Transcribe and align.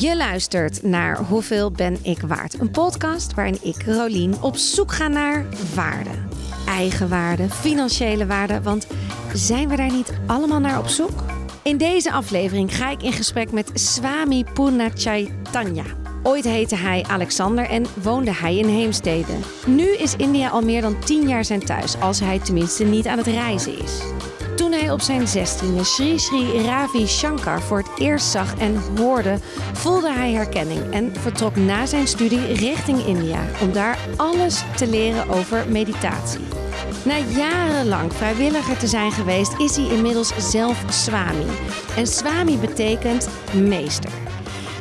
Je 0.00 0.16
luistert 0.16 0.82
naar 0.82 1.18
Hoeveel 1.18 1.70
ben 1.70 1.96
ik 2.02 2.20
waard? 2.20 2.60
Een 2.60 2.70
podcast 2.70 3.34
waarin 3.34 3.58
ik, 3.62 3.82
Rolien, 3.82 4.42
op 4.42 4.56
zoek 4.56 4.92
ga 4.92 5.08
naar 5.08 5.46
waarde. 5.74 6.10
Eigenwaarde, 6.66 7.50
financiële 7.50 8.26
waarde, 8.26 8.62
want 8.62 8.86
zijn 9.34 9.68
we 9.68 9.76
daar 9.76 9.92
niet 9.92 10.12
allemaal 10.26 10.60
naar 10.60 10.78
op 10.78 10.88
zoek? 10.88 11.22
In 11.62 11.76
deze 11.76 12.12
aflevering 12.12 12.76
ga 12.76 12.90
ik 12.90 13.02
in 13.02 13.12
gesprek 13.12 13.52
met 13.52 13.70
Swami 13.74 14.44
Purnachaitanya. 14.54 15.84
Ooit 16.22 16.44
heette 16.44 16.76
hij 16.76 17.04
Alexander 17.08 17.64
en 17.64 17.84
woonde 18.02 18.32
hij 18.34 18.56
in 18.56 18.68
Heemstede. 18.68 19.32
Nu 19.66 19.96
is 19.96 20.16
India 20.16 20.48
al 20.48 20.62
meer 20.62 20.80
dan 20.80 21.00
10 21.04 21.28
jaar 21.28 21.44
zijn 21.44 21.64
thuis, 21.64 22.00
als 22.00 22.20
hij 22.20 22.38
tenminste 22.38 22.84
niet 22.84 23.06
aan 23.06 23.18
het 23.18 23.26
reizen 23.26 23.78
is. 23.82 24.00
Hij 24.80 24.90
op 24.90 25.00
zijn 25.00 25.28
zestiende 25.28 25.84
Sri 25.84 26.18
Sri 26.18 26.62
Ravi 26.62 27.06
Shankar 27.06 27.62
voor 27.62 27.78
het 27.78 27.98
eerst 27.98 28.26
zag 28.26 28.58
en 28.58 28.82
hoorde, 28.96 29.38
voelde 29.72 30.12
hij 30.12 30.32
herkenning 30.32 30.92
en 30.92 31.12
vertrok 31.16 31.56
na 31.56 31.86
zijn 31.86 32.06
studie 32.06 32.52
richting 32.52 33.06
India 33.06 33.40
om 33.60 33.72
daar 33.72 33.98
alles 34.16 34.62
te 34.76 34.86
leren 34.86 35.28
over 35.28 35.64
meditatie. 35.68 36.40
Na 37.04 37.16
jarenlang 37.16 38.12
vrijwilliger 38.12 38.76
te 38.76 38.86
zijn 38.86 39.12
geweest, 39.12 39.58
is 39.58 39.76
hij 39.76 39.86
inmiddels 39.86 40.50
zelf 40.50 40.84
Swami. 40.88 41.46
En 41.96 42.06
Swami 42.06 42.58
betekent 42.58 43.28
meester. 43.52 44.10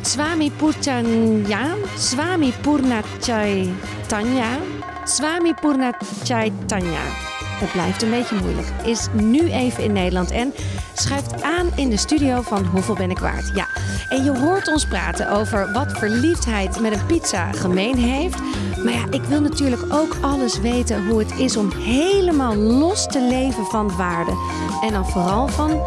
Swami 0.01 0.51
Purchanya, 0.51 1.75
Swami 1.97 2.53
Purnachaitanya, 2.61 4.57
Swami 5.03 5.53
Purnachaitanya. 5.53 7.28
Het 7.59 7.71
blijft 7.71 8.01
een 8.01 8.09
beetje 8.09 8.35
moeilijk. 8.35 8.67
Is 8.83 9.07
nu 9.13 9.51
even 9.51 9.83
in 9.83 9.91
Nederland 9.91 10.31
en 10.31 10.53
schuift 10.93 11.43
aan 11.43 11.71
in 11.75 11.89
de 11.89 11.97
studio 11.97 12.41
van 12.41 12.65
Hoeveel 12.65 12.95
ben 12.95 13.09
ik 13.09 13.19
waard? 13.19 13.51
Ja, 13.55 13.67
en 14.09 14.23
je 14.23 14.37
hoort 14.37 14.67
ons 14.67 14.85
praten 14.85 15.29
over 15.29 15.71
wat 15.73 15.97
verliefdheid 15.97 16.79
met 16.79 16.93
een 16.93 17.05
pizza 17.05 17.51
gemeen 17.51 17.97
heeft. 17.97 18.39
Maar 18.83 18.93
ja, 18.93 19.05
ik 19.09 19.23
wil 19.23 19.41
natuurlijk 19.41 19.93
ook 19.93 20.17
alles 20.21 20.59
weten 20.59 21.07
hoe 21.07 21.19
het 21.19 21.39
is 21.39 21.57
om 21.57 21.71
helemaal 21.71 22.55
los 22.55 23.07
te 23.07 23.21
leven 23.21 23.65
van 23.65 23.95
waarde. 23.95 24.33
En 24.81 24.93
dan 24.93 25.09
vooral 25.09 25.47
van 25.47 25.81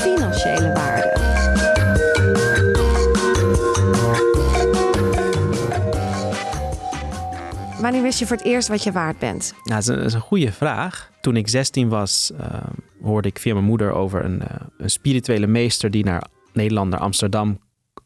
financiële 0.00 0.72
waarde. 0.72 1.27
Wanneer 7.80 8.02
wist 8.02 8.18
je 8.18 8.26
voor 8.26 8.36
het 8.36 8.46
eerst 8.46 8.68
wat 8.68 8.82
je 8.82 8.92
waard 8.92 9.18
bent? 9.18 9.54
Nou, 9.64 9.82
dat 9.84 10.04
is 10.04 10.12
een, 10.12 10.20
goede 10.20 10.52
vraag. 10.52 11.10
Toen 11.20 11.36
ik 11.36 11.48
16 11.48 11.88
was, 11.88 12.30
uh, 12.40 12.46
hoorde 13.02 13.28
ik 13.28 13.38
via 13.38 13.52
mijn 13.52 13.64
moeder 13.64 13.92
over 13.92 14.24
een, 14.24 14.40
uh, 14.42 14.56
een 14.78 14.90
spirituele 14.90 15.46
meester 15.46 15.90
die 15.90 16.04
naar 16.04 16.26
Nederland, 16.52 16.90
naar 16.90 17.00
Amsterdam 17.00 17.58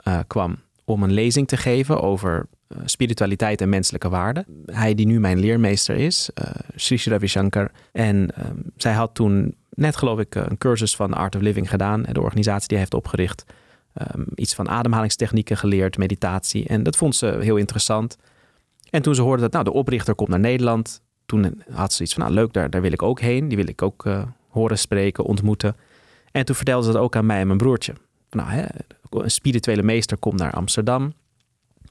uh, 0.09 0.19
kwam 0.27 0.57
om 0.85 1.03
een 1.03 1.13
lezing 1.13 1.49
te 1.49 1.57
geven 1.57 2.03
over 2.03 2.47
spiritualiteit 2.85 3.61
en 3.61 3.69
menselijke 3.69 4.09
waarden. 4.09 4.47
Hij 4.67 4.95
die 4.95 5.07
nu 5.07 5.21
mijn 5.21 5.39
leermeester 5.39 5.97
is, 5.97 6.31
Sri 6.75 6.99
Sri 6.99 7.13
Ravi 7.13 7.27
Shankar. 7.27 7.71
En 7.93 8.35
ehm, 8.35 8.57
zij 8.77 8.93
had 8.93 9.15
toen 9.15 9.55
net 9.71 9.97
geloof 9.97 10.19
ik 10.19 10.35
een 10.35 10.59
cursus 10.59 10.97
van 10.97 11.15
Art 11.15 11.35
of 11.35 11.41
Living 11.41 11.71
gedaan, 11.71 12.03
de 12.03 12.21
organisatie 12.21 12.69
die 12.69 12.77
hij 12.77 12.87
heeft 12.87 13.05
opgericht. 13.05 13.45
Um, 14.15 14.27
iets 14.35 14.55
van 14.55 14.69
ademhalingstechnieken 14.69 15.57
geleerd, 15.57 15.99
meditatie. 15.99 16.67
En 16.67 16.83
dat 16.83 16.97
vond 16.97 17.17
ze 17.17 17.39
heel 17.41 17.57
interessant. 17.57 18.17
En 18.93 19.03
toen 19.03 19.15
ze 19.15 19.23
hoorde 19.23 19.43
dat 19.43 19.53
nou, 19.53 19.65
de 19.65 19.73
oprichter 19.73 20.15
komt 20.15 20.29
naar 20.29 20.41
Nederland, 20.41 21.03
toen 21.27 21.63
had 21.71 21.93
ze 21.93 22.03
iets 22.03 22.15
van, 22.15 22.23
nou 22.23 22.35
leuk, 22.35 22.53
daar, 22.53 22.71
daar 22.71 22.81
wil 22.81 22.93
ik 22.93 23.03
ook 23.03 23.21
heen. 23.21 23.49
Die 23.49 23.57
wil 23.57 23.69
ik 23.69 23.83
ook 23.83 24.05
uh, 24.05 24.23
horen 24.49 24.79
spreken, 24.79 25.25
ontmoeten. 25.25 25.77
En 26.33 26.45
toen 26.45 26.57
vertelde 26.57 26.87
ze 26.87 26.93
dat 26.93 27.03
ook 27.03 27.17
aan 27.17 27.27
mij 27.27 27.41
en 27.41 27.47
mijn 27.47 27.59
broertje. 27.59 27.95
Nou, 28.31 28.49
hè, 28.49 28.65
een 29.11 29.31
spirituele 29.31 29.83
meester 29.83 30.17
komt 30.17 30.39
naar 30.39 30.53
Amsterdam. 30.53 31.13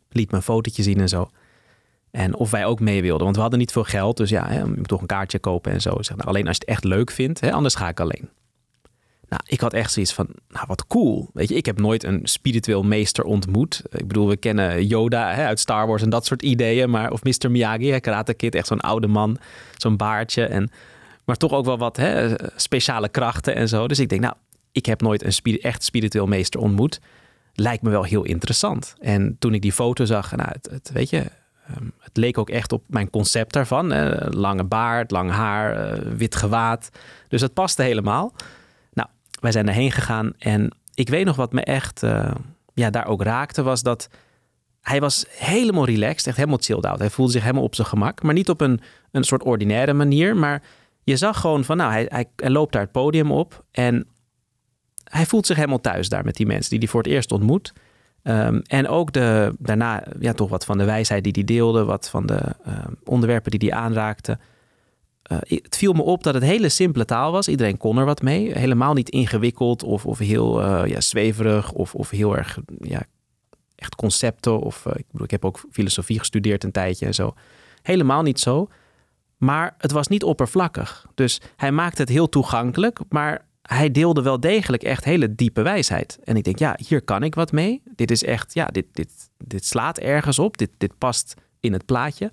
Liet 0.09 0.31
me 0.31 0.37
een 0.37 0.43
fotootje 0.43 0.83
zien 0.83 0.99
en 0.99 1.09
zo. 1.09 1.29
En 2.11 2.35
of 2.35 2.51
wij 2.51 2.65
ook 2.65 2.79
mee 2.79 3.01
wilden, 3.01 3.23
want 3.23 3.35
we 3.35 3.41
hadden 3.41 3.59
niet 3.59 3.71
veel 3.71 3.83
geld. 3.83 4.17
Dus 4.17 4.29
ja, 4.29 4.47
hè, 4.47 4.59
je 4.59 4.65
moet 4.65 4.87
toch 4.87 5.01
een 5.01 5.07
kaartje 5.07 5.39
kopen 5.39 5.71
en 5.71 5.81
zo. 5.81 6.01
Zeg, 6.01 6.17
nou, 6.17 6.29
alleen 6.29 6.47
als 6.47 6.55
je 6.55 6.61
het 6.61 6.69
echt 6.69 6.83
leuk 6.83 7.11
vindt, 7.11 7.39
hè, 7.39 7.51
anders 7.51 7.75
ga 7.75 7.87
ik 7.87 7.99
alleen. 7.99 8.29
Nou, 9.31 9.43
ik 9.45 9.59
had 9.59 9.73
echt 9.73 9.91
zoiets 9.91 10.13
van, 10.13 10.27
nou 10.49 10.65
wat 10.67 10.87
cool. 10.87 11.29
Weet 11.33 11.49
je, 11.49 11.55
ik 11.55 11.65
heb 11.65 11.79
nooit 11.79 12.03
een 12.03 12.19
spiritueel 12.23 12.83
meester 12.83 13.23
ontmoet. 13.23 13.81
Ik 13.91 14.07
bedoel, 14.07 14.27
we 14.27 14.37
kennen 14.37 14.85
Yoda 14.85 15.33
hè, 15.33 15.45
uit 15.45 15.59
Star 15.59 15.87
Wars 15.87 16.01
en 16.01 16.09
dat 16.09 16.25
soort 16.25 16.41
ideeën. 16.41 16.89
Maar, 16.89 17.11
of 17.11 17.23
Mr. 17.23 17.51
Miyagi, 17.51 17.91
hè, 17.91 17.99
Karate 17.99 18.33
Kid, 18.33 18.55
echt 18.55 18.67
zo'n 18.67 18.79
oude 18.79 19.07
man. 19.07 19.37
Zo'n 19.77 19.97
baardje. 19.97 20.45
En, 20.45 20.71
maar 21.25 21.35
toch 21.35 21.51
ook 21.51 21.65
wel 21.65 21.77
wat 21.77 21.97
hè, 21.97 22.33
speciale 22.55 23.09
krachten 23.09 23.55
en 23.55 23.67
zo. 23.67 23.87
Dus 23.87 23.99
ik 23.99 24.09
denk, 24.09 24.21
nou, 24.21 24.33
ik 24.71 24.85
heb 24.85 25.01
nooit 25.01 25.43
een 25.45 25.59
echt 25.61 25.83
spiritueel 25.83 26.27
meester 26.27 26.59
ontmoet. 26.59 26.99
Lijkt 27.53 27.83
me 27.83 27.89
wel 27.89 28.03
heel 28.03 28.23
interessant. 28.23 28.93
En 28.99 29.35
toen 29.39 29.53
ik 29.53 29.61
die 29.61 29.73
foto 29.73 30.05
zag, 30.05 30.35
nou, 30.35 30.49
het, 30.69 30.91
weet 30.93 31.09
je, 31.09 31.25
um, 31.77 31.91
het 31.99 32.17
leek 32.17 32.37
ook 32.37 32.49
echt 32.49 32.71
op 32.71 32.83
mijn 32.87 33.09
concept 33.09 33.53
daarvan. 33.53 33.91
Hè. 33.91 34.29
Lange 34.29 34.63
baard, 34.63 35.11
lang 35.11 35.31
haar, 35.31 35.93
uh, 35.93 36.11
wit 36.15 36.35
gewaad. 36.35 36.89
Dus 37.27 37.41
het 37.41 37.53
paste 37.53 37.83
helemaal 37.83 38.33
wij 39.41 39.51
zijn 39.51 39.67
erheen 39.67 39.91
gegaan 39.91 40.33
en 40.37 40.75
ik 40.93 41.09
weet 41.09 41.25
nog 41.25 41.35
wat 41.35 41.53
me 41.53 41.63
echt 41.63 42.03
uh, 42.03 42.31
ja, 42.73 42.89
daar 42.89 43.07
ook 43.07 43.23
raakte, 43.23 43.63
was 43.63 43.81
dat 43.81 44.09
hij 44.81 44.99
was 44.99 45.25
helemaal 45.29 45.85
relaxed, 45.85 46.27
echt 46.27 46.37
helemaal 46.37 46.57
chilled 46.61 46.85
out. 46.85 46.99
Hij 46.99 47.09
voelde 47.09 47.31
zich 47.31 47.41
helemaal 47.41 47.63
op 47.63 47.75
zijn 47.75 47.87
gemak, 47.87 48.23
maar 48.23 48.33
niet 48.33 48.49
op 48.49 48.61
een, 48.61 48.81
een 49.11 49.23
soort 49.23 49.43
ordinaire 49.43 49.93
manier. 49.93 50.35
Maar 50.35 50.61
je 51.03 51.17
zag 51.17 51.39
gewoon 51.39 51.63
van, 51.63 51.77
nou, 51.77 51.91
hij, 51.91 52.25
hij, 52.35 52.49
loopt 52.49 52.73
daar 52.73 52.81
het 52.81 52.91
podium 52.91 53.31
op 53.31 53.63
en 53.71 54.07
hij 55.03 55.25
voelt 55.25 55.45
zich 55.45 55.55
helemaal 55.55 55.81
thuis 55.81 56.09
daar 56.09 56.25
met 56.25 56.35
die 56.35 56.45
mensen 56.45 56.69
die 56.69 56.79
hij 56.79 56.87
voor 56.87 57.01
het 57.01 57.11
eerst 57.11 57.31
ontmoet. 57.31 57.73
Um, 58.23 58.61
en 58.67 58.87
ook 58.87 59.11
de, 59.11 59.55
daarna 59.59 60.03
ja, 60.19 60.33
toch 60.33 60.49
wat 60.49 60.65
van 60.65 60.77
de 60.77 60.83
wijsheid 60.83 61.23
die 61.23 61.33
hij 61.33 61.43
deelde, 61.43 61.83
wat 61.83 62.09
van 62.09 62.25
de 62.25 62.41
uh, 62.67 62.73
onderwerpen 63.03 63.51
die 63.51 63.69
hij 63.69 63.79
aanraakte. 63.79 64.37
Uh, 65.31 65.37
het 65.47 65.77
viel 65.77 65.93
me 65.93 66.01
op 66.01 66.23
dat 66.23 66.33
het 66.33 66.43
hele 66.43 66.69
simpele 66.69 67.05
taal 67.05 67.31
was. 67.31 67.47
Iedereen 67.47 67.77
kon 67.77 67.97
er 67.97 68.05
wat 68.05 68.21
mee. 68.21 68.57
Helemaal 68.57 68.93
niet 68.93 69.09
ingewikkeld 69.09 69.83
of, 69.83 70.05
of 70.05 70.17
heel 70.17 70.61
uh, 70.61 70.81
ja, 70.85 71.01
zweverig 71.01 71.71
of, 71.71 71.95
of 71.95 72.09
heel 72.09 72.37
erg 72.37 72.59
ja, 72.79 73.03
echt 73.75 73.95
concepten. 73.95 74.59
Of, 74.59 74.85
uh, 74.85 74.93
ik, 74.95 75.05
bedoel, 75.11 75.25
ik 75.25 75.31
heb 75.31 75.45
ook 75.45 75.63
filosofie 75.71 76.19
gestudeerd 76.19 76.63
een 76.63 76.71
tijdje 76.71 77.05
en 77.05 77.13
zo. 77.13 77.33
Helemaal 77.81 78.21
niet 78.21 78.39
zo. 78.39 78.67
Maar 79.37 79.75
het 79.77 79.91
was 79.91 80.07
niet 80.07 80.23
oppervlakkig. 80.23 81.05
Dus 81.15 81.41
hij 81.55 81.71
maakte 81.71 82.01
het 82.01 82.09
heel 82.09 82.29
toegankelijk, 82.29 82.99
maar 83.09 83.45
hij 83.61 83.91
deelde 83.91 84.21
wel 84.21 84.39
degelijk 84.39 84.83
echt 84.83 85.03
hele 85.03 85.35
diepe 85.35 85.61
wijsheid. 85.61 86.19
En 86.23 86.35
ik 86.35 86.43
denk, 86.43 86.59
ja, 86.59 86.77
hier 86.87 87.01
kan 87.01 87.23
ik 87.23 87.35
wat 87.35 87.51
mee. 87.51 87.81
Dit 87.95 88.11
is 88.11 88.23
echt, 88.23 88.53
ja, 88.53 88.65
dit, 88.65 88.85
dit, 88.91 89.11
dit 89.37 89.65
slaat 89.65 89.97
ergens 89.97 90.39
op. 90.39 90.57
Dit, 90.57 90.69
dit 90.77 90.97
past 90.97 91.33
in 91.59 91.73
het 91.73 91.85
plaatje. 91.85 92.31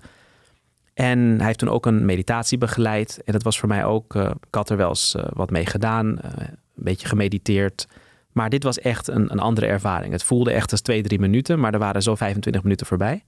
En 0.99 1.35
hij 1.37 1.45
heeft 1.45 1.59
toen 1.59 1.69
ook 1.69 1.85
een 1.85 2.05
meditatie 2.05 2.57
begeleid. 2.57 3.21
En 3.25 3.33
dat 3.33 3.43
was 3.43 3.59
voor 3.59 3.67
mij 3.67 3.85
ook, 3.85 4.15
uh, 4.15 4.23
ik 4.23 4.55
had 4.55 4.69
er 4.69 4.77
wel 4.77 4.89
eens 4.89 5.15
uh, 5.15 5.23
wat 5.29 5.49
mee 5.49 5.65
gedaan, 5.65 6.07
uh, 6.07 6.31
een 6.37 6.57
beetje 6.75 7.07
gemediteerd. 7.07 7.87
Maar 8.31 8.49
dit 8.49 8.63
was 8.63 8.79
echt 8.79 9.07
een, 9.07 9.31
een, 9.31 9.39
andere 9.39 9.67
ervaring. 9.67 10.11
Het 10.11 10.23
voelde 10.23 10.51
echt 10.51 10.71
als 10.71 10.81
twee, 10.81 11.03
drie 11.03 11.19
minuten, 11.19 11.59
maar 11.59 11.73
er 11.73 11.79
waren 11.79 12.01
zo 12.01 12.15
25 12.15 12.63
minuten 12.63 12.85
voorbij. 12.85 13.23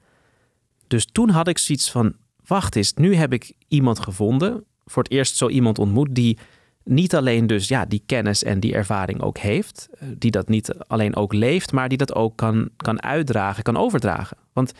Dus 0.87 1.05
toen 1.05 1.29
had 1.29 1.47
ik 1.47 1.57
zoiets 1.57 1.91
van, 1.91 2.13
wacht 2.45 2.75
eens, 2.75 2.93
nu 2.93 3.15
heb 3.15 3.33
ik 3.33 3.53
iemand 3.67 3.99
gevonden. 3.99 4.63
Voor 4.85 5.03
het 5.03 5.11
eerst 5.11 5.35
zo 5.35 5.49
iemand 5.49 5.79
ontmoet 5.79 6.15
die 6.15 6.37
niet 6.83 7.15
alleen 7.15 7.47
dus 7.47 7.67
ja, 7.67 7.85
die 7.85 8.03
kennis 8.05 8.43
en 8.43 8.59
die 8.59 8.73
ervaring 8.73 9.21
ook 9.21 9.37
heeft. 9.37 9.89
Die 10.17 10.31
dat 10.31 10.49
niet 10.49 10.73
alleen 10.87 11.15
ook 11.15 11.33
leeft, 11.33 11.71
maar 11.71 11.89
die 11.89 11.97
dat 11.97 12.15
ook 12.15 12.37
kan, 12.37 12.69
kan 12.77 13.03
uitdragen, 13.03 13.63
kan 13.63 13.77
overdragen. 13.77 14.37
Want 14.53 14.73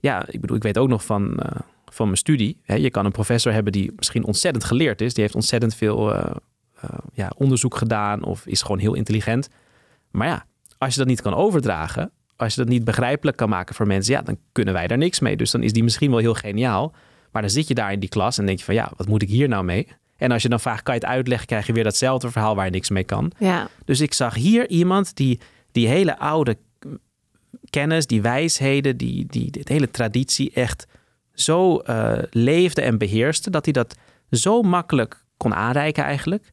ja, 0.00 0.26
ik 0.28 0.40
bedoel, 0.40 0.56
ik 0.56 0.62
weet 0.62 0.78
ook 0.78 0.88
nog 0.88 1.04
van 1.04 1.40
van 1.96 2.06
mijn 2.06 2.18
studie. 2.18 2.60
Je 2.64 2.90
kan 2.90 3.04
een 3.04 3.12
professor 3.12 3.52
hebben 3.52 3.72
die 3.72 3.92
misschien 3.96 4.24
ontzettend 4.24 4.64
geleerd 4.64 5.00
is. 5.00 5.14
Die 5.14 5.22
heeft 5.22 5.34
ontzettend 5.34 5.74
veel 5.74 6.12
uh, 6.12 6.30
uh, 6.84 6.90
ja, 7.12 7.32
onderzoek 7.36 7.76
gedaan 7.76 8.24
of 8.24 8.46
is 8.46 8.62
gewoon 8.62 8.78
heel 8.78 8.94
intelligent. 8.94 9.48
Maar 10.10 10.26
ja, 10.26 10.44
als 10.78 10.92
je 10.92 10.98
dat 10.98 11.08
niet 11.08 11.22
kan 11.22 11.34
overdragen, 11.34 12.10
als 12.36 12.54
je 12.54 12.60
dat 12.60 12.70
niet 12.70 12.84
begrijpelijk 12.84 13.36
kan 13.36 13.48
maken 13.48 13.74
voor 13.74 13.86
mensen, 13.86 14.14
ja, 14.14 14.22
dan 14.22 14.38
kunnen 14.52 14.74
wij 14.74 14.86
daar 14.86 14.98
niks 14.98 15.20
mee. 15.20 15.36
Dus 15.36 15.50
dan 15.50 15.62
is 15.62 15.72
die 15.72 15.82
misschien 15.84 16.10
wel 16.10 16.18
heel 16.18 16.34
geniaal. 16.34 16.94
Maar 17.32 17.42
dan 17.42 17.50
zit 17.50 17.68
je 17.68 17.74
daar 17.74 17.92
in 17.92 18.00
die 18.00 18.08
klas 18.08 18.38
en 18.38 18.46
denk 18.46 18.58
je 18.58 18.64
van 18.64 18.74
ja, 18.74 18.92
wat 18.96 19.08
moet 19.08 19.22
ik 19.22 19.28
hier 19.28 19.48
nou 19.48 19.64
mee? 19.64 19.88
En 20.16 20.30
als 20.32 20.42
je 20.42 20.48
dan 20.48 20.60
vraagt, 20.60 20.82
kan 20.82 20.94
je 20.94 21.00
het 21.00 21.08
uitleggen, 21.08 21.46
krijg 21.46 21.66
je 21.66 21.72
weer 21.72 21.84
datzelfde 21.84 22.30
verhaal 22.30 22.54
waar 22.54 22.64
je 22.64 22.70
niks 22.70 22.90
mee 22.90 23.04
kan. 23.04 23.32
Ja. 23.38 23.68
Dus 23.84 24.00
ik 24.00 24.12
zag 24.12 24.34
hier 24.34 24.68
iemand 24.68 25.16
die 25.16 25.40
die 25.72 25.88
hele 25.88 26.18
oude 26.18 26.56
kennis, 27.70 28.06
die 28.06 28.22
wijsheden, 28.22 28.96
die, 28.96 29.26
die, 29.26 29.50
die 29.50 29.62
hele 29.64 29.90
traditie 29.90 30.50
echt 30.54 30.86
zo 31.36 31.82
uh, 31.86 32.18
leefde 32.30 32.82
en 32.82 32.98
beheerste, 32.98 33.50
dat 33.50 33.64
hij 33.64 33.72
dat 33.72 33.96
zo 34.30 34.62
makkelijk 34.62 35.24
kon 35.36 35.54
aanreiken 35.54 36.04
eigenlijk. 36.04 36.52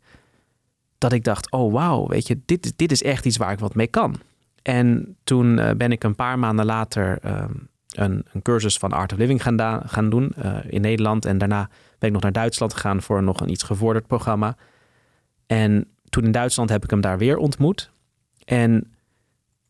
Dat 0.98 1.14
ik 1.14 1.24
dacht, 1.24 1.52
oh 1.52 1.74
wauw, 1.74 2.08
weet 2.08 2.28
je, 2.28 2.40
dit, 2.46 2.74
dit 2.76 2.92
is 2.92 3.04
echt 3.04 3.26
iets 3.26 3.38
waar 3.38 3.52
ik 3.52 3.60
wat 3.60 3.76
mee 3.76 3.88
kan. 3.88 4.16
En 4.62 5.18
toen 5.24 5.58
uh, 5.58 5.72
ben 5.72 5.92
ik 5.92 6.04
een 6.04 6.16
paar 6.16 6.40
maanden 6.40 6.66
later 6.66 7.20
uh, 7.26 7.46
een, 7.90 8.26
een, 8.32 8.42
cursus 8.42 8.78
van 8.78 8.92
Art 8.92 9.12
of 9.12 9.18
Living 9.18 9.44
gaan, 9.44 9.82
gaan 9.86 10.10
doen 10.10 10.34
uh, 10.46 10.58
in 10.68 10.82
Nederland. 10.82 11.26
En 11.26 11.38
daarna 11.38 11.70
ben 12.00 12.08
ik 12.08 12.14
nog 12.14 12.22
naar 12.22 12.32
Duitsland 12.32 12.74
gegaan 12.74 13.02
voor 13.02 13.24
nog 13.24 13.40
een 13.40 13.50
iets 13.50 13.64
gevorderd 13.64 14.08
programma. 14.08 14.56
En 15.48 15.88
toen 16.10 16.24
in 16.24 16.32
Duitsland 16.32 16.70
heb 16.70 16.84
ik 16.84 16.90
hem 16.90 17.02
daar 17.02 17.18
weer 17.18 17.38
ontmoet. 17.38 17.92
En 18.46 18.93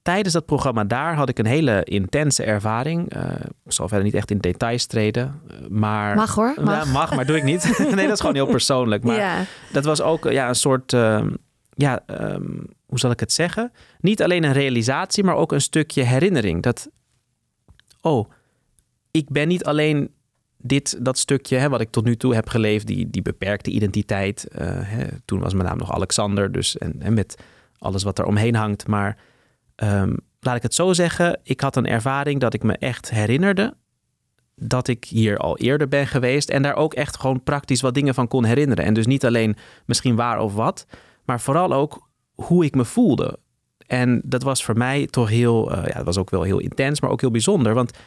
tijdens 0.04 0.34
dat 0.34 0.46
programma 0.46 0.84
daar 0.84 1.16
had 1.16 1.30
ik 1.30 1.40
een 1.40 1.46
hele 1.46 1.84
intense 1.84 2.44
ervaring. 2.44 3.16
Uh, 3.16 3.24
ik 3.66 3.72
zal 3.72 3.88
verder 3.88 4.06
niet 4.06 4.14
echt 4.14 4.32
in 4.32 4.38
details 4.38 4.86
treden. 4.86 5.42
Maar, 5.70 6.16
mag 6.16 6.36
hoor. 6.36 6.54
Mag. 6.62 6.86
Ja, 6.86 6.92
mag, 6.92 7.16
maar 7.16 7.26
doe 7.26 7.38
ik 7.38 7.44
niet. 7.44 7.78
nee, 7.96 8.06
dat 8.06 8.14
is 8.14 8.20
gewoon 8.20 8.36
heel 8.36 8.46
persoonlijk. 8.46 9.04
Maar 9.04 9.16
ja. 9.16 9.46
dat 9.72 9.84
was 9.84 10.02
ook 10.02 10.32
ja, 10.32 10.48
een 10.48 10.56
soort. 10.56 10.94
Uh, 10.94 11.26
ja, 11.76 12.04
um, 12.08 12.68
hoe 12.86 13.00
zal 13.00 13.12
ik 13.12 13.20
het 13.20 13.32
zeggen? 13.32 13.72
Niet 14.00 14.24
alleen 14.24 14.44
een 14.44 14.54
realisatie, 14.54 15.24
maar 15.24 15.36
ook 15.36 15.52
een 15.52 15.62
stukje 15.62 16.02
herinnering. 16.02 16.64
Dat. 16.64 16.90
Oh, 18.02 18.30
ik 19.12 19.30
ben 19.30 19.48
niet 19.48 19.64
alleen 19.64 20.12
dit, 20.58 21.06
dat 21.06 21.18
stukje 21.18 21.58
hè, 21.58 21.70
wat 21.70 21.82
ik 21.82 21.92
tot 21.92 22.04
nu 22.04 22.16
toe 22.16 22.36
heb 22.36 22.50
geleefd, 22.50 22.88
die, 22.88 23.10
die 23.10 23.22
beperkte 23.22 23.70
identiteit. 23.70 24.48
Uh, 24.52 24.60
hè, 24.68 25.08
toen 25.26 25.40
was 25.40 25.54
mijn 25.54 25.68
naam 25.68 25.78
nog 25.78 25.92
Alexander, 25.92 26.52
dus 26.52 26.78
en, 26.78 26.96
en 27.00 27.14
met 27.14 27.38
alles 27.78 28.04
wat 28.04 28.20
er 28.20 28.26
omheen 28.26 28.56
hangt. 28.56 28.88
Maar 28.88 29.18
um, 29.76 30.18
laat 30.40 30.56
ik 30.56 30.62
het 30.62 30.74
zo 30.74 30.94
zeggen, 30.94 31.40
ik 31.44 31.62
had 31.62 31.76
een 31.76 31.88
ervaring 31.88 32.40
dat 32.40 32.54
ik 32.54 32.64
me 32.64 32.78
echt 32.78 33.10
herinnerde 33.10 33.74
dat 34.56 34.88
ik 34.88 35.06
hier 35.06 35.38
al 35.38 35.58
eerder 35.58 35.88
ben 35.88 36.08
geweest 36.08 36.50
en 36.50 36.62
daar 36.62 36.76
ook 36.76 36.94
echt 36.94 37.20
gewoon 37.20 37.44
praktisch 37.44 37.82
wat 37.82 37.94
dingen 37.94 38.14
van 38.14 38.28
kon 38.28 38.44
herinneren. 38.44 38.86
En 38.86 38.94
dus 38.94 39.06
niet 39.06 39.26
alleen 39.26 39.56
misschien 39.86 40.16
waar 40.16 40.40
of 40.40 40.54
wat, 40.54 40.86
maar 41.26 41.42
vooral 41.42 41.74
ook 41.74 42.10
hoe 42.34 42.66
ik 42.66 42.76
me 42.76 42.86
voelde. 42.86 43.40
En 43.88 44.22
dat 44.26 44.44
was 44.44 44.64
voor 44.64 44.78
mij 44.78 45.08
toch 45.08 45.30
heel, 45.30 45.72
uh, 45.72 45.86
ja, 45.86 45.94
dat 45.94 46.06
was 46.06 46.18
ook 46.18 46.30
wel 46.30 46.44
heel 46.44 46.60
intens, 46.60 47.02
maar 47.02 47.10
ook 47.10 47.22
heel 47.22 47.32
bijzonder. 47.32 47.74
Want 47.74 47.98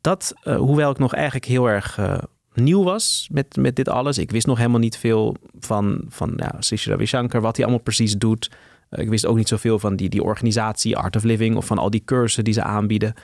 dat, 0.00 0.34
uh, 0.44 0.56
hoewel 0.56 0.90
ik 0.90 0.98
nog 0.98 1.14
eigenlijk 1.14 1.44
heel 1.44 1.68
erg 1.68 1.98
uh, 1.98 2.18
nieuw 2.54 2.82
was 2.82 3.28
met, 3.32 3.56
met 3.56 3.76
dit 3.76 3.88
alles, 3.88 4.18
ik 4.18 4.30
wist 4.30 4.46
nog 4.46 4.56
helemaal 4.56 4.80
niet 4.80 4.96
veel 4.96 5.36
van, 5.58 6.04
van 6.08 6.32
ja, 6.36 6.76
Shankar, 7.04 7.40
wat 7.40 7.56
hij 7.56 7.64
allemaal 7.64 7.84
precies 7.84 8.16
doet. 8.16 8.50
Eh, 8.88 9.02
ik 9.02 9.08
wist 9.08 9.26
ook 9.26 9.36
niet 9.36 9.48
zoveel 9.48 9.78
van 9.78 9.96
die, 9.96 10.08
die 10.08 10.22
organisatie 10.22 10.96
Art 10.96 11.16
of 11.16 11.22
Living 11.22 11.56
of 11.56 11.66
van 11.66 11.78
al 11.78 11.90
die 11.90 12.04
cursussen 12.04 12.44
die 12.44 12.52
ze 12.52 12.62
aanbieden. 12.62 13.14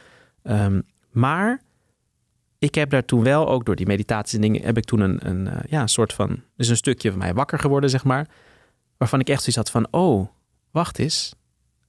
Um, 0.43 0.83
maar 1.11 1.63
ik 2.59 2.75
heb 2.75 2.91
daar 2.91 3.05
toen 3.05 3.23
wel, 3.23 3.49
ook 3.49 3.65
door 3.65 3.77
die 3.77 3.87
meditatie 3.87 4.39
dingen, 4.39 4.63
heb 4.63 4.77
ik 4.77 4.85
toen 4.85 5.01
een, 5.01 5.29
een, 5.29 5.47
uh, 5.47 5.53
ja, 5.69 5.81
een 5.81 5.89
soort 5.89 6.13
van, 6.13 6.43
dus 6.57 6.69
een 6.69 6.77
stukje 6.77 7.11
van 7.11 7.19
mij 7.19 7.35
wakker 7.35 7.59
geworden, 7.59 7.91
zeg 7.91 8.05
maar. 8.05 8.29
Waarvan 8.97 9.21
ik 9.21 9.29
echt 9.29 9.39
zoiets 9.39 9.57
had 9.57 9.71
van, 9.71 9.87
oh, 9.91 10.29
wacht 10.71 10.99
eens. 10.99 11.35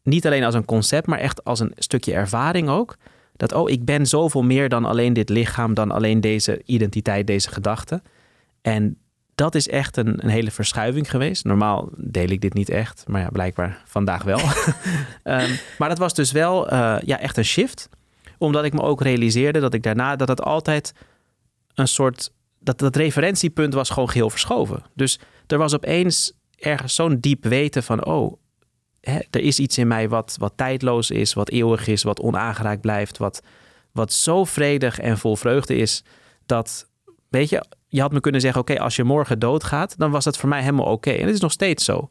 Niet 0.03 0.25
alleen 0.25 0.43
als 0.43 0.55
een 0.55 0.65
concept, 0.65 1.07
maar 1.07 1.19
echt 1.19 1.43
als 1.43 1.59
een 1.59 1.71
stukje 1.75 2.13
ervaring 2.13 2.69
ook. 2.69 2.97
Dat, 3.33 3.53
oh, 3.53 3.69
ik 3.69 3.85
ben 3.85 4.05
zoveel 4.05 4.43
meer 4.43 4.69
dan 4.69 4.85
alleen 4.85 5.13
dit 5.13 5.29
lichaam, 5.29 5.73
dan 5.73 5.91
alleen 5.91 6.21
deze 6.21 6.61
identiteit, 6.65 7.27
deze 7.27 7.49
gedachte. 7.49 8.01
En 8.61 8.97
dat 9.35 9.55
is 9.55 9.67
echt 9.67 9.97
een, 9.97 10.23
een, 10.23 10.29
hele 10.29 10.51
verschuiving 10.51 11.09
geweest. 11.09 11.45
Normaal 11.45 11.89
deel 11.97 12.29
ik 12.29 12.41
dit 12.41 12.53
niet 12.53 12.69
echt, 12.69 13.03
maar 13.07 13.21
ja, 13.21 13.29
blijkbaar 13.29 13.81
vandaag 13.85 14.23
wel. 14.23 14.39
um, 15.23 15.59
maar 15.79 15.89
dat 15.89 15.97
was 15.97 16.13
dus 16.13 16.31
wel 16.31 16.73
uh, 16.73 16.97
ja, 17.05 17.19
echt 17.19 17.37
een 17.37 17.45
shift. 17.45 17.89
Omdat 18.37 18.65
ik 18.65 18.73
me 18.73 18.81
ook 18.81 19.01
realiseerde 19.01 19.59
dat 19.59 19.73
ik 19.73 19.83
daarna 19.83 20.15
dat 20.15 20.27
het 20.27 20.41
altijd 20.41 20.93
een 21.73 21.87
soort. 21.87 22.33
Dat, 22.59 22.79
dat 22.79 22.95
referentiepunt 22.95 23.73
was 23.73 23.89
gewoon 23.89 24.09
geheel 24.09 24.29
verschoven. 24.29 24.83
Dus 24.93 25.19
er 25.47 25.57
was 25.57 25.73
opeens 25.73 26.33
ergens 26.55 26.95
zo'n 26.95 27.19
diep 27.19 27.43
weten 27.43 27.83
van: 27.83 28.05
oh, 28.05 28.37
hè, 29.01 29.19
er 29.31 29.41
is 29.41 29.59
iets 29.59 29.77
in 29.77 29.87
mij 29.87 30.09
wat, 30.09 30.35
wat 30.39 30.53
tijdloos 30.55 31.11
is, 31.11 31.33
wat 31.33 31.49
eeuwig 31.49 31.87
is, 31.87 32.03
wat 32.03 32.19
onaangeraakt 32.19 32.81
blijft, 32.81 33.17
wat, 33.17 33.41
wat 33.91 34.13
zo 34.13 34.43
vredig 34.43 34.99
en 34.99 35.17
vol 35.17 35.35
vreugde 35.35 35.75
is. 35.75 36.03
Dat, 36.45 36.89
weet 37.29 37.49
je, 37.49 37.65
je 37.95 38.01
had 38.01 38.11
me 38.11 38.19
kunnen 38.19 38.41
zeggen: 38.41 38.61
Oké, 38.61 38.79
als 38.79 38.95
je 38.95 39.03
morgen 39.03 39.39
doodgaat, 39.39 39.97
dan 39.97 40.11
was 40.11 40.25
het 40.25 40.37
voor 40.37 40.49
mij 40.49 40.61
helemaal 40.61 40.85
oké. 40.85 41.11
En 41.11 41.25
het 41.25 41.35
is 41.35 41.39
nog 41.39 41.51
steeds 41.51 41.85
zo. 41.85 42.09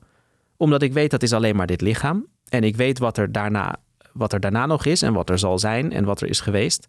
Omdat 0.56 0.82
ik 0.82 0.92
weet 0.92 1.10
dat 1.10 1.22
is 1.22 1.32
alleen 1.32 1.56
maar 1.56 1.66
dit 1.66 1.81
lichaam. 1.81 2.26
En 2.48 2.64
ik 2.64 2.76
weet 2.76 2.98
wat 2.98 3.19
er, 3.19 3.32
daarna, 3.32 3.76
wat 4.12 4.32
er 4.32 4.40
daarna 4.40 4.66
nog 4.66 4.84
is 4.84 5.02
en 5.02 5.12
wat 5.12 5.31
er 5.31 5.38
zal 5.38 5.58
zijn 5.58 5.92
en 5.92 6.04
wat 6.04 6.20
er 6.20 6.28
is 6.28 6.40
geweest. 6.40 6.88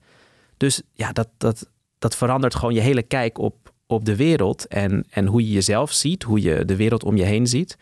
Dus 0.58 0.82
ja, 0.94 1.12
dat, 1.12 1.28
dat, 1.38 1.70
dat 2.00 2.16
verandert 2.16 2.56
gewoon 2.56 2.74
je 2.74 2.80
hele 2.80 3.04
kijk 3.04 3.38
op, 3.38 3.74
op 3.88 4.06
de 4.06 4.16
wereld 4.16 4.68
en, 4.68 5.06
en 5.10 5.26
hoe 5.26 5.42
je 5.42 5.52
jezelf 5.52 5.92
ziet, 5.92 6.24
hoe 6.24 6.42
je 6.42 6.66
de 6.66 6.76
wereld 6.76 7.04
om 7.04 7.16
je 7.16 7.24
heen 7.24 7.48
ziet. 7.48 7.78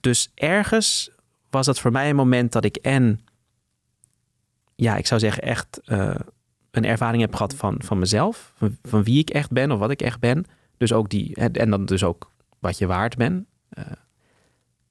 Dus 0.00 0.30
ergens 0.34 1.10
was 1.50 1.66
dat 1.66 1.78
voor 1.78 1.92
mij 1.92 2.10
een 2.10 2.16
moment 2.16 2.52
dat 2.52 2.64
ik 2.64 2.76
en, 2.76 3.20
ja, 4.74 4.96
ik 4.96 5.06
zou 5.06 5.20
zeggen 5.20 5.42
echt 5.42 5.80
uh, 5.86 6.14
een 6.78 6.90
ervaring 6.90 7.22
heb 7.22 7.34
gehad 7.34 7.54
van, 7.54 7.76
van 7.78 7.98
mezelf, 7.98 8.52
van, 8.56 8.76
van, 8.82 9.02
wie 9.02 9.18
ik 9.18 9.30
echt 9.30 9.50
ben 9.50 9.70
of 9.70 9.78
wat 9.78 9.90
ik 9.90 10.02
echt 10.02 10.20
ben. 10.20 10.44
Dus 10.76 10.92
ook 10.92 11.08
die, 11.08 11.34
en 11.34 11.70
dan 11.70 11.84
dus 11.84 12.04
ook 12.04 12.30
wat 12.58 12.78
je 12.78 12.86
waard 12.86 13.16
bent. 13.16 13.44
Uh, 13.78 13.84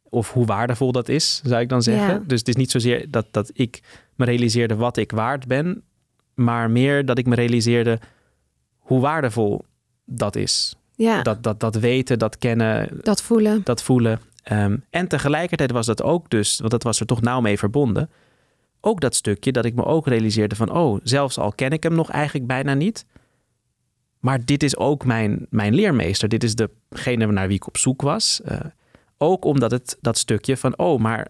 of 0.09 0.33
hoe 0.33 0.45
waardevol 0.45 0.91
dat 0.91 1.09
is, 1.09 1.41
zou 1.43 1.61
ik 1.61 1.69
dan 1.69 1.83
zeggen. 1.83 2.13
Ja. 2.13 2.23
Dus 2.25 2.39
het 2.39 2.47
is 2.47 2.55
niet 2.55 2.71
zozeer 2.71 3.11
dat, 3.11 3.25
dat 3.31 3.51
ik 3.53 3.81
me 4.15 4.25
realiseerde 4.25 4.75
wat 4.75 4.97
ik 4.97 5.11
waard 5.11 5.47
ben, 5.47 5.83
maar 6.33 6.71
meer 6.71 7.05
dat 7.05 7.17
ik 7.17 7.25
me 7.25 7.35
realiseerde 7.35 7.99
hoe 8.77 8.99
waardevol 8.99 9.65
dat 10.05 10.35
is. 10.35 10.75
Ja. 10.95 11.21
Dat, 11.21 11.43
dat, 11.43 11.59
dat 11.59 11.75
weten, 11.75 12.19
dat 12.19 12.37
kennen. 12.37 12.89
Dat 13.01 13.21
voelen. 13.21 13.61
Dat 13.63 13.83
voelen. 13.83 14.19
Um, 14.51 14.83
en 14.89 15.07
tegelijkertijd 15.07 15.71
was 15.71 15.85
dat 15.85 16.03
ook 16.03 16.29
dus, 16.29 16.59
want 16.59 16.71
dat 16.71 16.83
was 16.83 16.99
er 16.99 17.05
toch 17.05 17.21
nauw 17.21 17.41
mee 17.41 17.57
verbonden 17.57 18.09
ook 18.81 19.01
dat 19.01 19.15
stukje 19.15 19.51
dat 19.51 19.65
ik 19.65 19.75
me 19.75 19.85
ook 19.85 20.07
realiseerde 20.07 20.55
van, 20.55 20.71
oh, 20.71 20.99
zelfs 21.03 21.37
al 21.37 21.51
ken 21.51 21.71
ik 21.71 21.83
hem 21.83 21.95
nog 21.95 22.09
eigenlijk 22.09 22.47
bijna 22.47 22.73
niet, 22.73 23.05
maar 24.19 24.45
dit 24.45 24.63
is 24.63 24.77
ook 24.77 25.05
mijn, 25.05 25.47
mijn 25.49 25.75
leermeester. 25.75 26.29
Dit 26.29 26.43
is 26.43 26.55
degene 26.55 27.25
naar 27.25 27.47
wie 27.47 27.55
ik 27.55 27.67
op 27.67 27.77
zoek 27.77 28.01
was. 28.01 28.41
Uh, 28.45 28.59
ook 29.17 29.45
omdat 29.45 29.71
het 29.71 29.97
dat 30.01 30.17
stukje 30.17 30.57
van, 30.57 30.77
oh, 30.77 30.99
maar 30.99 31.27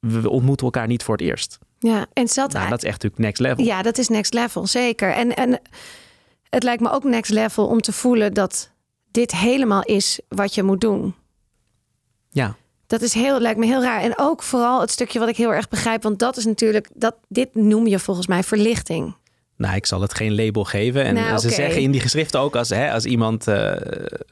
we 0.00 0.30
ontmoeten 0.30 0.66
elkaar 0.66 0.86
niet 0.86 1.02
voor 1.02 1.16
het 1.16 1.26
eerst. 1.26 1.58
Ja, 1.78 2.06
en 2.12 2.28
zat. 2.28 2.52
Nou, 2.52 2.68
dat 2.68 2.78
is 2.78 2.88
echt 2.88 3.02
natuurlijk 3.02 3.22
next 3.22 3.40
level. 3.40 3.64
Ja, 3.64 3.82
dat 3.82 3.98
is 3.98 4.08
next 4.08 4.34
level, 4.34 4.66
zeker. 4.66 5.12
En, 5.12 5.36
en 5.36 5.60
het 6.48 6.62
lijkt 6.62 6.82
me 6.82 6.90
ook 6.90 7.04
next 7.04 7.30
level 7.30 7.66
om 7.66 7.80
te 7.80 7.92
voelen 7.92 8.34
dat 8.34 8.72
dit 9.10 9.32
helemaal 9.36 9.82
is 9.82 10.20
wat 10.28 10.54
je 10.54 10.62
moet 10.62 10.80
doen. 10.80 11.14
Ja. 12.30 12.56
Dat 12.90 13.02
is 13.02 13.14
heel, 13.14 13.40
lijkt 13.40 13.58
me 13.58 13.66
heel 13.66 13.82
raar. 13.82 14.00
En 14.00 14.12
ook 14.16 14.42
vooral 14.42 14.80
het 14.80 14.90
stukje 14.90 15.18
wat 15.18 15.28
ik 15.28 15.36
heel 15.36 15.54
erg 15.54 15.68
begrijp. 15.68 16.02
Want 16.02 16.18
dat 16.18 16.36
is 16.36 16.44
natuurlijk, 16.44 16.88
dat, 16.94 17.14
dit 17.28 17.54
noem 17.54 17.86
je 17.86 17.98
volgens 17.98 18.26
mij 18.26 18.42
verlichting. 18.42 19.14
Nou, 19.56 19.74
ik 19.74 19.86
zal 19.86 20.00
het 20.00 20.14
geen 20.14 20.34
label 20.34 20.64
geven. 20.64 21.04
En 21.04 21.14
nou, 21.14 21.38
ze 21.38 21.46
okay. 21.46 21.58
zeggen 21.58 21.82
in 21.82 21.90
die 21.90 22.00
geschriften 22.00 22.40
ook, 22.40 22.56
als, 22.56 22.68
hè, 22.68 22.92
als 22.92 23.04
iemand 23.04 23.48
uh, 23.48 23.72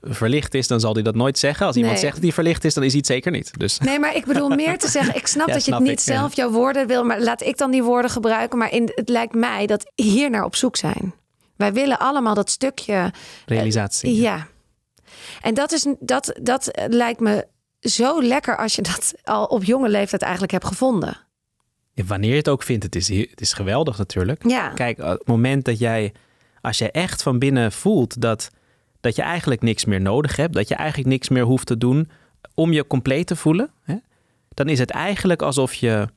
verlicht 0.03 0.55
is, 0.55 0.67
dan 0.67 0.81
zal 0.81 0.95
hij 0.95 1.03
dat 1.03 1.15
nooit 1.15 1.39
zeggen. 1.39 1.67
Als 1.67 1.77
iemand 1.77 1.99
zegt 1.99 2.15
dat 2.15 2.23
hij 2.23 2.33
verlicht 2.33 2.65
is, 2.65 2.75
dan 2.75 2.83
is 2.83 2.91
hij 2.91 2.99
het 2.99 3.07
zeker 3.07 3.33
niet. 3.33 3.59
Dus 3.59 3.79
Nee, 3.79 3.99
maar 3.99 4.17
ik 4.17 4.25
bedoel 4.25 4.49
meer 4.65 4.79
te 4.79 4.89
zeggen, 4.89 5.15
ik 5.15 5.27
snap 5.27 5.47
Ja, 5.47 5.53
dat 5.53 5.65
je 5.65 5.75
het 5.75 5.83
niet 5.83 6.01
ik, 6.01 6.07
ja. 6.07 6.15
zelf 6.15 6.37
jouw 6.37 6.51
woorden 6.51 6.87
wil, 6.87 7.05
maar 7.05 7.21
laat 7.21 7.43
ik 7.43 7.59
dan 7.59 7.71
die 7.71 7.83
woorden 7.83 8.11
gebruiken. 8.11 8.59
Maar 8.59 8.73
in, 8.73 8.93
het 8.95 9.09
lijkt 9.09 9.35
mij 9.35 9.67
dat 9.67 9.93
hier 9.95 10.31
naar 10.31 10.45
op 10.45 10.57
zoek 10.57 10.77
zijn. 10.77 11.15
Wij 11.57 11.73
willen 11.73 11.99
allemaal 11.99 12.35
dat 12.35 12.51
stukje. 12.51 13.13
realisatie. 13.47 14.21
Ja. 14.21 14.47
En 15.41 15.55
dat, 15.55 15.73
is, 15.73 15.87
dat, 15.99 16.39
dat 16.43 16.71
lijkt 16.89 17.21
me 17.21 17.47
zo 17.81 18.23
lekker 18.23 18.57
als 18.57 18.75
je 18.75 18.83
dat 18.83 19.15
al 19.25 19.45
op 19.45 19.65
jonge 19.65 19.89
leeftijd 19.89 20.23
eigenlijk 20.23 20.53
hebt 20.53 20.67
gevonden. 20.67 21.17
Ja, 21.93 22.05
wanneer 22.05 22.31
je 22.31 22.37
het 22.37 22.49
ook 22.49 22.63
vindt, 22.63 22.85
het 22.85 22.95
is, 22.95 23.09
het 23.09 23.41
is 23.41 23.53
geweldig 23.53 23.99
natuurlijk. 23.99 24.49
Ja. 24.49 24.69
Kijk, 24.69 24.99
op 24.99 25.19
het 25.19 25.27
moment 25.27 25.65
dat 25.65 25.79
jij, 25.79 26.13
als 26.61 26.79
jij 26.79 26.91
echt 26.91 27.23
van 27.23 27.39
binnen 27.39 27.73
voelt 27.73 28.21
dat, 28.21 28.51
dat 29.01 29.17
je 29.17 29.23
eigenlijk 29.23 29.63
niks 29.63 29.85
meer 29.85 30.01
nodig 30.01 30.37
hebt, 30.37 30.55
dat 30.55 30.69
je 30.69 30.75
eigenlijk 30.75 31.09
niks 31.09 31.29
meer 31.29 31.43
hoeft 31.43 31.67
te 31.67 31.79
doen 31.79 32.11
om 32.55 32.73
je 32.73 32.87
compleet 32.87 33.27
te 33.27 33.37
voelen, 33.37 33.71
hè, 33.83 33.97
dan 34.49 34.69
is 34.69 34.79
het 34.79 34.91
eigenlijk 34.91 35.43
alsof 35.43 35.75
je. 35.75 36.09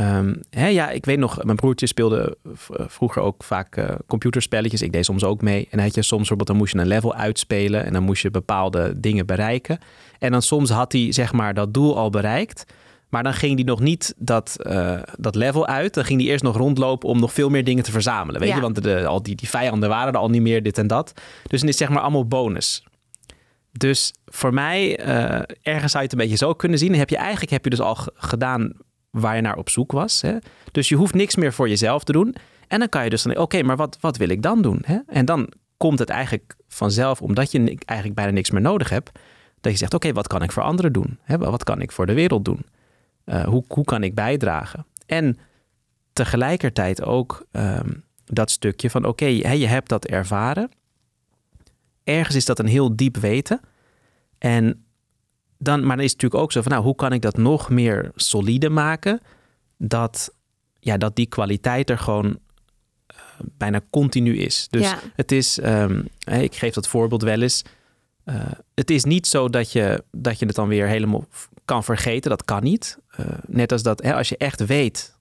Ehm, 0.00 0.34
hè, 0.50 0.66
ja, 0.66 0.90
ik 0.90 1.04
weet 1.04 1.18
nog, 1.18 1.44
mijn 1.44 1.56
broertje 1.56 1.86
speelde 1.86 2.36
v- 2.54 2.68
vroeger 2.86 3.22
ook 3.22 3.44
vaak 3.44 3.76
eh, 3.76 3.94
computerspelletjes. 4.06 4.82
Ik 4.82 4.92
deed 4.92 5.04
soms 5.04 5.24
ook 5.24 5.42
mee. 5.42 5.62
En 5.62 5.76
dan 5.76 5.80
had 5.86 5.94
je 5.94 6.02
soms 6.02 6.18
bijvoorbeeld, 6.18 6.48
dan 6.48 6.56
moest 6.56 6.72
je 6.72 6.78
een 6.78 6.86
level 6.86 7.14
uitspelen 7.14 7.84
en 7.84 7.92
dan 7.92 8.02
moest 8.02 8.22
je 8.22 8.30
bepaalde 8.30 9.00
dingen 9.00 9.26
bereiken. 9.26 9.78
En 10.18 10.30
dan 10.32 10.42
soms 10.42 10.70
had 10.70 10.92
hij 10.92 11.12
zeg 11.12 11.32
maar 11.32 11.54
dat 11.54 11.74
doel 11.74 11.96
al 11.96 12.10
bereikt. 12.10 12.64
Maar 13.08 13.22
dan 13.22 13.34
ging 13.34 13.54
hij 13.54 13.64
nog 13.64 13.80
niet 13.80 14.14
dat, 14.18 14.56
eh, 14.62 14.98
dat 15.18 15.34
level 15.34 15.66
uit. 15.66 15.94
Dan 15.94 16.04
ging 16.04 16.20
hij 16.20 16.30
eerst 16.30 16.42
nog 16.44 16.56
rondlopen 16.56 17.08
om 17.08 17.20
nog 17.20 17.32
veel 17.32 17.48
meer 17.48 17.64
dingen 17.64 17.84
te 17.84 17.90
verzamelen. 17.90 18.40
Weet 18.40 18.48
Ja. 18.50 18.54
je, 18.54 18.60
want 18.60 18.82
de, 18.82 19.06
al 19.06 19.22
die, 19.22 19.34
die 19.34 19.48
vijanden 19.48 19.88
waren 19.88 20.12
er 20.12 20.18
al 20.18 20.28
niet 20.30 20.42
meer, 20.42 20.62
dit 20.62 20.78
en 20.78 20.86
dat. 20.86 21.12
Dus 21.46 21.60
dan 21.60 21.68
is 21.68 21.76
zeg 21.76 21.88
maar 21.88 22.00
allemaal 22.02 22.26
bonus. 22.26 22.84
Dus 23.72 24.12
voor 24.26 24.54
mij, 24.54 24.96
eh, 24.98 25.42
ergens 25.62 25.92
zou 25.92 26.04
je 26.04 26.08
het 26.10 26.12
een 26.12 26.18
beetje 26.28 26.36
zo 26.46 26.54
kunnen 26.54 26.78
zien. 26.78 26.94
Heb 26.94 27.10
je 27.10 27.16
eigenlijk 27.16 27.50
heb 27.52 27.64
je 27.64 27.70
dus 27.70 27.80
al 27.80 27.96
gedaan 28.14 28.72
waar 29.10 29.36
je 29.36 29.42
naar 29.42 29.56
op 29.56 29.68
zoek 29.68 29.92
was. 29.92 30.20
Hè? 30.20 30.36
Dus 30.72 30.88
je 30.88 30.96
hoeft 30.96 31.14
niks 31.14 31.36
meer 31.36 31.52
voor 31.52 31.68
jezelf 31.68 32.04
te 32.04 32.12
doen. 32.12 32.34
En 32.68 32.78
dan 32.78 32.88
kan 32.88 33.04
je 33.04 33.10
dus 33.10 33.22
dan, 33.22 33.36
oké, 33.36 33.62
maar 33.62 33.76
wat, 33.76 33.98
wat 34.00 34.16
wil 34.16 34.28
ik 34.28 34.42
dan 34.42 34.62
doen? 34.62 34.82
Hè? 34.86 34.98
En 35.06 35.24
dan 35.24 35.52
komt 35.76 35.98
het 35.98 36.08
eigenlijk 36.08 36.56
vanzelf, 36.68 37.22
omdat 37.22 37.52
je 37.52 37.58
eigenlijk 37.84 38.14
bijna 38.14 38.32
niks 38.32 38.50
meer 38.50 38.60
nodig 38.60 38.88
hebt, 38.88 39.10
dat 39.60 39.72
je 39.72 39.78
zegt, 39.78 39.94
oké, 39.94 40.12
wat 40.12 40.26
kan 40.26 40.42
ik 40.42 40.52
voor 40.52 40.62
anderen 40.62 40.92
doen? 40.92 41.18
Hè? 41.22 41.38
Wat 41.38 41.64
kan 41.64 41.80
ik 41.80 41.92
voor 41.92 42.06
de 42.06 42.12
wereld 42.12 42.44
doen? 42.44 42.66
Uh, 43.26 43.44
hoe, 43.44 43.64
hoe 43.68 43.84
kan 43.84 44.02
ik 44.02 44.14
bijdragen? 44.14 44.86
En 45.06 45.38
tegelijkertijd 46.12 47.02
ook 47.02 47.46
ehm, 47.50 47.90
dat 48.24 48.50
stukje 48.50 48.90
van, 48.90 49.04
oké, 49.04 49.24
hè, 49.24 49.52
je 49.52 49.66
hebt 49.66 49.88
dat 49.88 50.06
ervaren. 50.06 50.70
Ergens 52.04 52.36
is 52.36 52.44
dat 52.44 52.58
een 52.58 52.66
heel 52.66 52.96
diep 52.96 53.16
weten. 53.16 53.60
En 54.38 54.84
dan, 55.62 55.80
maar 55.86 55.96
dan 55.96 56.04
is 56.04 56.12
het 56.12 56.20
natuurlijk 56.22 56.42
ook 56.42 56.52
zo 56.52 56.62
van, 56.62 56.72
nou, 56.72 56.84
hoe 56.84 56.94
kan 56.94 57.12
ik 57.12 57.22
dat 57.22 57.36
nog 57.36 57.70
meer 57.70 58.10
solide 58.14 58.70
maken? 58.70 59.20
Dat 59.78 60.34
ja, 60.80 60.96
dat 60.96 61.16
die 61.16 61.26
kwaliteit 61.26 61.90
er 61.90 61.98
gewoon 61.98 62.38
eh, 63.06 63.16
bijna 63.40 63.80
continu 63.90 64.36
is. 64.38 64.66
Dus 64.70 64.82
Ja. 64.82 64.98
het 65.14 65.32
is, 65.32 65.58
ehm, 65.58 66.02
ik 66.24 66.54
geef 66.54 66.74
dat 66.74 66.88
voorbeeld 66.88 67.22
wel 67.22 67.42
eens. 67.42 67.62
Eh, 68.24 68.34
het 68.74 68.90
is 68.90 69.04
niet 69.04 69.26
zo 69.26 69.48
dat 69.48 69.72
je, 69.72 70.04
dat 70.10 70.38
je 70.38 70.46
het 70.46 70.54
dan 70.54 70.68
weer 70.68 70.86
helemaal 70.86 71.24
kan 71.64 71.84
vergeten. 71.84 72.30
Dat 72.30 72.44
kan 72.44 72.62
niet. 72.62 72.98
Eh, 73.10 73.26
net 73.46 73.72
als 73.72 73.82
dat 73.82 74.02
hè, 74.02 74.14
als 74.14 74.28
je 74.28 74.36
echt 74.36 74.66
weet, 74.66 75.16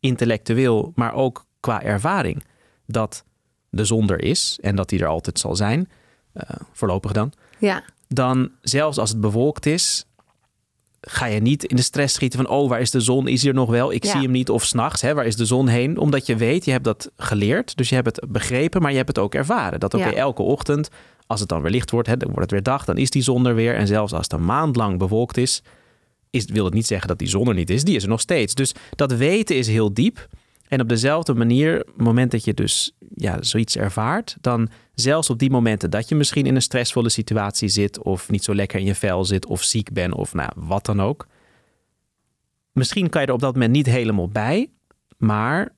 intellectueel, 0.00 0.92
maar 0.94 1.12
ook 1.14 1.44
qua 1.60 1.82
ervaring, 1.82 2.44
dat 2.86 3.24
de 3.70 3.84
zon 3.84 4.10
er 4.10 4.22
is 4.22 4.58
en 4.62 4.76
dat 4.76 4.88
die 4.88 5.00
er 5.00 5.06
altijd 5.06 5.38
zal 5.38 5.56
zijn, 5.56 5.88
voorlopig 6.72 7.12
dan, 7.12 7.32
Ja, 7.58 7.82
dan 8.14 8.50
zelfs 8.62 8.98
als 8.98 9.10
het 9.10 9.20
bewolkt 9.20 9.66
is, 9.66 10.04
ga 11.00 11.26
je 11.26 11.40
niet 11.40 11.64
in 11.64 11.76
de 11.76 11.82
stress 11.82 12.14
schieten 12.14 12.38
van, 12.44 12.48
oh, 12.48 12.68
waar 12.68 12.80
is 12.80 12.90
de 12.90 13.00
zon? 13.00 13.28
Is 13.28 13.40
hij 13.40 13.50
er 13.50 13.56
nog 13.56 13.70
wel? 13.70 13.92
Ik 13.92 14.04
Ja. 14.04 14.10
zie 14.10 14.20
hem 14.20 14.30
niet. 14.30 14.50
Of 14.50 14.64
s'nachts, 14.64 15.02
waar 15.02 15.26
is 15.26 15.36
de 15.36 15.44
zon 15.44 15.68
heen? 15.68 15.98
Omdat 15.98 16.26
je 16.26 16.36
weet, 16.36 16.64
je 16.64 16.70
hebt 16.70 16.84
dat 16.84 17.10
geleerd. 17.16 17.76
Dus 17.76 17.88
je 17.88 17.94
hebt 17.94 18.16
het 18.16 18.32
begrepen, 18.32 18.82
maar 18.82 18.90
je 18.90 18.96
hebt 18.96 19.08
het 19.08 19.18
ook 19.18 19.34
ervaren. 19.34 19.80
Dat 19.80 19.94
oké, 19.94 20.08
Ja. 20.08 20.12
elke 20.14 20.42
ochtend, 20.42 20.88
als 21.26 21.40
het 21.40 21.48
dan 21.48 21.62
weer 21.62 21.70
licht 21.70 21.90
wordt, 21.90 22.08
hè, 22.08 22.16
dan 22.16 22.28
wordt 22.28 22.42
het 22.42 22.50
weer 22.50 22.62
dag, 22.62 22.84
dan 22.84 22.96
is 22.96 23.10
die 23.10 23.22
zon 23.22 23.46
er 23.46 23.54
weer. 23.54 23.74
En 23.74 23.86
zelfs 23.86 24.12
als 24.12 24.22
het 24.22 24.32
een 24.32 24.44
maand 24.44 24.76
lang 24.76 24.98
bewolkt 24.98 25.36
is, 25.36 25.62
is 26.30 26.44
wil 26.44 26.64
het 26.64 26.74
niet 26.74 26.86
zeggen 26.86 27.08
dat 27.08 27.18
die 27.18 27.28
zon 27.28 27.48
er 27.48 27.54
niet 27.54 27.70
is. 27.70 27.84
Die 27.84 27.96
is 27.96 28.02
er 28.02 28.08
nog 28.08 28.20
steeds. 28.20 28.54
Dus 28.54 28.74
dat 28.96 29.12
weten 29.12 29.56
is 29.56 29.66
heel 29.66 29.94
diep. 29.94 30.28
En 30.70 30.80
op 30.80 30.88
dezelfde 30.88 31.34
manier, 31.34 31.80
op 31.80 31.86
het 31.86 32.04
moment 32.04 32.30
dat 32.30 32.44
je 32.44 32.54
dus 32.54 32.96
ja, 33.14 33.42
zoiets 33.42 33.76
ervaart, 33.76 34.36
dan 34.40 34.68
zelfs 34.94 35.30
op 35.30 35.38
die 35.38 35.50
momenten 35.50 35.90
dat 35.90 36.08
je 36.08 36.14
misschien 36.14 36.46
in 36.46 36.54
een 36.54 36.62
stressvolle 36.62 37.08
situatie 37.08 37.68
zit, 37.68 38.02
of 38.02 38.30
niet 38.30 38.44
zo 38.44 38.54
lekker 38.54 38.78
in 38.78 38.84
je 38.84 38.94
vel 38.94 39.24
zit, 39.24 39.46
of 39.46 39.62
ziek 39.62 39.92
bent, 39.92 40.14
of 40.14 40.34
nou, 40.34 40.50
wat 40.54 40.84
dan 40.84 41.00
ook. 41.00 41.26
Misschien 42.72 43.08
kan 43.08 43.20
je 43.20 43.26
er 43.26 43.32
op 43.32 43.40
dat 43.40 43.52
moment 43.52 43.72
niet 43.72 43.86
helemaal 43.86 44.28
bij, 44.28 44.70
maar 45.16 45.74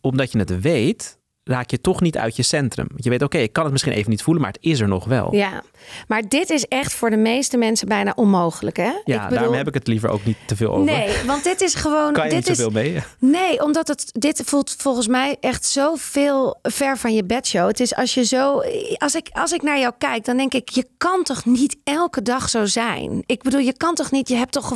omdat 0.00 0.32
je 0.32 0.38
het 0.38 0.60
weet, 0.60 1.18
raak 1.48 1.70
je 1.70 1.80
toch 1.80 2.00
niet 2.00 2.16
uit 2.18 2.36
je 2.36 2.42
centrum. 2.42 2.86
Want 2.90 3.04
je 3.04 3.10
weet, 3.10 3.22
oké, 3.22 3.38
ik 3.38 3.52
kan 3.52 3.62
het 3.62 3.72
misschien 3.72 3.92
even 3.92 4.10
niet 4.10 4.22
voelen, 4.22 4.42
maar 4.42 4.52
het 4.52 4.62
is 4.62 4.80
er 4.80 4.88
nog 4.88 5.04
wel. 5.04 5.34
ja. 5.34 5.62
Maar 6.08 6.28
dit 6.28 6.50
is 6.50 6.64
echt 6.66 6.92
voor 6.94 7.10
de 7.10 7.16
meeste 7.16 7.56
mensen 7.56 7.88
bijna 7.88 8.12
onmogelijk, 8.16 8.76
hè? 8.76 8.90
Ja, 9.04 9.28
daarom 9.28 9.54
heb 9.54 9.66
ik 9.68 9.74
het 9.74 9.86
liever 9.86 10.08
ook 10.08 10.24
niet 10.24 10.36
te 10.46 10.56
veel 10.56 10.70
over. 10.72 10.84
Nee, 10.84 11.14
want 11.26 11.44
dit 11.44 11.60
is 11.60 11.74
gewoon. 11.74 12.12
kan 12.12 12.24
je 12.24 12.30
dit 12.34 12.48
niet 12.48 12.58
is, 12.58 12.68
mee? 12.68 13.02
Nee, 13.18 13.62
omdat 13.64 13.88
het, 13.88 14.08
dit 14.12 14.42
voelt 14.44 14.74
volgens 14.78 15.06
mij 15.08 15.36
echt 15.40 15.64
zo 15.66 15.94
veel 15.94 16.58
ver 16.62 16.98
van 16.98 17.14
je 17.14 17.24
bedshow. 17.24 17.66
Het 17.66 17.80
is 17.80 17.94
als 17.94 18.14
je 18.14 18.24
zo. 18.24 18.62
Als 18.96 19.14
ik, 19.14 19.28
als 19.32 19.52
ik 19.52 19.62
naar 19.62 19.78
jou 19.78 19.92
kijk, 19.98 20.24
dan 20.24 20.36
denk 20.36 20.54
ik, 20.54 20.68
je 20.68 20.86
kan 20.96 21.22
toch 21.22 21.44
niet 21.44 21.76
elke 21.84 22.22
dag 22.22 22.48
zo 22.48 22.64
zijn? 22.64 23.22
Ik 23.26 23.42
bedoel, 23.42 23.60
je 23.60 23.76
kan 23.76 23.94
toch 23.94 24.10
niet. 24.10 24.28
Je 24.28 24.36
hebt 24.36 24.52
toch 24.52 24.74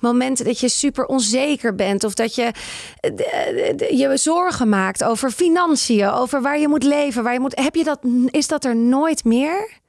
momenten 0.00 0.44
dat 0.44 0.60
je 0.60 0.68
super 0.68 1.06
onzeker 1.06 1.74
bent. 1.74 2.04
Of 2.04 2.14
dat 2.14 2.34
je 2.34 2.50
eh, 3.00 3.10
d- 3.10 3.78
d- 3.78 3.90
je 3.98 4.10
zorgen 4.14 4.68
maakt 4.68 5.04
over 5.04 5.30
financiën, 5.30 6.01
over 6.10 6.42
waar 6.42 6.58
je 6.58 6.68
moet 6.68 6.82
leven. 6.82 7.22
Waar 7.22 7.32
je 7.32 7.40
moet, 7.40 7.58
heb 7.60 7.74
je 7.74 7.84
dat, 7.84 7.98
is 8.26 8.48
dat 8.48 8.64
er 8.64 8.76
nooit 8.76 9.24
meer? 9.24 9.80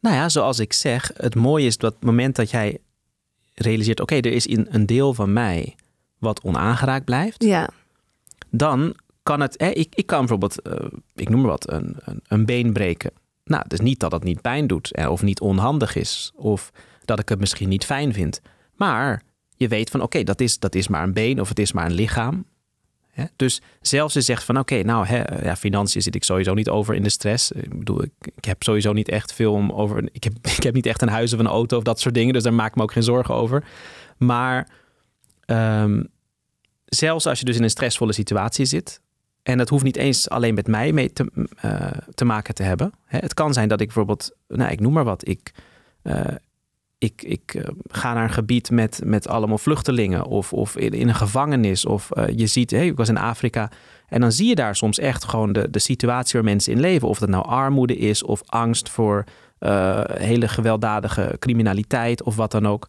Nou 0.00 0.16
ja, 0.16 0.28
zoals 0.28 0.58
ik 0.58 0.72
zeg, 0.72 1.10
het 1.14 1.34
mooie 1.34 1.66
is 1.66 1.78
dat 1.78 1.94
het 1.94 2.04
moment 2.04 2.36
dat 2.36 2.50
jij 2.50 2.78
realiseert, 3.54 4.00
oké, 4.00 4.14
er 4.14 4.32
is 4.32 4.46
in 4.46 4.66
een 4.70 4.86
deel 4.86 5.14
van 5.14 5.32
mij 5.32 5.76
wat 6.18 6.42
onaangeraakt 6.42 7.04
blijft, 7.04 7.44
Ja, 7.44 7.70
dan 8.50 8.94
kan 9.22 9.40
het, 9.40 9.54
hè, 9.60 9.68
ik, 9.68 9.94
ik 9.94 10.06
kan 10.06 10.18
bijvoorbeeld, 10.18 10.62
eh, 10.62 10.86
ik 11.14 11.28
noem 11.28 11.40
maar 11.40 11.50
wat, 11.50 11.70
een, 11.70 11.96
een, 11.98 12.20
een 12.28 12.44
been 12.44 12.72
breken. 12.72 13.10
Nou, 13.44 13.62
het 13.62 13.72
is 13.72 13.80
niet 13.80 14.00
dat 14.00 14.12
het 14.12 14.24
niet 14.24 14.40
pijn 14.40 14.66
doet 14.66 15.06
of 15.08 15.22
niet 15.22 15.40
onhandig 15.40 15.96
is 15.96 16.32
of 16.36 16.70
dat 17.04 17.18
ik 17.18 17.28
het 17.28 17.40
misschien 17.40 17.68
niet 17.68 17.84
fijn 17.84 18.12
vind. 18.12 18.40
Maar 18.76 19.22
je 19.56 19.68
weet 19.68 19.90
van, 19.90 20.02
oké, 20.02 20.22
dat, 20.22 20.40
is, 20.40 20.58
dat 20.58 20.74
is 20.74 20.88
maar 20.88 21.02
een 21.02 21.12
been 21.12 21.40
of 21.40 21.48
het 21.48 21.58
is 21.58 21.72
maar 21.72 21.86
een 21.86 21.92
lichaam. 21.92 22.44
Dus 23.36 23.60
zelfs 23.80 24.14
je 24.14 24.20
zegt 24.20 24.44
van, 24.44 24.58
oké, 24.58 24.82
nou, 24.82 25.06
hè, 25.06 25.44
ja, 25.44 25.56
financiën 25.56 26.02
zit 26.02 26.14
ik 26.14 26.24
sowieso 26.24 26.54
niet 26.54 26.68
over 26.68 26.94
in 26.94 27.02
de 27.02 27.08
stress. 27.08 27.52
Ik 27.52 27.78
bedoel, 27.78 28.02
ik, 28.02 28.12
ik 28.34 28.44
heb 28.44 28.62
sowieso 28.62 28.92
niet 28.92 29.08
echt 29.08 29.32
veel 29.32 29.52
om 29.52 29.72
over... 29.72 30.08
Ik 30.12 30.24
heb, 30.24 30.32
ik 30.56 30.62
heb 30.62 30.74
niet 30.74 30.86
echt 30.86 31.02
een 31.02 31.08
huis 31.08 31.32
of 31.32 31.38
een 31.38 31.46
auto 31.46 31.76
of 31.76 31.82
dat 31.82 32.00
soort 32.00 32.14
dingen, 32.14 32.32
dus 32.32 32.42
daar 32.42 32.54
maak 32.54 32.68
ik 32.68 32.76
me 32.76 32.82
ook 32.82 32.92
geen 32.92 33.02
zorgen 33.02 33.34
over. 33.34 33.64
Maar 34.16 34.68
ehm, 35.44 36.02
zelfs 36.84 37.26
als 37.26 37.38
je 37.38 37.44
dus 37.44 37.56
in 37.56 37.62
een 37.62 37.70
stressvolle 37.70 38.12
situatie 38.12 38.64
zit... 38.64 39.00
En 39.42 39.58
dat 39.58 39.68
hoeft 39.68 39.84
niet 39.84 39.96
eens 39.96 40.28
alleen 40.28 40.54
met 40.54 40.66
mij 40.66 40.92
mee 40.92 41.12
te, 41.12 41.48
eh, 41.56 41.90
te 42.14 42.24
maken 42.24 42.54
te 42.54 42.62
hebben. 42.62 42.92
Hè, 43.04 43.18
Het 43.18 43.34
kan 43.34 43.52
zijn 43.52 43.68
dat 43.68 43.80
ik 43.80 43.86
bijvoorbeeld, 43.86 44.36
nou, 44.48 44.70
ik 44.70 44.80
noem 44.80 44.92
maar 44.92 45.04
wat, 45.04 45.28
ik, 45.28 45.52
eh, 46.02 46.24
ik, 47.00 47.22
ik 47.22 47.54
eh, 47.54 47.68
ga 47.86 48.14
naar 48.14 48.24
een 48.24 48.30
gebied 48.30 48.70
met, 48.70 49.00
met 49.04 49.28
allemaal 49.28 49.58
vluchtelingen 49.58 50.24
of, 50.24 50.52
of 50.52 50.76
in, 50.76 51.08
een 51.08 51.14
gevangenis. 51.14 51.86
Of 51.86 52.10
eh, 52.10 52.24
je 52.36 52.46
ziet, 52.46 52.70
hey, 52.70 52.86
ik 52.86 52.96
was 52.96 53.08
in 53.08 53.16
Afrika 53.18 53.70
en 54.08 54.20
dan 54.20 54.32
zie 54.32 54.48
je 54.48 54.54
daar 54.54 54.76
soms 54.76 54.98
echt 54.98 55.24
gewoon 55.24 55.52
de, 55.52 55.70
de 55.70 55.78
situatie 55.78 56.32
waar 56.32 56.50
mensen 56.50 56.72
in 56.72 56.80
leven. 56.80 57.08
Of 57.08 57.18
dat 57.18 57.28
nou 57.28 57.44
armoede 57.44 57.96
is 57.96 58.22
of 58.22 58.42
angst 58.46 58.88
voor 58.88 59.24
eh, 59.58 60.00
hele 60.06 60.48
gewelddadige 60.48 61.36
criminaliteit 61.38 62.22
of 62.22 62.36
wat 62.36 62.50
dan 62.50 62.66
ook. 62.66 62.88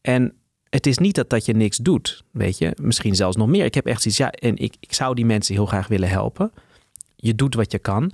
En 0.00 0.34
het 0.68 0.86
is 0.86 0.98
niet 0.98 1.14
dat, 1.14 1.30
dat 1.30 1.44
je 1.44 1.52
niks 1.52 1.76
doet, 1.76 2.24
weet 2.30 2.58
je. 2.58 2.76
Misschien 2.80 3.14
zelfs 3.14 3.36
nog 3.36 3.48
meer. 3.48 3.64
Ik 3.64 3.74
heb 3.74 3.86
echt 3.86 4.02
zoiets, 4.02 4.20
ja, 4.20 4.30
en 4.30 4.56
ik, 4.56 4.74
ik 4.80 4.94
zou 4.94 5.14
die 5.14 5.26
mensen 5.26 5.54
heel 5.54 5.66
graag 5.66 5.88
willen 5.88 6.08
helpen. 6.08 6.52
Je 7.16 7.34
doet 7.34 7.54
wat 7.54 7.72
je 7.72 7.78
kan. 7.78 8.12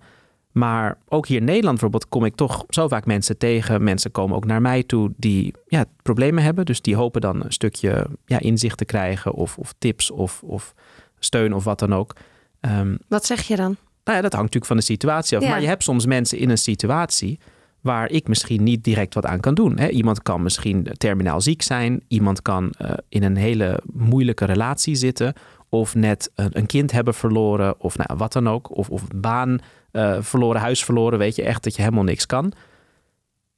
Maar 0.53 0.99
ook 1.09 1.27
hier 1.27 1.39
in 1.39 1.45
Nederland 1.45 1.73
bijvoorbeeld 1.73 2.09
kom 2.09 2.25
ik 2.25 2.35
toch 2.35 2.65
zo 2.69 2.89
vaak 2.89 3.07
mensen 3.07 3.39
tegen. 3.39 3.83
Mensen 3.83 4.11
komen 4.11 4.37
ook 4.37 4.45
naar 4.45 4.63
mij 4.63 4.83
toe 4.83 5.13
die 5.17 5.55
ja, 5.67 5.85
problemen 6.03 6.43
hebben. 6.43 6.65
Dus 6.65 6.83
die 6.83 6.97
hopen 6.97 7.21
dan 7.21 7.45
een 7.45 7.53
stukje 7.53 8.07
ja, 8.27 8.41
inzicht 8.41 8.79
te 8.79 8.85
krijgen 8.85 9.33
of, 9.33 9.59
of 9.59 9.75
tips 9.79 10.11
of, 10.11 10.43
of 10.43 10.75
steun 11.19 11.55
of 11.55 11.65
wat 11.65 11.79
dan 11.79 11.95
ook. 11.95 12.17
Ehm, 12.61 12.97
wat 13.09 13.27
zeg 13.27 13.43
je 13.43 13.57
dan? 13.57 13.77
nou 14.09 14.21
ja, 14.21 14.29
dat 14.29 14.39
hangt 14.39 14.55
natuurlijk 14.55 14.67
van 14.67 14.77
de 14.77 14.83
situatie 14.83 15.37
af. 15.37 15.43
Ja. 15.43 15.51
Maar 15.51 15.61
je 15.61 15.67
hebt 15.67 15.83
soms 15.83 16.07
mensen 16.07 16.39
in 16.39 16.51
een 16.51 16.59
situatie 16.59 17.39
waar 17.81 18.11
ik 18.11 18.29
misschien 18.29 18.63
niet 18.63 18.85
direct 18.85 19.15
wat 19.15 19.27
aan 19.27 19.41
kan 19.41 19.55
doen. 19.55 19.79
Hè? 19.79 19.89
Iemand 19.89 20.23
kan 20.23 20.43
misschien 20.43 20.87
terminaal 20.97 21.41
ziek 21.41 21.63
zijn. 21.63 22.03
Iemand 22.09 22.43
kan 22.43 22.71
eh, 22.71 22.91
in 23.09 23.23
een 23.23 23.37
hele 23.37 23.81
moeilijke 23.93 24.45
relatie 24.45 24.95
zitten. 24.95 25.35
Of 25.69 25.95
net 25.95 26.31
een, 26.35 26.67
kind 26.67 26.93
hebben 26.93 27.15
verloren. 27.15 27.81
Of 27.81 27.97
nou, 27.97 28.19
wat 28.19 28.33
dan 28.33 28.49
ook. 28.49 28.77
Of, 28.77 28.91
of 28.91 29.03
baan 29.15 29.59
eh, 29.91 30.17
verloren, 30.21 30.61
huis 30.61 30.85
verloren. 30.85 31.19
Weet 31.19 31.37
je 31.37 31.43
echt 31.43 31.65
dat 31.65 31.77
je 31.77 31.83
helemaal 31.83 32.05
niks 32.05 32.27
kan. 32.27 32.53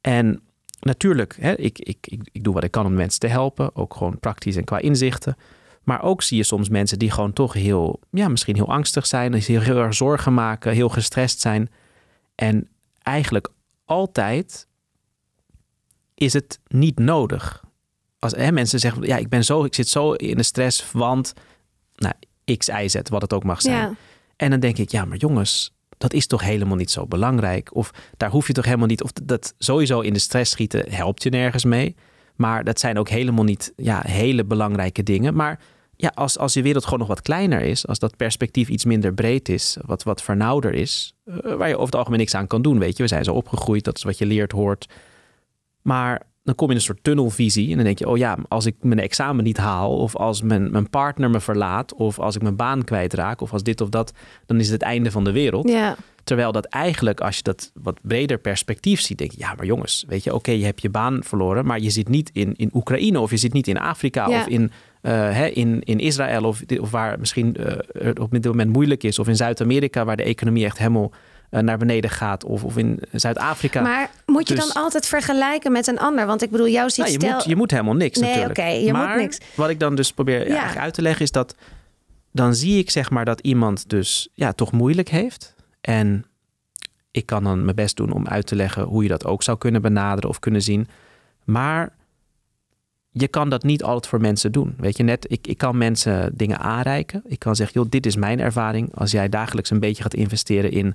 En 0.00 0.40
natuurlijk, 0.81 1.37
hè, 1.40 1.55
ik, 1.55 1.79
ik, 1.79 2.07
ik, 2.07 2.29
ik 2.33 2.45
doe 2.45 2.55
wat 2.55 2.64
ik 2.64 2.71
kan 2.71 2.87
om 2.87 2.95
mensen 2.95 3.21
te 3.21 3.26
helpen. 3.26 3.76
Ook 3.76 3.95
gewoon 3.95 4.19
praktisch 4.19 4.57
en 4.57 4.64
qua 4.64 4.79
inzichten. 4.79 5.37
Maar 5.85 6.02
ook 6.02 6.23
zie 6.23 6.37
je 6.37 6.43
soms 6.43 6.69
mensen 6.69 6.99
die 6.99 7.11
gewoon 7.11 7.33
toch 7.33 7.52
heel, 7.52 8.00
ja, 8.11 8.29
misschien 8.29 8.55
heel 8.55 8.73
angstig 8.73 9.07
zijn, 9.07 9.33
die 9.33 9.61
heel 9.61 9.76
erg 9.76 9.95
zorgen 9.95 10.35
maken, 10.35 10.73
heel 10.73 10.88
gestrest 10.88 11.40
zijn. 11.40 11.71
En 12.35 12.69
eigenlijk 13.02 13.49
altijd 13.85 14.69
is 16.14 16.33
het 16.33 16.61
niet 16.67 16.99
nodig. 16.99 17.64
Als 18.19 18.33
hè, 18.33 18.52
mensen 18.52 18.79
zeggen, 18.79 19.02
ja, 19.02 19.17
ik 19.17 19.29
ben 19.29 19.45
zo, 19.45 19.64
ik 19.64 19.75
zit 19.75 19.88
zo 19.88 20.12
in 20.12 20.37
de 20.37 20.43
stress, 20.43 20.93
want 20.93 21.33
nou, 22.00 22.14
X, 22.57 22.69
Y, 22.69 22.88
Z, 22.88 22.97
wat 23.11 23.23
het 23.23 23.33
ook 23.33 23.45
mag 23.45 23.62
zijn. 23.62 23.76
Ja. 23.76 23.95
En 24.37 24.50
dan 24.50 24.61
denk 24.61 24.78
ik, 24.78 24.90
ja, 24.90 25.04
maar 25.04 25.16
jongens, 25.16 25.73
dat 25.99 26.12
is 26.12 26.26
toch 26.26 26.42
helemaal 26.42 26.76
niet 26.76 26.90
zo 26.90 27.07
belangrijk. 27.07 27.75
Of 27.75 27.90
daar 28.16 28.30
hoef 28.30 28.47
je 28.47 28.52
toch 28.52 28.64
helemaal 28.64 28.87
niet, 28.87 29.02
of 29.02 29.12
dat 29.12 29.54
sowieso 29.59 30.00
in 30.00 30.12
de 30.12 30.19
stress 30.19 30.50
schieten 30.50 30.92
helpt 30.92 31.23
je 31.23 31.30
nergens 31.30 31.64
mee. 31.64 31.97
Maar 32.37 32.64
dat 32.64 32.80
zijn 32.80 32.99
ook 32.99 33.09
helemaal 33.09 33.45
niet 33.45 33.73
ja, 33.76 34.02
hele 34.07 34.45
belangrijke 34.45 35.02
dingen. 35.02 35.35
Maar 35.35 35.61
ja, 35.97 36.12
als, 36.14 36.38
als 36.38 36.52
je 36.52 36.62
wereld 36.62 36.85
gewoon 36.85 36.99
nog 36.99 37.09
wat 37.09 37.23
kleiner 37.23 37.61
is, 37.61 37.87
als 37.87 37.99
dat 37.99 38.16
perspectief 38.16 38.69
iets 38.69 38.85
minder 38.85 39.14
breed 39.14 39.49
is, 39.49 39.76
wat, 39.87 40.02
wat 40.02 40.23
vernauwder 40.23 40.75
is, 40.75 41.14
eh, 41.25 41.54
waar 41.54 41.69
je 41.69 41.75
over 41.75 41.87
het 41.87 41.95
algemeen 41.95 42.19
niks 42.19 42.35
aan 42.35 42.47
kan 42.47 42.62
doen, 42.62 42.78
weet 42.78 42.97
je. 42.97 43.02
We 43.02 43.09
zijn 43.09 43.25
zo 43.25 43.35
opgegroeid, 43.35 43.85
dat 43.85 43.97
is 43.97 44.02
wat 44.02 44.19
je 44.19 44.26
leert, 44.26 44.52
hoort. 44.52 44.88
Maar 45.83 46.23
dan 46.50 46.59
kom 46.59 46.66
je 46.69 46.73
in 46.73 46.78
een 46.78 46.87
soort 46.87 47.04
tunnelvisie 47.04 47.71
en 47.71 47.75
dan 47.76 47.85
denk 47.85 47.99
je, 47.99 48.09
oh 48.09 48.16
ja, 48.16 48.38
als 48.49 48.66
ik 48.66 48.75
mijn 48.80 49.00
examen 49.00 49.45
niet 49.45 49.57
haal, 49.57 49.97
of 49.97 50.16
als 50.16 50.42
mijn, 50.42 50.71
mijn 50.71 50.90
partner 50.90 51.30
me 51.30 51.40
verlaat, 51.40 51.95
of 51.95 52.19
als 52.19 52.37
ik 52.37 52.42
mijn 52.42 52.57
baan 52.57 52.85
kwijtraak, 52.85 53.40
of 53.40 53.52
als 53.52 53.62
dit 53.62 53.80
of 53.80 53.88
dat, 53.88 54.12
dan 54.47 54.59
is 54.59 54.64
het 54.64 54.73
het 54.73 54.83
einde 54.83 55.11
van 55.11 55.25
de 55.25 55.33
wereld. 55.33 55.69
Ja. 55.69 55.97
Terwijl 56.25 56.52
dat 56.52 56.64
eigenlijk, 56.64 57.21
als 57.21 57.37
je 57.37 57.42
dat 57.42 57.71
wat 57.75 57.99
breder 58.02 58.38
perspectief 58.38 59.00
ziet, 59.00 59.19
denk 59.19 59.30
je, 59.30 59.38
ja, 59.38 59.54
maar 59.57 59.66
jongens, 59.66 60.04
weet 60.09 60.25
je, 60.25 60.35
oké, 60.35 60.50
je 60.50 60.64
hebt 60.64 60.83
je 60.83 60.90
baan 60.90 61.19
verloren, 61.23 61.66
maar 61.66 61.80
je 61.80 61.90
zit 61.90 62.09
niet 62.09 62.30
in, 62.33 62.54
in 62.57 62.71
Oekraïne 62.75 63.21
of 63.21 63.30
je 63.30 63.37
zit 63.37 63.52
niet 63.52 63.69
in 63.69 63.78
Afrika 63.78 64.28
Ja. 64.28 64.40
of 64.40 64.47
in, 64.47 64.71
eh, 65.00 65.12
hè, 65.12 65.47
in, 65.47 65.80
in 65.80 65.99
Israël 65.99 66.45
of, 66.45 66.62
of 66.80 66.90
waar 66.90 67.19
misschien 67.19 67.57
eh, 67.57 67.76
het 68.04 68.19
op 68.19 68.30
dit 68.30 68.45
moment 68.45 68.73
moeilijk 68.73 69.02
is, 69.02 69.19
of 69.19 69.28
in 69.28 69.37
Zuid-Amerika 69.37 70.04
waar 70.04 70.16
de 70.16 70.23
economie 70.23 70.64
echt 70.64 70.78
helemaal 70.78 71.12
naar 71.50 71.78
beneden 71.78 72.11
gaat, 72.11 72.45
of, 72.45 72.64
of 72.64 72.76
in 72.76 73.00
Zuid-Afrika. 73.12 73.80
Maar 73.80 74.11
moet 74.26 74.49
je 74.49 74.54
Dus- 74.54 74.73
dan 74.73 74.83
altijd 74.83 75.07
vergelijken 75.07 75.73
met 75.73 75.87
een 75.87 75.99
ander? 75.99 76.26
Want 76.26 76.42
ik 76.42 76.50
bedoel, 76.50 76.69
jou 76.69 76.90
ziet 76.90 76.99
Nou, 76.99 77.11
je, 77.11 77.21
stel... 77.21 77.33
moet, 77.35 77.45
je 77.45 77.57
moet 77.57 77.71
helemaal 77.71 77.95
niks 77.95 78.19
Nee, 78.19 78.28
natuurlijk. 78.28 78.59
oké, 78.59 78.69
je 78.69 78.83
moet 78.83 78.92
maar 78.92 79.16
niks. 79.16 79.38
wat 79.54 79.71
ik 79.71 79.80
dan 79.80 79.95
dus 79.95 80.12
probeer 80.12 80.38
ja. 80.38 80.45
Ja. 80.45 80.50
eigenlijk 80.50 80.80
uit 80.85 80.95
te 80.95 81.02
leggen 81.02 81.23
is 81.23 81.30
dat... 81.30 81.54
dan 82.33 82.54
zie 82.54 82.78
ik 82.78 82.90
zeg 82.90 83.11
maar 83.11 83.25
dat 83.25 83.40
iemand 83.40 83.88
dus 83.88 84.28
ja, 84.35 84.52
toch 84.52 84.73
moeilijk 84.73 85.09
heeft. 85.09 85.54
En 85.80 86.25
ik 87.11 87.26
kan 87.26 87.45
dan 87.45 87.64
mijn 87.64 87.76
best 87.76 87.97
doen 87.97 88.12
om 88.12 88.26
uit 88.26 88.47
te 88.47 88.57
leggen... 88.57 88.83
hoe 88.83 89.02
je 89.02 89.09
dat 89.09 89.25
ook 89.25 89.42
zou 89.42 89.59
kunnen 89.59 89.83
benaderen 89.83 90.30
of 90.30 90.38
kunnen 90.38 90.62
zien. 90.62 90.88
Maar 91.45 91.92
je 93.12 93.28
kan 93.28 93.49
dat 93.49 93.62
niet 93.62 93.83
altijd 93.83 94.07
voor 94.07 94.21
mensen 94.21 94.52
doen. 94.52 94.75
Weet 94.78 94.97
je, 94.97 95.02
net, 95.02 95.26
ik, 95.28 95.47
ik 95.47 95.59
kan 95.59 95.78
mensen 95.78 96.30
dingen 96.35 96.59
aanreiken. 96.59 97.23
Ik 97.26 97.38
kan 97.38 97.57
zeggen, 97.57 97.80
joh, 97.80 97.90
dit 97.90 98.07
is 98.07 98.16
mijn 98.16 98.40
ervaring. 98.40 98.95
Als 98.95 99.11
jij 99.11 99.28
dagelijks 99.28 99.71
een 99.71 99.80
beetje 99.80 100.02
gaat 100.02 100.14
investeren 100.14 100.71
in 100.71 100.95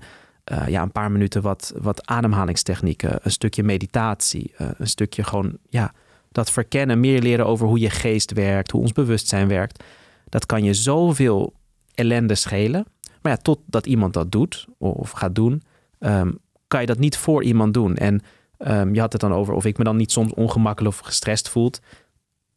uh, 0.52 0.68
ja, 0.68 0.82
een 0.82 0.92
paar 0.92 1.12
minuten 1.12 1.42
wat, 1.42 1.74
wat 1.82 2.08
ademhalingstechnieken, 2.08 3.20
een 3.22 3.32
stukje 3.32 3.64
meditatie, 3.64 4.54
uh, 4.58 4.70
een 4.78 4.88
stukje 4.88 5.24
gewoon, 5.24 5.58
ja, 5.70 5.94
dat 6.32 6.52
verkennen, 6.52 7.00
meer 7.00 7.22
leren 7.22 7.46
over 7.46 7.68
hoe 7.68 7.80
je 7.80 7.90
geest 7.90 8.32
werkt, 8.32 8.72
hoe 8.72 8.82
ons 8.82 8.92
bewustzijn 8.92 9.48
werkt. 9.48 9.84
Dat 10.30 10.46
kan 10.46 10.64
je 10.64 10.74
zoveel 10.74 11.54
ellende 11.94 12.36
schelen. 12.36 12.86
Maar 13.22 13.32
ja, 13.32 13.38
totdat 13.38 13.86
iemand 13.86 14.14
dat 14.14 14.32
doet 14.32 14.68
of 14.78 15.12
gaat 15.12 15.36
doen, 15.36 15.64
um, 16.00 16.38
kan 16.68 16.82
je 16.82 16.86
dat 16.86 17.00
niet 17.00 17.18
voor 17.18 17.44
iemand 17.44 17.74
doen. 17.74 17.96
En 17.96 18.22
um, 18.58 18.94
je 18.94 19.00
had 19.00 19.12
het 19.12 19.22
dan 19.22 19.34
over 19.34 19.54
of 19.54 19.66
ik 19.66 19.78
me 19.78 19.84
dan 19.84 19.96
niet 19.96 20.12
soms 20.12 20.34
ongemakkelijk 20.34 20.96
of 20.96 21.02
gestrest 21.02 21.50
voelt. 21.50 21.80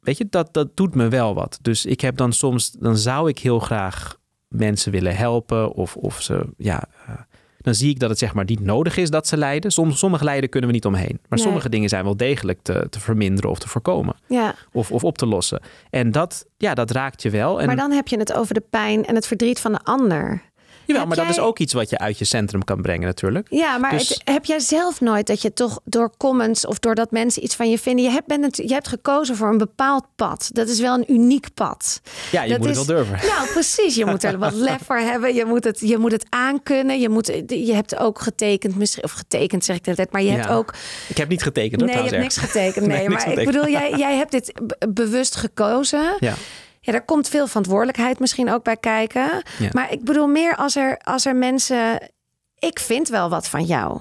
Weet 0.01 0.19
je, 0.19 0.27
dat, 0.31 0.55
dat 0.55 0.77
doet 0.77 0.95
me 0.95 1.09
wel 1.09 1.35
wat. 1.35 1.59
Dus 1.63 1.87
ik 1.87 2.01
heb 2.01 2.17
dan 2.17 2.33
soms, 2.33 2.71
dan 2.71 2.97
zou 2.97 3.29
ik 3.29 3.39
heel 3.39 3.59
graag 3.59 4.17
mensen 4.49 4.93
willen 4.93 5.17
helpen 5.17 5.73
of, 5.73 5.97
of 5.97 6.23
ze, 6.23 6.47
ja, 6.57 6.85
uh, 7.09 7.15
dan 7.59 7.75
zie 7.75 7.91
ik 7.91 7.99
dat 7.99 8.11
het 8.11 8.19
zeg 8.19 8.35
maar 8.35 8.45
niet 8.45 8.61
nodig 8.61 8.97
is 8.97 9.11
dat 9.11 9.27
ze 9.27 9.37
lijden. 9.37 9.71
Soms, 9.71 9.99
sommige 9.99 10.25
lijden 10.25 10.51
kunnen 10.51 10.69
we 10.69 10.75
niet 10.75 10.87
omheen. 10.87 11.21
Maar 11.29 11.39
sommige 11.39 11.69
dingen 11.69 11.89
zijn 11.89 12.05
wel 12.05 12.17
degelijk 12.17 12.59
te, 12.63 12.87
te 12.91 13.01
verminderen 13.01 13.51
of 13.51 13.59
te 13.59 13.69
voorkomen. 13.69 14.17
Ja. 14.27 14.55
Of, 14.73 14.93
of 14.93 15.05
op 15.05 15.19
te 15.19 15.27
lossen. 15.27 15.61
En 15.91 16.11
dat, 16.11 16.47
ja, 16.57 16.75
dat 16.75 16.91
raakt 16.91 17.23
je 17.23 17.31
wel. 17.31 17.61
En... 17.61 17.67
Maar 17.67 17.77
dan 17.77 17.91
heb 17.91 18.09
je 18.09 18.19
het 18.19 18.33
over 18.33 18.55
de 18.55 18.63
pijn 18.71 19.05
en 19.05 19.15
het 19.15 19.27
verdriet 19.27 19.61
van 19.61 19.73
de 19.73 19.81
ander. 19.83 20.43
Jawel, 20.89 21.07
maar 21.07 21.17
dat 21.17 21.29
is 21.29 21.39
ook 21.39 21.59
iets 21.59 21.73
wat 21.73 21.91
je 21.91 21.99
uit 21.99 22.19
je 22.19 22.25
centrum 22.25 22.65
kan 22.65 22.83
brengen 22.83 23.07
natuurlijk. 23.07 23.47
Ja, 23.51 23.79
maar 23.79 23.91
dus... 23.91 24.21
heb 24.25 24.45
jij 24.45 24.59
zelf 24.59 25.01
nooit 25.01 25.27
dat 25.27 25.43
je 25.43 25.53
toch 25.53 25.81
door 25.85 26.11
comments 26.17 26.67
of 26.67 26.79
doordat 26.79 27.11
mensen 27.11 27.45
iets 27.45 27.55
van 27.55 27.71
je 27.71 27.79
vinden... 27.79 28.05
Je 28.05 28.11
hebt, 28.11 28.27
bent 28.27 28.57
je 28.57 28.73
hebt 28.73 28.89
gekozen 28.89 29.37
voor 29.37 29.49
een 29.49 29.59
bepaald 29.59 30.05
pad. 30.17 30.51
Dat 30.53 30.69
is 30.69 30.81
wel 30.81 30.95
een 30.95 31.13
uniek 31.13 31.55
pad. 31.55 32.01
Ja, 32.31 32.43
je 32.43 32.49
dat 32.49 32.59
moet 32.59 32.69
is... 32.69 32.77
het 32.77 32.87
wel 32.87 32.97
durven. 32.97 33.29
Nou, 33.29 33.49
precies. 33.49 33.95
Je 33.95 34.05
moet 34.05 34.25
er 34.25 34.39
wat 34.39 34.55
lef 34.69 34.83
voor 34.85 34.97
hebben. 34.97 35.35
Je 35.35 35.45
moet 35.45 35.65
het, 35.65 35.81
je 35.81 35.99
moet 35.99 36.13
het 36.13 36.27
aankunnen. 36.29 37.01
Je, 37.01 37.09
moet, 37.09 37.27
je 37.47 37.75
hebt 37.75 37.99
ook 37.99 38.21
getekend, 38.21 38.77
misschien, 38.77 39.05
of 39.05 39.13
getekend 39.13 39.65
zeg 39.65 39.77
ik 39.77 39.85
de 39.85 39.95
tijd, 39.95 40.13
maar 40.13 40.23
je 40.23 40.31
hebt 40.31 40.49
ook... 40.49 40.75
Ik 41.09 41.17
heb 41.17 41.29
niet 41.29 41.43
getekend 41.43 41.81
hoor, 41.81 41.91
Nee, 41.91 42.03
je 42.03 42.09
hebt 42.09 42.23
niks 42.23 42.37
getekend. 42.37 42.87
Nee, 42.89 42.99
nee 42.99 43.09
maar 43.09 43.39
ik 43.39 43.45
bedoel, 43.45 43.69
jij, 43.69 43.91
jij 44.07 44.17
hebt 44.17 44.31
dit 44.31 44.53
bewust 44.89 45.37
gekozen. 45.37 46.17
Ja. 46.19 46.35
Ja, 46.89 46.95
daar 46.95 47.05
komt 47.05 47.29
veel 47.29 47.47
verantwoordelijkheid 47.47 48.19
misschien 48.19 48.51
ook 48.51 48.63
bij 48.63 48.77
kijken. 48.77 49.43
Ja. 49.59 49.69
Maar 49.73 49.93
ik 49.93 50.05
bedoel 50.05 50.27
meer 50.27 50.57
als 50.57 50.77
er, 50.77 50.99
als 50.99 51.27
er 51.27 51.37
mensen... 51.37 52.11
Ik 52.59 52.79
vind 52.79 53.09
wel 53.09 53.29
wat 53.29 53.49
van 53.49 53.65
jou. 53.65 54.01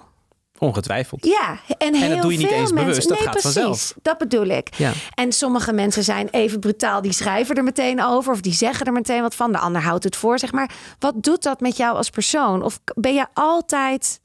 Ongetwijfeld. 0.58 1.26
Ja, 1.26 1.60
en, 1.78 1.94
heel 1.94 2.04
en 2.04 2.10
dat 2.10 2.22
doe 2.22 2.32
je 2.32 2.38
niet 2.38 2.52
eens 2.52 2.72
mensen. 2.72 2.76
bewust, 2.76 3.08
dat 3.08 3.18
nee, 3.18 3.28
gaat 3.28 3.38
precies, 3.38 3.54
vanzelf. 3.54 3.94
Dat 4.02 4.18
bedoel 4.18 4.46
ik. 4.46 4.76
Ja. 4.76 4.92
En 5.14 5.32
sommige 5.32 5.74
mensen 5.74 6.04
zijn 6.04 6.28
even 6.32 6.60
brutaal, 6.60 7.02
die 7.02 7.12
schrijven 7.12 7.56
er 7.56 7.64
meteen 7.64 8.04
over 8.04 8.34
of 8.34 8.42
die 8.42 8.54
zeggen 8.54 8.86
er 8.86 8.94
meteen 8.94 9.22
wat 9.22 9.36
van. 9.36 9.52
De 9.52 9.58
ander 9.58 9.82
houdt 9.82 10.04
het 10.04 10.16
voor, 10.16 10.40
zeg 10.40 10.52
maar. 10.52 10.72
Wat 11.00 11.24
doet 11.24 11.44
dat 11.44 11.60
met 11.60 11.78
jou 11.78 11.96
als 11.96 12.10
persoon? 12.10 12.64
Of 12.64 12.80
ben 12.96 13.14
je 13.14 13.26
altijd 13.34 14.20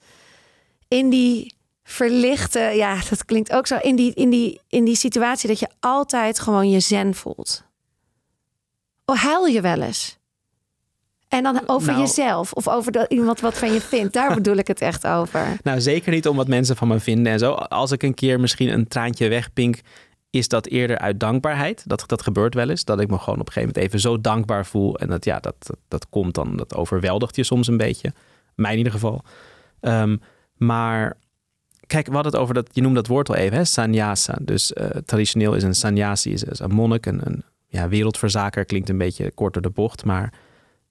in 0.89 1.11
die 1.11 1.55
verlichte, 1.85 2.61
ja, 2.61 2.99
dat 3.09 3.25
klinkt 3.25 3.53
ook 3.53 3.67
zo, 3.67 3.77
in 3.77 3.97
die, 3.97 4.15
in 4.15 4.31
die, 4.31 4.61
in 4.69 4.85
die 4.85 4.97
situatie 4.97 5.49
dat 5.49 5.59
je 5.59 5.69
altijd 5.81 6.41
gewoon 6.41 6.71
je 6.71 6.81
zen 6.81 7.15
voelt? 7.15 7.71
Of 9.13 9.19
huil 9.19 9.47
je 9.47 9.61
wel 9.61 9.83
eens? 9.83 10.19
En 11.29 11.43
dan 11.43 11.63
over 11.67 11.89
Nou- 11.89 12.01
jezelf 12.01 12.53
of 12.53 12.69
over 12.69 12.93
dat 12.93 13.13
iemand 13.13 13.41
wat 13.41 13.59
van 13.59 13.73
je 13.73 13.81
vindt. 13.81 14.13
Daar 14.13 14.35
bedoel 14.41 14.57
ik 14.57 14.67
het 14.67 14.81
echt 14.81 15.07
over. 15.07 15.57
Nou, 15.63 15.81
zeker 15.81 16.13
niet 16.13 16.29
om 16.29 16.37
wat 16.37 16.49
mensen 16.49 16.77
van 16.77 16.89
me 16.89 17.01
vinden 17.01 17.33
en 17.33 17.39
zo. 17.39 17.53
Als 17.53 17.91
ik 17.91 18.03
een 18.03 18.15
keer 18.15 18.41
misschien 18.41 18.69
een 18.69 18.89
traantje 18.89 19.29
wegpink, 19.29 19.81
is 20.31 20.49
dat 20.49 20.67
eerder 20.67 20.99
uit 20.99 21.21
dankbaarheid. 21.21 21.83
Dat, 21.89 22.05
dat 22.07 22.23
gebeurt 22.23 22.55
wel 22.55 22.69
eens. 22.71 22.85
Dat 22.85 23.01
ik 23.01 23.09
me 23.11 23.19
gewoon 23.19 23.41
op 23.41 23.47
een 23.47 23.53
gegeven 23.53 23.69
moment 23.75 23.87
even 23.89 24.01
zo 24.01 24.21
dankbaar 24.21 24.67
voel. 24.67 24.99
En 24.99 25.09
dat, 25.09 25.25
ja, 25.25 25.39
dat, 25.41 25.55
dat, 25.59 25.79
dat 25.89 26.09
komt 26.09 26.35
dan, 26.35 26.57
dat 26.57 26.75
overweldigt 26.75 27.37
je 27.37 27.45
soms 27.45 27.67
een 27.67 27.77
beetje. 27.77 28.13
Mij 28.55 28.73
in 28.73 28.79
ieder 28.79 28.93
geval. 28.93 29.25
Ehm, 29.81 30.17
maar 30.57 31.17
kijk, 31.87 32.07
we 32.07 32.15
hadden 32.15 32.33
het 32.33 32.41
over 32.41 32.55
dat, 32.55 32.69
je 32.73 32.81
noemde 32.81 32.97
dat 33.01 33.07
woord 33.07 33.29
al 33.29 33.35
even, 33.35 33.57
hè? 33.57 33.65
sannyasa. 33.65 34.39
Dus 34.41 34.73
eh, 34.73 34.87
traditioneel 34.87 35.55
is 35.55 35.63
een 35.63 35.75
sannyasi 35.75 36.33
is, 36.33 36.45
is 36.45 36.59
een 36.59 36.75
monnik, 36.75 37.07
een, 37.07 37.21
een 37.25 37.45
ja, 37.73 37.89
wereldverzaker. 37.89 38.65
Klinkt 38.65 38.89
een 38.89 38.99
beetje 38.99 39.31
kort 39.31 39.53
door 39.53 39.63
de 39.63 39.71
bocht, 39.71 40.05
maar 40.05 40.33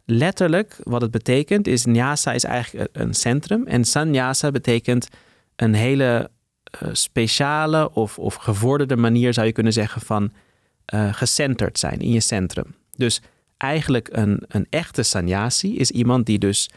letterlijk 0.06 0.80
wat 0.84 1.02
het 1.02 1.12
betekent 1.12 1.68
is 1.68 1.86
nyasa 1.86 2.34
is 2.34 2.44
eigenlijk 2.44 2.90
een 2.94 3.14
centrum. 3.14 3.68
En 3.68 3.86
sannyasa 3.86 4.52
betekent 4.52 5.08
een 5.56 5.74
hele 5.74 6.30
uh, 6.82 6.90
speciale 6.92 7.94
of, 7.94 8.20
of 8.20 8.36
gevorderde 8.36 8.96
manier, 8.96 9.34
zou 9.34 9.48
je 9.48 9.54
kunnen 9.54 9.74
zeggen, 9.74 10.02
van 10.02 10.32
uh, 10.94 11.14
gecenterd 11.14 11.80
zijn 11.80 12.00
in 12.00 12.12
je 12.12 12.20
centrum. 12.20 12.76
Dus 12.96 13.22
eigenlijk 13.58 14.10
een, 14.12 14.44
een 14.48 14.68
echte 14.70 15.04
sannyasi 15.04 15.78
is 15.78 15.92
iemand 15.92 16.26
die 16.26 16.40
dus 16.40 16.70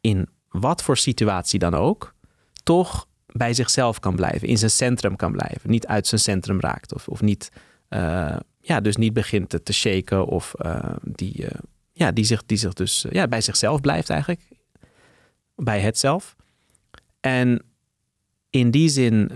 in 0.00 0.28
wat 0.48 0.82
voor 0.82 0.96
situatie 0.96 1.58
dan 1.58 1.74
ook, 1.74 2.14
toch 2.62 3.06
bij 3.26 3.54
zichzelf 3.54 4.00
kan 4.00 4.16
blijven, 4.16 4.48
in 4.48 4.58
zijn 4.58 4.70
centrum 4.70 5.16
kan 5.16 5.32
blijven, 5.32 5.70
niet 5.70 5.86
uit 5.86 6.06
zijn 6.06 6.20
centrum 6.20 6.60
raakt 6.60 6.94
of, 6.94 7.08
of 7.08 7.22
niet, 7.22 7.50
uh, 7.90 8.36
ja, 8.66 8.80
dus 8.80 8.96
niet 8.96 9.12
begint 9.12 9.48
te, 9.48 9.62
te 9.62 9.72
shaken 9.72 10.26
of 10.26 10.54
die, 11.02 11.46
ja, 11.92 12.12
die, 12.12 12.24
zich, 12.24 12.46
die 12.46 12.58
zich 12.58 12.72
dus 12.72 13.06
ja, 13.10 13.28
bij 13.28 13.40
zichzelf 13.40 13.80
blijft 13.80 14.10
eigenlijk, 14.10 14.40
bij 15.56 15.80
het 15.80 15.98
zelf. 15.98 16.36
En 17.20 17.62
in 18.50 18.70
die 18.70 18.88
zin, 18.88 19.30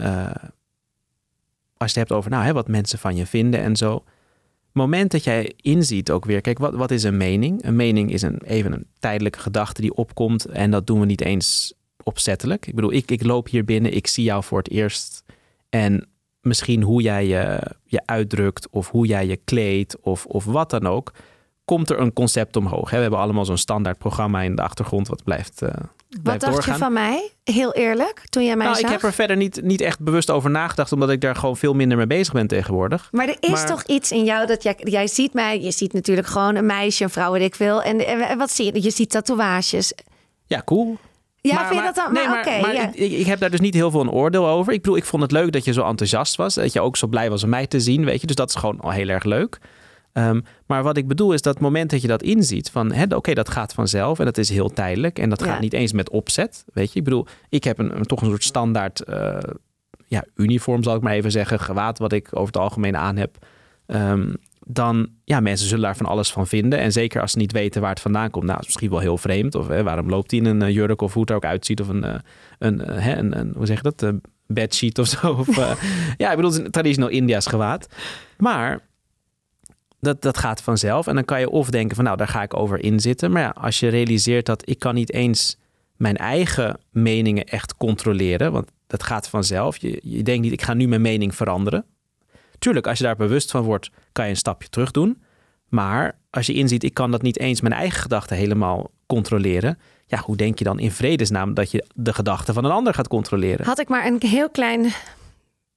als 1.76 1.92
je 1.92 1.98
het 2.00 2.08
hebt 2.08 2.12
over 2.12 2.30
nou, 2.30 2.44
hè, 2.44 2.52
wat 2.52 2.68
mensen 2.68 2.98
van 2.98 3.16
je 3.16 3.26
vinden 3.26 3.60
en 3.60 3.76
zo. 3.76 4.04
moment 4.72 5.10
dat 5.10 5.24
jij 5.24 5.52
inziet 5.56 6.10
ook 6.10 6.24
weer, 6.24 6.40
kijk, 6.40 6.58
wat, 6.58 6.74
wat 6.74 6.90
is 6.90 7.02
een 7.02 7.16
mening? 7.16 7.64
Een 7.64 7.76
mening 7.76 8.12
is 8.12 8.22
een, 8.22 8.38
even 8.44 8.72
een 8.72 8.86
tijdelijke 8.98 9.38
gedachte 9.38 9.80
die 9.80 9.94
opkomt 9.94 10.44
en 10.44 10.70
dat 10.70 10.86
doen 10.86 11.00
we 11.00 11.06
niet 11.06 11.20
eens 11.20 11.72
opzettelijk. 12.02 12.66
Ik 12.66 12.74
bedoel, 12.74 12.92
ik, 12.92 13.10
ik 13.10 13.22
loop 13.22 13.48
hier 13.48 13.64
binnen, 13.64 13.94
ik 13.94 14.06
zie 14.06 14.24
jou 14.24 14.44
voor 14.44 14.58
het 14.58 14.70
eerst 14.70 15.24
en 15.68 16.08
misschien 16.48 16.82
hoe 16.82 17.02
jij 17.02 17.26
je, 17.26 17.61
je 17.84 18.02
uitdrukt 18.04 18.68
of 18.70 18.90
hoe 18.90 19.06
jij 19.06 19.26
je 19.26 19.37
kleedt 19.37 20.00
of, 20.00 20.26
of 20.26 20.44
wat 20.44 20.70
dan 20.70 20.87
ook, 20.87 21.12
komt 21.64 21.90
er 21.90 22.00
een 22.00 22.12
concept 22.12 22.56
omhoog. 22.56 22.90
Hè? 22.90 22.96
We 22.96 23.02
hebben 23.02 23.20
allemaal 23.20 23.44
zo'n 23.44 23.56
standaard 23.56 23.98
programma 23.98 24.42
in 24.42 24.54
de 24.56 24.62
achtergrond 24.62 25.08
wat 25.08 25.24
blijft, 25.24 25.62
uh, 25.62 25.68
blijft 25.68 25.87
Wat 26.22 26.40
dacht 26.40 26.52
doorgaan. 26.52 26.74
je 26.74 26.80
van 26.80 26.92
mij? 26.92 27.30
Heel 27.44 27.72
eerlijk, 27.74 28.22
toen 28.28 28.44
jij 28.44 28.56
mij 28.56 28.66
nou, 28.66 28.78
zag? 28.78 28.87
ik 28.87 28.92
heb 28.92 29.02
er 29.02 29.12
verder 29.12 29.37
niet, 29.37 29.62
niet 29.62 29.80
echt 29.80 30.00
bewust 30.00 30.30
over 30.30 30.50
nagedacht, 30.50 30.92
omdat 30.92 31.11
ik 31.11 31.20
daar 31.20 31.37
gewoon 31.37 31.56
veel 31.56 31.74
minder 31.74 31.96
mee 31.96 32.06
bezig 32.06 32.32
ben 32.32 32.46
tegenwoordig. 32.46 33.08
Maar 33.12 33.28
er 33.28 33.37
is 33.40 33.50
Maar- 33.50 33.66
toch 33.66 33.82
iets 33.82 34.12
in 34.12 34.24
jou 34.24 34.46
dat 34.46 34.62
jij, 34.62 34.76
jij 34.78 35.06
ziet 35.06 35.32
mij, 35.32 35.61
je 35.61 35.70
ziet 35.70 35.92
natuurlijk 35.92 36.26
gewoon 36.26 36.54
een 36.54 36.66
meisje, 36.66 37.04
een 37.04 37.11
vrouw, 37.11 37.32
weet 37.32 37.42
ik 37.42 37.54
veel. 37.54 37.82
En, 37.82 38.06
en 38.06 38.38
wat 38.38 38.50
zie 38.50 38.64
je? 38.74 38.82
Je 38.82 38.90
ziet 38.90 39.11
tatoeages. 39.11 39.92
Ja, 40.46 40.62
cool. 40.64 40.96
Ja, 41.40 41.55
maar, 41.55 41.66
vind 41.66 41.79
je 41.81 41.85
dat 41.87 41.94
dan? 41.94 42.12
nee, 42.12 42.29
maar 42.29 42.59
maar 42.61 42.74
ja. 42.74 42.88
ik, 42.94 43.12
ik, 43.12 43.27
heb 43.27 43.38
daar 43.40 43.51
dus 43.51 43.61
niet 43.61 43.74
heel 43.74 43.90
veel 43.90 44.01
een 44.01 44.11
oordeel 44.11 44.48
over. 44.48 44.72
Ik 44.72 44.83
bedoel, 44.83 44.96
ik 44.96 45.05
vond 45.05 45.22
het 45.22 45.33
leuk 45.33 45.53
dat 45.53 45.64
je 45.64 45.72
zo 45.72 45.87
enthousiast 45.87 46.37
was. 46.37 46.55
Dat 46.55 46.72
je 46.72 46.81
ook 46.81 46.96
zo 46.96 47.07
blij 47.07 47.31
was 47.31 47.42
om 47.42 47.48
mij 47.48 47.66
te 47.66 47.81
zien, 47.81 48.05
weet 48.05 48.20
je. 48.20 48.27
Dus 48.27 48.37
dat 48.37 48.48
is 48.48 48.55
gewoon 48.55 48.81
al 48.81 48.90
heel 48.90 49.09
erg 49.09 49.24
leuk. 49.24 49.59
Ehm, 50.12 50.40
maar 50.66 50.83
wat 50.83 50.96
ik 50.96 51.09
bedoel 51.09 51.33
is 51.33 51.42
dat 51.42 51.61
moment 51.61 51.90
dat 51.90 52.03
je 52.03 52.09
dat 52.09 52.22
inziet 52.22 52.70
van, 52.70 53.12
oké, 53.14 53.35
dat 53.35 53.48
gaat 53.48 53.72
vanzelf 53.72 54.18
en 54.18 54.24
dat 54.24 54.38
is 54.38 54.48
heel 54.48 54.68
tijdelijk 54.68 55.18
en 55.18 55.29
dat 55.29 55.40
Ja. 55.40 55.46
gaat 55.46 55.61
niet 55.61 55.72
eens 55.72 55.92
met 55.92 56.11
opzet, 56.11 56.64
weet 56.72 56.92
je. 56.92 56.98
Ik 56.98 57.05
bedoel, 57.05 57.27
ik 57.48 57.64
heb 57.64 57.79
een, 57.79 57.96
een- 57.96 58.03
toch 58.07 58.20
een 58.20 58.29
soort 58.29 58.44
standaard 58.44 59.01
eh, 59.05 59.37
ja, 60.07 60.24
uniform, 60.37 60.83
zal 60.83 60.94
ik 60.94 61.03
maar 61.03 61.12
even 61.12 61.31
zeggen, 61.31 61.61
gewaad 61.61 61.98
wat 61.98 62.12
ik 62.12 62.29
over 62.31 62.46
het 62.46 62.57
algemeen 62.57 62.96
aan 62.96 63.16
heb. 63.16 63.37
Ehm, 63.87 64.35
dan, 64.70 65.09
ja, 65.24 65.40
mensen 65.40 65.68
zullen 65.68 65.85
daar 65.85 65.96
van 65.96 66.07
alles 66.07 66.33
van 66.33 66.46
vinden. 66.46 66.78
En 66.78 66.92
zeker 66.92 67.20
als 67.20 67.33
ze 67.33 67.38
niet 67.38 67.52
weten 67.52 67.81
waar 67.81 67.90
het 67.90 68.00
vandaan 68.00 68.31
komt. 68.31 68.44
Nou, 68.44 68.59
is 68.59 68.64
misschien 68.64 68.90
wel 68.90 68.98
heel 68.98 69.18
vreemd. 69.18 69.54
Of 69.54 69.68
hè, 69.68 69.83
waarom 69.83 70.09
loopt 70.09 70.31
hij 70.31 70.40
in 70.40 70.46
een 70.46 70.62
eh, 70.62 70.74
jurk 70.74 71.02
of 71.02 71.12
hoe 71.12 71.20
het 71.20 71.31
er 71.31 71.37
ook 71.37 71.44
uitziet. 71.44 71.81
Of 71.81 71.88
een, 71.88 72.04
eh, 72.04 72.14
een, 72.59 72.85
eh, 72.85 73.04
hè, 73.04 73.16
een, 73.16 73.38
een 73.38 73.52
hoe 73.57 73.66
zeg 73.66 73.76
je 73.76 73.83
dat, 73.83 74.02
een 74.02 74.22
bedsheet 74.46 74.98
of 74.98 75.07
zo. 75.07 75.33
Of, 75.33 75.57
ja, 76.16 76.31
ik 76.31 76.37
bedoel, 76.37 76.50
het 76.50 76.59
is 76.59 76.64
een 76.64 76.70
traditioneel 76.70 77.11
India's 77.11 77.46
gewaad. 77.46 77.88
Maar 78.38 78.81
dat, 80.00 80.22
dat 80.22 80.38
gaat 80.38 80.62
vanzelf. 80.62 81.07
En 81.07 81.14
dan 81.14 81.24
kan 81.24 81.40
je 81.40 81.50
of 81.50 81.70
denken 81.70 81.96
van 81.96 82.04
nou, 82.04 82.16
daar 82.16 82.28
ga 82.28 82.42
ik 82.42 82.57
over 82.57 82.83
inzitten. 82.83 83.31
Maar 83.31 83.42
ja, 83.42 83.54
als 83.61 83.81
je 83.81 83.88
realiseert 83.88 84.46
dat 84.46 84.68
ik 84.68 84.78
kan 84.78 84.94
niet 84.94 85.12
eens 85.12 85.59
mijn 85.96 86.16
eigen 86.16 86.81
meningen 86.90 87.44
echt 87.44 87.76
controleren. 87.76 88.52
Want 88.52 88.70
dat 88.87 89.02
gaat 89.02 89.28
vanzelf. 89.28 89.76
Je, 89.76 90.00
je 90.02 90.22
denkt 90.22 90.42
niet, 90.42 90.52
ik 90.52 90.62
ga 90.62 90.74
nu 90.74 90.88
mijn 90.88 91.00
mening 91.00 91.35
veranderen. 91.35 91.85
Tuurlijk, 92.58 92.86
als 92.86 92.98
je 92.98 93.04
daar 93.04 93.16
bewust 93.16 93.50
van 93.50 93.62
wordt, 93.62 93.90
kan 94.12 94.24
je 94.24 94.30
een 94.30 94.36
stapje 94.36 94.68
terug 94.68 94.90
doen. 94.90 95.22
Maar 95.68 96.18
als 96.30 96.46
je 96.46 96.54
inziet, 96.54 96.84
ik 96.84 96.94
kan 96.94 97.10
dat 97.10 97.22
niet 97.22 97.38
eens 97.38 97.60
mijn 97.60 97.74
eigen 97.74 98.00
gedachten 98.00 98.36
helemaal 98.36 98.90
controleren. 99.06 99.78
Ja, 100.06 100.18
hoe 100.18 100.36
denk 100.36 100.58
je 100.58 100.64
dan 100.64 100.78
in 100.78 100.90
vredesnaam 100.90 101.54
dat 101.54 101.70
je 101.70 101.84
de 101.94 102.14
gedachten 102.14 102.54
van 102.54 102.64
een 102.64 102.70
ander 102.70 102.94
gaat 102.94 103.08
controleren? 103.08 103.66
Had 103.66 103.78
ik 103.78 103.88
maar 103.88 104.06
een 104.06 104.20
heel 104.20 104.50
klein 104.50 104.92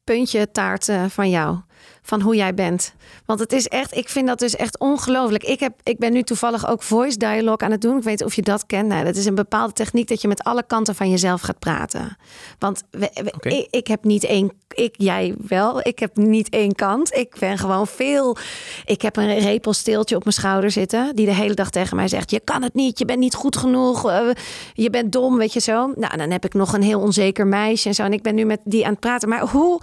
puntje 0.04 0.52
taart 0.52 0.90
eh, 0.90 1.06
van 1.06 1.30
jou. 1.30 1.60
Van 2.02 2.22
hoe 2.22 2.36
jij 2.36 2.54
bent. 2.54 2.94
Want 3.26 3.40
het 3.40 3.54
is 3.54 3.68
echt, 3.68 3.96
ik 3.96 4.10
vind 4.10 4.28
dat 4.28 4.40
dus 4.40 4.56
echt 4.56 4.80
ongelooflijk. 4.80 5.44
Ik, 5.44 5.60
heb, 5.60 5.74
ik 5.84 5.98
ben 5.98 6.14
nu 6.14 6.24
toevallig 6.24 6.68
ook 6.68 6.84
voice 6.84 7.18
dialogue 7.18 7.58
aan 7.58 7.72
het 7.72 7.82
doen. 7.82 7.98
Ik 7.98 8.04
weet 8.04 8.24
of 8.24 8.34
je 8.34 8.42
dat 8.42 8.66
kent. 8.66 8.88
Nou, 8.88 9.06
dat 9.06 9.16
is 9.16 9.26
een 9.26 9.36
bepaalde 9.36 9.74
techniek 9.74 10.08
dat 10.08 10.22
je 10.22 10.28
met 10.28 10.44
alle 10.44 10.64
kanten 10.68 10.96
van 10.96 11.10
jezelf 11.10 11.42
gaat 11.42 11.60
praten. 11.60 12.18
Want 12.60 12.84
we, 12.92 13.10
ik, 13.42 13.68
ik, 13.70 13.88
heb 13.88 14.04
niet 14.04 14.24
één, 14.24 14.52
ik, 14.74 14.96
jij 14.98 15.36
wel. 15.48 15.80
Ik 15.88 16.00
heb 16.00 16.16
niet 16.16 16.50
één 16.50 16.76
kant. 16.76 17.14
Ik 17.14 17.36
ben 17.40 17.58
gewoon 17.58 17.88
veel. 17.88 18.38
Ik 18.86 19.02
heb 19.02 19.18
een 19.18 19.40
repelsteeltje 19.40 20.16
op 20.16 20.24
mijn 20.24 20.36
schouder 20.36 20.72
zitten 20.72 21.16
die 21.16 21.26
de 21.26 21.34
hele 21.36 21.54
dag 21.54 21.70
tegen 21.70 21.96
mij 21.96 22.08
zegt: 22.08 22.32
Je 22.32 22.40
kan 22.40 22.64
het 22.64 22.74
niet, 22.74 23.00
je 23.00 23.06
bent 23.06 23.20
niet 23.20 23.36
goed 23.36 23.58
genoeg, 23.58 24.10
uh, 24.10 24.30
je 24.74 24.90
bent 24.90 25.12
dom, 25.12 25.38
weet 25.38 25.54
je 25.54 25.60
zo. 25.60 25.94
Nou, 25.96 26.18
dan 26.18 26.32
heb 26.32 26.46
ik 26.46 26.54
nog 26.54 26.74
een 26.74 26.84
heel 26.84 27.00
onzeker 27.00 27.48
meisje 27.48 27.88
en 27.88 27.96
zo. 27.96 28.04
En 28.04 28.14
ik 28.14 28.22
ben 28.22 28.36
nu 28.36 28.46
met 28.46 28.60
die 28.64 28.86
aan 28.86 28.92
het 28.92 29.00
praten. 29.00 29.30
Maar 29.30 29.48
hoe 29.48 29.82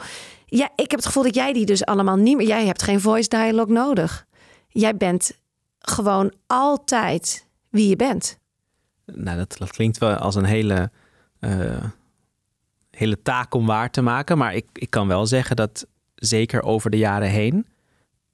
ja, 0.48 0.70
ik 0.74 0.90
heb 0.90 0.98
het 0.98 1.06
gevoel 1.06 1.22
dat 1.22 1.34
jij 1.34 1.52
die 1.52 1.66
dus 1.66 1.84
allemaal 1.84 2.16
niet 2.16 2.37
meer. 2.37 2.46
Jij 2.46 2.66
hebt 2.66 2.82
geen 2.82 3.00
voice 3.00 3.28
dialogue 3.28 3.72
nodig. 3.72 4.26
Jij 4.68 4.96
bent 4.96 5.38
gewoon 5.78 6.32
altijd 6.46 7.46
wie 7.70 7.88
je 7.88 7.96
bent. 7.96 8.38
Nou, 9.04 9.37
dat, 9.37 9.56
dat 9.58 9.70
klinkt 9.70 9.98
wel 9.98 10.14
als 10.14 10.34
een 10.34 10.44
hele, 10.44 10.90
uh, 11.40 11.84
hele 12.90 13.22
taak 13.22 13.54
om 13.54 13.66
waar 13.66 13.90
te 13.90 14.00
maken. 14.00 14.38
Maar 14.38 14.54
ik, 14.54 14.66
ik 14.72 14.90
kan 14.90 15.08
wel 15.08 15.26
zeggen 15.26 15.56
dat 15.56 15.87
zeker 16.14 16.62
over 16.62 16.90
de 16.90 16.98
jaren 16.98 17.28
heen, 17.28 17.66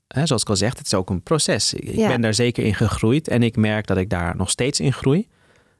hè, 0.09 0.27
zoals 0.27 0.43
ik 0.43 0.49
al 0.49 0.57
zeg, 0.57 0.77
het 0.77 0.87
is 0.87 0.95
ook 0.95 1.11
een 1.11 1.23
proces. 1.23 1.75
Ik 1.75 2.07
ben 2.07 2.21
daar 2.21 2.35
zeker 2.35 2.65
in 2.65 2.75
gegroeid 2.75 3.29
en 3.29 3.43
ik 3.43 3.57
merk 3.57 3.87
dat 3.87 3.97
ik 3.97 4.11
daar 4.11 4.37
nog 4.37 4.51
steeds 4.51 4.81
in 4.81 4.93
groei. 4.93 5.29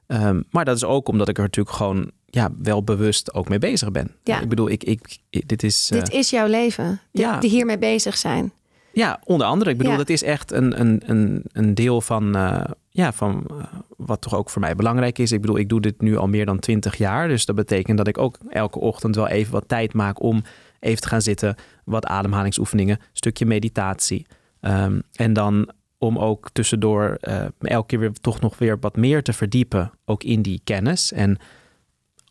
Um, 0.07 0.43
maar 0.49 0.65
dat 0.65 0.75
is 0.75 0.83
ook 0.83 1.07
omdat 1.07 1.29
ik 1.29 1.37
er 1.37 1.43
natuurlijk 1.43 1.75
gewoon 1.75 2.11
ja, 2.25 2.51
wel 2.61 2.83
bewust 2.83 3.33
ook 3.33 3.49
mee 3.49 3.59
bezig 3.59 3.91
ben. 3.91 4.11
Ja. 4.23 4.41
Ik 4.41 4.49
bedoel, 4.49 4.69
ik, 4.69 4.83
ik, 4.83 5.17
dit 5.29 5.63
is. 5.63 5.87
Dit 5.87 6.13
uh, 6.13 6.19
is 6.19 6.29
jouw 6.29 6.47
leven. 6.47 6.99
Die, 7.11 7.23
ja. 7.23 7.39
die 7.39 7.49
hiermee 7.49 7.77
bezig 7.77 8.17
zijn. 8.17 8.51
Ja, 8.93 9.19
onder 9.23 9.47
andere. 9.47 9.69
Ik 9.69 9.77
bedoel, 9.77 9.91
ja. 9.91 9.97
dat 9.97 10.09
is 10.09 10.23
echt 10.23 10.51
een, 10.51 10.79
een, 10.79 11.01
een, 11.05 11.43
een 11.51 11.73
deel 11.73 12.01
van, 12.01 12.37
uh, 12.37 12.61
ja, 12.89 13.13
van 13.13 13.45
uh, 13.51 13.63
wat 13.97 14.21
toch 14.21 14.35
ook 14.35 14.49
voor 14.49 14.61
mij 14.61 14.75
belangrijk 14.75 15.19
is. 15.19 15.31
Ik 15.31 15.41
bedoel, 15.41 15.57
ik 15.57 15.69
doe 15.69 15.81
dit 15.81 16.01
nu 16.01 16.17
al 16.17 16.27
meer 16.27 16.45
dan 16.45 16.59
twintig 16.59 16.97
jaar. 16.97 17.27
Dus 17.27 17.45
dat 17.45 17.55
betekent 17.55 17.97
dat 17.97 18.07
ik 18.07 18.17
ook 18.17 18.37
elke 18.49 18.79
ochtend 18.79 19.15
wel 19.15 19.27
even 19.27 19.51
wat 19.51 19.67
tijd 19.67 19.93
maak 19.93 20.21
om 20.21 20.43
even 20.79 21.01
te 21.01 21.07
gaan 21.07 21.21
zitten. 21.21 21.55
Wat 21.85 22.05
ademhalingsoefeningen, 22.05 22.99
stukje 23.13 23.45
meditatie. 23.45 24.25
Um, 24.61 25.01
en 25.13 25.33
dan 25.33 25.69
om 25.97 26.17
ook 26.19 26.49
tussendoor 26.53 27.17
elke 27.59 27.85
keer 27.87 27.99
weer 27.99 28.11
toch 28.11 28.41
nog 28.41 28.57
weer 28.57 28.77
wat 28.79 28.95
meer 28.95 29.23
te 29.23 29.33
verdiepen, 29.33 29.91
ook 30.05 30.23
in 30.23 30.41
die 30.41 30.61
kennis. 30.63 31.11
En 31.11 31.37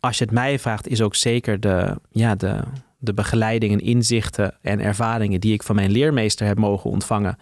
als 0.04 0.18
je 0.18 0.24
het 0.24 0.32
mij 0.32 0.58
vraagt, 0.58 0.88
is 0.88 1.02
ook 1.02 1.14
zeker 1.14 1.60
de, 1.60 2.00
ja, 2.10 2.34
de, 2.34 2.60
de 2.98 3.14
begeleiding 3.14 3.72
en 3.72 3.80
inzichten 3.80 4.54
en 4.60 4.80
ervaringen 4.80 5.40
die 5.40 5.52
ik 5.52 5.62
van 5.62 5.74
mijn 5.74 5.90
leermeester 5.90 6.46
heb 6.46 6.58
mogen 6.58 6.90
ontvangen. 6.90 7.38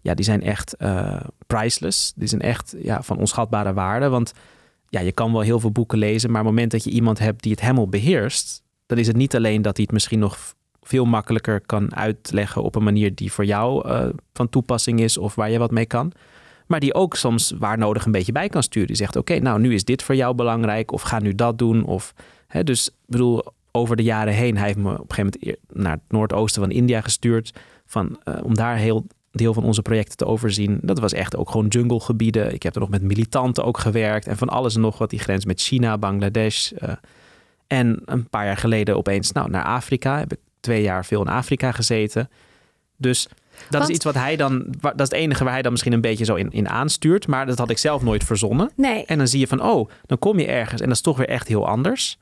Ja, 0.00 0.14
die 0.14 0.24
zijn 0.24 0.42
echt 0.42 0.74
uh, 0.78 1.20
priceless. 1.46 2.12
Die 2.16 2.28
zijn 2.28 2.40
echt 2.40 2.74
ja, 2.82 3.02
van 3.02 3.18
onschatbare 3.18 3.72
waarde. 3.72 4.08
Want 4.08 4.32
ja, 4.88 5.00
je 5.00 5.12
kan 5.12 5.32
wel 5.32 5.40
heel 5.40 5.60
veel 5.60 5.70
boeken 5.70 5.98
lezen, 5.98 6.30
maar 6.30 6.40
op 6.40 6.46
het 6.46 6.54
moment 6.54 6.72
dat 6.72 6.84
je 6.84 6.90
iemand 6.90 7.18
hebt 7.18 7.42
die 7.42 7.52
het 7.52 7.60
helemaal 7.60 7.88
beheerst, 7.88 8.62
dan 8.86 8.98
is 8.98 9.06
het 9.06 9.16
niet 9.16 9.36
alleen 9.36 9.62
dat 9.62 9.76
hij 9.76 9.84
het 9.84 9.94
misschien 9.94 10.18
nog 10.18 10.54
veel 10.82 11.04
makkelijker 11.04 11.60
kan 11.60 11.94
uitleggen 11.94 12.62
op 12.62 12.74
een 12.74 12.82
manier 12.82 13.14
die 13.14 13.32
voor 13.32 13.44
jou 13.44 13.88
uh, 13.88 14.06
van 14.32 14.48
toepassing 14.48 15.00
is 15.00 15.18
of 15.18 15.34
waar 15.34 15.50
je 15.50 15.58
wat 15.58 15.70
mee 15.70 15.86
kan. 15.86 16.12
Maar 16.66 16.80
die 16.80 16.94
ook 16.94 17.16
soms 17.16 17.54
waar 17.58 17.78
nodig 17.78 18.04
een 18.04 18.12
beetje 18.12 18.32
bij 18.32 18.48
kan 18.48 18.62
sturen. 18.62 18.88
Die 18.88 18.96
zegt: 18.96 19.16
Oké, 19.16 19.38
nou 19.38 19.60
nu 19.60 19.74
is 19.74 19.84
dit 19.84 20.02
voor 20.02 20.14
jou 20.14 20.34
belangrijk. 20.34 20.92
Of 20.92 21.02
ga 21.02 21.18
nu 21.18 21.34
dat 21.34 21.58
doen. 21.58 21.84
Of, 21.84 22.14
hè, 22.46 22.64
dus 22.64 22.88
ik 22.88 22.94
bedoel, 23.06 23.44
over 23.72 23.96
de 23.96 24.02
jaren 24.02 24.34
heen, 24.34 24.56
hij 24.56 24.66
heeft 24.66 24.78
me 24.78 24.92
op 24.92 25.10
een 25.10 25.14
gegeven 25.14 25.38
moment 25.40 25.58
naar 25.72 25.92
het 25.92 26.02
noordoosten 26.08 26.62
van 26.62 26.70
India 26.70 27.00
gestuurd. 27.00 27.52
Van, 27.86 28.18
uh, 28.24 28.34
om 28.42 28.54
daar 28.54 28.76
heel 28.76 29.06
deel 29.30 29.54
van 29.54 29.64
onze 29.64 29.82
projecten 29.82 30.16
te 30.16 30.26
overzien. 30.26 30.78
Dat 30.82 30.98
was 30.98 31.12
echt 31.12 31.36
ook 31.36 31.50
gewoon 31.50 31.66
junglegebieden. 31.66 32.54
Ik 32.54 32.62
heb 32.62 32.74
er 32.74 32.80
nog 32.80 32.88
met 32.88 33.02
militanten 33.02 33.64
ook 33.64 33.78
gewerkt. 33.78 34.26
En 34.26 34.36
van 34.36 34.48
alles 34.48 34.74
en 34.74 34.80
nog 34.80 34.98
wat 34.98 35.10
die 35.10 35.18
grens 35.18 35.44
met 35.44 35.60
China, 35.60 35.98
Bangladesh. 35.98 36.72
Uh, 36.72 36.92
en 37.66 38.02
een 38.04 38.28
paar 38.28 38.44
jaar 38.44 38.56
geleden 38.56 38.96
opeens 38.96 39.32
nou, 39.32 39.50
naar 39.50 39.64
Afrika. 39.64 40.18
Heb 40.18 40.32
ik 40.32 40.38
twee 40.60 40.82
jaar 40.82 41.04
veel 41.04 41.20
in 41.20 41.28
Afrika 41.28 41.72
gezeten. 41.72 42.30
Dus 42.96 43.28
dat 43.70 43.82
is 43.82 43.88
iets 43.88 44.04
wat 44.04 44.14
hij 44.14 44.36
dan, 44.36 44.64
dat 44.80 45.00
is 45.00 45.08
het 45.08 45.12
enige 45.12 45.44
waar 45.44 45.52
hij 45.52 45.62
dan 45.62 45.70
misschien 45.70 45.92
een 45.92 46.00
beetje 46.00 46.24
zo 46.24 46.34
in, 46.34 46.50
in 46.50 46.68
aanstuurt. 46.68 47.26
Maar 47.26 47.46
dat 47.46 47.58
had 47.58 47.70
ik 47.70 47.78
zelf 47.78 48.02
nooit 48.02 48.24
verzonnen. 48.24 48.70
Nee. 48.76 49.04
En 49.06 49.18
dan 49.18 49.28
zie 49.28 49.40
je 49.40 49.46
van, 49.46 49.62
oh, 49.62 49.90
dan 50.06 50.18
kom 50.18 50.38
je 50.38 50.46
ergens 50.46 50.80
en 50.80 50.86
dat 50.86 50.96
is 50.96 51.02
toch 51.02 51.16
weer 51.16 51.28
echt 51.28 51.48
heel 51.48 51.68
anders. 51.68 52.18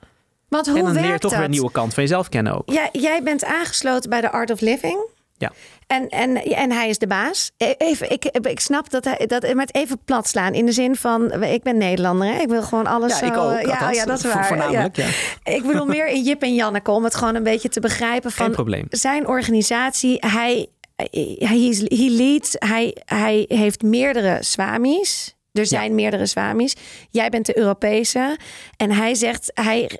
Want 0.49 0.67
hoe 0.67 0.77
en 0.77 0.83
dan 0.83 0.93
leer 0.93 1.03
je 1.03 1.09
toch 1.11 1.21
dat? 1.21 1.31
weer 1.31 1.43
een 1.43 1.49
nieuwe 1.49 1.71
kant 1.71 1.93
van 1.93 2.03
jezelf 2.03 2.29
kennen 2.29 2.53
ook. 2.53 2.71
Ja, 2.71 2.89
jij 2.91 3.23
bent 3.23 3.45
aangesloten 3.45 4.09
bij 4.09 4.21
de 4.21 4.31
Art 4.31 4.51
of 4.51 4.61
Living. 4.61 5.11
Ja. 5.37 5.51
En, 5.87 6.09
en, 6.09 6.45
en 6.45 6.71
hij 6.71 6.89
is 6.89 6.97
de 6.97 7.07
baas. 7.07 7.51
E, 7.57 7.73
even, 7.77 8.11
ik, 8.11 8.25
ik 8.25 8.59
snap 8.59 8.89
dat 8.89 9.03
hij 9.03 9.25
dat 9.27 9.53
met 9.53 9.75
even 9.75 9.99
plat 10.05 10.27
slaan. 10.27 10.53
In 10.53 10.65
de 10.65 10.71
zin 10.71 10.95
van, 10.95 11.43
ik 11.43 11.63
ben 11.63 11.77
Nederlander. 11.77 12.27
Hè? 12.27 12.39
Ik 12.39 12.47
wil 12.47 12.63
gewoon 12.63 12.87
alles 12.87 13.11
ja, 13.11 13.17
zo. 13.17 13.25
Ik 13.25 13.37
ook, 13.37 13.67
ja, 13.67 13.91
ja, 13.91 14.05
dat 14.05 14.17
is 14.17 14.33
waar. 14.33 14.45
Voornamelijk, 14.45 14.95
ja. 14.95 15.07
Ik 15.43 15.63
bedoel 15.65 15.85
meer 15.85 16.07
in 16.07 16.23
Jip 16.23 16.41
en 16.41 16.55
Janneke. 16.55 16.91
Om 16.91 17.03
het 17.03 17.15
gewoon 17.15 17.35
een 17.35 17.43
beetje 17.43 17.69
te 17.69 17.79
begrijpen 17.79 18.31
van 18.31 18.45
Geen 18.45 18.55
probleem. 18.55 18.85
zijn 18.89 19.27
organisatie. 19.27 20.17
Hij, 20.19 20.67
hij, 21.11 21.85
he 21.87 22.07
leads, 22.09 22.55
hij, 22.59 22.97
hij 23.05 23.45
heeft 23.47 23.81
meerdere 23.81 24.37
swamis. 24.43 25.35
Er 25.51 25.65
zijn 25.65 25.89
ja. 25.89 25.95
meerdere 25.95 26.25
swamis. 26.25 26.75
Jij 27.09 27.29
bent 27.29 27.45
de 27.45 27.57
Europese. 27.57 28.37
En 28.77 28.91
hij 28.91 29.15
zegt, 29.15 29.51
hij, 29.53 29.99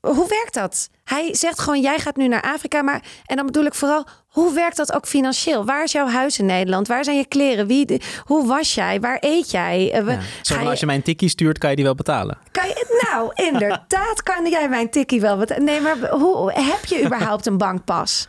hoe 0.00 0.28
werkt 0.28 0.54
dat? 0.54 0.88
Hij 1.04 1.34
zegt 1.34 1.60
gewoon, 1.60 1.80
jij 1.80 1.98
gaat 1.98 2.16
nu 2.16 2.28
naar 2.28 2.42
Afrika. 2.42 2.82
Maar, 2.82 3.02
en 3.26 3.36
dan 3.36 3.46
bedoel 3.46 3.64
ik 3.64 3.74
vooral, 3.74 4.06
hoe 4.26 4.54
werkt 4.54 4.76
dat 4.76 4.92
ook 4.92 5.06
financieel? 5.06 5.64
Waar 5.64 5.82
is 5.82 5.92
jouw 5.92 6.08
huis 6.08 6.38
in 6.38 6.46
Nederland? 6.46 6.88
Waar 6.88 7.04
zijn 7.04 7.16
je 7.16 7.26
kleren? 7.26 7.66
Wie, 7.66 8.00
hoe 8.24 8.46
was 8.46 8.74
jij? 8.74 9.00
Waar 9.00 9.18
eet 9.20 9.50
jij? 9.50 10.02
Uh, 10.02 10.08
ja. 10.08 10.20
Zo, 10.42 10.60
je... 10.60 10.68
als 10.68 10.80
je 10.80 10.86
mij 10.86 10.94
een 10.94 11.02
tikkie 11.02 11.28
stuurt, 11.28 11.58
kan 11.58 11.70
je 11.70 11.76
die 11.76 11.84
wel 11.84 11.94
betalen? 11.94 12.38
Kan 12.50 12.68
je, 12.68 13.06
nou, 13.10 13.30
inderdaad 13.34 14.22
kan 14.22 14.50
jij 14.50 14.68
mijn 14.68 14.90
tikkie 14.90 15.20
wel 15.20 15.36
betalen. 15.36 15.64
Nee, 15.64 15.80
maar 15.80 16.08
hoe, 16.10 16.52
heb 16.52 16.84
je 16.84 17.04
überhaupt 17.04 17.46
een 17.46 17.58
bankpas? 17.58 18.28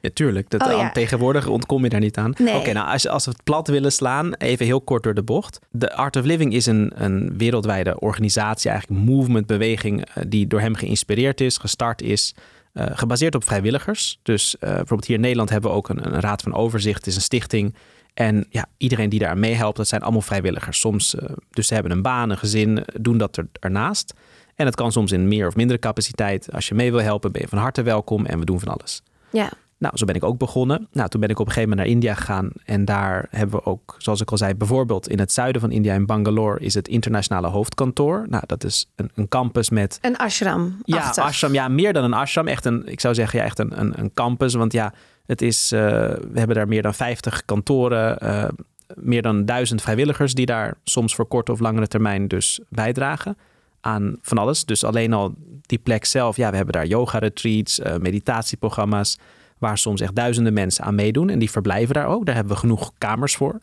Ja, 0.00 0.10
tuurlijk. 0.14 0.50
Dat, 0.50 0.62
Oh, 0.66 0.70
ja. 0.70 0.90
Tegenwoordig 0.90 1.46
ontkom 1.46 1.82
je 1.82 1.88
daar 1.88 2.00
niet 2.00 2.16
aan. 2.16 2.32
Nee. 2.38 2.54
Oké, 2.56 2.72
nou 2.72 2.88
als, 2.88 3.08
als 3.08 3.24
we 3.24 3.30
het 3.30 3.44
plat 3.44 3.68
willen 3.68 3.92
slaan, 3.92 4.34
even 4.34 4.66
heel 4.66 4.80
kort 4.80 5.02
door 5.02 5.14
de 5.14 5.22
bocht. 5.22 5.58
De 5.70 5.94
Art 5.94 6.16
of 6.16 6.24
Living 6.24 6.52
is 6.54 6.66
een, 6.66 6.92
een 6.94 7.38
wereldwijde 7.38 8.00
organisatie, 8.00 8.70
eigenlijk 8.70 9.00
movement, 9.00 9.46
beweging, 9.46 10.04
eh, 10.04 10.22
die 10.28 10.46
door 10.46 10.60
hem 10.60 10.74
geïnspireerd 10.74 11.40
is, 11.40 11.56
gestart 11.58 12.02
is. 12.02 12.34
eh, 12.72 12.86
gebaseerd 12.92 13.34
op 13.34 13.44
vrijwilligers. 13.44 14.18
Dus 14.22 14.56
eh, 14.58 14.68
bijvoorbeeld 14.68 15.04
hier 15.06 15.16
in 15.16 15.22
Nederland 15.22 15.50
hebben 15.50 15.70
we 15.70 15.76
ook 15.76 15.88
een, 15.88 16.04
een 16.14 16.20
raad 16.20 16.42
van 16.42 16.54
overzicht. 16.54 16.98
Het 16.98 17.06
is 17.06 17.14
een 17.16 17.20
stichting. 17.22 17.74
En 18.14 18.46
ja, 18.50 18.66
iedereen 18.76 19.08
die 19.08 19.18
daar 19.18 19.38
meehelpt, 19.38 19.76
dat 19.76 19.88
zijn 19.88 20.02
allemaal 20.02 20.20
vrijwilligers. 20.20 20.80
Soms, 20.80 21.14
dus 21.50 21.66
ze 21.66 21.74
hebben 21.74 21.92
een 21.92 22.02
baan, 22.02 22.30
een 22.30 22.38
gezin, 22.38 22.84
doen 23.00 23.18
dat 23.18 23.36
er, 23.36 23.46
ernaast. 23.60 24.14
En 24.54 24.66
het 24.66 24.74
kan 24.74 24.92
soms 24.92 25.12
in 25.12 25.28
meer 25.28 25.46
of 25.46 25.56
mindere 25.56 25.78
capaciteit. 25.78 26.52
Als 26.52 26.68
je 26.68 26.74
mee 26.74 26.90
wil 26.90 27.00
helpen, 27.02 27.32
ben 27.32 27.42
je 27.42 27.48
van 27.48 27.58
harte 27.58 27.82
welkom 27.82 28.26
en 28.26 28.38
we 28.38 28.44
doen 28.44 28.60
van 28.60 28.68
alles. 28.68 29.02
Ja. 29.30 29.50
Nou, 29.78 29.96
zo 29.96 30.04
ben 30.04 30.14
ik 30.14 30.24
ook 30.24 30.38
begonnen. 30.38 30.88
Nou, 30.92 31.08
toen 31.08 31.20
ben 31.20 31.28
ik 31.30 31.38
op 31.38 31.46
een 31.46 31.52
gegeven 31.52 31.70
moment 31.70 31.86
naar 31.86 31.96
India 31.96 32.14
gegaan. 32.14 32.50
En 32.64 32.84
daar 32.84 33.26
hebben 33.30 33.58
we 33.58 33.64
ook, 33.64 33.94
zoals 33.98 34.20
ik 34.20 34.30
al 34.30 34.36
zei, 34.36 34.54
bijvoorbeeld 34.54 35.08
in 35.08 35.18
het 35.18 35.32
zuiden 35.32 35.60
van 35.60 35.70
India, 35.70 35.94
in 35.94 36.06
Bangalore, 36.06 36.60
is 36.60 36.74
het 36.74 36.88
internationale 36.88 37.46
hoofdkantoor. 37.46 38.26
Nou, 38.28 38.42
dat 38.46 38.64
is 38.64 38.90
een, 38.96 39.10
een 39.14 39.28
campus 39.28 39.70
met. 39.70 39.98
Een 40.02 40.16
ashram. 40.16 40.80
Ja, 40.84 41.12
ashram. 41.14 41.52
Ja, 41.52 41.68
meer 41.68 41.92
dan 41.92 42.04
een 42.04 42.12
ashram. 42.12 42.46
Echt 42.46 42.64
een, 42.64 42.86
ik 42.86 43.00
zou 43.00 43.14
zeggen, 43.14 43.38
ja, 43.38 43.44
echt 43.44 43.58
een, 43.58 43.80
een, 43.80 43.98
een 43.98 44.14
campus. 44.14 44.54
Want 44.54 44.72
ja, 44.72 44.92
het 45.26 45.42
is, 45.42 45.72
uh, 45.72 45.80
we 45.80 46.38
hebben 46.38 46.56
daar 46.56 46.68
meer 46.68 46.82
dan 46.82 46.94
50 46.94 47.44
kantoren. 47.44 48.18
Uh, 48.22 48.44
meer 48.94 49.22
dan 49.22 49.44
duizend 49.44 49.82
vrijwilligers 49.82 50.34
die 50.34 50.46
daar 50.46 50.74
soms 50.84 51.14
voor 51.14 51.26
korte 51.26 51.52
of 51.52 51.60
langere 51.60 51.88
termijn 51.88 52.28
dus 52.28 52.60
bijdragen 52.68 53.36
aan 53.80 54.16
van 54.22 54.38
alles. 54.38 54.64
Dus 54.64 54.84
alleen 54.84 55.12
al 55.12 55.34
die 55.62 55.78
plek 55.78 56.04
zelf. 56.04 56.36
Ja, 56.36 56.50
we 56.50 56.56
hebben 56.56 56.74
daar 56.74 56.86
yoga 56.86 57.18
retreats, 57.18 57.78
uh, 57.78 57.96
meditatieprogramma's 57.96 59.18
waar 59.58 59.78
soms 59.78 60.00
echt 60.00 60.14
duizenden 60.14 60.52
mensen 60.52 60.84
aan 60.84 60.94
meedoen. 60.94 61.30
En 61.30 61.38
die 61.38 61.50
verblijven 61.50 61.94
daar 61.94 62.06
ook. 62.06 62.26
Daar 62.26 62.34
hebben 62.34 62.52
we 62.52 62.58
genoeg 62.58 62.92
kamers 62.98 63.36
voor. 63.36 63.60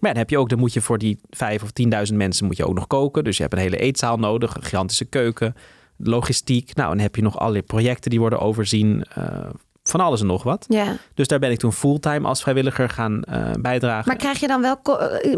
Maar 0.00 0.10
dan 0.10 0.20
heb 0.20 0.30
je 0.30 0.38
ook, 0.38 0.48
dan 0.48 0.58
moet 0.58 0.72
je 0.72 0.80
voor 0.80 0.98
die 0.98 1.18
vijf 1.30 1.62
of 1.62 1.70
tienduizend 1.70 2.18
mensen 2.18 2.46
moet 2.46 2.56
je 2.56 2.66
ook 2.66 2.74
nog 2.74 2.86
koken. 2.86 3.24
Dus 3.24 3.36
je 3.36 3.42
hebt 3.42 3.54
een 3.54 3.60
hele 3.60 3.76
eetzaal 3.76 4.16
nodig, 4.16 4.54
een 4.54 4.62
gigantische 4.62 5.04
keuken, 5.04 5.54
logistiek. 5.96 6.74
Nou, 6.74 6.88
dan 6.88 6.98
heb 6.98 7.16
je 7.16 7.22
nog 7.22 7.38
allerlei 7.38 7.64
projecten 7.64 8.10
die 8.10 8.20
worden 8.20 8.40
overzien. 8.40 9.04
Uh, 9.18 9.24
van 9.90 10.00
alles 10.00 10.20
en 10.20 10.26
nog 10.26 10.42
wat. 10.42 10.64
Ja. 10.68 10.96
Dus 11.14 11.28
daar 11.28 11.38
ben 11.38 11.50
ik 11.50 11.58
toen 11.58 11.72
fulltime 11.72 12.28
als 12.28 12.42
vrijwilliger 12.42 12.88
gaan 12.88 13.22
uh, 13.30 13.50
bijdragen. 13.60 14.08
Maar 14.08 14.16
krijg 14.16 14.40
je 14.40 14.46
dan 14.46 14.60
wel... 14.60 14.78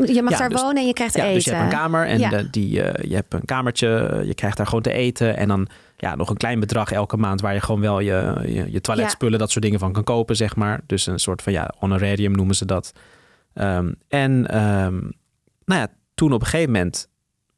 Je 0.07 0.21
mag 0.23 0.33
ja, 0.33 0.39
daar 0.39 0.49
dus, 0.49 0.61
wonen 0.61 0.77
en 0.77 0.87
je 0.87 0.93
krijgt 0.93 1.15
ja, 1.15 1.23
eten. 1.23 1.35
Dus 1.35 1.45
je 1.45 1.51
hebt 1.51 1.63
een 1.63 1.79
kamer 1.79 2.07
en 2.07 2.19
ja. 2.19 2.29
de, 2.29 2.51
die, 2.51 2.79
uh, 2.79 3.11
je 3.11 3.15
hebt 3.15 3.35
een 3.35 3.45
kamertje. 3.45 4.23
Je 4.25 4.35
krijgt 4.35 4.57
daar 4.57 4.67
gewoon 4.67 4.83
te 4.83 4.93
eten. 4.93 5.37
En 5.37 5.49
dan 5.49 5.69
ja, 5.97 6.15
nog 6.15 6.31
een 6.31 6.37
klein 6.37 6.61
bedrag 6.61 6.93
elke 6.93 7.17
maand... 7.17 7.41
waar 7.41 7.55
je 7.55 7.61
gewoon 7.61 7.81
wel 7.81 8.01
je, 8.01 8.41
je, 8.43 8.73
je 8.73 8.81
toiletspullen, 8.81 9.39
dat 9.39 9.51
soort 9.51 9.65
dingen 9.65 9.79
van 9.79 9.93
kan 9.93 10.05
kopen, 10.05 10.37
zeg 10.37 10.57
maar. 10.57 10.81
Dus 10.87 11.07
een 11.07 11.19
soort 11.19 11.43
van, 11.43 11.53
ja, 11.53 11.73
honorarium 11.79 12.33
noemen 12.33 12.55
ze 12.55 12.65
dat. 12.65 12.93
Um, 13.55 13.95
en 14.09 14.31
um, 14.59 15.13
nou 15.65 15.81
ja, 15.81 15.89
toen 16.15 16.33
op 16.33 16.41
een 16.41 16.47
gegeven 16.47 16.73
moment... 16.73 17.09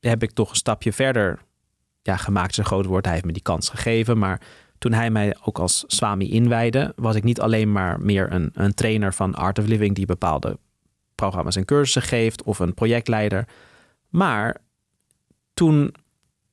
heb 0.01 0.23
ik 0.23 0.31
toch 0.31 0.51
een 0.51 0.57
stapje 0.57 0.93
verder 0.93 1.39
ja, 2.03 2.17
gemaakt, 2.17 2.51
is 2.51 2.57
een 2.57 2.65
groot 2.65 2.87
woord. 2.87 3.05
Hij 3.05 3.15
heeft 3.15 3.27
me 3.27 3.33
die 3.33 3.43
kans 3.43 3.69
gegeven, 3.69 4.19
maar 4.19 4.41
toen 4.81 4.93
hij 4.93 5.11
mij 5.11 5.37
ook 5.45 5.59
als 5.59 5.85
Swami 5.87 6.31
inwijde, 6.31 6.93
was 6.97 7.15
ik 7.15 7.25
niet 7.25 7.41
alleen 7.41 7.73
maar 7.73 8.01
meer 8.01 8.33
een, 8.33 8.51
een 8.55 8.75
trainer 8.75 9.15
van 9.15 9.35
Art 9.35 9.59
of 9.59 9.67
Living 9.67 9.95
die 9.95 10.07
bepaalde 10.07 10.59
programma's 11.15 11.57
en 11.57 11.65
cursussen 11.65 12.03
geeft 12.03 12.43
of 12.43 12.59
een 12.59 12.75
projectleider. 12.75 13.49
Maar 14.09 14.57
toen 15.55 15.95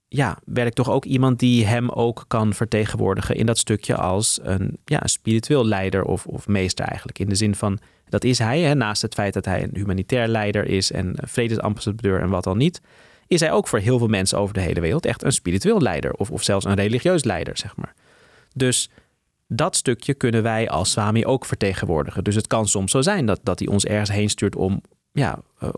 ja, 0.08 0.38
werd 0.46 0.68
ik 0.68 0.74
toch 0.74 0.90
ook 0.90 1.06
iemand 1.06 1.40
die 1.40 1.66
hem 1.66 1.90
ook 1.90 2.26
kan 2.28 2.54
vertegenwoordigen 2.54 3.36
in 3.36 3.46
dat 3.46 3.58
stukje 3.58 3.96
als 3.96 4.40
een, 4.44 4.78
ja, 4.86 5.02
spiritueel 5.04 5.66
leider 5.66 6.04
of, 6.04 6.26
of 6.26 6.48
meester 6.48 6.86
eigenlijk. 6.86 7.20
In 7.20 7.30
de 7.30 7.36
zin 7.36 7.56
van, 7.56 7.80
dat 8.10 8.24
is 8.24 8.40
hij, 8.40 8.60
hè, 8.60 8.74
naast 8.74 9.02
het 9.02 9.14
feit 9.14 9.34
dat 9.34 9.46
hij 9.46 9.64
een 9.64 9.72
humanitair 9.74 10.28
leider 10.28 10.66
is 10.66 10.92
en 10.92 11.16
vredesambassadeur 11.22 12.22
en 12.22 12.30
wat 12.30 12.48
al 12.48 12.56
niet, 12.56 12.82
is 13.28 13.40
hij 13.40 13.52
ook 13.52 13.68
voor 13.68 13.80
heel 13.80 13.98
veel 13.98 14.08
mensen 14.08 14.38
over 14.38 14.54
de 14.54 14.62
hele 14.62 14.82
wereld 14.82 15.06
echt 15.06 15.24
een 15.24 15.32
spiritueel 15.32 15.82
leider 15.82 16.14
of, 16.14 16.32
of 16.32 16.44
zelfs 16.44 16.66
een 16.66 16.76
religieus 16.76 17.24
leider, 17.24 17.58
zeg 17.58 17.76
maar. 17.76 17.94
Dus 18.58 18.90
dat 19.48 19.76
stukje 19.76 20.14
kunnen 20.14 20.44
wij 20.44 20.70
als 20.70 20.92
Swami 20.92 21.26
ook 21.26 21.46
vertegenwoordigen. 21.46 22.24
Dus 22.24 22.36
het 22.36 22.48
kan 22.48 22.68
soms 22.68 22.92
zo 22.92 23.02
zijn 23.02 23.26
dat, 23.26 23.40
dat 23.44 23.60
hij 23.60 23.68
ons 23.68 23.86
ergens 23.86 24.12
heen 24.12 24.30
stuurt 24.30 24.56
om 24.56 24.82
ja, 25.12 25.40
uh, 25.64 25.70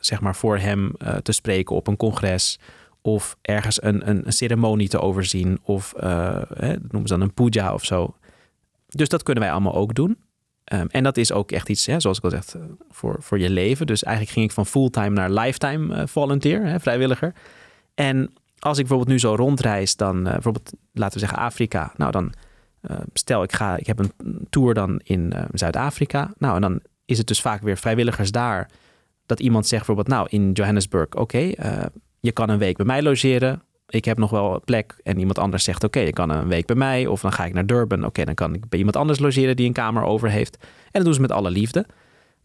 zeg 0.00 0.20
maar 0.20 0.36
voor 0.36 0.58
hem 0.58 0.92
uh, 0.98 1.16
te 1.16 1.32
spreken 1.32 1.76
op 1.76 1.86
een 1.86 1.96
congres. 1.96 2.58
Of 3.02 3.36
ergens 3.42 3.82
een, 3.82 4.08
een, 4.08 4.32
ceremonie 4.32 4.88
te 4.88 5.00
overzien. 5.00 5.58
Of 5.62 5.94
uh, 5.96 6.42
hè, 6.54 6.72
dat 6.72 6.92
noemen 6.92 7.08
ze 7.08 7.18
dan 7.18 7.20
een 7.20 7.34
puja 7.34 7.74
of 7.74 7.84
zo. 7.84 8.16
Dus 8.88 9.08
dat 9.08 9.22
kunnen 9.22 9.42
wij 9.42 9.52
allemaal 9.52 9.74
ook 9.74 9.94
doen. 9.94 10.18
Um, 10.72 10.86
en 10.88 11.02
dat 11.02 11.16
is 11.16 11.32
ook 11.32 11.52
echt 11.52 11.68
iets, 11.68 11.86
hè, 11.86 12.00
zoals 12.00 12.18
ik 12.18 12.24
al 12.24 12.30
zeg, 12.30 12.44
voor, 12.90 13.16
voor 13.20 13.38
je 13.38 13.50
leven. 13.50 13.86
Dus 13.86 14.02
eigenlijk 14.02 14.34
ging 14.34 14.46
ik 14.46 14.52
van 14.52 14.66
fulltime 14.66 15.08
naar 15.08 15.30
lifetime 15.30 16.08
volunteer, 16.08 16.66
hè, 16.66 16.80
vrijwilliger. 16.80 17.32
En 17.94 18.32
als 18.58 18.78
ik 18.78 18.86
bijvoorbeeld 18.86 19.10
nu 19.10 19.18
zo 19.18 19.34
rondreis, 19.34 19.96
dan 19.96 20.26
uh, 20.26 20.32
bijvoorbeeld, 20.32 20.72
laten 20.92 21.20
we 21.20 21.26
zeggen 21.26 21.38
Afrika. 21.38 21.92
Nou, 21.96 22.10
dan 22.10 22.32
uh, 22.90 22.96
stel 23.12 23.42
ik 23.42 23.52
ga, 23.52 23.76
ik 23.76 23.86
heb 23.86 23.98
een 23.98 24.12
tour 24.50 24.74
dan 24.74 25.00
in 25.04 25.34
Zuid-Afrika. 25.52 26.32
Nou, 26.38 26.54
en 26.54 26.60
dan 26.60 26.80
is 27.04 27.18
het 27.18 27.26
dus 27.26 27.40
vaak 27.40 27.62
weer 27.62 27.76
vrijwilligers 27.76 28.30
daar. 28.30 28.70
Dat 29.26 29.40
iemand 29.40 29.66
zegt 29.66 29.86
bijvoorbeeld, 29.86 30.16
nou, 30.16 30.28
in 30.30 30.52
Johannesburg, 30.52 31.14
oké, 31.14 31.52
je 32.20 32.32
kan 32.32 32.48
een 32.48 32.58
week 32.58 32.76
bij 32.76 32.86
mij 32.86 33.02
logeren. 33.02 33.62
Ik 33.88 34.04
heb 34.04 34.18
nog 34.18 34.30
wel 34.30 34.60
plek. 34.64 35.00
En 35.02 35.18
iemand 35.18 35.38
anders 35.38 35.64
zegt: 35.64 35.84
Oké, 35.84 36.00
je 36.00 36.12
kan 36.12 36.30
een 36.30 36.48
week 36.48 36.66
bij 36.66 36.76
mij. 36.76 37.06
Of 37.06 37.20
dan 37.20 37.32
ga 37.32 37.44
ik 37.44 37.54
naar 37.54 37.66
Durban. 37.66 38.04
Oké, 38.04 38.24
dan 38.24 38.34
kan 38.34 38.54
ik 38.54 38.68
bij 38.68 38.78
iemand 38.78 38.96
anders 38.96 39.18
logeren 39.18 39.56
die 39.56 39.66
een 39.66 39.72
kamer 39.72 40.02
over 40.02 40.30
heeft. 40.30 40.56
En 40.60 40.90
dat 40.92 41.04
doen 41.04 41.14
ze 41.14 41.20
met 41.20 41.32
alle 41.32 41.50
liefde. 41.50 41.86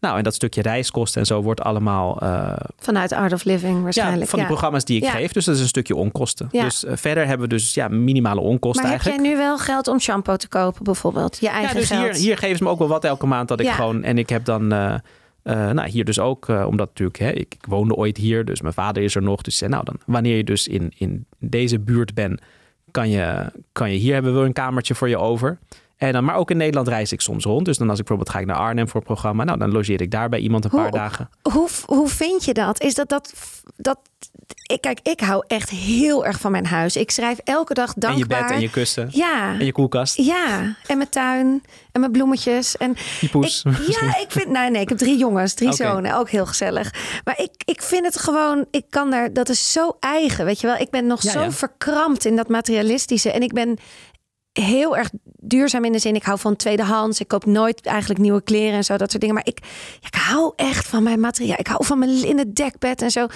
Nou, 0.04 0.16
en 0.16 0.24
dat 0.24 0.34
stukje 0.34 0.62
reiskosten 0.62 1.20
en 1.20 1.26
zo 1.26 1.42
wordt 1.42 1.60
allemaal. 1.60 2.22
Uh, 2.22 2.52
Vanuit 2.78 3.12
Art 3.12 3.32
of 3.32 3.44
Living 3.44 3.82
waarschijnlijk. 3.82 4.22
Ja, 4.22 4.26
van 4.26 4.38
die 4.38 4.48
programma's 4.48 4.84
die 4.84 5.02
ik 5.02 5.08
geef. 5.08 5.32
Dus 5.32 5.44
dat 5.44 5.54
is 5.54 5.60
een 5.60 5.66
stukje 5.66 5.96
onkosten. 5.96 6.48
Dus 6.50 6.84
uh, 6.84 6.92
verder 6.94 7.26
hebben 7.26 7.48
we 7.48 7.54
dus 7.54 7.74
ja, 7.74 7.88
minimale 7.88 8.40
onkosten 8.40 8.82
maar 8.82 8.90
eigenlijk. 8.90 9.20
heb 9.20 9.26
jij 9.26 9.36
nu 9.36 9.42
wel 9.42 9.58
geld 9.58 9.88
om 9.88 10.00
shampoo 10.00 10.36
te 10.36 10.48
kopen, 10.48 10.84
bijvoorbeeld? 10.84 11.38
Je 11.40 11.48
eigen 11.48 11.74
ja, 11.74 11.80
dus 11.80 11.88
geld? 11.88 12.02
Hier, 12.02 12.14
hier 12.14 12.38
geven 12.38 12.56
ze 12.56 12.64
me 12.64 12.70
ook 12.70 12.78
wel 12.78 12.88
wat 12.88 13.04
elke 13.04 13.26
maand 13.26 13.48
dat 13.48 13.60
ik 13.60 13.68
gewoon. 13.68 14.02
En 14.02 14.18
ik 14.18 14.28
heb 14.28 14.44
dan. 14.44 14.72
Uh, 14.72 14.94
uh, 15.44 15.70
nou, 15.70 15.88
hier 15.88 16.04
dus 16.04 16.18
ook, 16.18 16.48
uh, 16.48 16.66
omdat 16.66 16.88
natuurlijk, 16.88 17.18
hè, 17.18 17.30
ik, 17.30 17.54
ik, 17.54 17.66
woonde 17.68 17.94
ooit 17.94 18.16
hier, 18.16 18.44
dus 18.44 18.60
mijn 18.60 18.74
vader 18.74 19.02
is 19.02 19.14
er 19.14 19.22
nog. 19.22 19.42
Dus 19.42 19.60
nou, 19.60 19.84
dan, 19.84 19.96
wanneer 20.06 20.36
je 20.36 20.44
dus 20.44 20.68
in, 20.68 20.92
in 20.96 21.26
deze 21.38 21.78
buurt 21.78 22.14
bent, 22.14 22.40
kan 22.90 23.08
je, 23.08 23.52
kan 23.72 23.90
je 23.90 23.96
hier 23.96 24.14
hebben 24.14 24.38
we 24.38 24.46
een 24.46 24.52
kamertje 24.52 24.94
voor 24.94 25.08
je 25.08 25.18
over. 25.18 25.58
En 25.96 26.12
dan, 26.12 26.24
maar 26.24 26.34
ook 26.34 26.50
in 26.50 26.56
Nederland 26.56 26.88
reis 26.88 27.12
ik 27.12 27.20
soms 27.20 27.44
rond. 27.44 27.64
Dus 27.64 27.78
dan 27.78 27.90
als 27.90 27.98
ik 27.98 28.04
bijvoorbeeld 28.06 28.36
ga 28.36 28.42
ik 28.42 28.46
naar 28.46 28.66
Arnhem 28.66 28.88
voor 28.88 29.00
een 29.00 29.06
programma, 29.06 29.44
nou 29.44 29.58
dan 29.58 29.72
logeer 29.72 30.00
ik 30.00 30.10
daar 30.10 30.28
bij 30.28 30.40
iemand 30.40 30.64
een 30.64 30.70
hoe, 30.70 30.80
paar 30.80 30.90
dagen. 30.90 31.28
Hoe, 31.42 31.68
hoe 31.86 32.08
vind 32.08 32.44
je 32.44 32.54
dat? 32.54 32.80
Is 32.80 32.94
dat 32.94 33.08
dat, 33.08 33.34
dat 33.76 33.98
ik, 34.66 34.80
kijk, 34.80 34.98
ik 35.02 35.20
hou 35.20 35.44
echt 35.46 35.70
heel 35.70 36.26
erg 36.26 36.40
van 36.40 36.50
mijn 36.50 36.66
huis. 36.66 36.96
Ik 36.96 37.10
schrijf 37.10 37.38
elke 37.44 37.74
dag 37.74 37.94
dankbaar. 37.94 38.38
En 38.38 38.42
je 38.42 38.46
bed 38.48 38.56
en 38.56 38.60
je 38.60 38.70
kussen. 38.70 39.08
Ja. 39.12 39.58
En 39.58 39.64
je 39.64 39.72
koelkast. 39.72 40.16
Ja. 40.16 40.76
En 40.86 40.96
mijn 40.96 41.08
tuin. 41.08 41.62
En 41.92 42.00
mijn 42.00 42.12
bloemetjes. 42.12 42.76
En 42.76 42.96
je 43.20 43.28
poes. 43.28 43.62
Ik, 43.64 44.00
ja, 44.00 44.16
ik 44.24 44.26
vind... 44.28 44.48
Nee, 44.48 44.70
nee, 44.70 44.82
ik 44.82 44.88
heb 44.88 44.98
drie 44.98 45.18
jongens. 45.18 45.54
Drie 45.54 45.72
okay. 45.72 45.86
zonen. 45.86 46.16
Ook 46.16 46.30
heel 46.30 46.46
gezellig. 46.46 46.94
Maar 47.24 47.40
ik, 47.40 47.50
ik 47.64 47.82
vind 47.82 48.04
het 48.04 48.18
gewoon... 48.18 48.66
Ik 48.70 48.84
kan 48.90 49.10
daar... 49.10 49.32
Dat 49.32 49.48
is 49.48 49.72
zo 49.72 49.96
eigen, 50.00 50.44
weet 50.44 50.60
je 50.60 50.66
wel. 50.66 50.76
Ik 50.76 50.90
ben 50.90 51.06
nog 51.06 51.22
Ja, 51.22 51.30
zo 51.30 51.40
ja. 51.40 51.50
verkrampt 51.50 52.24
in 52.24 52.36
dat 52.36 52.48
materialistische. 52.48 53.30
En 53.30 53.42
ik 53.42 53.52
ben 53.52 53.78
heel 54.60 54.96
erg 54.96 55.10
duurzaam 55.24 55.84
in 55.84 55.92
de 55.92 55.98
zin. 55.98 56.14
Ik 56.14 56.22
hou 56.22 56.38
van 56.38 56.56
tweedehands. 56.56 57.20
Ik 57.20 57.28
koop 57.28 57.46
nooit 57.46 57.86
eigenlijk 57.86 58.20
nieuwe 58.20 58.42
kleren 58.42 58.74
en 58.74 58.84
zo. 58.84 58.96
Dat 58.96 59.10
soort 59.10 59.20
dingen. 59.20 59.36
Maar 59.36 59.46
ik, 59.46 59.58
ik 60.00 60.14
hou 60.14 60.52
echt 60.56 60.88
van 60.88 61.02
mijn 61.02 61.20
materiaal. 61.20 61.58
Ik 61.58 61.66
hou 61.66 61.84
van 61.84 61.98
mijn 61.98 62.10
linnen 62.20 62.54
dekbed 62.54 63.02
en 63.02 63.10
zo. 63.10 63.26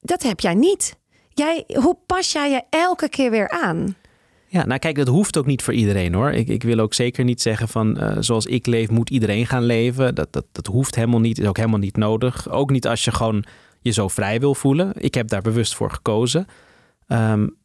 Dat 0.00 0.22
heb 0.22 0.40
jij 0.40 0.54
niet. 0.54 0.96
Jij, 1.28 1.64
hoe 1.74 1.96
pas 2.06 2.32
jij 2.32 2.50
je 2.50 2.62
elke 2.70 3.08
keer 3.08 3.30
weer 3.30 3.48
aan? 3.48 3.96
Ja, 4.46 4.66
nou 4.66 4.78
kijk, 4.78 4.96
dat 4.96 5.08
hoeft 5.08 5.36
ook 5.36 5.46
niet 5.46 5.62
voor 5.62 5.74
iedereen 5.74 6.14
hoor. 6.14 6.30
Ik, 6.30 6.48
ik 6.48 6.62
wil 6.62 6.78
ook 6.78 6.94
zeker 6.94 7.24
niet 7.24 7.42
zeggen 7.42 7.68
van 7.68 8.02
uh, 8.02 8.16
zoals 8.20 8.46
ik 8.46 8.66
leef, 8.66 8.90
moet 8.90 9.10
iedereen 9.10 9.46
gaan 9.46 9.64
leven. 9.64 10.14
Dat, 10.14 10.32
dat, 10.32 10.44
dat 10.52 10.66
hoeft 10.66 10.94
helemaal 10.94 11.20
niet, 11.20 11.38
is 11.38 11.46
ook 11.46 11.56
helemaal 11.56 11.78
niet 11.78 11.96
nodig. 11.96 12.50
Ook 12.50 12.70
niet 12.70 12.86
als 12.86 13.04
je 13.04 13.12
gewoon 13.12 13.44
je 13.80 13.90
zo 13.90 14.08
vrij 14.08 14.40
wil 14.40 14.54
voelen. 14.54 14.92
Ik 14.94 15.14
heb 15.14 15.28
daar 15.28 15.42
bewust 15.42 15.74
voor 15.74 15.90
gekozen. 15.90 16.46
Um, 17.06 17.56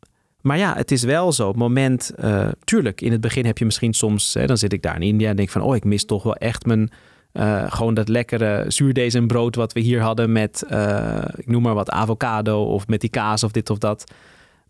maar 0.43 0.57
ja, 0.57 0.75
het 0.75 0.91
is 0.91 1.03
wel 1.03 1.31
zo. 1.31 1.43
Op 1.43 1.53
het 1.53 1.63
moment, 1.63 2.11
uh, 2.19 2.47
tuurlijk, 2.63 3.01
in 3.01 3.11
het 3.11 3.21
begin 3.21 3.45
heb 3.45 3.57
je 3.57 3.65
misschien 3.65 3.93
soms, 3.93 4.33
hè, 4.33 4.45
dan 4.45 4.57
zit 4.57 4.73
ik 4.73 4.81
daar 4.81 4.95
in 4.95 5.01
India 5.01 5.29
en 5.29 5.35
denk 5.35 5.49
van, 5.49 5.61
oh, 5.61 5.75
ik 5.75 5.83
mis 5.83 6.05
toch 6.05 6.23
wel 6.23 6.35
echt 6.35 6.65
mijn, 6.65 6.91
uh, 7.33 7.71
gewoon 7.71 7.93
dat 7.93 8.07
lekkere 8.07 8.65
zuurdees 8.67 9.13
en 9.13 9.27
brood 9.27 9.55
wat 9.55 9.73
we 9.73 9.79
hier 9.79 10.01
hadden 10.01 10.31
met, 10.31 10.63
uh, 10.71 11.23
ik 11.35 11.47
noem 11.47 11.61
maar 11.61 11.73
wat, 11.73 11.89
avocado 11.89 12.63
of 12.63 12.87
met 12.87 13.01
die 13.01 13.09
kaas 13.09 13.43
of 13.43 13.51
dit 13.51 13.69
of 13.69 13.77
dat. 13.77 14.11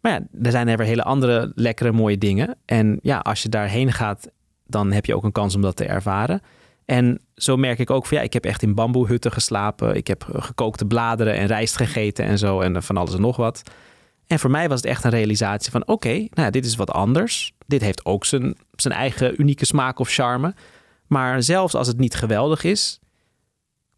Maar 0.01 0.11
ja, 0.11 0.19
er 0.41 0.51
zijn 0.51 0.67
er 0.67 0.77
weer 0.77 0.85
hele 0.85 1.03
andere 1.03 1.51
lekkere 1.55 1.91
mooie 1.91 2.17
dingen. 2.17 2.55
En 2.65 2.99
ja, 3.01 3.17
als 3.17 3.43
je 3.43 3.49
daarheen 3.49 3.91
gaat, 3.91 4.31
dan 4.67 4.91
heb 4.91 5.05
je 5.05 5.15
ook 5.15 5.23
een 5.23 5.31
kans 5.31 5.55
om 5.55 5.61
dat 5.61 5.75
te 5.75 5.85
ervaren. 5.85 6.41
En 6.85 7.19
zo 7.35 7.57
merk 7.57 7.79
ik 7.79 7.89
ook 7.89 8.05
van 8.05 8.17
ja, 8.17 8.23
ik 8.23 8.33
heb 8.33 8.45
echt 8.45 8.63
in 8.63 8.75
bamboehutten 8.75 9.31
geslapen. 9.31 9.95
Ik 9.95 10.07
heb 10.07 10.25
gekookte 10.31 10.85
bladeren 10.85 11.33
en 11.33 11.47
rijst 11.47 11.77
gegeten 11.77 12.25
en 12.25 12.37
zo 12.37 12.61
en 12.61 12.83
van 12.83 12.97
alles 12.97 13.13
en 13.13 13.21
nog 13.21 13.35
wat. 13.35 13.63
En 14.33 14.39
voor 14.39 14.51
mij 14.51 14.69
was 14.69 14.81
het 14.81 14.89
echt 14.89 15.03
een 15.03 15.09
realisatie 15.09 15.71
van 15.71 15.87
oké, 15.87 16.27
nou 16.29 16.51
dit 16.51 16.65
is 16.65 16.75
wat 16.75 16.91
anders. 16.91 17.53
Dit 17.65 17.81
heeft 17.81 18.05
ook 18.05 18.25
zijn, 18.25 18.57
zijn 18.75 18.93
eigen 18.93 19.41
unieke 19.41 19.65
smaak 19.65 19.99
of 19.99 20.09
charme. 20.09 20.55
Maar 21.07 21.43
zelfs 21.43 21.75
als 21.75 21.87
het 21.87 21.97
niet 21.97 22.15
geweldig 22.15 22.63
is, 22.63 22.99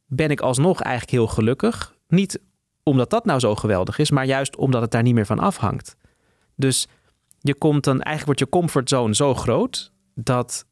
ben 0.05 0.29
ik 0.29 0.39
alsnog 0.39 0.81
eigenlijk 0.81 1.11
heel 1.11 1.27
gelukkig. 1.27 1.95
Niet 2.07 2.39
omdat 2.83 3.09
dat 3.09 3.25
nou 3.25 3.39
zo 3.39 3.55
geweldig 3.55 3.97
is, 3.97 4.11
maar 4.11 4.25
juist 4.25 4.55
omdat 4.55 4.81
het 4.81 4.91
daar 4.91 5.03
niet 5.03 5.13
meer 5.13 5.25
van 5.25 5.39
afhangt. 5.39 5.95
Dus 6.55 6.87
je 7.39 7.55
komt 7.55 7.83
dan, 7.83 8.01
eigenlijk 8.01 8.25
wordt 8.25 8.39
je 8.39 8.59
comfortzone 8.59 9.15
zo 9.15 9.33
groot 9.33 9.91
dat 10.15 10.65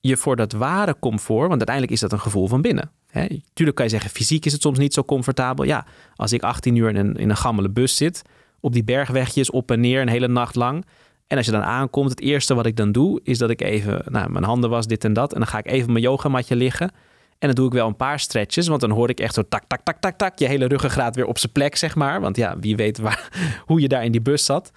je 0.00 0.16
voor 0.16 0.36
dat 0.36 0.52
ware 0.52 0.96
comfort, 1.00 1.48
want 1.48 1.50
uiteindelijk 1.50 1.92
is 1.92 2.00
dat 2.00 2.12
een 2.12 2.20
gevoel 2.20 2.46
van 2.46 2.62
binnen. 2.62 2.90
Hè? 3.06 3.26
Tuurlijk 3.52 3.76
kan 3.76 3.86
je 3.86 3.92
zeggen, 3.92 4.10
fysiek 4.10 4.46
is 4.46 4.52
het 4.52 4.62
soms 4.62 4.78
niet 4.78 4.94
zo 4.94 5.04
comfortabel. 5.04 5.64
Ja, 5.64 5.86
als 6.16 6.32
ik 6.32 6.42
18 6.42 6.76
uur 6.76 6.88
in 6.88 6.96
een, 6.96 7.16
in 7.16 7.30
een 7.30 7.36
gammele 7.36 7.70
bus 7.70 7.96
zit, 7.96 8.22
op 8.60 8.72
die 8.72 8.84
bergwegjes 8.84 9.50
op 9.50 9.70
en 9.70 9.80
neer 9.80 10.00
een 10.00 10.08
hele 10.08 10.28
nacht 10.28 10.54
lang. 10.54 10.84
En 11.26 11.36
als 11.36 11.46
je 11.46 11.52
dan 11.52 11.62
aankomt, 11.62 12.10
het 12.10 12.20
eerste 12.20 12.54
wat 12.54 12.66
ik 12.66 12.76
dan 12.76 12.92
doe, 12.92 13.20
is 13.22 13.38
dat 13.38 13.50
ik 13.50 13.60
even 13.60 14.02
nou, 14.06 14.30
mijn 14.30 14.44
handen 14.44 14.70
was, 14.70 14.86
dit 14.86 15.04
en 15.04 15.12
dat. 15.12 15.32
En 15.32 15.38
dan 15.38 15.48
ga 15.48 15.58
ik 15.58 15.66
even 15.66 15.84
op 15.84 15.90
mijn 15.90 16.04
yogamatje 16.04 16.56
liggen. 16.56 16.90
En 17.38 17.46
dan 17.46 17.54
doe 17.54 17.66
ik 17.66 17.72
wel 17.72 17.86
een 17.86 17.96
paar 17.96 18.20
stretches, 18.20 18.68
want 18.68 18.80
dan 18.80 18.90
hoor 18.90 19.08
ik 19.08 19.20
echt 19.20 19.34
zo 19.34 19.42
tak, 19.48 19.64
tak, 19.66 19.80
tak, 19.80 20.00
tak, 20.00 20.18
tak. 20.18 20.38
Je 20.38 20.46
hele 20.46 20.66
ruggengraat 20.66 21.16
weer 21.16 21.26
op 21.26 21.38
zijn 21.38 21.52
plek, 21.52 21.76
zeg 21.76 21.94
maar. 21.94 22.20
Want 22.20 22.36
ja, 22.36 22.58
wie 22.58 22.76
weet 22.76 22.98
waar, 22.98 23.30
hoe 23.66 23.80
je 23.80 23.88
daar 23.88 24.04
in 24.04 24.12
die 24.12 24.20
bus 24.20 24.44
zat. 24.44 24.70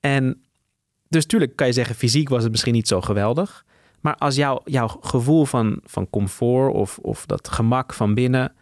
En 0.00 0.42
dus 1.08 1.26
tuurlijk 1.26 1.56
kan 1.56 1.66
je 1.66 1.72
zeggen, 1.72 1.94
fysiek 1.94 2.28
was 2.28 2.42
het 2.42 2.50
misschien 2.50 2.72
niet 2.72 2.88
zo 2.88 3.00
geweldig. 3.00 3.64
Maar 4.00 4.14
als 4.14 4.34
jou, 4.34 4.60
jouw 4.64 4.88
gevoel 5.00 5.44
van, 5.44 5.80
van 5.84 6.10
comfort 6.10 6.74
of, 6.74 6.98
of 6.98 7.26
dat 7.26 7.48
gemak 7.48 7.92
van 7.92 8.14
binnen... 8.14 8.52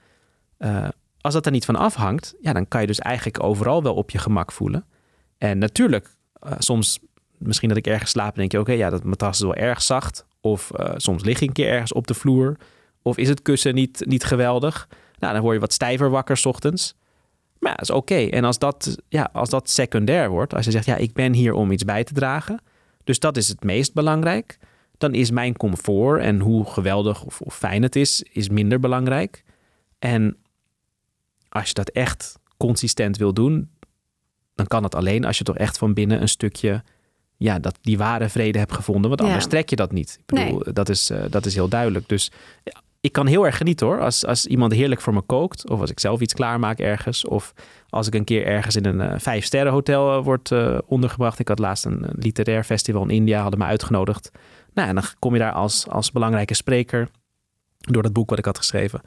Uh, 0.59 0.89
als 1.25 1.35
dat 1.35 1.47
er 1.47 1.53
niet 1.53 1.65
van 1.65 1.77
afhangt, 1.77 2.35
ja, 2.41 2.53
dan 2.53 2.69
kan 2.69 2.81
je 2.81 2.87
dus 2.87 2.99
eigenlijk 2.99 3.43
overal 3.43 3.83
wel 3.83 3.95
op 3.95 4.11
je 4.11 4.19
gemak 4.19 4.53
voelen. 4.53 4.85
En 5.39 5.59
natuurlijk, 5.59 6.17
uh, 6.47 6.53
soms 6.59 6.99
misschien 7.39 7.69
dat 7.69 7.79
ik 7.79 7.87
ergens 7.87 8.11
slaap 8.11 8.33
en 8.33 8.39
denk 8.39 8.53
je, 8.53 8.61
oké, 8.61 8.73
ja, 8.73 8.91
dat 8.91 9.05
matras 9.05 9.37
is 9.37 9.43
wel 9.43 9.55
erg 9.55 9.83
zacht. 9.83 10.27
Of 10.41 10.71
uh, 10.77 10.93
soms 10.97 11.25
lig 11.25 11.41
ik 11.41 11.49
een 11.49 11.55
keer 11.55 11.69
ergens 11.69 11.93
op 11.93 12.07
de 12.07 12.15
vloer. 12.15 12.57
Of 13.03 13.17
is 13.17 13.29
het 13.29 13.43
kussen 13.43 13.75
niet, 13.75 14.05
niet 14.07 14.25
geweldig? 14.25 14.89
Nou, 15.19 15.33
dan 15.33 15.43
word 15.43 15.55
je 15.55 15.61
wat 15.61 15.73
stijver 15.73 16.11
wakker 16.11 16.37
's 16.37 16.45
ochtends. 16.45 16.95
Maar 17.59 17.71
ja, 17.71 17.77
dat 17.77 17.89
is 17.89 17.95
oké. 17.95 18.15
En 18.15 18.45
als 18.45 18.59
dat, 18.59 18.97
ja, 19.09 19.31
als 19.33 19.51
dat 19.51 19.71
secundair 19.71 20.31
wordt, 20.31 20.55
als 20.55 20.65
je 20.65 20.71
zegt, 20.71 20.87
ja, 20.87 20.97
ik 20.97 21.13
ben 21.13 21.33
hier 21.33 21.53
om 21.53 21.71
iets 21.71 21.85
bij 21.85 22.05
te 22.05 22.13
dragen. 22.13 22.61
Dus 23.05 23.19
dat 23.19 23.37
is 23.37 23.49
het 23.49 23.65
meest 23.65 23.95
belangrijk. 23.95 24.59
Dan 24.99 25.15
is 25.15 25.31
mijn 25.31 25.57
comfort 25.57 26.21
en 26.21 26.41
hoe 26.41 26.65
geweldig 26.65 27.25
of, 27.25 27.41
of 27.41 27.57
fijn 27.57 27.83
het 27.83 27.97
is, 27.97 28.23
is 28.33 28.49
minder 28.49 28.81
belangrijk. 28.81 29.45
En 29.99 30.37
als 31.55 31.69
je 31.69 31.75
dat 31.75 31.89
echt 31.89 32.39
consistent 32.57 33.17
wil 33.17 33.33
doen, 33.33 33.71
dan 34.55 34.67
kan 34.67 34.83
dat 34.83 34.95
alleen 34.95 35.25
als 35.25 35.39
je 35.39 35.45
toch 35.45 35.57
echt 35.57 35.79
van 35.79 35.95
binnen 35.95 36.21
een 36.21 36.29
stukje, 36.29 36.83
ja, 37.37 37.59
dat 37.59 37.79
die 37.81 37.99
ware 37.99 38.29
vrede 38.29 38.59
hebt 38.59 38.73
gevonden. 38.73 39.09
Want 39.09 39.21
anders 39.21 39.45
ja. 39.45 39.51
trek 39.51 39.71
je 39.71 39.77
dat 39.77 39.93
niet. 39.93 40.17
Ik 40.21 40.27
bedoel, 40.27 40.61
nee. 40.65 40.73
dat, 40.73 40.89
is, 40.89 41.11
uh, 41.11 41.25
dat 41.31 41.47
is 41.47 41.55
heel 41.55 41.69
duidelijk. 41.69 42.09
Dus 42.09 42.33
ik 43.01 43.13
kan 43.13 43.27
heel 43.27 43.47
erg 43.47 43.57
genieten 43.57 43.87
hoor. 43.87 44.01
Als, 44.01 44.27
als 44.27 44.47
iemand 44.47 44.73
heerlijk 44.73 45.01
voor 45.01 45.15
me 45.15 45.23
kookt. 45.23 45.71
Of 45.71 45.81
als 45.81 45.91
ik 45.91 46.01
zelf 46.01 46.21
iets 46.21 46.35
klaarmaak 46.35 46.79
ergens. 46.79 47.25
Of 47.25 47.53
als 47.89 48.07
ik 48.07 48.15
een 48.15 48.25
keer 48.25 48.47
ergens 48.47 48.77
in 48.77 48.85
een 48.85 49.13
uh, 49.13 49.19
vijf 49.19 49.45
sterren 49.45 49.73
hotel 49.73 50.19
uh, 50.19 50.25
word 50.25 50.53
ondergebracht. 50.87 51.39
Ik 51.39 51.49
had 51.49 51.59
laatst 51.59 51.85
een, 51.85 52.03
een 52.03 52.17
literair 52.19 52.65
festival 52.65 53.03
in 53.03 53.11
India. 53.11 53.41
Hadden 53.41 53.61
me 53.61 53.67
uitgenodigd. 53.67 54.31
Nou, 54.73 54.89
en 54.89 54.95
dan 54.95 55.05
kom 55.19 55.33
je 55.33 55.39
daar 55.39 55.53
als, 55.53 55.89
als 55.89 56.13
belangrijke 56.13 56.55
spreker. 56.55 57.09
Door 57.79 58.03
dat 58.03 58.13
boek 58.13 58.31
wat 58.31 58.39
ik 58.39 58.45
had 58.45 58.59
geschreven. 58.59 59.01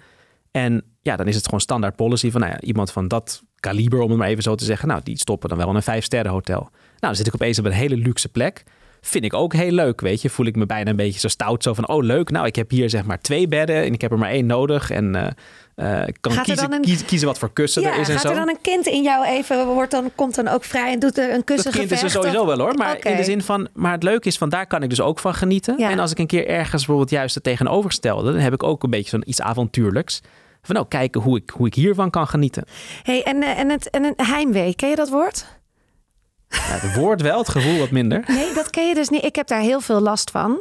En 0.58 0.84
ja, 1.02 1.16
dan 1.16 1.28
is 1.28 1.36
het 1.36 1.46
gewoon 1.46 1.60
standaard 1.60 1.96
policy 1.96 2.32
van 2.32 2.42
nou 2.42 2.54
ja, 2.54 2.62
iemand 2.62 2.92
van 2.92 3.08
dat 3.08 3.44
kaliber, 3.60 4.00
om 4.00 4.10
het 4.10 4.20
maar 4.20 4.28
even 4.28 4.44
zo 4.44 4.56
te 4.56 4.66
zeggen. 4.66 4.88
Nou, 4.88 5.02
die 5.04 5.18
stoppen 5.18 5.50
dan 5.50 5.58
wel 5.58 5.70
in 5.70 5.76
een 5.76 5.84
vijf 5.84 6.04
sterren 6.04 6.32
hotel. 6.32 6.60
Nou, 6.60 6.72
dan 7.00 7.16
zit 7.16 7.28
ik 7.28 7.34
opeens 7.34 7.60
op 7.60 7.66
een 7.66 7.72
hele 7.72 7.98
luxe 7.98 8.30
plek 8.30 8.64
vind 9.02 9.24
ik 9.24 9.34
ook 9.34 9.54
heel 9.54 9.72
leuk, 9.72 10.02
weet 10.02 10.22
je. 10.22 10.30
Voel 10.30 10.46
ik 10.46 10.56
me 10.56 10.66
bijna 10.66 10.90
een 10.90 10.96
beetje 10.96 11.20
zo 11.20 11.28
stout, 11.28 11.64
zo 11.64 11.74
van, 11.74 11.88
oh 11.88 12.04
leuk, 12.04 12.30
nou 12.30 12.46
ik 12.46 12.56
heb 12.56 12.70
hier 12.70 12.90
zeg 12.90 13.06
maar 13.06 13.20
twee 13.20 13.48
bedden 13.48 13.76
en 13.84 13.94
ik 13.94 14.02
heb 14.02 14.12
er 14.12 14.18
maar 14.18 14.30
één 14.30 14.46
nodig 14.46 14.90
en 14.90 15.36
uh, 15.76 16.08
ik 16.08 16.18
kan 16.22 16.42
kiezen, 16.42 16.74
een... 16.74 16.82
kiezen, 16.82 17.06
kiezen, 17.06 17.28
wat 17.28 17.38
voor 17.38 17.54
kussen 17.54 17.82
ja, 17.82 17.94
er 17.94 18.00
is 18.00 18.08
en 18.08 18.14
gaat 18.14 18.22
zo. 18.22 18.30
er 18.30 18.36
dan 18.36 18.50
een 18.50 18.62
kind 18.62 18.86
in 18.88 19.04
jou 19.04 19.26
even, 19.26 19.66
wordt 19.66 19.92
dan, 19.92 20.12
komt 20.16 20.36
dan 20.36 20.48
ook 20.48 20.64
vrij 20.64 20.94
en 20.94 21.00
doet 21.00 21.18
er 21.18 21.34
een 21.34 21.44
kussen 21.44 21.72
Dat 21.72 21.80
kind 21.80 21.92
is 21.92 22.04
er 22.04 22.10
sowieso 22.10 22.46
wel 22.46 22.60
hoor, 22.60 22.76
maar 22.76 22.96
okay. 22.96 23.12
in 23.12 23.18
de 23.18 23.24
zin 23.24 23.42
van, 23.42 23.68
maar 23.74 23.92
het 23.92 24.04
leuke 24.04 24.28
is 24.28 24.38
van, 24.38 24.50
daar 24.50 24.68
kan 24.68 24.84
ik 24.84 24.90
dus 24.90 25.02
ook 25.02 25.20
van 25.20 25.34
genieten. 25.34 25.76
Ja. 25.78 25.90
En 25.90 26.00
als 26.00 26.12
ik 26.12 26.20
een 26.20 26.28
keer 26.28 26.48
ergens 26.48 26.86
bijvoorbeeld 26.86 27.10
juist 27.10 27.36
het 27.36 27.44
tegenovergestelde, 27.44 28.32
dan 28.32 28.42
heb 28.42 28.54
ik 28.54 28.64
ook 28.64 28.84
een 28.84 28.90
beetje 28.90 29.10
zo'n 29.10 29.30
iets 29.30 29.42
avontuurlijks. 29.42 30.22
Van 30.68 30.76
nou, 30.76 30.88
kijken 30.88 31.22
hoe 31.22 31.38
ik, 31.38 31.50
hoe 31.50 31.68
ik 31.68 31.74
hiervan 31.74 32.10
kan 32.10 32.28
genieten. 32.28 32.64
hey, 33.04 33.24
en, 33.24 33.44
en, 33.44 33.70
het, 33.70 33.90
en 33.90 34.04
een 34.04 34.26
heimwee, 34.26 34.76
ken 34.76 34.90
je 34.90 34.96
dat 34.96 35.10
woord? 35.10 35.46
Ja, 36.50 36.60
het 36.60 36.96
woord 36.96 37.22
wel, 37.22 37.38
het 37.38 37.50
gevoel 37.50 37.78
wat 37.78 37.92
minder. 37.92 38.24
Nee, 38.28 38.54
dat 38.54 38.70
ken 38.70 38.88
je 38.88 38.96
dus 38.96 39.10
niet. 39.10 39.24
Ik 39.24 39.36
heb 39.36 39.48
daar 39.48 39.60
heel 39.60 39.82
veel 39.82 40.00
last 40.00 40.32
van. 40.32 40.58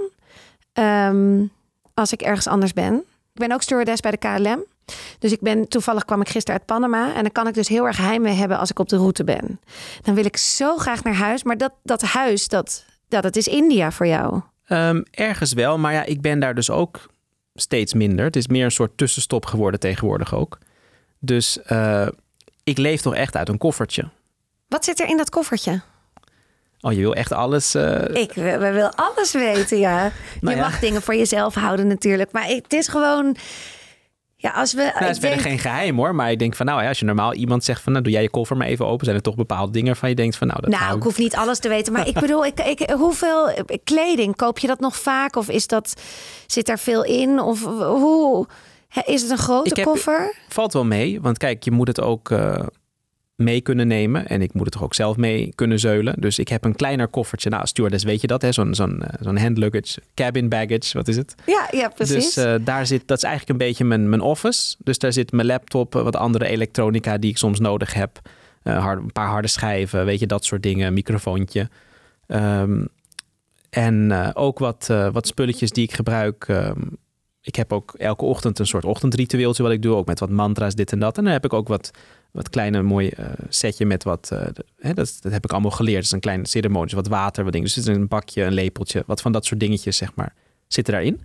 Um, 0.72 1.50
als 1.94 2.12
ik 2.12 2.22
ergens 2.22 2.46
anders 2.46 2.72
ben. 2.72 2.94
Ik 3.32 3.40
ben 3.40 3.52
ook 3.52 3.62
stewardess 3.62 4.00
bij 4.00 4.10
de 4.10 4.16
KLM. 4.16 4.64
Dus 5.18 5.32
ik 5.32 5.40
ben, 5.40 5.68
toevallig 5.68 6.04
kwam 6.04 6.20
ik 6.20 6.28
gisteren 6.28 6.58
uit 6.58 6.66
Panama. 6.66 7.14
En 7.14 7.22
dan 7.22 7.32
kan 7.32 7.46
ik 7.46 7.54
dus 7.54 7.68
heel 7.68 7.86
erg 7.86 7.96
heimwee 7.96 8.34
hebben 8.34 8.58
als 8.58 8.70
ik 8.70 8.78
op 8.78 8.88
de 8.88 8.96
route 8.96 9.24
ben. 9.24 9.60
Dan 10.02 10.14
wil 10.14 10.24
ik 10.24 10.36
zo 10.36 10.76
graag 10.76 11.02
naar 11.02 11.14
huis. 11.14 11.42
Maar 11.42 11.56
dat, 11.56 11.72
dat 11.82 12.02
huis, 12.02 12.48
dat, 12.48 12.84
dat, 13.08 13.22
dat 13.22 13.36
is 13.36 13.46
India 13.46 13.90
voor 13.90 14.06
jou. 14.06 14.40
Um, 14.68 15.04
ergens 15.10 15.52
wel. 15.52 15.78
Maar 15.78 15.92
ja, 15.92 16.04
ik 16.04 16.20
ben 16.20 16.40
daar 16.40 16.54
dus 16.54 16.70
ook 16.70 17.06
steeds 17.60 17.94
minder. 17.94 18.24
Het 18.24 18.36
is 18.36 18.46
meer 18.46 18.64
een 18.64 18.70
soort 18.70 18.96
tussenstop 18.96 19.46
geworden 19.46 19.80
tegenwoordig 19.80 20.34
ook. 20.34 20.58
Dus 21.18 21.58
uh, 21.72 22.08
ik 22.64 22.78
leef 22.78 23.00
toch 23.00 23.14
echt 23.14 23.36
uit 23.36 23.48
een 23.48 23.58
koffertje. 23.58 24.08
Wat 24.68 24.84
zit 24.84 25.00
er 25.00 25.08
in 25.08 25.16
dat 25.16 25.30
koffertje? 25.30 25.80
Oh, 26.80 26.92
je 26.92 26.98
wil 26.98 27.14
echt 27.14 27.32
alles. 27.32 27.74
Uh... 27.74 28.02
Ik 28.12 28.32
we 28.32 28.70
wil 28.72 28.92
alles 28.94 29.32
weten, 29.32 29.78
ja. 29.78 30.12
Nou 30.40 30.56
je 30.56 30.62
ja. 30.62 30.68
mag 30.68 30.78
dingen 30.78 31.02
voor 31.02 31.14
jezelf 31.14 31.54
houden 31.54 31.86
natuurlijk. 31.86 32.32
Maar 32.32 32.46
het 32.46 32.72
is 32.72 32.88
gewoon. 32.88 33.36
Ja, 34.46 34.52
als 34.60 34.72
we. 34.72 34.82
Nou, 34.82 34.92
het 34.94 35.02
is 35.10 35.18
verder 35.18 35.28
denk- 35.38 35.40
geen 35.40 35.58
geheim 35.58 35.96
hoor. 35.96 36.14
Maar 36.14 36.30
ik 36.30 36.38
denk 36.38 36.54
van 36.54 36.66
nou 36.66 36.82
ja, 36.82 36.88
als 36.88 36.98
je 36.98 37.04
normaal 37.04 37.34
iemand 37.34 37.64
zegt 37.64 37.80
van 37.82 37.92
nou 37.92 38.04
doe 38.04 38.12
jij 38.12 38.22
je 38.22 38.30
koffer 38.30 38.56
maar 38.56 38.66
even 38.66 38.86
open. 38.86 39.04
Zijn 39.04 39.16
er 39.16 39.22
toch 39.22 39.34
bepaalde 39.34 39.72
dingen 39.72 39.96
van 39.96 40.08
je 40.08 40.14
denkt 40.14 40.36
van 40.36 40.46
nou 40.46 40.60
dat 40.60 40.70
Nou, 40.70 40.96
ik 40.96 41.02
hoef 41.02 41.18
niet 41.18 41.36
alles 41.36 41.58
te 41.58 41.68
weten. 41.68 41.92
Maar 41.92 42.06
ik 42.08 42.20
bedoel, 42.24 42.44
ik, 42.46 42.60
ik, 42.60 42.90
hoeveel 42.90 43.50
kleding 43.84 44.36
koop 44.36 44.58
je 44.58 44.66
dat 44.66 44.80
nog 44.80 44.96
vaak? 44.96 45.36
Of 45.36 45.48
is 45.48 45.66
dat, 45.66 46.00
zit 46.46 46.66
daar 46.66 46.78
veel 46.78 47.04
in? 47.04 47.40
Of 47.40 47.64
hoe? 47.78 48.46
Is 49.04 49.22
het 49.22 49.30
een 49.30 49.38
grote 49.38 49.74
heb- 49.74 49.84
koffer? 49.84 50.34
Valt 50.48 50.72
wel 50.72 50.84
mee. 50.84 51.20
Want 51.20 51.38
kijk, 51.38 51.64
je 51.64 51.70
moet 51.70 51.88
het 51.88 52.00
ook 52.00 52.30
eh, 52.30 52.66
mee 53.36 53.60
kunnen 53.60 53.86
nemen. 53.86 54.26
En 54.26 54.42
ik 54.42 54.54
moet 54.54 54.64
het 54.64 54.72
toch 54.72 54.82
ook 54.82 54.94
zelf 54.94 55.16
mee 55.16 55.52
kunnen 55.54 55.78
zeulen. 55.78 56.14
Dus 56.18 56.38
ik 56.38 56.48
heb 56.48 56.64
een 56.64 56.76
kleiner 56.76 57.08
koffertje. 57.08 57.50
Nou, 57.50 57.66
stewardess 57.66 58.04
weet 58.04 58.20
je 58.20 58.26
dat 58.26 58.42
hè. 58.42 58.52
Zo'n 58.52 58.74
zo'n 58.74 59.02
eh, 59.02 59.14
zo'n 59.20 59.38
hand 59.38 59.58
luggage, 59.58 60.00
cabin 60.14 60.48
baggage. 60.48 60.90
Wat 60.92 61.08
is 61.08 61.16
het? 61.16 61.34
Ja, 61.46 61.68
ja 61.70 61.88
precies. 61.88 62.34
Dus 62.34 62.44
eh, 62.44 62.54
daar 62.60 62.86
zit, 62.86 63.02
dat 63.06 63.16
is 63.16 63.24
eigenlijk 63.24 63.60
een 63.60 63.66
beetje 63.66 63.84
mijn, 63.84 64.08
mijn 64.08 64.20
office. 64.20 64.76
Dus 64.78 64.98
daar 64.98 65.12
zit 65.12 65.32
mijn 65.32 65.46
laptop, 65.46 65.94
eh, 65.94 66.02
wat 66.02 66.16
andere 66.16 66.46
elektronica 66.46 67.18
die 67.18 67.30
ik 67.30 67.36
soms 67.36 67.60
nodig 67.60 67.94
heb. 67.94 68.20
Hard- 68.62 69.02
een 69.02 69.12
paar 69.12 69.28
harde 69.28 69.48
schijven, 69.48 70.04
weet 70.04 70.20
je, 70.20 70.26
dat 70.26 70.44
soort 70.44 70.62
dingen. 70.62 70.92
Microfoontje. 70.92 71.68
Ehm, 72.26 72.84
en 73.70 74.12
ook 74.34 74.58
wat, 74.58 74.86
wat 75.12 75.26
spulletjes 75.26 75.70
die 75.70 75.84
ik 75.84 75.92
gebruik. 75.92 76.44
Ehm, 76.48 76.80
ik 77.46 77.56
heb 77.56 77.72
ook 77.72 77.94
elke 77.98 78.24
ochtend 78.24 78.58
een 78.58 78.66
soort 78.66 78.84
ochtendritueeltje 78.84 79.62
wat 79.62 79.72
ik 79.72 79.82
doe. 79.82 79.94
Ook 79.94 80.06
met 80.06 80.20
wat 80.20 80.30
mantra's, 80.30 80.74
dit 80.74 80.92
en 80.92 80.98
dat. 80.98 81.18
En 81.18 81.24
dan 81.24 81.32
heb 81.32 81.44
ik 81.44 81.52
ook 81.52 81.68
wat, 81.68 81.90
wat 82.36 82.50
kleine 82.50 82.82
mooi 82.82 83.08
eh, 83.08 83.26
setje 83.48 83.86
met 83.86 84.04
wat... 84.04 84.30
eh, 84.32 84.46
hè, 84.78 84.94
dat, 84.94 85.18
dat 85.20 85.32
heb 85.32 85.44
ik 85.44 85.52
allemaal 85.52 85.70
geleerd. 85.70 85.96
Het 85.96 86.04
is 86.04 86.12
een 86.12 86.20
klein 86.20 86.46
ceremonie, 86.46 86.94
wat 86.94 87.08
water, 87.08 87.44
wat 87.44 87.52
dingen. 87.52 87.68
Dus 87.68 87.76
er 87.76 87.82
zit 87.82 87.96
een 87.96 88.08
bakje, 88.08 88.42
een 88.42 88.52
lepeltje. 88.52 89.02
Wat 89.06 89.20
van 89.20 89.32
dat 89.32 89.44
soort 89.44 89.60
dingetjes, 89.60 89.96
zeg 89.96 90.14
maar, 90.14 90.34
zitten 90.66 90.94
daarin. 90.94 91.20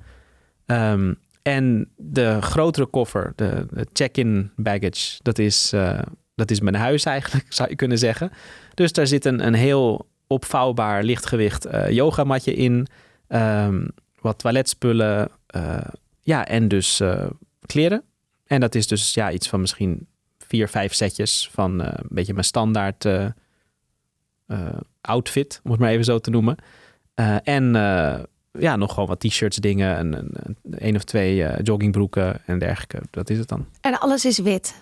Ehm, 0.65 1.13
en 1.41 1.89
de 1.97 2.41
grotere 2.41 2.86
koffer, 2.86 3.34
de, 3.36 3.67
check-in 3.93 4.52
baggage, 4.56 5.19
dat 5.21 5.39
is, 5.39 5.74
eh, 5.74 6.00
dat 6.36 6.52
is 6.52 6.60
mijn 6.60 6.76
huis 6.76 7.04
eigenlijk, 7.06 7.54
zou 7.54 7.69
je 7.69 7.76
kunnen 7.76 7.97
zeggen. 7.97 8.32
Dus 8.74 8.91
daar 8.91 9.08
zit 9.08 9.26
een, 9.26 9.45
een 9.45 9.54
heel 9.54 10.10
opvouwbaar 10.28 11.04
lichtgewicht 11.04 11.67
yogamatje 11.89 12.54
in. 12.54 12.88
ehm, 13.28 13.88
wat 14.21 14.39
toiletspullen. 14.39 15.30
ja, 16.21 16.47
en 16.47 16.67
dus 16.67 17.02
kleren. 17.65 18.04
En 18.45 18.60
dat 18.60 18.76
is 18.76 18.88
dus 18.88 19.13
ja, 19.13 19.32
iets 19.32 19.50
van 19.50 19.62
misschien 19.62 20.08
vier, 20.52 20.68
vijf 20.68 20.94
setjes 20.94 21.50
van 21.52 21.82
eh, 21.82 21.88
een 21.96 22.08
beetje 22.10 22.34
mijn 22.34 22.46
standaard 22.46 23.06
eh, 23.06 23.26
eh, 24.48 24.58
outfit, 25.02 25.62
om 25.64 25.72
het 25.72 25.80
maar 25.80 25.90
even 25.90 26.06
zo 26.06 26.20
te 26.20 26.30
noemen. 26.30 26.56
En 27.44 27.74
ja, 28.52 28.76
nog 28.76 28.94
gewoon 28.94 29.10
wat 29.10 29.20
t-shirts, 29.20 29.58
dingen, 29.58 30.00
een, 30.00 30.14
een, 30.14 30.58
een, 30.70 30.96
of 30.96 31.04
twee 31.04 31.62
joggingbroeken 31.64 32.42
en 32.46 32.60
dergelijke. 32.60 33.02
Dat 33.12 33.30
is 33.30 33.38
het 33.38 33.48
dan. 33.48 33.66
En 33.82 34.00
alles 34.00 34.26
is 34.26 34.38
wit. 34.38 34.76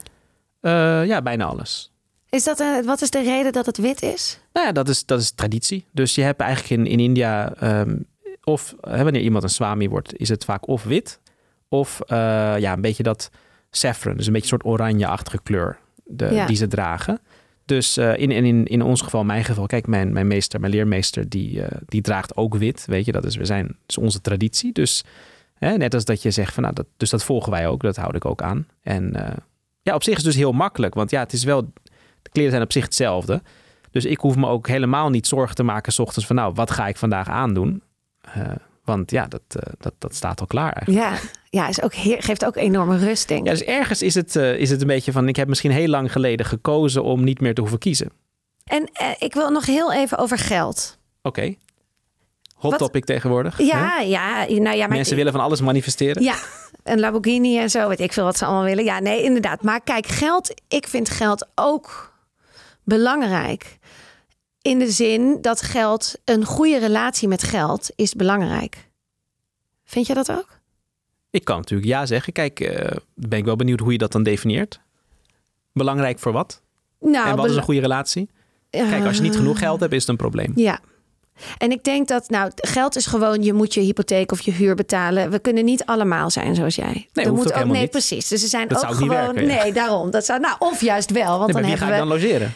Ja, 0.62 1.22
bijna 1.22 1.46
alles. 1.46 1.92
Is 2.30 2.44
dat 2.44 2.60
een, 2.60 2.86
wat 2.86 3.02
is 3.02 3.10
de 3.10 3.24
reden 3.24 3.52
dat 3.52 3.66
het 3.66 3.78
wit 3.78 4.02
is? 4.02 4.40
Nou 4.54 4.66
ja, 4.66 4.72
dat 4.72 4.90
is, 4.90 5.06
dat 5.06 5.20
is 5.20 5.32
traditie. 5.32 5.86
Dus 5.92 6.16
je 6.16 6.22
hebt 6.22 6.42
eigenlijk 6.42 6.82
in, 6.82 6.92
in 6.92 7.00
India, 7.00 7.54
ehm, 7.54 7.98
of 8.44 8.76
hè, 8.82 9.04
wanneer 9.04 9.22
iemand 9.22 9.44
een 9.44 9.50
swami 9.50 9.90
wordt, 9.90 10.18
is 10.18 10.30
het 10.30 10.46
vaak 10.46 10.68
of 10.68 10.84
wit, 10.84 11.20
of 11.68 12.02
ja, 12.08 12.74
een 12.74 12.82
beetje 12.82 13.04
dat 13.04 13.30
saffron, 13.72 14.18
dus 14.18 14.28
een 14.28 14.34
beetje 14.34 14.52
een 14.54 14.60
soort 14.62 14.74
oranje-achtige 14.74 15.40
kleur 15.44 15.78
de, 16.04 16.26
Ja. 16.34 16.46
die 16.46 16.56
ze 16.56 16.68
dragen. 16.68 17.20
Dus 17.66 17.98
eh, 17.98 18.18
in, 18.18 18.32
in, 18.32 18.66
in, 18.66 18.82
ons 18.82 19.02
geval, 19.02 19.24
mijn 19.24 19.44
geval, 19.44 19.66
kijk, 19.66 19.88
mijn, 19.88 20.14
mijn 20.14 20.28
meester, 20.28 20.60
mijn 20.60 20.72
leermeester, 20.72 21.30
die, 21.30 21.62
eh, 21.62 21.78
die 21.86 22.02
draagt 22.02 22.38
ook 22.38 22.56
wit. 22.56 22.84
Weet 22.86 23.06
je, 23.06 23.12
dat 23.12 23.26
is, 23.26 23.36
we 23.36 23.46
zijn, 23.46 23.68
dat 23.68 23.76
is 23.88 23.98
onze 23.98 24.22
traditie. 24.22 24.72
Dus 24.72 25.04
hè, 25.54 25.78
net 25.78 25.94
als 25.94 26.06
dat 26.06 26.22
je 26.22 26.32
zegt 26.32 26.54
van, 26.54 26.64
nou, 26.64 26.76
dat, 26.76 26.86
dus 26.98 27.10
dat 27.10 27.24
volgen 27.24 27.52
wij 27.52 27.68
ook, 27.68 27.82
dat 27.82 27.96
houd 27.96 28.16
ik 28.16 28.26
ook 28.26 28.42
aan. 28.42 28.68
En 28.82 29.16
eh, 29.16 29.38
ja, 29.82 29.96
op 29.96 30.04
zich 30.04 30.12
is 30.18 30.24
het 30.24 30.32
dus 30.34 30.42
heel 30.42 30.52
makkelijk, 30.52 30.94
want 30.94 31.12
ja, 31.12 31.20
het 31.20 31.34
is 31.34 31.44
wel, 31.44 31.62
de 32.22 32.30
kleren 32.32 32.52
zijn 32.52 32.64
op 32.64 32.72
zich 32.72 32.84
hetzelfde. 32.84 33.42
Dus 33.92 34.06
ik 34.06 34.20
hoef 34.20 34.36
me 34.36 34.48
ook 34.48 34.68
helemaal 34.68 35.10
niet 35.10 35.28
zorgen 35.28 35.56
te 35.56 35.64
maken, 35.64 35.94
s 35.94 36.00
ochtends 36.00 36.28
van, 36.28 36.36
nou, 36.36 36.54
wat 36.54 36.72
ga 36.72 36.88
ik 36.88 36.98
vandaag 36.98 37.28
aandoen? 37.28 37.84
Want 38.84 39.12
ja, 39.12 39.28
dat, 39.28 39.42
dat, 39.78 39.94
dat 39.98 40.16
staat 40.16 40.40
al 40.40 40.48
klaar 40.48 40.74
eigenlijk. 40.74 41.06
Ja, 41.06 41.18
ja 41.50 41.68
is 41.68 41.82
ook 41.82 41.94
heer, 41.94 42.24
geeft 42.24 42.46
ook 42.46 42.56
enorme 42.56 42.98
rust, 42.98 43.28
denk 43.28 43.40
ik. 43.42 43.46
Ja, 43.46 43.52
dus 43.54 43.64
ergens 43.64 44.02
is 44.02 44.16
het, 44.16 44.36
eh, 44.36 44.56
is 44.56 44.70
het 44.70 44.82
een 44.82 44.88
beetje 44.88 45.12
van, 45.12 45.28
ik 45.28 45.36
heb 45.36 45.48
misschien 45.48 45.72
heel 45.72 45.88
lang 45.88 46.12
geleden 46.12 46.46
gekozen 46.46 47.04
om 47.04 47.24
niet 47.24 47.42
meer 47.42 47.54
te 47.54 47.62
hoeven 47.62 47.80
kiezen. 47.80 48.12
En 48.64 48.90
eh, 48.94 49.08
ik 49.20 49.34
wil 49.34 49.50
nog 49.50 49.66
heel 49.66 49.94
even 49.94 50.18
over 50.18 50.38
geld. 50.38 50.98
Oké. 51.22 51.56
Hot 52.56 52.72
Wat- 52.72 52.80
topic 52.80 53.06
tegenwoordig. 53.06 53.58
hè? 53.58 53.64
Ja, 53.64 54.00
ja, 54.00 54.46
nou 54.48 54.76
ja, 54.78 54.88
maar 54.88 54.96
Mensen 54.98 55.16
willen 55.16 55.32
van 55.32 55.42
alles 55.42 55.62
manifesteren. 55.62 56.24
Ja, 56.24 56.36
een 56.84 57.00
Lamborghini 57.00 57.60
en 57.60 57.70
zo, 57.70 57.88
weet 57.88 58.00
ik 58.00 58.14
veel 58.14 58.24
wat 58.24 58.38
ze 58.38 58.46
allemaal 58.46 58.64
willen. 58.64 58.84
Ja, 58.84 59.00
nee, 59.00 59.24
inderdaad. 59.24 59.64
Maar 59.64 59.82
kijk, 59.82 60.08
geld, 60.08 60.54
ik 60.68 60.88
vind 60.88 61.10
geld 61.10 61.48
ook 61.56 62.14
belangrijk. 62.84 63.78
In 64.62 64.80
de 64.80 64.92
zin 64.92 65.38
dat 65.42 65.62
geld, 65.62 66.16
een 66.26 66.46
goede 66.46 66.78
relatie 66.80 67.28
met 67.28 67.44
geld 67.44 67.90
is 67.96 68.14
belangrijk. 68.14 68.88
Vind 69.84 70.08
je 70.08 70.14
dat 70.14 70.32
ook? 70.32 70.59
Ik 71.32 71.44
kan 71.44 71.58
natuurlijk 71.58 71.90
ja 71.90 72.06
zeggen. 72.06 72.34
Kijk, 72.34 72.60
eh, 72.60 72.98
ben 73.14 73.40
ik 73.40 73.46
wel 73.46 73.56
benieuwd 73.56 73.80
hoe 73.80 73.92
je 73.92 73.98
dat 73.98 74.12
dan 74.12 74.24
definieert. 74.24 74.80
Belangrijk 75.74 76.20
voor 76.20 76.32
wat? 76.32 76.62
Nou, 77.00 77.30
en 77.30 77.36
wat 77.36 77.50
is 77.50 77.56
een 77.56 77.64
goede 77.64 77.80
relatie? 77.82 78.30
Kijk, 78.70 79.06
als 79.06 79.16
je 79.16 79.22
niet 79.22 79.36
genoeg 79.36 79.60
geld 79.60 79.80
hebt, 79.80 79.94
is 79.94 80.00
het 80.00 80.10
een 80.10 80.16
probleem. 80.16 80.52
Ja. 80.56 80.80
En 81.58 81.72
ik 81.72 81.84
denk 81.84 82.08
dat, 82.08 82.30
nou, 82.30 82.52
geld 82.56 82.96
is 82.96 83.06
gewoon, 83.06 83.44
je 83.44 83.54
moet 83.54 83.74
je 83.74 83.80
hypotheek 83.82 84.32
of 84.32 84.42
je 84.42 84.52
huur 84.52 84.76
betalen. 84.76 85.32
We 85.32 85.40
kunnen 85.40 85.66
niet 85.66 85.86
allemaal 85.86 86.30
zijn 86.30 86.56
zoals 86.56 86.76
jij. 86.76 87.08
Er 87.14 87.30
ook 87.30 87.36
moet 87.36 87.54
helemaal 87.54 87.74
nee, 87.74 87.82
niet. 87.82 87.92
precies. 87.92 88.28
Dus 88.28 88.44
er 88.44 88.50
zijn 88.50 88.68
Dat 88.68 88.84
ook 88.86 88.90
ook 88.92 88.96
gewoon, 88.96 89.10
werken, 89.10 89.48
ja. 89.48 89.64
nee, 89.64 89.74
daarom. 89.74 90.12
Dat 90.12 90.26
zou, 90.26 90.40
nou, 90.40 90.56
of 90.60 90.82
juist 90.82 91.12
wel, 91.12 91.40
want 91.40 91.54
Nee, 91.54 91.62
dan 91.62 91.72
hebben 91.72 91.80
ga 91.80 91.86
we. 91.88 91.92
ik 91.92 91.98
dan 92.00 92.08
logeren? 92.08 92.54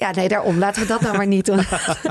Ja, 0.00 0.10
nee, 0.10 0.28
daarom. 0.28 0.58
Laten 0.58 0.82
we 0.82 0.88
dat 0.88 1.00
nou 1.00 1.16
maar 1.16 1.26
niet 1.26 1.46
doen. 1.46 1.64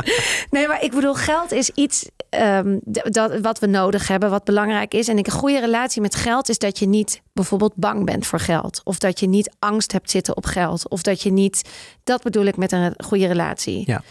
nee, 0.51 0.67
maar 0.67 0.83
ik 0.83 0.91
bedoel, 0.91 1.13
geld 1.13 1.51
is 1.51 1.69
iets 1.69 2.09
ehm, 2.29 2.77
dat, 2.83 3.39
wat 3.39 3.59
we 3.59 3.67
nodig 3.67 4.07
hebben, 4.07 4.29
wat 4.29 4.43
belangrijk 4.43 4.93
is. 4.93 5.07
En 5.07 5.17
ik, 5.17 5.25
een 5.25 5.33
goede 5.33 5.59
relatie 5.59 6.01
met 6.01 6.15
geld 6.15 6.49
is 6.49 6.57
dat 6.57 6.79
je 6.79 6.87
niet 6.87 7.21
bijvoorbeeld 7.33 7.75
bang 7.75 8.05
bent 8.05 8.27
voor 8.27 8.39
geld. 8.39 8.81
Of 8.83 8.97
dat 8.97 9.19
je 9.19 9.27
niet 9.27 9.55
angst 9.59 9.91
hebt 9.91 10.09
zitten 10.11 10.37
op 10.37 10.45
geld. 10.45 10.89
Of 10.89 11.01
dat 11.01 11.21
je 11.21 11.31
niet... 11.31 11.69
Dat 12.03 12.23
bedoel 12.23 12.45
ik 12.45 12.57
met 12.57 12.71
een 12.71 12.93
goede 12.97 13.27
relatie. 13.27 13.83
Ja. 13.85 14.03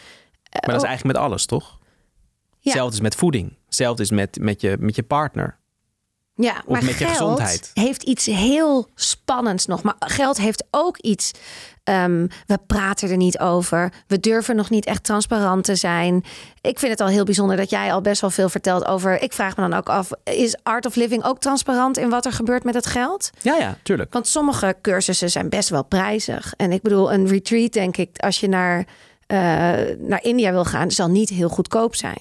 Maar 0.50 0.61
dat 0.61 0.74
is 0.74 0.82
oh. 0.82 0.88
eigenlijk 0.88 1.16
met 1.16 1.26
alles, 1.26 1.46
toch? 1.46 1.78
Ja. 1.80 2.59
Hetzelfde 2.61 2.94
is 2.94 3.03
met 3.03 3.14
voeding. 3.14 3.57
Hetzelfde 3.64 4.03
is 4.03 4.11
met, 4.11 4.38
met, 4.40 4.61
je, 4.61 4.76
met 4.80 4.96
je 4.96 5.03
partner. 5.03 5.59
Ja, 6.41 6.62
Of 6.64 6.72
maar 6.72 6.84
met 6.84 6.99
je 6.99 7.05
geld 7.05 7.11
gezondheid. 7.11 7.70
heeft 7.74 8.03
iets 8.03 8.26
heel 8.26 8.89
spannends 8.95 9.66
nog. 9.66 9.82
Maar 9.82 9.95
geld 9.99 10.39
heeft 10.39 10.64
ook 10.70 10.99
iets. 10.99 11.30
ehm, 11.84 12.26
we 12.47 12.59
praten 12.66 13.11
er 13.11 13.16
niet 13.16 13.39
over. 13.39 13.93
We 14.07 14.20
durven 14.20 14.57
nog 14.57 14.70
niet 14.70 14.84
echt 14.86 15.05
transparant 15.05 15.64
te 15.64 15.74
zijn. 15.76 16.24
Ik 16.61 16.78
vind 16.78 16.93
het 16.93 17.01
al 17.01 17.07
heel 17.09 17.24
bijzonder 17.24 17.57
dat 17.57 17.70
jij 17.70 17.93
al 17.93 18.01
best 18.01 18.20
wel 18.20 18.30
veel 18.30 18.49
vertelt 18.49 18.84
over. 18.86 19.22
Ik 19.22 19.32
vraag 19.32 19.57
me 19.57 19.68
dan 19.68 19.78
ook 19.78 19.89
af: 19.89 20.11
is 20.24 20.57
Art 20.62 20.86
of 20.86 20.95
Living 20.95 21.24
ook 21.24 21.39
transparant 21.41 21.97
in 21.99 22.09
wat 22.09 22.24
er 22.26 22.32
gebeurt 22.32 22.64
met 22.64 22.74
het 22.74 22.86
geld? 22.86 23.30
Ja, 23.43 23.57
ja, 23.57 23.78
tuurlijk. 23.82 24.12
Want 24.12 24.26
sommige 24.28 24.76
cursussen 24.82 25.30
zijn 25.30 25.49
best 25.49 25.68
wel 25.68 25.84
prijzig. 25.84 26.55
En 26.57 26.72
ik 26.72 26.82
bedoel, 26.82 27.12
een 27.12 27.26
retreat, 27.28 27.72
denk 27.72 27.97
ik, 27.97 28.18
als 28.18 28.41
je 28.41 28.49
naar, 28.49 28.86
eh, 29.26 29.39
naar 29.99 30.22
India 30.22 30.51
wil 30.53 30.64
gaan, 30.64 30.91
zal 30.91 31.09
niet 31.09 31.28
heel 31.28 31.49
goedkoop 31.49 31.95
zijn. 31.95 32.18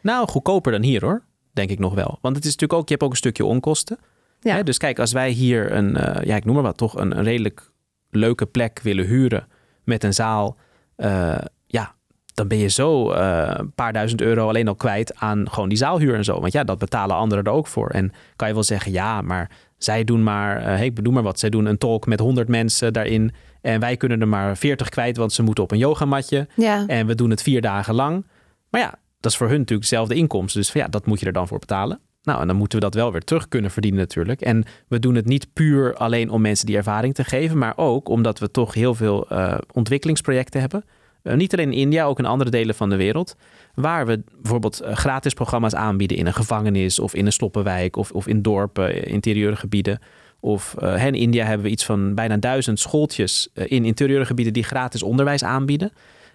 Nou, 0.00 0.28
goedkoper 0.28 0.72
dan 0.72 0.82
hier 0.82 1.04
hoor. 1.04 1.22
Denk 1.52 1.70
ik 1.70 1.78
nog 1.78 1.94
wel. 1.94 2.18
Want 2.20 2.36
het 2.36 2.44
is 2.44 2.50
natuurlijk 2.50 2.80
ook, 2.80 2.86
je 2.88 2.92
hebt 2.94 3.04
ook 3.04 3.10
een 3.10 3.16
stukje 3.16 3.44
onkosten. 3.44 3.98
Ja. 4.40 4.54
Hè, 4.54 4.62
dus 4.62 4.78
kijk, 4.78 4.98
als 4.98 5.12
wij 5.12 5.30
hier 5.30 5.72
een, 5.72 5.96
eh, 5.96 6.24
ja, 6.24 6.36
ik 6.36 6.44
noem 6.44 6.54
maar 6.54 6.62
wat, 6.62 6.76
toch 6.76 6.94
een, 6.96 7.16
een 7.18 7.24
redelijk 7.24 7.70
leuke 8.10 8.46
plek 8.46 8.80
willen 8.82 9.06
huren 9.06 9.46
met 9.84 10.04
een 10.04 10.14
zaal. 10.14 10.56
eh, 10.96 11.38
ja, 11.66 11.94
dan 12.34 12.48
ben 12.48 12.58
je 12.58 12.68
zo 12.68 13.10
eh, 13.10 13.50
een 13.56 13.72
paar 13.72 13.92
duizend 13.92 14.20
euro 14.20 14.48
alleen 14.48 14.68
al 14.68 14.74
kwijt 14.74 15.14
aan 15.16 15.50
gewoon 15.50 15.68
die 15.68 15.78
zaalhuur 15.78 16.14
en 16.14 16.24
zo. 16.24 16.40
Want 16.40 16.52
ja, 16.52 16.64
dat 16.64 16.78
betalen 16.78 17.16
anderen 17.16 17.44
er 17.44 17.50
ook 17.50 17.66
voor. 17.66 17.88
En 17.88 18.12
kan 18.36 18.48
je 18.48 18.54
wel 18.54 18.62
zeggen, 18.62 18.92
ja, 18.92 19.20
maar 19.20 19.50
zij 19.78 20.04
doen 20.04 20.22
maar, 20.22 20.56
eh, 20.56 20.64
hey, 20.64 20.84
ik 20.84 20.94
bedoel 20.94 21.12
maar 21.12 21.22
wat, 21.22 21.38
zij 21.38 21.50
doen 21.50 21.66
een 21.66 21.78
talk 21.78 22.06
met 22.06 22.20
100 22.20 22.48
mensen 22.48 22.92
daarin. 22.92 23.32
En 23.60 23.80
wij 23.80 23.96
kunnen 23.96 24.20
er 24.20 24.28
maar 24.28 24.56
40 24.56 24.88
kwijt, 24.88 25.16
want 25.16 25.32
ze 25.32 25.42
moeten 25.42 25.64
op 25.64 25.70
een 25.70 25.78
yogamatje. 25.78 26.48
Ja. 26.56 26.86
En 26.86 27.06
we 27.06 27.14
doen 27.14 27.30
het 27.30 27.42
vier 27.42 27.60
dagen 27.60 27.94
lang. 27.94 28.26
Maar 28.70 28.80
ja, 28.80 28.94
dat 29.22 29.32
is 29.32 29.36
voor 29.36 29.48
hun 29.48 29.58
natuurlijk 29.58 29.88
dezelfde 29.88 30.14
inkomsten. 30.14 30.60
Dus 30.60 30.72
ja, 30.72 30.88
dat 30.88 31.06
moet 31.06 31.20
je 31.20 31.26
er 31.26 31.32
dan 31.32 31.48
voor 31.48 31.58
betalen. 31.58 32.00
Nou, 32.22 32.40
en 32.40 32.46
dan 32.46 32.56
moeten 32.56 32.78
we 32.78 32.84
dat 32.84 32.94
wel 32.94 33.12
weer 33.12 33.24
terug 33.24 33.48
kunnen 33.48 33.70
verdienen 33.70 34.00
natuurlijk. 34.00 34.40
En 34.40 34.64
we 34.88 34.98
doen 34.98 35.14
het 35.14 35.26
niet 35.26 35.52
puur 35.52 35.94
alleen 35.94 36.30
om 36.30 36.40
mensen 36.40 36.66
die 36.66 36.76
ervaring 36.76 37.14
te 37.14 37.24
geven, 37.24 37.58
maar 37.58 37.72
ook 37.76 38.08
omdat 38.08 38.38
we 38.38 38.50
toch 38.50 38.74
heel 38.74 38.94
veel 38.94 39.28
eh, 39.28 39.58
ontwikkelingsprojecten 39.72 40.60
hebben. 40.60 40.84
Eh, 41.22 41.34
niet 41.34 41.52
alleen 41.52 41.72
in 41.72 41.78
India, 41.78 42.04
ook 42.04 42.18
in 42.18 42.26
andere 42.26 42.50
delen 42.50 42.74
van 42.74 42.90
de 42.90 42.96
wereld. 42.96 43.36
Waar 43.74 44.06
we 44.06 44.22
bijvoorbeeld 44.40 44.80
eh, 44.80 44.96
gratis 44.96 45.34
programma's 45.34 45.74
aanbieden 45.74 46.16
in 46.16 46.26
een 46.26 46.34
gevangenis 46.34 46.98
of 46.98 47.14
in 47.14 47.26
een 47.26 47.32
sloppenwijk 47.32 47.96
of, 47.96 48.10
of 48.10 48.26
in 48.26 48.42
dorpen, 48.42 49.06
interieure 49.06 49.56
gebieden. 49.56 49.98
Of 50.40 50.74
in 50.80 51.14
India 51.14 51.44
hebben 51.44 51.66
we 51.66 51.72
iets 51.72 51.84
van 51.84 52.14
bijna 52.14 52.36
duizend 52.36 52.80
schooltjes 52.80 53.48
in 53.54 53.84
interieure 53.84 54.24
gebieden 54.24 54.52
die 54.52 54.62
gratis 54.62 55.02
onderwijs 55.02 55.44
aanbieden. 55.44 55.92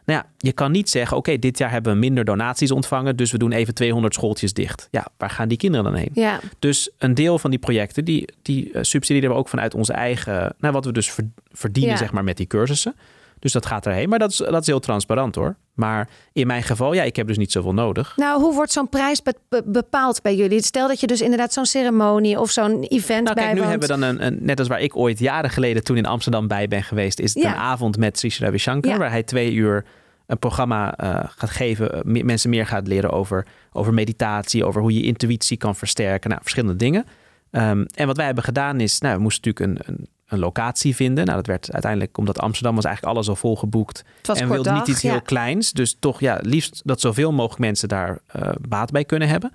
Nou 0.07 0.19
ja, 0.19 0.29
je 0.37 0.51
kan 0.51 0.71
niet 0.71 0.89
zeggen, 0.89 1.17
oké, 1.17 1.37
dit 1.39 1.57
jaar 1.57 1.71
hebben 1.71 1.93
we 1.93 1.99
minder 1.99 2.25
donaties 2.25 2.71
ontvangen, 2.71 3.15
dus 3.15 3.31
we 3.31 3.37
doen 3.37 3.51
even 3.51 3.73
200 3.73 4.13
schooltjes 4.13 4.53
dicht. 4.53 4.87
Ja, 4.91 5.07
waar 5.17 5.29
gaan 5.29 5.47
die 5.47 5.57
kinderen 5.57 5.85
dan 5.85 5.95
heen? 5.95 6.09
Ja. 6.13 6.39
Dus 6.59 6.89
een 6.97 7.13
deel 7.13 7.39
van 7.39 7.49
die 7.49 7.59
projecten, 7.59 8.05
die, 8.05 8.27
die 8.41 8.71
eh, 8.73 8.83
subsidiëren 8.83 9.29
we 9.29 9.35
ook 9.35 9.49
vanuit 9.49 9.73
onze 9.73 9.93
eigen, 9.93 10.55
nou 10.59 10.73
wat 10.73 10.85
we 10.85 10.91
dus 10.91 11.11
ver- 11.11 11.29
verdienen, 11.51 11.91
Ja. 11.91 11.97
zeg 11.97 12.11
maar, 12.11 12.23
met 12.23 12.37
die 12.37 12.47
cursussen. 12.47 12.95
Dus 13.39 13.51
dat 13.51 13.65
gaat 13.65 13.85
erheen. 13.85 14.09
Maar 14.09 14.19
dat 14.19 14.31
is, 14.31 14.37
dat 14.37 14.61
is 14.61 14.67
heel 14.67 14.79
transparant 14.79 15.35
hoor. 15.35 15.55
Maar 15.77 16.09
in 16.33 16.47
mijn 16.47 16.63
geval, 16.63 16.93
ja, 16.93 17.03
ik 17.03 17.15
heb 17.15 17.27
dus 17.27 17.37
niet 17.37 17.51
zoveel 17.51 17.73
nodig. 17.73 18.13
Nou, 18.15 18.41
hoe 18.41 18.53
wordt 18.53 18.71
zo'n 18.71 18.89
prijs 18.89 19.21
be- 19.21 19.33
be- 19.49 19.63
bepaald 19.65 20.21
bij 20.21 20.35
jullie? 20.35 20.61
Stel 20.61 20.87
dat 20.87 20.99
je 20.99 21.07
dus 21.07 21.21
inderdaad 21.21 21.53
zo'n 21.53 21.65
ceremonie 21.65 22.39
of 22.39 22.49
zo'n 22.49 22.83
event 22.83 23.23
Nou, 23.23 23.35
kijk, 23.35 23.53
nu 23.53 23.61
hebben 23.61 23.79
we 23.79 23.87
dan 23.87 24.01
een, 24.01 24.25
een, 24.25 24.37
net 24.41 24.59
als 24.59 24.67
waar 24.67 24.81
ik 24.81 24.95
ooit 24.95 25.19
jaren 25.19 25.49
geleden 25.49 25.83
toen 25.83 25.97
in 25.97 26.05
Amsterdam 26.05 26.47
bij 26.47 26.67
ben 26.67 26.83
geweest, 26.83 27.19
is 27.19 27.33
het 27.33 27.43
Ja. 27.43 27.49
een 27.51 27.57
avond 27.59 27.97
met 27.97 28.19
Sri 28.19 28.33
Ravi 28.39 28.57
Shankar, 28.57 28.91
Ja. 28.91 28.97
waar 28.97 29.09
hij 29.11 29.23
twee 29.23 29.53
uur 29.53 29.85
een 30.27 30.39
programma 30.39 30.95
eh, 30.95 31.23
gaat 31.35 31.49
geven, 31.49 31.93
eh, 31.93 31.99
me- 32.03 32.23
mensen 32.23 32.49
meer 32.49 32.65
gaat 32.65 32.87
leren 32.87 33.11
over, 33.11 33.45
over 33.71 33.93
meditatie, 33.93 34.65
over 34.65 34.81
hoe 34.81 34.93
je 34.93 35.03
intuïtie 35.03 35.57
kan 35.57 35.75
versterken, 35.75 36.29
nou, 36.29 36.41
verschillende 36.41 36.75
dingen. 36.75 37.05
Ehm, 37.51 37.85
en 37.95 38.07
wat 38.07 38.17
wij 38.17 38.25
hebben 38.25 38.43
gedaan 38.43 38.79
is, 38.79 38.99
nou, 38.99 39.15
we 39.15 39.21
moesten 39.21 39.51
natuurlijk 39.53 39.87
een, 39.87 39.93
een, 39.95 40.07
een 40.27 40.39
locatie 40.39 40.95
vinden. 40.95 41.25
Nou, 41.25 41.37
dat 41.37 41.47
werd 41.47 41.71
uiteindelijk, 41.71 42.17
omdat 42.17 42.39
Amsterdam 42.39 42.75
was 42.75 42.85
eigenlijk 42.85 43.15
alles 43.15 43.29
al 43.29 43.35
volgeboekt. 43.35 44.03
En 44.21 44.33
we 44.33 44.39
kort 44.39 44.49
wilden 44.49 44.73
niet 44.73 44.87
iets 44.87 45.01
heel 45.01 45.21
kleins. 45.21 45.71
Dus 45.71 45.95
toch, 45.99 46.19
ja, 46.19 46.39
liefst 46.41 46.81
dat 46.85 47.01
zoveel 47.01 47.31
mogelijk 47.31 47.59
mensen 47.59 47.87
daar 47.87 48.19
eh, 48.27 48.49
baat 48.69 48.91
bij 48.91 49.05
kunnen 49.05 49.27
hebben. 49.27 49.51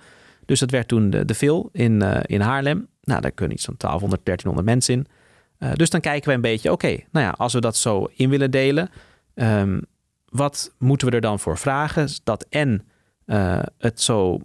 Dus 0.46 0.60
dat 0.60 0.70
werd 0.70 0.88
toen 0.88 1.10
de, 1.10 1.24
de 1.24 1.34
Vil 1.34 1.68
in, 1.72 2.02
eh, 2.02 2.20
in 2.22 2.40
Haarlem. 2.40 2.88
Nou, 3.02 3.20
daar 3.20 3.30
kunnen 3.30 3.56
iets 3.56 3.64
van 3.64 3.74
1200, 3.76 4.24
1300 4.24 4.66
mensen 4.66 4.94
in. 4.94 5.06
Eh, 5.58 5.74
dus 5.76 5.90
dan 5.90 6.00
kijken 6.00 6.28
we 6.28 6.34
een 6.34 6.40
beetje, 6.40 6.72
oké, 6.72 6.86
nou 6.86 7.26
ja, 7.26 7.34
als 7.36 7.52
we 7.52 7.60
dat 7.60 7.76
zo 7.76 8.08
in 8.14 8.30
willen 8.30 8.50
delen, 8.50 8.90
ehm, 9.34 9.80
wat 10.28 10.74
moeten 10.78 11.08
we 11.08 11.14
er 11.14 11.20
dan 11.20 11.38
voor 11.38 11.58
vragen? 11.58 12.08
Dat 12.24 12.46
en 12.48 12.86
het 13.78 14.00
zo 14.00 14.40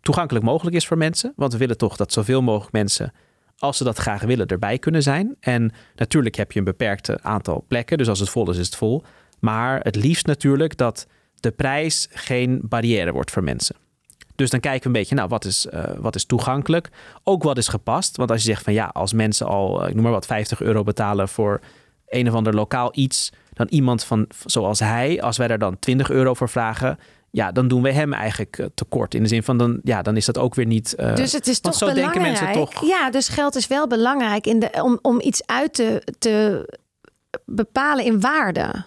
toegankelijk 0.00 0.44
mogelijk 0.44 0.76
is 0.76 0.86
voor 0.86 0.96
mensen. 0.96 1.32
Want 1.36 1.52
we 1.52 1.58
willen 1.58 1.76
toch 1.76 1.96
dat 1.96 2.12
zoveel 2.12 2.42
mogelijk 2.42 2.72
mensen, 2.72 3.12
als 3.58 3.76
ze 3.76 3.84
dat 3.84 3.98
graag 3.98 4.22
willen, 4.22 4.46
erbij 4.46 4.78
kunnen 4.78 5.02
zijn. 5.02 5.36
En 5.40 5.72
natuurlijk 5.96 6.34
heb 6.34 6.52
je 6.52 6.58
een 6.58 6.64
beperkt 6.64 7.22
aantal 7.22 7.64
plekken. 7.68 7.98
Dus 7.98 8.08
als 8.08 8.20
het 8.20 8.28
vol 8.28 8.50
is, 8.50 8.56
is 8.56 8.66
het 8.66 8.76
vol. 8.76 9.02
Maar 9.40 9.80
het 9.82 9.96
liefst 9.96 10.26
natuurlijk 10.26 10.76
dat 10.76 11.06
de 11.40 11.50
prijs 11.50 12.08
geen 12.10 12.60
barrière 12.62 13.12
wordt 13.12 13.30
voor 13.30 13.44
mensen. 13.44 13.76
Dus 14.34 14.50
dan 14.50 14.60
kijken 14.60 14.80
we 14.80 14.86
een 14.86 15.02
beetje, 15.02 15.14
nou, 15.14 15.28
wat 15.28 15.44
is, 15.44 15.66
eh, 15.66 15.84
wat 15.96 16.14
is 16.14 16.24
toegankelijk? 16.24 16.88
Ook 17.22 17.42
wat 17.42 17.58
is 17.58 17.68
gepast. 17.68 18.16
Want 18.16 18.30
als 18.30 18.40
je 18.42 18.48
zegt 18.48 18.62
van 18.62 18.72
ja, 18.72 18.90
als 18.92 19.12
mensen 19.12 19.46
al, 19.46 19.82
eh, 19.82 19.88
ik 19.88 19.94
noem 19.94 20.02
maar 20.02 20.12
wat, 20.12 20.26
50 20.26 20.60
euro 20.60 20.82
betalen 20.82 21.28
voor 21.28 21.60
een 22.08 22.28
of 22.28 22.34
ander 22.34 22.54
lokaal 22.54 22.90
iets, 22.94 23.32
dan 23.52 23.66
iemand 23.70 24.04
van 24.04 24.26
zoals 24.46 24.78
hij, 24.78 25.22
als 25.22 25.36
wij 25.36 25.48
daar 25.48 25.58
dan 25.58 25.78
20 25.78 26.10
euro 26.10 26.34
voor 26.34 26.48
vragen, 26.48 26.98
ja, 27.38 27.52
dan 27.52 27.68
doen 27.68 27.82
we 27.82 27.92
hem 27.92 28.12
eigenlijk 28.12 28.58
eh, 28.58 28.66
tekort. 28.74 29.14
In 29.14 29.22
de 29.22 29.28
zin 29.28 29.42
van, 29.42 29.58
dan, 29.58 29.80
ja, 29.82 30.02
dan 30.02 30.16
is 30.16 30.24
dat 30.26 30.38
ook 30.38 30.54
weer 30.54 30.66
niet. 30.66 30.94
eh, 30.94 31.14
Dus 31.14 31.32
het 31.32 31.46
is 31.46 31.60
toch 31.60 31.74
zo 31.74 31.86
denken 31.86 32.12
belangrijk. 32.12 32.40
mensen 32.40 32.64
toch. 32.74 32.88
Ja, 32.88 33.10
dus 33.10 33.28
geld 33.28 33.56
is 33.56 33.66
wel 33.66 33.86
belangrijk 33.86 34.46
in 34.46 34.58
de, 34.58 34.70
om, 34.82 34.98
om 35.02 35.20
iets 35.20 35.46
uit 35.46 35.74
te, 35.74 36.02
te 36.18 36.66
bepalen 37.44 38.04
in 38.04 38.20
waarde. 38.20 38.84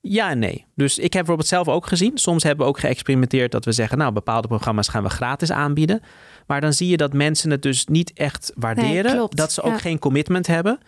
Ja 0.00 0.30
en 0.30 0.38
nee. 0.38 0.64
Dus 0.74 0.94
ik 0.96 1.02
heb 1.02 1.12
bijvoorbeeld 1.12 1.48
zelf 1.48 1.68
ook 1.68 1.86
gezien. 1.86 2.18
Soms 2.18 2.42
hebben 2.42 2.64
we 2.64 2.70
ook 2.72 2.78
geëxperimenteerd 2.78 3.52
dat 3.52 3.64
we 3.64 3.72
zeggen, 3.72 3.98
nou, 3.98 4.12
bepaalde 4.12 4.48
programma's 4.48 4.88
gaan 4.88 5.02
we 5.02 5.08
gratis 5.10 5.50
aanbieden. 5.52 6.00
Maar 6.46 6.60
dan 6.60 6.72
zie 6.72 6.88
je 6.88 6.96
dat 6.96 7.12
mensen 7.12 7.50
het 7.50 7.62
dus 7.62 7.86
niet 7.86 8.12
echt 8.12 8.52
waarderen. 8.54 9.26
dat 9.30 9.52
ze 9.52 9.62
ook 9.62 9.72
Ja. 9.72 9.78
geen 9.78 9.98
commitment 9.98 10.46
hebben. 10.46 10.78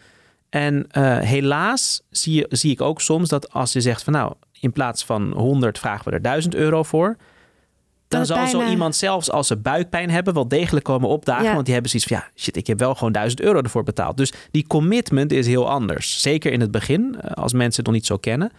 En 0.51 0.87
eh, 0.91 1.19
helaas 1.19 2.03
zie, 2.11 2.35
je, 2.35 2.47
zie 2.49 2.71
ik 2.71 2.81
ook 2.81 3.01
soms 3.01 3.29
dat 3.29 3.53
als 3.53 3.73
je 3.73 3.81
zegt 3.81 4.03
van 4.03 4.13
nou, 4.13 4.33
in 4.61 4.73
plaats 4.73 5.05
van 5.05 5.33
100 5.33 5.79
vragen 5.79 6.05
we 6.05 6.11
er 6.11 6.23
1000 6.23 6.55
euro 6.55 6.83
voor. 6.83 7.17
Dan 8.09 8.27
zal 8.27 8.47
zo 8.47 8.69
iemand 8.69 8.97
zelfs 8.97 9.31
als 9.31 9.47
ze 9.47 9.57
buikpijn 9.57 10.11
hebben 10.11 10.35
wel 10.35 10.49
degelijk 10.49 10.85
komen 10.85 11.09
opdagen. 11.09 11.45
Ja. 11.45 11.53
Want 11.53 11.65
die 11.65 11.73
hebben 11.73 11.91
zoiets 11.91 12.09
van 12.09 12.19
ja, 12.19 12.43
shit, 12.43 12.57
ik 12.57 12.67
heb 12.67 12.79
wel 12.79 12.95
gewoon 12.95 13.13
1000 13.13 13.41
euro 13.41 13.63
ervoor 13.63 13.83
betaald. 13.83 14.17
Dus 14.17 14.33
die 14.51 14.67
commitment 14.67 15.33
is 15.33 15.47
heel 15.47 15.69
anders. 15.69 16.21
Zeker 16.21 16.53
in 16.53 16.61
het 16.61 16.71
begin, 16.71 17.17
eh, 17.21 17.31
als 17.31 17.53
mensen 17.53 17.77
het 17.77 17.87
nog 17.87 17.95
niet 17.95 18.07
zo 18.07 18.17
kennen. 18.17 18.53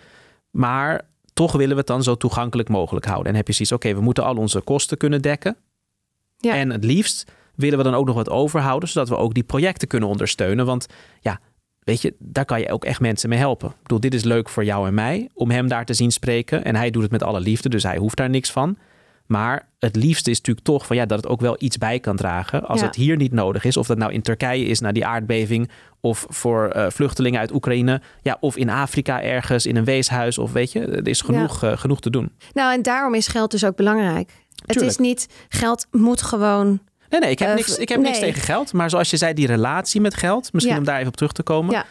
Maar 0.51 1.01
toch 1.33 1.51
willen 1.51 1.71
we 1.71 1.77
het 1.77 1.87
dan 1.87 2.03
zo 2.03 2.15
toegankelijk 2.15 2.69
mogelijk 2.69 3.05
houden. 3.05 3.31
En 3.31 3.37
heb 3.37 3.47
je 3.47 3.53
zoiets, 3.53 3.73
oké, 3.73 3.93
we 3.93 4.01
moeten 4.01 4.23
al 4.23 4.35
onze 4.35 4.61
kosten 4.61 4.97
kunnen 4.97 5.21
dekken. 5.21 5.57
Ja. 6.37 6.53
En 6.53 6.69
het 6.69 6.83
liefst 6.83 7.31
willen 7.55 7.77
we 7.77 7.83
dan 7.83 7.93
ook 7.93 8.05
nog 8.05 8.15
wat 8.15 8.29
overhouden, 8.29 8.89
zodat 8.89 9.09
we 9.09 9.17
ook 9.17 9.33
die 9.33 9.43
projecten 9.43 9.87
kunnen 9.87 10.09
ondersteunen. 10.09 10.65
Want 10.65 10.87
ja, 11.19 11.39
weet 11.87 12.01
je, 12.01 12.13
daar 12.19 12.45
kan 12.45 12.59
je 12.59 12.71
ook 12.71 12.85
echt 12.85 12.99
mensen 12.99 13.29
mee 13.29 13.39
helpen. 13.39 13.69
Ik 13.69 13.75
bedoel, 13.81 13.99
dit 13.99 14.13
is 14.13 14.23
leuk 14.23 14.49
voor 14.49 14.63
jou 14.65 14.87
en 14.87 14.93
mij 14.93 15.29
om 15.33 15.51
hem 15.51 15.67
daar 15.67 15.85
te 15.85 15.93
zien 15.93 16.11
spreken. 16.11 16.63
En 16.63 16.75
hij 16.75 16.89
doet 16.91 17.01
het 17.01 17.11
met 17.11 17.23
alle 17.23 17.39
liefde, 17.39 17.69
dus 17.69 17.83
hij 17.83 17.97
hoeft 17.97 18.17
daar 18.17 18.29
niks 18.29 18.51
van. 18.51 18.77
Maar 19.25 19.69
het 19.79 19.95
liefste 19.95 20.29
is 20.29 20.37
natuurlijk 20.37 20.65
toch 20.65 20.85
van 20.85 20.95
ja, 20.95 21.05
dat 21.05 21.17
het 21.17 21.27
ook 21.27 21.41
wel 21.41 21.55
iets 21.59 21.77
bij 21.77 21.99
kan 21.99 22.15
dragen. 22.15 22.63
Als 22.67 22.79
Ja. 22.79 22.85
het 22.85 22.95
hier 22.95 23.15
niet 23.17 23.31
nodig 23.31 23.63
is. 23.63 23.77
Of 23.77 23.87
dat 23.87 23.97
nou 23.97 24.11
in 24.13 24.21
Turkije 24.21 24.65
is 24.65 24.79
na 24.79 24.91
die 24.91 25.05
aardbeving. 25.05 25.69
Of 26.01 26.25
voor 26.29 26.67
eh, 26.69 26.89
vluchtelingen 26.89 27.39
uit 27.39 27.51
Oekraïne. 27.53 28.01
Ja, 28.21 28.37
of 28.39 28.57
in 28.57 28.69
Afrika 28.69 29.21
ergens 29.21 29.65
in 29.65 29.75
een 29.75 29.83
weeshuis. 29.85 30.37
Of 30.37 30.51
weet 30.51 30.71
je, 30.71 30.79
er 30.79 31.07
is 31.07 31.21
genoeg, 31.21 31.63
eh, 31.63 31.77
genoeg 31.77 31.99
te 32.01 32.09
doen. 32.09 32.31
Nou, 32.53 32.73
en 32.73 32.81
daarom 32.81 33.13
is 33.13 33.27
geld 33.27 33.51
dus 33.51 33.65
ook 33.65 33.75
belangrijk. 33.75 34.31
Het 34.65 34.81
is 34.81 34.97
niet, 34.97 35.27
geld 35.49 35.87
moet 35.91 36.21
gewoon. 36.21 36.79
Nee, 37.09 37.19
nee, 37.19 37.29
ik 37.31 37.39
heb, 37.39 37.49
Eh, 37.49 37.55
niks, 37.55 37.77
ik 37.77 37.89
heb 37.89 37.99
niks 38.01 38.19
tegen 38.19 38.41
geld. 38.41 38.73
Maar 38.73 38.89
zoals 38.89 39.09
je 39.09 39.17
zei, 39.17 39.33
die 39.33 39.47
relatie 39.47 40.01
met 40.01 40.15
geld. 40.15 40.53
Misschien 40.53 40.73
Ja. 40.73 40.79
om 40.79 40.85
daar 40.85 40.95
even 40.95 41.07
op 41.07 41.15
terug 41.15 41.31
te 41.31 41.43
komen. 41.43 41.73
Ja. 41.73 41.85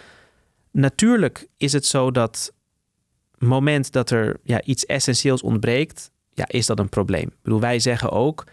Natuurlijk 0.71 1.47
is 1.57 1.73
het 1.73 1.87
zo 1.87 2.11
dat 2.11 2.53
moment 3.39 3.93
dat 3.93 4.11
er 4.11 4.37
ja, 4.43 4.63
iets 4.63 4.87
essentieels 4.87 5.43
ontbreekt, 5.43 6.11
ja, 6.33 6.45
is 6.49 6.67
dat 6.67 6.79
een 6.79 6.89
probleem. 6.89 7.27
Ik 7.29 7.43
bedoel, 7.43 7.61
wij 7.61 7.79
zeggen 7.79 8.11
ook, 8.11 8.45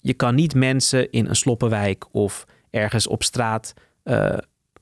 je 0.00 0.14
kan 0.14 0.34
niet 0.34 0.54
mensen 0.54 1.10
in 1.10 1.26
een 1.26 1.36
sloppenwijk 1.36 2.04
of 2.10 2.44
ergens 2.70 3.06
op 3.06 3.22
straat 3.22 3.74
eh, 4.02 4.36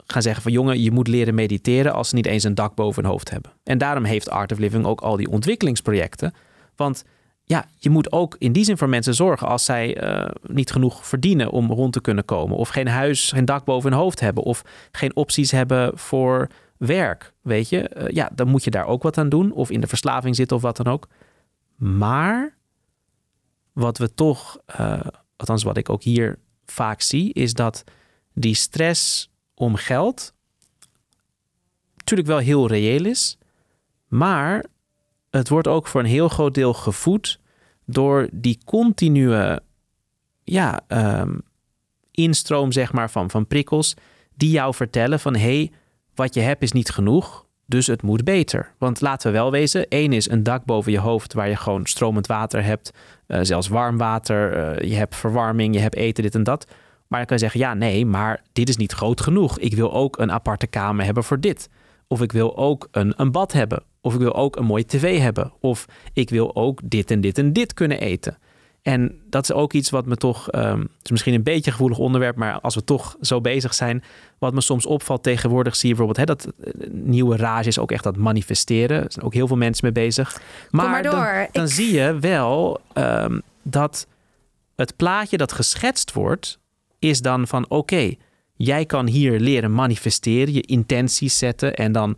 gaan 0.07 0.23
zeggen 0.23 0.43
van 0.43 0.53
jongen, 0.53 0.83
je 0.83 0.91
moet 0.91 1.09
leren 1.09 1.35
mediteren 1.35 1.93
als 1.93 2.09
ze 2.09 2.15
niet 2.15 2.27
eens 2.27 2.45
een 2.45 2.55
dak 2.55 2.75
boven 2.75 3.03
hun 3.03 3.13
hoofd 3.13 3.31
hebben. 3.31 3.53
En 3.65 3.79
daarom 3.79 4.05
heeft 4.05 4.31
Art 4.31 4.53
of 4.53 4.59
Living 4.59 4.85
ook 4.87 5.01
al 5.01 5.17
die 5.17 5.29
ontwikkelingsprojecten. 5.31 6.35
Want 6.77 7.05
ja, 7.49 7.69
je 7.79 7.91
moet 7.91 8.13
ook 8.13 8.37
in 8.39 8.53
die 8.53 8.65
zin 8.65 8.79
voor 8.79 8.89
mensen 8.89 9.15
zorgen 9.15 9.49
als 9.49 9.65
zij 9.65 9.97
eh, 9.97 10.31
niet 10.43 10.71
genoeg 10.71 11.07
verdienen 11.07 11.51
om 11.51 11.73
rond 11.73 11.93
te 11.93 12.01
kunnen 12.01 12.25
komen. 12.25 12.57
Of 12.57 12.69
geen 12.69 12.89
huis, 12.89 13.33
geen 13.33 13.45
dak 13.45 13.65
boven 13.65 13.91
hun 13.91 14.01
hoofd 14.01 14.21
hebben. 14.21 14.43
Of 14.43 14.63
geen 14.93 15.17
opties 15.17 15.51
hebben 15.51 15.99
voor 15.99 16.49
werk. 16.77 17.33
Weet 17.43 17.69
je, 17.69 17.89
Eh, 17.89 18.09
ja, 18.09 18.31
dan 18.35 18.49
moet 18.49 18.65
je 18.65 18.71
daar 18.71 18.87
ook 18.87 19.03
wat 19.03 19.19
aan 19.19 19.29
doen. 19.29 19.53
Of 19.53 19.71
in 19.71 19.81
de 19.81 19.87
verslaving 19.87 20.37
zitten 20.37 20.57
of 20.57 20.63
wat 20.63 20.77
dan 20.77 20.87
ook. 20.87 21.09
Maar 21.77 22.57
wat 23.73 23.99
we 23.99 24.15
toch, 24.15 24.59
eh, 24.67 25.01
althans 25.37 25.63
wat 25.63 25.77
ik 25.77 25.91
ook 25.91 26.03
hier 26.03 26.39
vaak 26.65 27.01
zie, 27.01 27.33
is 27.33 27.55
dat 27.55 27.85
die 28.35 28.55
stress 28.55 29.31
om 29.55 29.75
geld 29.75 30.35
natuurlijk 31.97 32.29
wel 32.29 32.39
heel 32.39 32.69
reëel 32.69 33.05
is, 33.05 33.39
maar 34.09 34.65
het 35.37 35.49
wordt 35.49 35.69
ook 35.69 35.87
voor 35.87 36.01
een 36.01 36.07
heel 36.07 36.29
groot 36.29 36.55
deel 36.55 36.75
gevoed 36.75 37.41
door 37.85 38.29
die 38.33 38.59
continue 38.65 39.61
ja, 40.45 40.81
um, 40.89 41.43
instroom 42.11 42.73
zeg 42.73 42.93
maar, 42.93 43.11
van, 43.11 43.31
van 43.31 43.47
prikkels 43.47 43.95
die 44.35 44.51
jou 44.51 44.75
vertellen 44.75 45.21
van 45.21 45.35
hé, 45.35 45.41
hey, 45.41 45.71
wat 46.15 46.35
je 46.35 46.41
hebt 46.41 46.63
is 46.63 46.73
niet 46.73 46.91
genoeg, 46.91 47.47
dus 47.67 47.87
het 47.87 48.03
moet 48.03 48.25
beter. 48.25 48.73
Want 48.79 49.01
laten 49.01 49.33
we 49.33 49.39
wel 49.39 49.51
wezen, 49.51 49.89
één 49.89 50.13
is 50.13 50.31
een 50.31 50.43
dak 50.43 50.65
boven 50.65 50.93
je 50.93 50.99
hoofd 50.99 51.33
waar 51.33 51.49
je 51.49 51.57
gewoon 51.57 51.87
stromend 51.87 52.27
water 52.27 52.65
hebt, 52.65 52.91
uh, 53.27 53.39
zelfs 53.43 53.69
warm 53.69 53.97
water, 53.97 54.57
uh, 54.57 54.91
je 54.91 54.97
hebt 54.97 55.17
verwarming, 55.17 55.75
je 55.75 55.81
hebt 55.81 55.95
eten, 55.95 56.23
dit 56.23 56.35
en 56.35 56.43
dat. 56.43 56.67
Maar 57.07 57.19
dan 57.19 57.27
kan 57.27 57.37
je 57.37 57.43
zeggen, 57.43 57.61
ja 57.61 57.75
nee, 57.75 58.07
maar 58.07 58.43
dit 58.53 58.69
is 58.69 58.77
niet 58.77 58.93
groot 58.93 59.21
genoeg. 59.21 59.59
Ik 59.59 59.75
wil 59.75 59.93
ook 59.93 60.19
een 60.19 60.33
aparte 60.33 60.67
kamer 60.67 61.05
hebben 61.05 61.25
voor 61.25 61.41
dit. 61.41 61.69
Of 62.09 62.23
ik 62.23 62.33
wil 62.33 62.57
ook 62.57 62.89
een, 62.91 63.15
een 63.17 63.31
bad 63.33 63.53
hebben. 63.53 63.83
Of 64.07 64.15
ik 64.15 64.21
wil 64.21 64.35
ook 64.35 64.57
een 64.57 64.65
mooie 64.65 64.87
tv 64.87 65.19
hebben. 65.19 65.53
Of 65.61 65.87
ik 66.13 66.31
wil 66.31 66.57
ook 66.57 66.81
dit 66.85 67.11
en 67.11 67.21
dit 67.21 67.39
en 67.39 67.53
dit 67.53 67.75
kunnen 67.75 68.01
eten. 68.01 68.39
En 68.83 69.19
dat 69.31 69.43
is 69.43 69.53
ook 69.53 69.73
iets 69.73 69.91
wat 69.91 70.07
me 70.07 70.17
toch, 70.17 70.53
um, 70.53 70.81
het 70.81 71.05
is 71.05 71.11
misschien 71.11 71.35
een 71.35 71.43
beetje 71.43 71.67
een 71.67 71.73
gevoelig 71.73 71.99
onderwerp, 71.99 72.37
maar 72.37 72.61
als 72.61 72.75
we 72.75 72.85
toch 72.85 73.17
zo 73.21 73.41
bezig 73.41 73.75
zijn, 73.75 74.03
wat 74.39 74.55
me 74.55 74.61
soms 74.61 74.87
opvalt 74.87 75.23
tegenwoordig, 75.23 75.77
zie 75.77 75.89
je 75.89 75.95
bijvoorbeeld 75.95 76.29
hè, 76.29 76.35
dat 76.35 76.53
eh, 76.61 76.91
nieuwe 76.91 77.37
rage 77.37 77.69
is 77.69 77.79
ook 77.79 77.91
echt 77.91 78.05
dat 78.05 78.17
manifesteren. 78.17 79.05
Er 79.05 79.13
zijn 79.13 79.25
ook 79.25 79.35
heel 79.35 79.47
veel 79.47 79.57
mensen 79.57 79.85
mee 79.85 80.05
bezig. 80.05 80.41
Maar, 80.71 80.91
maar 80.91 81.03
dan, 81.03 81.47
dan 81.53 81.69
zie 81.69 81.93
je 81.93 82.19
wel 82.19 82.81
um, 82.95 83.43
dat 83.63 84.07
het 84.77 84.97
plaatje 84.97 85.37
dat 85.37 85.53
geschetst 85.53 86.13
wordt, 86.13 86.59
is 86.99 87.21
dan 87.21 87.47
van 87.47 87.69
oké, 87.69 88.15
jij 88.57 88.87
kan 88.87 89.07
hier 89.07 89.41
leren 89.41 89.73
manifesteren, 89.73 90.55
je 90.55 90.63
intenties 90.63 91.39
zetten 91.39 91.75
en 91.75 91.93
dan 91.93 92.17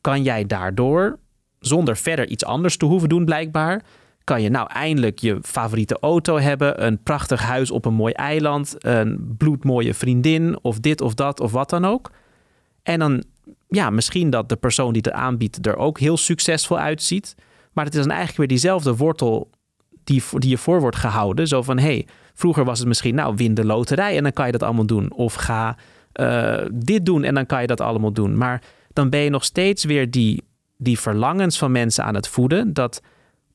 kan 0.00 0.22
jij 0.22 0.46
daardoor, 0.46 1.18
zonder 1.58 1.96
verder 1.96 2.28
iets 2.28 2.44
anders 2.44 2.76
te 2.76 2.84
hoeven 2.84 3.08
doen 3.08 3.24
blijkbaar, 3.24 3.82
kan 4.24 4.42
je 4.42 4.48
nou 4.48 4.68
eindelijk 4.72 5.18
je 5.18 5.38
favoriete 5.42 5.98
auto 6.00 6.38
hebben, 6.38 6.86
een 6.86 7.02
prachtig 7.02 7.42
huis 7.42 7.70
op 7.70 7.84
een 7.84 7.94
mooi 7.94 8.12
eiland, 8.12 8.76
een 8.78 9.34
bloedmooie 9.38 9.94
vriendin 9.94 10.58
of 10.62 10.80
dit 10.80 11.00
of 11.00 11.14
dat 11.14 11.40
of 11.40 11.52
wat 11.52 11.70
dan 11.70 11.84
ook. 11.84 12.10
En 12.82 12.98
dan, 12.98 13.24
ja, 13.68 13.90
misschien 13.90 14.30
dat 14.30 14.48
de 14.48 14.56
persoon 14.56 14.92
die 14.92 15.02
het 15.04 15.12
aanbiedt 15.12 15.66
er 15.66 15.76
ook 15.76 15.98
heel 15.98 16.16
succesvol 16.16 16.78
uitziet. 16.78 17.34
Maar 17.72 17.84
het 17.84 17.94
is 17.94 18.00
dan 18.00 18.10
eigenlijk 18.10 18.38
weer 18.38 18.48
diezelfde 18.48 18.96
wortel 18.96 19.50
die, 20.04 20.22
die 20.32 20.50
je 20.50 20.58
voor 20.58 20.80
wordt 20.80 20.96
gehouden. 20.96 21.48
Zo 21.48 21.62
van, 21.62 21.78
hey, 21.78 22.06
vroeger 22.34 22.64
was 22.64 22.78
het 22.78 22.88
misschien, 22.88 23.14
nou, 23.14 23.34
win 23.36 23.54
de 23.54 23.64
loterij 23.64 24.16
en 24.16 24.22
dan 24.22 24.32
kan 24.32 24.46
je 24.46 24.52
dat 24.52 24.62
allemaal 24.62 24.86
doen. 24.86 25.12
Of 25.12 25.34
ga 25.34 25.76
uh, 26.20 26.58
dit 26.72 27.06
doen 27.06 27.24
en 27.24 27.34
dan 27.34 27.46
kan 27.46 27.60
je 27.60 27.66
dat 27.66 27.80
allemaal 27.80 28.12
doen. 28.12 28.36
Maar 28.36 28.62
dan 28.92 29.10
ben 29.10 29.20
je 29.20 29.30
nog 29.30 29.44
steeds 29.44 29.84
weer 29.84 30.10
die, 30.10 30.42
die 30.76 30.98
verlangens 30.98 31.58
van 31.58 31.72
mensen 31.72 32.04
aan 32.04 32.14
het 32.14 32.28
voeden. 32.28 32.72
Dat 32.74 33.02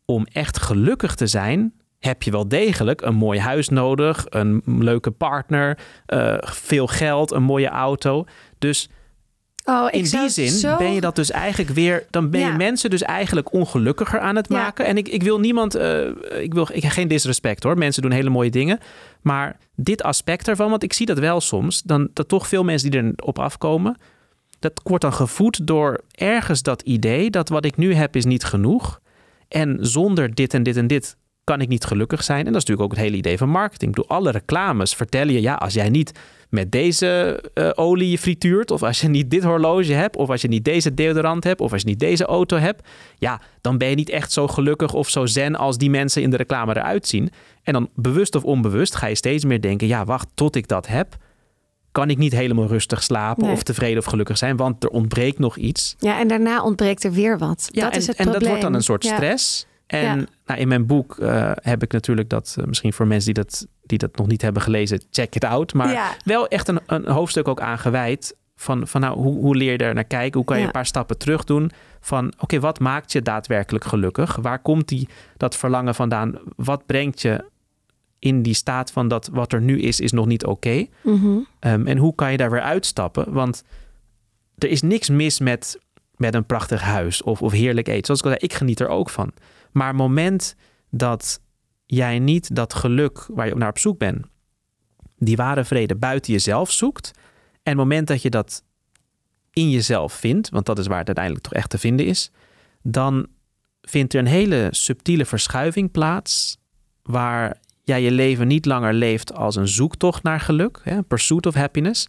om 0.06 0.26
echt 0.32 0.62
gelukkig 0.62 1.16
te 1.16 1.28
zijn, 1.28 1.74
heb 2.00 2.24
je 2.24 2.32
wel 2.32 2.48
degelijk 2.48 3.02
een 3.02 3.16
mooi 3.16 3.40
huis 3.40 3.70
nodig, 3.70 4.26
een 4.30 4.62
leuke 4.66 5.12
partner, 5.12 5.78
uh, 6.08 6.38
veel 6.42 6.88
geld, 6.88 7.32
een 7.32 7.44
mooie 7.44 7.70
auto. 7.70 8.26
Dus 8.58 8.90
Oh, 9.68 9.88
in 9.92 10.04
die 10.04 10.30
zin 10.30 10.50
zo... 10.50 10.78
ben 10.78 10.94
je 10.94 11.02
dat 11.02 11.16
dus 11.16 11.32
eigenlijk 11.32 11.72
weer. 11.72 12.06
Dan 12.10 12.30
ben 12.30 12.40
je 12.40 12.52
mensen 12.52 12.90
dus 12.90 13.02
eigenlijk 13.02 13.54
ongelukkiger 13.54 14.20
aan 14.20 14.36
het 14.36 14.50
maken. 14.50 14.84
Ja. 14.84 14.90
En 14.90 14.98
ik, 14.98 15.08
ik 15.08 15.24
wil 15.24 15.40
niemand. 15.40 15.76
Uh, 15.76 16.08
ik 16.42 16.54
wil 16.54 16.68
ik 16.72 16.82
heb 16.84 16.92
geen 16.92 17.08
disrespect 17.08 17.64
hoor. 17.64 17.78
Mensen 17.78 18.02
doen 18.02 18.12
hele 18.12 18.30
mooie 18.30 18.50
dingen. 18.50 18.80
Maar 19.22 19.58
dit 19.76 20.04
aspect 20.04 20.48
ervan, 20.48 20.70
want 20.70 20.84
ik 20.84 20.94
zie 20.94 21.06
dat 21.06 21.20
wel 21.20 21.42
soms. 21.42 21.82
Dan 21.82 22.10
dat 22.14 22.28
toch 22.28 22.48
veel 22.48 22.64
mensen 22.64 22.92
die 22.92 23.14
erop 23.16 23.40
afkomen. 23.40 23.98
Dat 24.60 24.82
wordt 24.84 25.04
dan 25.04 25.14
gevoed 25.14 25.68
door 25.68 26.02
ergens 26.12 26.62
dat 26.62 26.82
idee 26.82 27.30
dat 27.30 27.50
wat 27.50 27.66
ik 27.66 27.78
nu 27.78 27.94
heb 27.94 28.16
is 28.16 28.26
niet 28.26 28.44
genoeg. 28.44 29.00
En 29.48 29.78
zonder 29.82 30.36
dit 30.36 30.54
en 30.54 30.64
dit 30.64 30.78
en 30.78 30.88
dit 30.88 31.18
kan 31.44 31.62
ik 31.62 31.68
niet 31.68 31.86
gelukkig 31.86 32.24
zijn. 32.24 32.46
En 32.46 32.54
dat 32.54 32.56
is 32.56 32.68
natuurlijk 32.68 32.92
ook 32.92 32.98
het 32.98 33.06
hele 33.06 33.18
idee 33.18 33.38
van 33.38 33.50
marketing. 33.50 33.96
Door 33.96 34.08
alle 34.08 34.32
reclames 34.32 34.96
vertellen 34.96 35.34
je, 35.34 35.42
ja, 35.42 35.54
als 35.54 35.74
jij 35.74 35.90
niet 35.90 36.20
met 36.50 36.72
deze 36.72 37.44
uh, 37.54 37.70
olie 37.76 38.18
frituurt, 38.18 38.72
of 38.72 38.84
als 38.84 39.02
je 39.02 39.08
niet 39.08 39.32
dit 39.32 39.44
horloge 39.44 39.94
hebt, 39.94 40.16
of 40.16 40.30
als 40.30 40.42
je 40.42 40.48
niet 40.48 40.66
deze 40.66 40.94
deodorant 40.94 41.44
hebt, 41.44 41.62
of 41.62 41.72
als 41.72 41.82
je 41.82 41.88
niet 41.88 42.00
deze 42.00 42.26
auto 42.26 42.58
hebt, 42.58 42.88
ja, 43.18 43.42
dan 43.62 43.78
ben 43.78 43.90
je 43.90 43.96
niet 43.96 44.10
echt 44.10 44.32
zo 44.32 44.48
gelukkig 44.48 44.94
of 44.94 45.10
zo 45.10 45.26
zen 45.26 45.56
als 45.56 45.78
die 45.78 45.90
mensen 45.90 46.22
in 46.22 46.30
de 46.30 46.38
reclame 46.38 46.76
eruit 46.76 47.08
zien. 47.08 47.30
En 47.64 47.74
dan 47.74 47.90
bewust 47.96 48.36
of 48.36 48.44
onbewust 48.44 48.96
ga 48.96 49.08
je 49.08 49.16
steeds 49.16 49.46
meer 49.46 49.62
denken, 49.62 49.88
ja, 49.88 50.06
wacht, 50.06 50.28
tot 50.34 50.56
ik 50.56 50.68
dat 50.68 50.88
heb, 50.88 51.18
kan 51.96 52.10
ik 52.10 52.18
niet 52.18 52.34
helemaal 52.34 52.68
rustig 52.68 53.04
slapen 53.04 53.44
nee. 53.44 53.54
of 53.54 53.64
tevreden 53.64 53.98
of 53.98 54.06
gelukkig 54.06 54.38
zijn, 54.38 54.58
want 54.58 54.84
er 54.84 54.90
ontbreekt 54.90 55.40
nog 55.40 55.58
iets. 55.58 55.96
Ja, 56.00 56.20
en 56.20 56.28
daarna 56.28 56.64
ontbreekt 56.64 57.04
er 57.04 57.12
weer 57.12 57.38
wat. 57.38 57.70
Ja, 57.72 57.84
dat 57.84 57.92
en, 57.92 57.98
is 57.98 58.08
het 58.08 58.16
en 58.16 58.24
probleem. 58.24 58.42
dat 58.42 58.50
wordt 58.50 58.64
dan 58.64 58.74
een 58.74 58.84
soort 58.84 59.06
stress. 59.06 59.66
Ja. 59.88 59.98
En 59.98 60.20
ja. 60.20 60.26
nou, 60.46 60.60
in 60.60 60.68
mijn 60.68 60.86
boek 60.86 61.18
uh, 61.20 61.52
heb 61.56 61.84
ik 61.84 61.92
natuurlijk 61.92 62.30
dat, 62.30 62.56
uh, 62.60 62.66
misschien 62.66 62.94
voor 62.94 63.08
mensen 63.08 63.34
die 63.34 63.44
dat, 63.44 63.68
die 63.84 63.98
dat 63.98 64.18
nog 64.18 64.28
niet 64.28 64.42
hebben 64.42 64.62
gelezen, 64.62 65.02
check 65.12 65.36
it 65.36 65.44
out. 65.44 65.74
Maar 65.74 65.92
ja. 65.92 66.12
wel 66.24 66.48
echt 66.48 66.68
een, 66.68 66.80
een, 66.86 67.08
hoofdstuk 67.08 67.48
ook 67.48 67.62
aan 67.62 67.80
gewijd. 67.80 68.36
Van, 68.56 68.88
van 68.88 69.02
nou, 69.02 69.18
hoe, 69.18 69.40
hoe 69.40 69.56
leer 69.56 69.72
je 69.72 69.78
er 69.78 69.94
naar 69.94 70.04
kijken? 70.04 70.38
Hoe 70.38 70.48
kan 70.48 70.60
je 70.60 70.66
een 70.66 70.72
paar 70.72 70.86
stappen 70.86 71.18
terug 71.18 71.44
doen? 71.44 71.72
Van 72.00 72.26
oké, 72.28 72.44
okay, 72.44 72.60
wat 72.60 72.80
maakt 72.80 73.12
je 73.12 73.22
daadwerkelijk 73.22 73.86
gelukkig? 73.86 74.36
Waar 74.36 74.60
komt 74.60 74.88
die, 74.88 75.10
dat 75.38 75.56
verlangen 75.56 75.96
vandaan? 75.96 76.40
Wat 76.56 76.86
brengt 76.86 77.22
je 77.22 77.46
in 78.20 78.42
die 78.42 78.54
staat 78.54 78.92
van 78.92 79.08
dat 79.08 79.30
wat 79.32 79.54
er 79.54 79.62
nu 79.62 79.82
is, 79.82 80.00
is 80.00 80.12
nog 80.12 80.26
niet 80.26 80.46
oké? 80.46 80.52
Okay? 80.52 80.90
Mm 81.02 81.20
-hmm. 81.20 81.48
um, 81.60 81.88
en 81.88 81.98
hoe 81.98 82.16
kan 82.16 82.32
je 82.32 82.38
daar 82.38 82.52
weer 82.52 82.62
uitstappen? 82.62 83.34
Want 83.34 83.64
er 84.58 84.70
is 84.70 84.82
niks 84.82 85.10
mis 85.10 85.40
met, 85.40 85.80
met 86.16 86.34
een 86.34 86.46
prachtig 86.46 86.82
huis 86.82 87.24
of, 87.24 87.42
of 87.42 87.52
heerlijk 87.52 87.88
eten. 87.88 88.06
Zoals 88.06 88.20
ik 88.20 88.26
al 88.26 88.32
zei, 88.32 88.44
ik 88.44 88.54
geniet 88.54 88.80
er 88.80 88.88
ook 88.88 89.10
van. 89.10 89.32
Maar 89.72 89.88
het 89.88 89.98
moment 89.98 90.56
dat 90.90 91.42
jij 91.86 92.20
niet 92.20 92.56
dat 92.56 92.74
geluk 92.74 93.28
waar 93.30 93.48
je 93.48 93.56
naar 93.56 93.70
op 93.70 93.80
zoek 93.80 93.98
bent, 93.98 94.26
die 95.18 95.36
ware 95.36 95.64
vrede 95.64 95.96
buiten 95.96 96.34
jezelf 96.34 96.72
zoekt. 96.72 97.12
En 97.52 97.72
het 97.72 97.78
moment 97.78 98.08
dat 98.08 98.22
je 98.22 98.30
dat 98.30 98.64
in 99.52 99.70
jezelf 99.70 100.14
vindt, 100.14 100.50
want 100.50 100.66
dat 100.66 100.80
is 100.80 100.88
waar 100.88 100.98
het 100.98 101.08
uiteindelijk 101.08 101.46
toch 101.46 101.54
echt 101.54 101.70
te 101.70 101.78
vinden 101.78 102.06
is, 102.06 102.32
dan 102.82 103.28
vindt 103.82 104.14
er 104.14 104.20
een 104.20 104.26
hele 104.26 104.68
subtiele 104.72 105.26
verschuiving 105.26 105.92
plaats 105.92 106.58
waar 107.02 107.58
jij 107.86 108.02
je 108.02 108.12
leven 108.12 108.48
niet 108.48 108.66
langer 108.66 108.94
leeft 108.94 109.34
als 109.34 109.56
een 109.56 109.68
zoektocht 109.68 110.24
naar 110.24 110.40
geluk, 110.40 110.80
hè, 110.84 111.04
pursuit 111.04 111.46
of 111.46 111.54
happiness, 111.54 112.08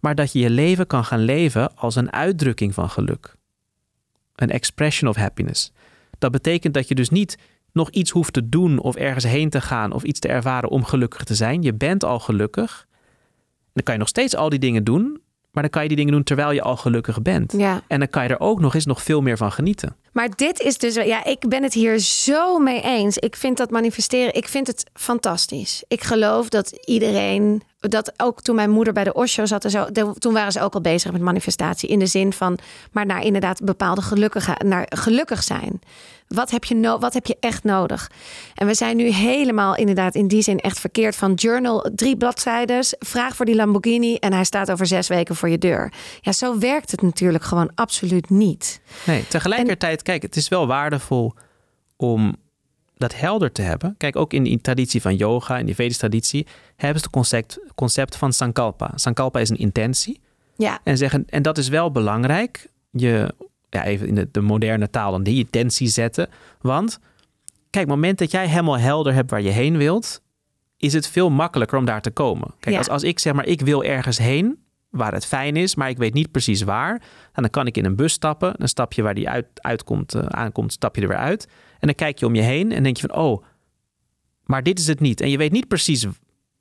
maar 0.00 0.14
dat 0.14 0.32
je 0.32 0.38
je 0.38 0.50
leven 0.50 0.86
kan 0.86 1.04
gaan 1.04 1.20
leven 1.20 1.76
als 1.76 1.96
een 1.96 2.12
uitdrukking 2.12 2.74
van 2.74 2.90
geluk. 2.90 3.34
Een 4.34 4.50
expression 4.50 5.10
of 5.10 5.16
happiness. 5.16 5.72
Dat 6.18 6.30
betekent 6.30 6.74
dat 6.74 6.88
je 6.88 6.94
dus 6.94 7.10
niet 7.10 7.38
nog 7.72 7.90
iets 7.90 8.10
hoeft 8.10 8.32
te 8.32 8.48
doen 8.48 8.78
of 8.78 8.96
ergens 8.96 9.24
heen 9.24 9.50
te 9.50 9.60
gaan 9.60 9.92
of 9.92 10.02
iets 10.02 10.20
te 10.20 10.28
ervaren 10.28 10.68
om 10.68 10.84
gelukkig 10.84 11.24
te 11.24 11.34
zijn. 11.34 11.62
Je 11.62 11.74
bent 11.74 12.04
al 12.04 12.18
gelukkig. 12.18 12.86
Dan 13.72 13.82
kan 13.82 13.94
je 13.94 14.00
nog 14.00 14.08
steeds 14.08 14.36
al 14.36 14.48
die 14.48 14.58
dingen 14.58 14.84
doen, 14.84 15.20
maar 15.50 15.62
dan 15.62 15.70
kan 15.70 15.82
je 15.82 15.88
die 15.88 15.96
dingen 15.96 16.12
doen 16.12 16.22
terwijl 16.22 16.52
je 16.52 16.62
al 16.62 16.76
gelukkig 16.76 17.22
bent. 17.22 17.52
Ja. 17.52 17.82
En 17.86 17.98
dan 17.98 18.08
kan 18.08 18.22
je 18.22 18.28
er 18.28 18.40
ook 18.40 18.60
nog 18.60 18.74
eens 18.74 18.86
nog 18.86 19.02
veel 19.02 19.20
meer 19.20 19.36
van 19.36 19.52
genieten. 19.52 19.96
Maar 20.12 20.36
dit 20.36 20.60
is 20.60 20.78
dus, 20.78 20.94
ja, 20.94 21.24
ik 21.24 21.48
ben 21.48 21.62
het 21.62 21.74
hier 21.74 21.98
zo 21.98 22.58
mee 22.58 22.82
eens. 22.82 23.16
Ik 23.16 23.36
vind 23.36 23.56
dat 23.56 23.70
manifesteren, 23.70 24.34
ik 24.34 24.48
vind 24.48 24.66
het 24.66 24.90
fantastisch. 24.92 25.84
Ik 25.88 26.02
geloof 26.02 26.48
dat 26.48 26.70
iedereen, 26.84 27.62
dat 27.80 28.12
ook 28.16 28.42
toen 28.42 28.54
mijn 28.54 28.70
moeder 28.70 28.92
bij 28.92 29.04
de 29.04 29.12
Osho 29.12 29.46
zat 29.46 29.64
en 29.64 29.70
zo, 29.70 29.86
toen 30.18 30.32
waren 30.32 30.52
ze 30.52 30.60
ook 30.60 30.74
al 30.74 30.80
bezig 30.80 31.12
met 31.12 31.20
manifestatie. 31.20 31.88
In 31.88 31.98
de 31.98 32.06
zin 32.06 32.32
van, 32.32 32.58
maar 32.92 33.06
naar 33.06 33.24
inderdaad 33.24 33.64
bepaalde 33.64 34.02
gelukkige, 34.02 34.56
naar 34.64 34.86
gelukkig 34.88 35.42
zijn. 35.42 35.80
Wat 36.28 36.50
heb, 36.50 36.64
je 36.64 36.74
no 36.74 36.98
wat 36.98 37.14
heb 37.14 37.26
je 37.26 37.36
echt 37.40 37.64
nodig? 37.64 38.10
En 38.54 38.66
we 38.66 38.74
zijn 38.74 38.96
nu 38.96 39.08
helemaal 39.08 39.76
inderdaad 39.76 40.14
in 40.14 40.28
die 40.28 40.42
zin 40.42 40.58
echt 40.58 40.80
verkeerd 40.80 41.16
van 41.16 41.34
journal, 41.34 41.90
drie 41.94 42.16
bladzijden, 42.16 42.84
vraag 42.98 43.36
voor 43.36 43.46
die 43.46 43.54
Lamborghini 43.54 44.14
en 44.14 44.32
hij 44.32 44.44
staat 44.44 44.70
over 44.70 44.86
zes 44.86 45.08
weken 45.08 45.36
voor 45.36 45.48
je 45.48 45.58
deur. 45.58 45.92
Ja, 46.20 46.32
zo 46.32 46.58
werkt 46.58 46.90
het 46.90 47.02
natuurlijk 47.02 47.44
gewoon 47.44 47.70
absoluut 47.74 48.30
niet. 48.30 48.80
Nee, 49.06 49.26
tegelijkertijd, 49.26 49.98
en, 49.98 50.04
kijk, 50.04 50.22
het 50.22 50.36
is 50.36 50.48
wel 50.48 50.66
waardevol 50.66 51.34
om 51.96 52.36
dat 53.00 53.14
helder 53.14 53.52
te 53.52 53.62
hebben. 53.62 53.94
Kijk, 53.98 54.16
ook 54.16 54.32
in 54.32 54.42
die 54.42 54.60
traditie 54.60 55.00
van 55.00 55.16
yoga, 55.16 55.58
in 55.58 55.66
die 55.66 55.74
Vedische 55.74 55.98
traditie, 55.98 56.46
hebben 56.76 56.98
ze 56.98 57.04
het 57.04 57.10
concept, 57.10 57.60
concept 57.74 58.16
van 58.16 58.32
Sankalpa. 58.32 58.92
Sankalpa 58.94 59.40
is 59.40 59.48
een 59.48 59.58
intentie. 59.58 60.20
Ja. 60.56 60.80
En, 60.84 60.96
zeggen, 60.96 61.24
en 61.28 61.42
dat 61.42 61.58
is 61.58 61.68
wel 61.68 61.90
belangrijk. 61.90 62.70
Je 62.90 63.34
ja, 63.70 63.84
even 63.84 64.06
in 64.06 64.14
de, 64.14 64.28
de, 64.30 64.40
moderne 64.40 64.90
taal 64.90 65.10
dan 65.10 65.22
die 65.22 65.38
intentie 65.38 65.88
zetten. 65.88 66.28
Want 66.60 66.98
kijk, 67.70 67.84
het 67.84 67.94
moment 67.94 68.18
dat 68.18 68.30
jij 68.30 68.48
helemaal 68.48 68.78
helder 68.78 69.14
hebt 69.14 69.30
waar 69.30 69.42
je 69.42 69.50
heen 69.50 69.76
wilt, 69.76 70.22
is 70.76 70.92
het 70.92 71.08
veel 71.08 71.30
makkelijker 71.30 71.78
om 71.78 71.84
daar 71.84 72.02
te 72.02 72.10
komen. 72.10 72.48
Kijk, 72.58 72.74
Ja. 72.74 72.78
als, 72.78 72.88
als 72.88 73.02
ik 73.02 73.18
zeg 73.18 73.32
maar, 73.32 73.46
ik 73.46 73.60
wil 73.60 73.84
ergens 73.84 74.18
heen 74.18 74.58
waar 74.90 75.12
het 75.12 75.26
fijn 75.26 75.56
is, 75.56 75.74
maar 75.74 75.88
ik 75.88 75.98
weet 75.98 76.14
niet 76.14 76.30
precies 76.30 76.62
waar. 76.62 76.92
En 77.32 77.42
dan 77.42 77.50
kan 77.50 77.66
ik 77.66 77.76
in 77.76 77.84
een 77.84 77.96
bus 77.96 78.12
stappen. 78.12 78.54
Dan 78.58 78.68
stap 78.68 78.92
je 78.92 79.02
waar 79.02 79.14
die 79.14 79.28
uit, 79.28 79.46
uitkomt, 79.54 80.14
eh, 80.14 80.22
aankomt, 80.26 80.72
stap 80.72 80.96
je 80.96 81.02
er 81.02 81.08
weer 81.08 81.16
uit. 81.16 81.48
En 81.80 81.86
dan 81.86 81.94
kijk 81.94 82.18
je 82.18 82.26
om 82.26 82.34
je 82.34 82.42
heen 82.42 82.72
en 82.72 82.82
denk 82.82 82.96
je 82.96 83.06
van, 83.08 83.18
oh, 83.18 83.44
maar 84.44 84.62
dit 84.62 84.78
is 84.78 84.86
het 84.86 85.00
niet. 85.00 85.20
En 85.20 85.30
je 85.30 85.36
weet 85.36 85.52
niet 85.52 85.68
precies 85.68 86.06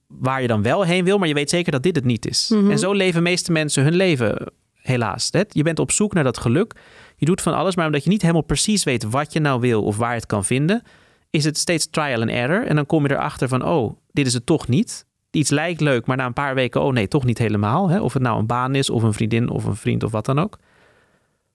waar 0.07 0.41
je 0.41 0.47
dan 0.47 0.61
wel 0.61 0.83
heen 0.85 1.03
wil, 1.03 1.17
maar 1.17 1.27
je 1.27 1.33
weet 1.33 1.49
zeker 1.49 1.71
dat 1.71 1.83
dit 1.83 1.95
het 1.95 2.05
niet 2.05 2.27
is. 2.27 2.49
Mhm. 2.53 2.71
En 2.71 2.79
zo 2.79 2.93
leven 2.93 3.23
meeste 3.23 3.51
mensen 3.51 3.83
hun 3.83 3.95
leven, 3.95 4.51
helaas. 4.73 5.27
Hè? 5.31 5.41
Je 5.47 5.63
bent 5.63 5.79
op 5.79 5.91
zoek 5.91 6.13
naar 6.13 6.23
dat 6.23 6.37
geluk. 6.37 6.73
Je 7.15 7.25
doet 7.25 7.41
van 7.41 7.53
alles, 7.53 7.75
maar 7.75 7.85
omdat 7.85 8.03
je 8.03 8.09
niet 8.09 8.21
helemaal 8.21 8.41
precies 8.41 8.83
weet 8.83 9.03
wat 9.03 9.33
je 9.33 9.39
nou 9.39 9.59
wil 9.59 9.83
of 9.83 9.97
waar 9.97 10.09
je 10.09 10.15
het 10.15 10.25
kan 10.25 10.45
vinden, 10.45 10.81
is 11.29 11.45
het 11.45 11.57
steeds 11.57 11.89
trial 11.89 12.21
and 12.21 12.29
error. 12.29 12.65
En 12.65 12.75
dan 12.75 12.85
kom 12.85 13.03
je 13.07 13.11
erachter 13.11 13.47
van, 13.47 13.65
oh, 13.65 13.97
dit 14.11 14.25
is 14.25 14.33
het 14.33 14.45
toch 14.45 14.67
niet. 14.67 15.05
Iets 15.31 15.49
lijkt 15.49 15.81
leuk, 15.81 16.05
maar 16.05 16.17
na 16.17 16.25
een 16.25 16.33
paar 16.33 16.55
weken, 16.55 16.81
oh 16.81 16.93
nee, 16.93 17.07
toch 17.07 17.25
niet 17.25 17.37
helemaal. 17.37 17.89
Hè? 17.89 18.01
Of 18.01 18.13
het 18.13 18.21
nou 18.21 18.39
een 18.39 18.45
baan 18.45 18.75
is, 18.75 18.89
of 18.89 19.03
een 19.03 19.13
vriendin, 19.13 19.49
of 19.49 19.65
een 19.65 19.75
vriend, 19.75 20.03
of 20.03 20.11
wat 20.11 20.25
dan 20.25 20.39
ook. 20.39 20.57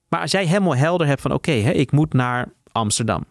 Maar 0.08 0.20
als 0.20 0.30
jij 0.30 0.46
helemaal 0.46 0.76
helder 0.76 1.06
hebt 1.06 1.20
van, 1.20 1.32
oké, 1.32 1.52
hè, 1.52 1.70
ik 1.70 1.92
moet 1.92 2.12
naar 2.12 2.52
Amsterdam. 2.72 3.24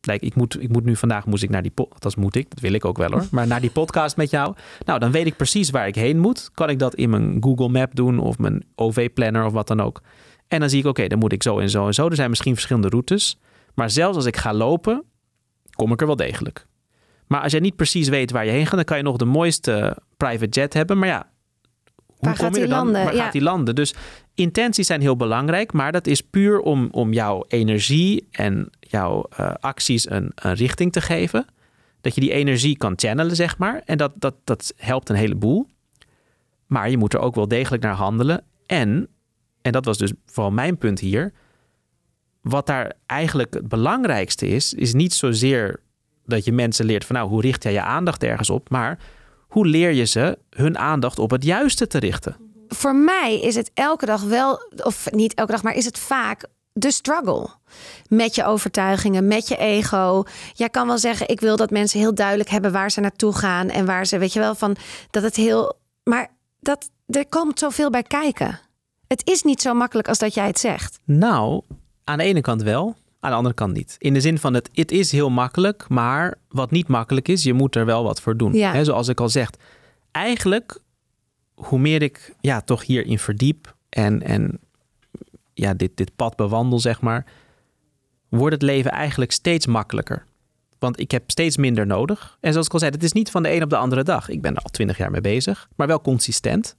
Like, 0.00 0.24
ik, 0.26 0.34
moet, 0.34 0.62
ik 0.62 0.68
moet 0.68 0.84
nu 0.84 0.96
vandaag 0.96 1.26
moest 1.26 1.42
ik 1.42 1.50
naar 1.50 1.62
die 1.62 1.70
podcast. 1.70 2.02
Dat 2.02 2.16
moet 2.16 2.34
ik, 2.36 2.50
dat 2.50 2.60
wil 2.60 2.72
ik 2.72 2.84
ook 2.84 2.98
wel 2.98 3.10
hoor. 3.10 3.26
Maar 3.30 3.46
naar 3.46 3.60
die 3.60 3.70
podcast 3.70 4.16
met 4.16 4.30
jou. 4.30 4.54
Nou, 4.84 4.98
dan 4.98 5.10
weet 5.10 5.26
ik 5.26 5.36
precies 5.36 5.70
waar 5.70 5.86
ik 5.86 5.94
heen 5.94 6.18
moet. 6.18 6.50
Kan 6.54 6.68
ik 6.68 6.78
dat 6.78 6.94
in 6.94 7.10
mijn 7.10 7.36
Google 7.40 7.68
Map 7.68 7.94
doen 7.94 8.18
of 8.18 8.38
mijn 8.38 8.64
OV-planner 8.74 9.44
of 9.44 9.52
wat 9.52 9.66
dan 9.68 9.80
ook. 9.80 10.02
En 10.48 10.60
dan 10.60 10.70
zie 10.70 10.78
ik, 10.80 10.86
oké, 10.86 11.06
dan 11.06 11.18
moet 11.18 11.32
ik 11.32 11.42
zo 11.42 11.58
en 11.58 11.70
zo 11.70 11.86
en 11.86 11.94
zo. 11.94 12.08
Er 12.08 12.14
zijn 12.14 12.28
misschien 12.30 12.54
verschillende 12.54 12.88
routes. 12.88 13.38
Maar 13.74 13.90
zelfs 13.90 14.16
als 14.16 14.26
ik 14.26 14.36
ga 14.36 14.54
lopen, 14.54 15.04
kom 15.70 15.92
ik 15.92 16.00
er 16.00 16.06
wel 16.06 16.16
degelijk. 16.16 16.66
Maar 17.26 17.40
als 17.42 17.52
jij 17.52 17.60
niet 17.60 17.76
precies 17.76 18.08
weet 18.08 18.30
waar 18.30 18.44
je 18.44 18.50
heen 18.50 18.66
gaat, 18.66 18.74
dan 18.74 18.84
kan 18.84 18.96
je 18.96 19.02
nog 19.02 19.16
de 19.16 19.24
mooiste 19.24 19.96
private 20.16 20.60
jet 20.60 20.74
hebben. 20.74 20.98
Maar 20.98 21.08
ja, 21.08 21.30
hoe 22.06 22.14
Waar 22.20 22.36
kom 22.36 22.44
gaat 22.44 22.54
je 22.54 22.60
die 22.60 22.70
dan? 22.70 22.78
landen? 22.84 23.04
Waar 23.04 23.14
Ja. 23.14 23.22
gaat 23.22 23.32
die 23.32 23.42
landen? 23.42 23.74
Dus 23.74 23.94
intenties 24.34 24.86
zijn 24.86 25.00
heel 25.00 25.16
belangrijk, 25.16 25.72
maar 25.72 25.92
dat 25.92 26.06
is 26.06 26.20
puur 26.20 26.60
om, 26.60 26.88
om 26.90 27.12
jouw 27.12 27.44
energie 27.48 28.28
en 28.30 28.70
jouw 28.90 29.26
eh, 29.36 29.54
acties 29.60 30.10
een, 30.10 30.32
een 30.34 30.54
richting 30.54 30.92
te 30.92 31.00
geven. 31.00 31.46
Dat 32.00 32.14
je 32.14 32.20
die 32.20 32.32
energie 32.32 32.76
kan 32.76 32.92
channelen, 32.96 33.36
zeg 33.36 33.58
maar. 33.58 33.82
En 33.84 33.98
dat, 33.98 34.12
dat, 34.14 34.34
dat 34.44 34.72
helpt 34.76 35.08
een 35.08 35.16
heleboel. 35.16 35.66
Maar 36.66 36.90
je 36.90 36.96
moet 36.96 37.14
er 37.14 37.20
ook 37.20 37.34
wel 37.34 37.48
degelijk 37.48 37.82
naar 37.82 37.94
handelen. 37.94 38.44
En, 38.66 39.08
en 39.62 39.72
dat 39.72 39.84
was 39.84 39.98
dus 39.98 40.12
vooral 40.26 40.52
mijn 40.52 40.78
punt 40.78 41.00
hier. 41.00 41.32
Wat 42.40 42.66
daar 42.66 42.92
eigenlijk 43.06 43.54
het 43.54 43.68
belangrijkste 43.68 44.48
is, 44.48 44.74
is 44.74 44.92
niet 44.92 45.14
zozeer 45.14 45.80
dat 46.24 46.44
je 46.44 46.52
mensen 46.52 46.84
leert 46.84 47.04
van 47.04 47.16
nou, 47.16 47.28
hoe 47.28 47.40
richt 47.40 47.62
jij 47.62 47.72
je 47.72 47.82
aandacht 47.82 48.22
ergens 48.22 48.50
op, 48.50 48.70
maar 48.70 48.98
hoe 49.48 49.66
leer 49.66 49.92
je 49.92 50.04
ze 50.04 50.38
hun 50.50 50.78
aandacht 50.78 51.18
op 51.18 51.30
het 51.30 51.44
juiste 51.44 51.86
te 51.86 51.98
richten? 51.98 52.36
Voor 52.68 52.94
mij 52.94 53.40
is 53.40 53.54
het 53.54 53.70
elke 53.74 54.06
dag 54.06 54.22
wel, 54.22 54.70
of 54.76 55.10
niet 55.10 55.34
elke 55.34 55.52
dag, 55.52 55.62
maar 55.62 55.74
is 55.74 55.84
het 55.84 55.98
vaak 55.98 56.48
de 56.72 56.92
struggle. 56.92 57.48
Met 58.08 58.34
je 58.34 58.44
overtuigingen, 58.44 59.26
met 59.26 59.48
je 59.48 59.56
ego. 59.56 60.22
Jij 60.54 60.68
kan 60.68 60.86
wel 60.86 60.98
zeggen, 60.98 61.28
ik 61.28 61.40
wil 61.40 61.56
dat 61.56 61.70
mensen 61.70 62.00
heel 62.00 62.14
duidelijk 62.14 62.48
hebben 62.48 62.72
waar 62.72 62.90
ze 62.90 63.00
naartoe 63.00 63.32
gaan. 63.32 63.68
En 63.68 63.86
waar 63.86 64.06
ze, 64.06 64.18
weet 64.18 64.32
je 64.32 64.40
wel, 64.40 64.54
van 64.54 64.76
dat 65.10 65.22
het 65.22 65.36
heel. 65.36 65.78
Maar 66.04 66.28
dat, 66.60 66.90
er 67.06 67.26
komt 67.28 67.58
zoveel 67.58 67.90
bij 67.90 68.02
kijken. 68.02 68.60
Het 69.06 69.22
is 69.28 69.42
niet 69.42 69.62
zo 69.62 69.74
makkelijk 69.74 70.08
als 70.08 70.18
dat 70.18 70.34
jij 70.34 70.46
het 70.46 70.58
zegt. 70.58 70.98
Nou, 71.04 71.62
aan 72.04 72.18
de 72.18 72.24
ene 72.24 72.40
kant 72.40 72.62
wel, 72.62 72.96
aan 73.20 73.30
de 73.30 73.36
andere 73.36 73.54
kant 73.54 73.72
niet. 73.72 73.96
In 73.98 74.14
de 74.14 74.20
zin 74.20 74.38
van 74.38 74.54
het, 74.54 74.68
het 74.72 74.90
is 74.90 75.12
heel 75.12 75.30
makkelijk, 75.30 75.88
maar 75.88 76.34
wat 76.48 76.70
niet 76.70 76.88
makkelijk 76.88 77.28
is, 77.28 77.42
je 77.42 77.52
moet 77.52 77.76
er 77.76 77.84
wel 77.84 78.04
wat 78.04 78.20
voor 78.20 78.36
doen. 78.36 78.52
Ja. 78.52 78.84
Zoals 78.84 79.08
ik 79.08 79.20
al 79.20 79.28
zeg, 79.28 79.50
eigenlijk 80.10 80.80
hoe 81.54 81.78
meer 81.78 82.02
ik 82.02 82.34
ja, 82.40 82.60
toch 82.60 82.86
hierin 82.86 83.18
verdiep 83.18 83.74
en, 83.88 84.22
en 84.22 84.60
ja, 85.60 85.74
dit, 85.74 85.96
dit 85.96 86.16
pad 86.16 86.36
bewandel, 86.36 86.78
zeg 86.78 87.00
maar, 87.00 87.24
wordt 88.28 88.54
het 88.54 88.62
leven 88.62 88.90
eigenlijk 88.90 89.32
steeds 89.32 89.66
makkelijker. 89.66 90.24
Want 90.78 91.00
ik 91.00 91.10
heb 91.10 91.30
steeds 91.30 91.56
minder 91.56 91.86
nodig. 91.86 92.36
En 92.40 92.50
zoals 92.52 92.66
ik 92.66 92.72
al 92.72 92.78
zei, 92.78 92.90
het 92.90 93.02
is 93.02 93.12
niet 93.12 93.30
van 93.30 93.42
de 93.42 93.52
een 93.52 93.62
op 93.62 93.70
de 93.70 93.76
andere 93.76 94.02
dag. 94.02 94.28
Ik 94.28 94.42
ben 94.42 94.54
er 94.56 94.62
al 94.62 94.70
twintig 94.70 94.98
jaar 94.98 95.10
mee 95.10 95.20
bezig, 95.20 95.68
maar 95.76 95.86
wel 95.86 96.00
consistent. 96.00 96.76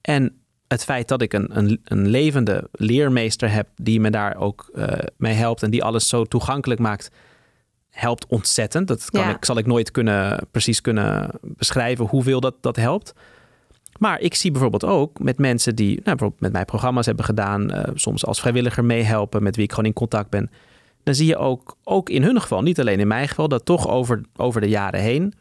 En 0.00 0.38
het 0.68 0.84
feit 0.84 1.08
dat 1.08 1.22
ik 1.22 1.32
een, 1.32 1.56
een, 1.58 1.80
een 1.84 2.08
levende 2.08 2.68
leermeester 2.72 3.50
heb 3.52 3.68
die 3.74 4.00
me 4.00 4.10
daar 4.10 4.36
ook 4.36 4.70
eh, 4.74 4.98
mee 5.16 5.34
helpt 5.34 5.62
en 5.62 5.70
die 5.70 5.84
alles 5.84 6.08
zo 6.08 6.24
toegankelijk 6.24 6.80
maakt, 6.80 7.10
helpt 7.90 8.26
ontzettend. 8.26 8.88
Dat 8.88 9.10
kan 9.10 9.22
Ja. 9.22 9.34
ik, 9.34 9.44
zal 9.44 9.58
ik 9.58 9.66
nooit 9.66 9.90
kunnen, 9.90 10.46
precies 10.50 10.80
kunnen 10.80 11.30
beschrijven 11.42 12.06
hoeveel 12.06 12.40
dat, 12.40 12.54
dat 12.60 12.76
helpt. 12.76 13.12
Maar 13.98 14.20
ik 14.20 14.34
zie 14.34 14.50
bijvoorbeeld 14.50 14.84
ook 14.84 15.18
met 15.20 15.38
mensen 15.38 15.74
die 15.76 15.88
nou, 15.94 16.02
bijvoorbeeld 16.02 16.40
met 16.40 16.52
mij 16.52 16.64
programma's 16.64 17.06
hebben 17.06 17.24
gedaan, 17.24 17.70
eh, 17.70 17.90
soms 17.94 18.26
als 18.26 18.40
vrijwilliger 18.40 18.84
meehelpen, 18.84 19.42
met 19.42 19.56
wie 19.56 19.64
ik 19.64 19.70
gewoon 19.70 19.86
in 19.86 19.92
contact 19.92 20.30
ben. 20.30 20.50
Dan 21.02 21.14
zie 21.14 21.26
je 21.26 21.36
ook, 21.36 21.76
ook 21.84 22.08
in 22.08 22.22
hun 22.22 22.40
geval, 22.40 22.62
niet 22.62 22.80
alleen 22.80 23.00
in 23.00 23.08
mijn 23.08 23.28
geval, 23.28 23.48
dat 23.48 23.64
toch 23.64 23.88
over, 23.88 24.20
over 24.36 24.60
de 24.60 24.68
jaren 24.68 25.00
heen 25.00 25.34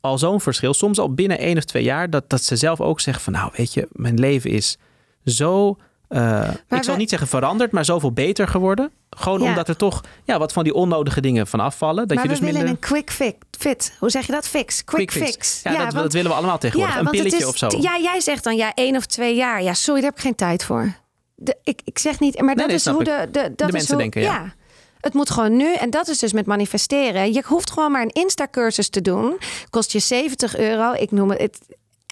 al 0.00 0.18
zo'n 0.18 0.40
verschil, 0.40 0.74
soms 0.74 0.98
al 0.98 1.14
binnen 1.14 1.38
één 1.38 1.56
of 1.56 1.64
twee 1.64 1.82
jaar, 1.82 2.10
dat, 2.10 2.30
dat 2.30 2.42
ze 2.42 2.56
zelf 2.56 2.80
ook 2.80 3.00
zeggen 3.00 3.22
van 3.24 3.32
nou 3.32 3.50
weet 3.56 3.74
je, 3.74 3.88
mijn 3.92 4.18
leven 4.18 4.50
is 4.50 4.78
zo, 5.24 5.76
eh, 6.08 6.48
ik 6.50 6.56
zal 6.68 6.84
wij- 6.86 6.96
niet 6.96 7.08
zeggen 7.10 7.28
veranderd, 7.28 7.72
maar 7.72 7.84
zoveel 7.84 8.12
beter 8.12 8.48
geworden. 8.48 8.90
Gewoon 9.16 9.42
Ja. 9.42 9.48
omdat 9.48 9.68
er 9.68 9.76
toch 9.76 10.00
ja, 10.24 10.38
wat 10.38 10.52
van 10.52 10.64
die 10.64 10.74
onnodige 10.74 11.20
dingen 11.20 11.46
van 11.46 11.60
afvallen. 11.60 12.08
Dat 12.08 12.16
maar 12.16 12.16
je 12.16 12.22
we 12.22 12.28
dus 12.28 12.38
willen 12.38 12.54
minder... 12.54 12.70
een 12.70 12.78
quick 12.88 13.10
fix. 13.10 13.36
Fit. 13.58 13.96
Hoe 13.98 14.10
zeg 14.10 14.26
je 14.26 14.32
dat? 14.32 14.48
Fix. 14.48 14.84
Quick, 14.84 15.10
fix. 15.12 15.60
Ja, 15.62 15.70
dat, 15.70 15.78
want- 15.80 15.94
dat 15.94 16.12
willen 16.12 16.30
we 16.30 16.36
allemaal 16.36 16.58
tegenwoordig. 16.58 16.96
een 16.98 17.04
pilletje 17.10 17.36
is- 17.36 17.44
of 17.44 17.56
zo. 17.56 17.68
Ja, 17.80 17.98
jij 17.98 18.20
zegt 18.20 18.44
dan 18.44 18.56
ja, 18.56 18.74
één 18.74 18.96
of 18.96 19.06
twee 19.06 19.34
jaar. 19.34 19.62
Ja, 19.62 19.74
sorry, 19.74 20.00
daar 20.00 20.10
heb 20.10 20.18
ik 20.18 20.24
geen 20.24 20.34
tijd 20.34 20.64
voor. 20.64 20.94
De, 21.34 21.56
ik, 21.64 21.80
ik 21.84 21.98
zeg 21.98 22.20
niet, 22.20 22.40
maar 22.40 22.54
dat 22.54 22.66
nee, 22.66 22.76
is 22.76 22.86
hoe 22.86 23.04
de, 23.04 23.28
de, 23.32 23.52
dat 23.56 23.66
is 23.68 23.72
mensen 23.74 23.92
hoe, 23.94 24.02
denken, 24.02 24.22
ja. 24.22 24.54
Het 25.00 25.14
moet 25.14 25.30
gewoon 25.30 25.56
nu. 25.56 25.74
En 25.74 25.90
dat 25.90 26.08
is 26.08 26.18
dus 26.18 26.32
met 26.32 26.46
manifesteren. 26.46 27.32
Je 27.32 27.42
hoeft 27.46 27.70
gewoon 27.70 27.92
maar 27.92 28.02
een 28.02 28.12
Insta-cursus 28.12 28.88
te 28.88 29.00
doen. 29.00 29.38
Kost 29.70 29.92
je 29.92 29.98
70 29.98 30.56
euro. 30.56 30.92
Ik 30.92 31.10
noem 31.10 31.30
het. 31.30 31.58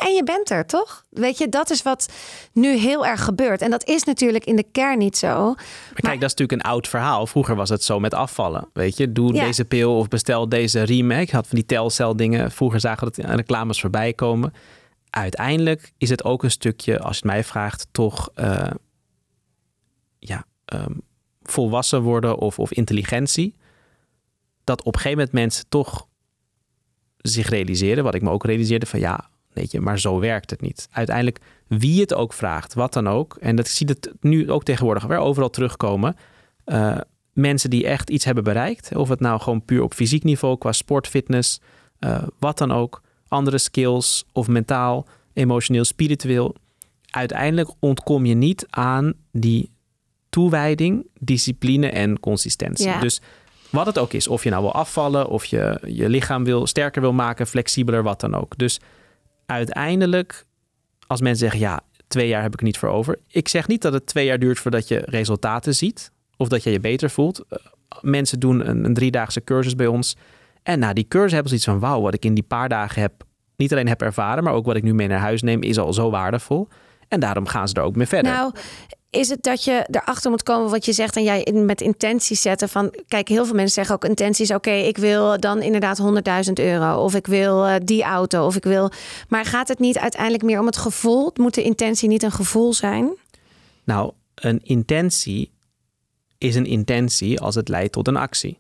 En 0.04 0.14
je 0.14 0.22
bent 0.24 0.50
er, 0.50 0.66
toch? 0.66 1.04
Weet 1.10 1.38
je, 1.38 1.48
dat 1.48 1.70
is 1.70 1.82
wat 1.82 2.08
nu 2.52 2.76
heel 2.76 3.06
erg 3.06 3.24
gebeurt. 3.24 3.62
En 3.62 3.70
dat 3.70 3.88
is 3.88 4.04
natuurlijk 4.04 4.44
in 4.44 4.56
de 4.56 4.66
kern 4.72 4.98
niet 4.98 5.16
zo. 5.16 5.54
Maar 5.54 5.94
kijk, 5.94 6.20
dat 6.20 6.30
is 6.30 6.34
natuurlijk 6.36 6.52
een 6.52 6.70
oud 6.70 6.88
verhaal. 6.88 7.26
Vroeger 7.26 7.56
was 7.56 7.68
het 7.68 7.82
zo 7.82 8.00
met 8.00 8.14
afvallen. 8.14 8.68
Weet 8.72 8.96
je, 8.96 9.12
doe 9.12 9.34
Ja. 9.34 9.44
deze 9.44 9.64
pil 9.64 9.96
of 9.98 10.08
bestel 10.08 10.48
deze. 10.48 10.80
Ik 10.86 11.30
had 11.30 11.46
van 11.46 11.56
die 11.56 11.66
telcel 11.66 12.16
dingen. 12.16 12.50
Vroeger 12.50 12.80
zagen 12.80 13.06
we 13.08 13.12
dat 13.14 13.24
in 13.24 13.34
reclames 13.36 13.80
voorbij 13.80 14.12
komen. 14.12 14.52
Uiteindelijk 15.10 15.92
is 15.98 16.10
het 16.10 16.24
ook 16.24 16.42
een 16.42 16.50
stukje, 16.50 16.98
als 16.98 17.18
je 17.18 17.22
het 17.22 17.32
mij 17.32 17.44
vraagt, 17.44 17.86
toch 17.90 18.30
eh, 18.34 18.70
ja, 20.18 20.44
ehm, 20.64 20.92
volwassen 21.42 22.02
worden 22.02 22.38
of, 22.38 22.58
of 22.58 22.72
intelligentie. 22.72 23.54
Dat 24.64 24.80
op 24.82 24.94
een 24.94 25.00
gegeven 25.00 25.18
moment 25.18 25.32
mensen 25.32 25.64
toch 25.68 26.06
zich 27.16 27.48
realiseren, 27.48 28.04
wat 28.04 28.14
ik 28.14 28.22
me 28.22 28.30
ook 28.30 28.44
realiseerde, 28.44 28.86
van 28.86 29.00
ja, 29.00 29.28
weet 29.58 29.70
je, 29.70 29.80
maar 29.80 29.98
zo 29.98 30.18
werkt 30.18 30.50
het 30.50 30.60
niet. 30.60 30.88
Uiteindelijk, 30.90 31.38
wie 31.66 32.00
het 32.00 32.14
ook 32.14 32.32
vraagt, 32.32 32.74
wat 32.74 32.92
dan 32.92 33.08
ook. 33.08 33.36
En 33.40 33.56
dat 33.56 33.66
ik 33.66 33.72
zie 33.72 33.86
het 33.86 34.12
nu 34.20 34.50
ook 34.50 34.64
tegenwoordig 34.64 35.04
weer 35.04 35.18
overal 35.18 35.50
terugkomen. 35.50 36.16
Eh, 36.64 36.98
mensen 37.32 37.70
die 37.70 37.86
echt 37.86 38.10
iets 38.10 38.24
hebben 38.24 38.44
bereikt, 38.44 38.96
of 38.96 39.08
het 39.08 39.20
nou 39.20 39.40
gewoon 39.40 39.64
puur 39.64 39.82
op 39.82 39.94
fysiek 39.94 40.24
niveau, 40.24 40.58
qua 40.58 40.72
sport, 40.72 41.06
fitness, 41.06 41.60
eh, 41.98 42.22
wat 42.38 42.58
dan 42.58 42.72
ook, 42.72 43.02
andere 43.28 43.58
skills 43.58 44.24
of 44.32 44.48
mentaal, 44.48 45.06
emotioneel, 45.32 45.84
spiritueel. 45.84 46.54
Uiteindelijk 47.10 47.70
ontkom 47.78 48.26
je 48.26 48.34
niet 48.34 48.66
aan 48.70 49.12
die 49.32 49.70
toewijding, 50.28 51.06
discipline 51.18 51.90
en 51.90 52.20
consistentie. 52.20 52.86
Ja. 52.86 53.00
Dus 53.00 53.20
wat 53.70 53.86
het 53.86 53.98
ook 53.98 54.12
is, 54.12 54.28
of 54.28 54.44
je 54.44 54.50
nou 54.50 54.62
wil 54.62 54.72
afvallen, 54.72 55.28
of 55.28 55.44
je 55.44 55.80
je 55.86 56.08
lichaam 56.08 56.44
wil 56.44 56.66
sterker 56.66 57.00
wil 57.00 57.12
maken, 57.12 57.46
flexibeler, 57.46 58.02
wat 58.02 58.20
dan 58.20 58.34
ook. 58.34 58.58
Dus 58.58 58.80
uiteindelijk, 59.52 60.44
als 61.06 61.20
mensen 61.20 61.38
zeggen, 61.38 61.60
ja, 61.60 61.80
twee 62.06 62.28
jaar 62.28 62.42
heb 62.42 62.52
ik 62.52 62.58
er 62.58 62.64
niet 62.64 62.78
voor 62.78 62.88
over. 62.88 63.18
Ik 63.28 63.48
zeg 63.48 63.68
niet 63.68 63.82
dat 63.82 63.92
het 63.92 64.06
twee 64.06 64.24
jaar 64.26 64.38
duurt 64.38 64.58
voordat 64.58 64.88
je 64.88 65.02
resultaten 65.04 65.74
ziet, 65.74 66.12
of 66.36 66.48
dat 66.48 66.62
je 66.62 66.70
je 66.70 66.80
beter 66.80 67.10
voelt. 67.10 67.44
Eh, 67.48 67.58
Mensen 68.00 68.40
doen 68.40 68.68
een, 68.68 68.84
een 68.84 68.94
driedaagse 68.94 69.44
cursus 69.44 69.74
bij 69.74 69.86
ons. 69.86 70.16
En 70.62 70.78
na 70.78 70.92
die 70.92 71.08
cursus 71.08 71.32
hebben 71.32 71.50
ze 71.50 71.56
iets 71.56 71.64
van, 71.64 71.78
wauw, 71.78 72.00
wat 72.00 72.14
ik 72.14 72.24
in 72.24 72.34
die 72.34 72.42
paar 72.42 72.68
dagen 72.68 73.00
heb, 73.02 73.12
niet 73.56 73.72
alleen 73.72 73.88
heb 73.88 74.02
ervaren, 74.02 74.44
maar 74.44 74.52
ook 74.52 74.66
wat 74.66 74.76
ik 74.76 74.82
nu 74.82 74.94
mee 74.94 75.08
naar 75.08 75.18
huis 75.18 75.42
neem, 75.42 75.62
is 75.62 75.78
al 75.78 75.92
zo 75.92 76.10
waardevol. 76.10 76.68
En 77.08 77.20
daarom 77.20 77.46
gaan 77.46 77.68
ze 77.68 77.74
er 77.74 77.82
ook 77.82 77.96
mee 77.96 78.06
verder. 78.06 78.32
Nou, 78.32 78.52
is 79.10 79.28
het 79.28 79.42
dat 79.42 79.64
je 79.64 79.86
erachter 79.90 80.30
moet 80.30 80.42
komen 80.42 80.70
wat 80.70 80.84
je 80.84 80.92
zegt 80.92 81.16
en 81.16 81.22
jij 81.22 81.52
met 81.52 81.80
intenties 81.80 82.42
zetten 82.42 82.68
van 82.68 82.94
kijk 83.08 83.28
heel 83.28 83.44
veel 83.44 83.54
mensen 83.54 83.74
zeggen 83.74 83.94
ook 83.94 84.04
intenties 84.04 84.50
oké 84.50 84.70
ik 84.70 84.96
wil 84.96 85.40
dan 85.40 85.62
inderdaad 85.62 86.00
100.000 86.46 86.52
euro 86.52 87.02
of 87.02 87.14
ik 87.14 87.26
wil 87.26 87.66
eh, 87.66 87.74
die 87.84 88.02
auto 88.02 88.46
of 88.46 88.56
ik 88.56 88.64
wil 88.64 88.90
maar 89.28 89.44
gaat 89.44 89.68
het 89.68 89.78
niet 89.78 89.98
uiteindelijk 89.98 90.42
meer 90.42 90.60
om 90.60 90.66
het 90.66 90.76
gevoel 90.76 91.30
moet 91.34 91.54
de 91.54 91.62
intentie 91.62 92.08
niet 92.08 92.22
een 92.22 92.32
gevoel 92.32 92.72
zijn 92.74 93.16
Nou, 93.84 94.12
een 94.34 94.60
intentie 94.62 95.52
is 96.38 96.54
een 96.54 96.66
intentie 96.66 97.40
als 97.40 97.54
het 97.54 97.68
leidt 97.68 97.92
tot 97.92 98.08
een 98.08 98.16
actie. 98.16 98.58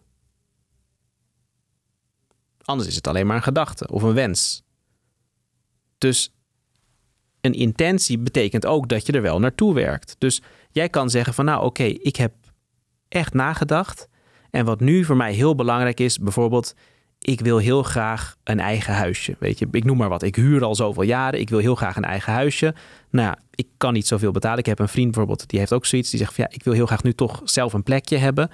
Anders 2.62 2.88
is 2.88 2.94
het 2.94 3.06
alleen 3.06 3.26
maar 3.26 3.36
een 3.36 3.42
gedachte 3.42 3.88
of 3.88 4.02
een 4.02 4.14
wens. 4.14 4.62
Dus 5.98 6.32
een 7.40 7.52
intentie 7.52 8.18
betekent 8.18 8.66
ook 8.66 8.88
dat 8.88 9.06
je 9.06 9.12
er 9.12 9.22
wel 9.22 9.38
naartoe 9.38 9.74
werkt. 9.74 10.16
Dus 10.18 10.42
jij 10.70 10.88
kan 10.88 11.10
zeggen 11.10 11.34
van 11.34 11.44
nou 11.44 11.64
oké, 11.64 11.84
ik 11.84 12.16
heb 12.16 12.32
echt 13.08 13.34
nagedacht. 13.34 14.08
En 14.50 14.64
wat 14.64 14.80
nu 14.80 15.04
voor 15.04 15.16
mij 15.16 15.32
heel 15.32 15.54
belangrijk 15.54 16.00
is, 16.00 16.18
bijvoorbeeld, 16.18 16.74
ik 17.18 17.40
wil 17.40 17.58
heel 17.58 17.82
graag 17.82 18.36
een 18.44 18.60
eigen 18.60 18.94
huisje. 18.94 19.36
Weet 19.38 19.58
je, 19.58 19.68
ik 19.70 19.84
noem 19.84 19.96
maar 19.96 20.08
wat. 20.08 20.22
Ik 20.22 20.36
huur 20.36 20.64
al 20.64 20.74
zoveel 20.74 21.02
jaren. 21.02 21.40
Ik 21.40 21.48
wil 21.48 21.58
heel 21.58 21.74
graag 21.74 21.96
een 21.96 22.04
eigen 22.04 22.32
huisje. 22.32 22.74
Nou 23.10 23.34
ik 23.54 23.66
kan 23.76 23.92
niet 23.92 24.06
zoveel 24.06 24.32
betalen. 24.32 24.58
Ik 24.58 24.66
heb 24.66 24.78
een 24.78 24.88
vriend 24.88 25.10
bijvoorbeeld, 25.10 25.48
die 25.48 25.58
heeft 25.58 25.72
ook 25.72 25.86
zoiets. 25.86 26.10
Die 26.10 26.18
zegt 26.18 26.34
van 26.34 26.44
ja, 26.48 26.54
ik 26.54 26.64
wil 26.64 26.72
heel 26.72 26.86
graag 26.86 27.02
nu 27.02 27.12
toch 27.12 27.40
zelf 27.44 27.72
een 27.72 27.82
plekje 27.82 28.16
hebben. 28.16 28.50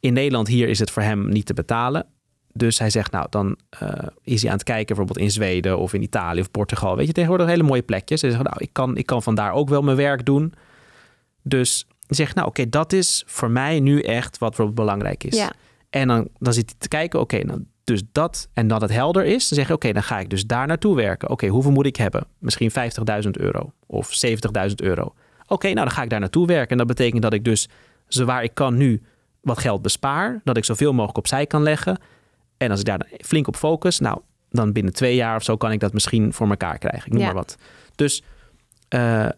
In 0.00 0.12
Nederland 0.12 0.48
hier 0.48 0.68
is 0.68 0.78
het 0.78 0.90
voor 0.90 1.02
hem 1.02 1.28
niet 1.28 1.46
te 1.46 1.54
betalen. 1.54 2.06
Dus 2.56 2.78
hij 2.78 2.90
zegt, 2.90 3.12
nou, 3.12 3.26
dan 3.30 3.58
uh, 3.82 3.90
is 4.22 4.40
hij 4.40 4.50
aan 4.50 4.56
het 4.56 4.66
kijken, 4.66 4.86
bijvoorbeeld 4.86 5.18
in 5.18 5.30
Zweden 5.30 5.78
of 5.78 5.92
in 5.92 6.02
Italië 6.02 6.40
of 6.40 6.50
Portugal. 6.50 6.96
Weet 6.96 7.06
je, 7.06 7.12
tegenwoordig 7.12 7.46
hele 7.46 7.62
mooie 7.62 7.82
plekjes. 7.82 8.20
Hij 8.20 8.30
zegt, 8.30 8.42
nou, 8.42 8.56
ik 8.58 8.72
kan, 8.72 8.96
ik 8.96 9.06
kan 9.06 9.22
vandaar 9.22 9.52
ook 9.52 9.68
wel 9.68 9.82
mijn 9.82 9.96
werk 9.96 10.26
doen. 10.26 10.54
Dus 11.42 11.86
zegt, 12.06 12.34
nou, 12.34 12.48
oké, 12.48 12.68
dat 12.68 12.92
is 12.92 13.22
voor 13.26 13.50
mij 13.50 13.80
nu 13.80 14.00
echt 14.00 14.38
wat 14.38 14.48
bijvoorbeeld 14.48 14.86
belangrijk 14.86 15.24
is. 15.24 15.36
Ja. 15.36 15.52
En 15.90 16.08
dan, 16.08 16.28
dan 16.38 16.52
zit 16.52 16.70
hij 16.70 16.78
te 16.78 16.88
kijken, 16.88 17.20
oké, 17.20 17.44
nou, 17.44 17.64
dus 17.84 18.02
dat 18.12 18.48
en 18.52 18.68
dat 18.68 18.80
het 18.80 18.90
helder 18.90 19.24
is, 19.24 19.48
dan 19.48 19.58
zeg 19.58 19.68
je, 19.68 19.74
oké, 19.74 19.92
dan 19.92 20.02
ga 20.02 20.18
ik 20.18 20.30
dus 20.30 20.46
daar 20.46 20.66
naartoe 20.66 20.96
werken. 20.96 21.30
Oké, 21.30 21.46
hoeveel 21.46 21.70
moet 21.70 21.86
ik 21.86 21.96
hebben? 21.96 22.26
Misschien 22.38 22.70
50.000 22.70 23.30
euro 23.30 23.72
of 23.86 24.10
70.000 24.26 24.74
euro. 24.74 25.14
Oké, 25.46 25.66
nou 25.66 25.86
dan 25.86 25.90
ga 25.90 26.02
ik 26.02 26.10
daar 26.10 26.20
naartoe 26.20 26.46
werken. 26.46 26.70
En 26.70 26.76
dat 26.76 26.86
betekent 26.86 27.22
dat 27.22 27.32
ik 27.32 27.44
dus, 27.44 27.68
zowaar 28.08 28.42
ik 28.42 28.54
kan 28.54 28.76
nu, 28.76 29.02
wat 29.40 29.58
geld 29.58 29.82
bespaar. 29.82 30.40
Dat 30.44 30.56
ik 30.56 30.64
zoveel 30.64 30.92
mogelijk 30.92 31.18
opzij 31.18 31.46
kan 31.46 31.62
leggen. 31.62 31.98
En 32.56 32.70
als 32.70 32.80
ik 32.80 32.86
daar 32.86 33.08
flink 33.18 33.48
op 33.48 33.56
focus, 33.56 33.98
nou, 33.98 34.20
dan 34.50 34.72
binnen 34.72 34.92
twee 34.92 35.14
jaar 35.14 35.36
of 35.36 35.42
zo 35.42 35.56
kan 35.56 35.72
ik 35.72 35.80
dat 35.80 35.92
misschien 35.92 36.32
voor 36.32 36.48
elkaar 36.48 36.78
krijgen. 36.78 37.06
Ik 37.06 37.12
noem 37.12 37.20
Ja. 37.20 37.26
maar 37.26 37.34
wat. 37.34 37.56
Dus 37.94 38.22
eh, 38.88 39.28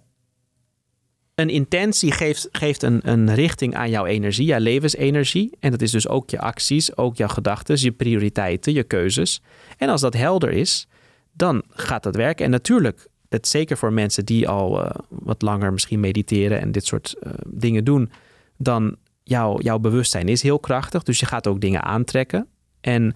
een 1.35 1.49
intentie 1.49 2.13
geeft, 2.13 2.49
geeft 2.53 2.83
een, 2.83 3.01
een 3.03 3.35
richting 3.35 3.75
aan 3.75 3.91
jouw 3.91 4.07
energie, 4.07 4.47
jouw 4.47 4.59
levensenergie. 4.59 5.57
En 5.61 5.71
dat 5.71 5.83
is 5.83 5.91
dus 5.91 6.09
ook 6.09 6.31
je 6.31 6.41
acties, 6.41 6.97
ook 6.97 7.17
jouw 7.17 7.29
gedachten, 7.29 7.77
je 7.81 7.93
prioriteiten, 7.93 8.73
je 8.73 8.83
keuzes. 8.83 9.43
En 9.77 9.89
als 9.89 10.01
dat 10.01 10.15
helder 10.15 10.51
is, 10.51 10.87
dan 11.33 11.63
gaat 11.69 12.03
dat 12.03 12.17
werken. 12.17 12.45
En 12.45 12.51
natuurlijk, 12.51 13.07
het 13.29 13.49
zeker 13.49 13.77
voor 13.77 13.93
mensen 13.93 14.25
die 14.25 14.49
al 14.49 14.85
eh, 14.85 14.91
wat 15.09 15.43
langer 15.43 15.73
misschien 15.73 16.01
mediteren 16.01 16.61
en 16.61 16.73
dit 16.73 16.87
soort 16.87 17.15
eh, 17.21 17.33
dingen 17.47 17.85
doen, 17.85 18.11
dan 18.57 18.97
jouw, 19.23 19.61
jouw 19.61 19.79
bewustzijn 19.79 20.29
is 20.29 20.43
heel 20.43 20.59
krachtig. 20.59 21.03
Dus 21.03 21.21
je 21.21 21.27
gaat 21.27 21.47
ook 21.47 21.61
dingen 21.61 21.83
aantrekken. 21.83 22.49
En 22.81 23.15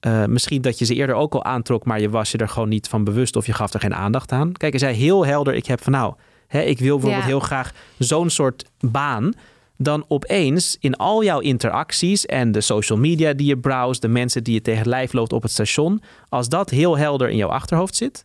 eh, 0.00 0.24
misschien 0.24 0.62
dat 0.62 0.78
je 0.78 0.84
ze 0.84 0.94
eerder 0.94 1.14
ook 1.16 1.34
al 1.34 1.44
aantrok, 1.44 1.84
maar 1.84 2.00
je 2.00 2.10
was 2.10 2.30
je 2.30 2.38
er 2.38 2.48
gewoon 2.48 2.68
niet 2.68 2.88
van 2.88 3.04
bewust 3.04 3.36
of 3.36 3.46
je 3.46 3.52
gaf 3.52 3.72
er 3.72 3.80
geen 3.80 3.94
aandacht 3.94 4.32
aan. 4.32 4.52
Kijk, 4.52 4.72
als 4.72 4.82
jij 4.82 4.92
heel 4.92 5.26
helder, 5.26 5.54
ik 5.54 5.66
heb 5.66 5.82
van 5.82 5.92
nou, 5.92 6.14
hè, 6.46 6.60
ik 6.60 6.78
wil 6.78 6.92
bijvoorbeeld 6.94 7.22
Ja. 7.22 7.28
heel 7.28 7.40
graag 7.40 7.72
zo'n 7.98 8.30
soort 8.30 8.64
baan. 8.80 9.32
Dan 9.76 10.04
opeens 10.08 10.76
in 10.80 10.96
al 10.96 11.24
jouw 11.24 11.38
interacties 11.40 12.26
en 12.26 12.52
de 12.52 12.60
social 12.60 12.98
media 12.98 13.32
die 13.32 13.46
je 13.46 13.58
browst, 13.58 14.02
de 14.02 14.08
mensen 14.08 14.44
die 14.44 14.54
je 14.54 14.62
tegen 14.62 14.78
het 14.80 14.88
lijf 14.88 15.12
loopt 15.12 15.32
op 15.32 15.42
het 15.42 15.50
station, 15.50 16.02
als 16.28 16.48
dat 16.48 16.70
heel 16.70 16.98
helder 16.98 17.28
in 17.28 17.36
jouw 17.36 17.48
achterhoofd 17.48 17.94
zit, 17.96 18.24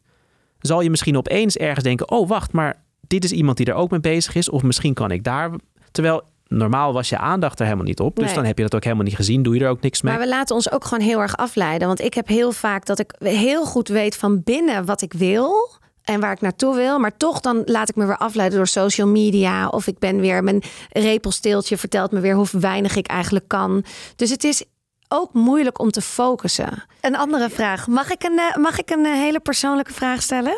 zal 0.59 0.81
je 0.81 0.89
misschien 0.89 1.17
opeens 1.17 1.57
ergens 1.57 1.83
denken: 1.83 2.11
oh 2.11 2.27
wacht, 2.27 2.51
maar 2.51 2.83
dit 3.07 3.23
is 3.23 3.31
iemand 3.31 3.57
die 3.57 3.65
er 3.65 3.73
ook 3.73 3.91
mee 3.91 3.99
bezig 3.99 4.35
is, 4.35 4.49
of 4.49 4.63
misschien 4.63 4.93
kan 4.93 5.11
ik 5.11 5.23
daar. 5.23 5.51
Terwijl 5.91 6.23
normaal 6.48 6.93
was 6.93 7.10
je 7.10 7.18
aandacht 7.18 7.60
er 7.60 7.66
helemaal 7.66 7.86
niet 7.86 8.00
op, 8.00 8.16
dus 8.16 8.26
Nee. 8.26 8.34
dan 8.36 8.45
heb 8.45 8.58
je 8.58 8.64
dat 8.64 8.76
ook 8.76 8.84
helemaal 8.84 9.06
niet 9.06 9.16
gezien, 9.16 9.43
doe 9.43 9.56
je 9.56 9.64
er 9.64 9.70
ook 9.70 9.82
niks 9.82 10.02
mee. 10.02 10.14
Maar 10.14 10.22
we 10.22 10.30
laten 10.30 10.56
ons 10.56 10.72
ook 10.72 10.86
gewoon 10.86 11.04
heel 11.06 11.20
erg 11.20 11.38
afleiden. 11.38 11.88
Want 11.88 12.02
ik 12.02 12.14
heb 12.14 12.28
heel 12.28 12.52
vaak 12.52 12.86
dat 12.86 13.00
ik 13.00 13.14
heel 13.20 13.66
goed 13.66 13.88
weet 13.88 14.16
van 14.16 14.43
binnen 14.43 14.86
wat 14.86 15.02
ik 15.02 15.14
wil. 15.14 15.76
En 16.04 16.20
waar 16.20 16.32
ik 16.32 16.41
naartoe 16.41 16.76
wil. 16.76 17.00
Maar 17.00 17.18
toch 17.18 17.39
dan 17.39 17.62
laat 17.66 17.89
ik 17.89 17.95
me 17.95 18.06
weer 18.06 18.18
afleiden 18.18 18.58
door 18.58 18.68
social 18.68 19.08
media. 19.08 19.68
Of 19.68 19.88
ik 19.88 20.00
ben 20.00 20.20
weer 20.20 20.43
mijn 20.43 20.64
repelsteeltje 20.89 21.78
vertelt 21.78 22.12
me 22.12 22.20
weer 22.20 22.36
hoe 22.36 22.48
weinig 22.52 22.95
ik 22.95 23.08
eigenlijk 23.08 23.48
kan. 23.48 23.84
Dus 24.16 24.30
het 24.30 24.43
is 24.43 24.64
ook 25.08 25.34
moeilijk 25.34 25.80
om 25.80 25.91
te 25.91 26.02
focussen. 26.02 26.84
Een 27.02 27.18
andere 27.18 27.50
vraag. 27.50 27.88
Mag 27.88 28.12
ik 28.12 28.24
een, 28.24 28.39
eh, 28.39 28.56
mag 28.56 28.80
ik 28.80 28.89
een 28.89 29.06
eh, 29.06 29.14
hele 29.14 29.39
persoonlijke 29.39 29.93
vraag 29.93 30.22
stellen? 30.22 30.58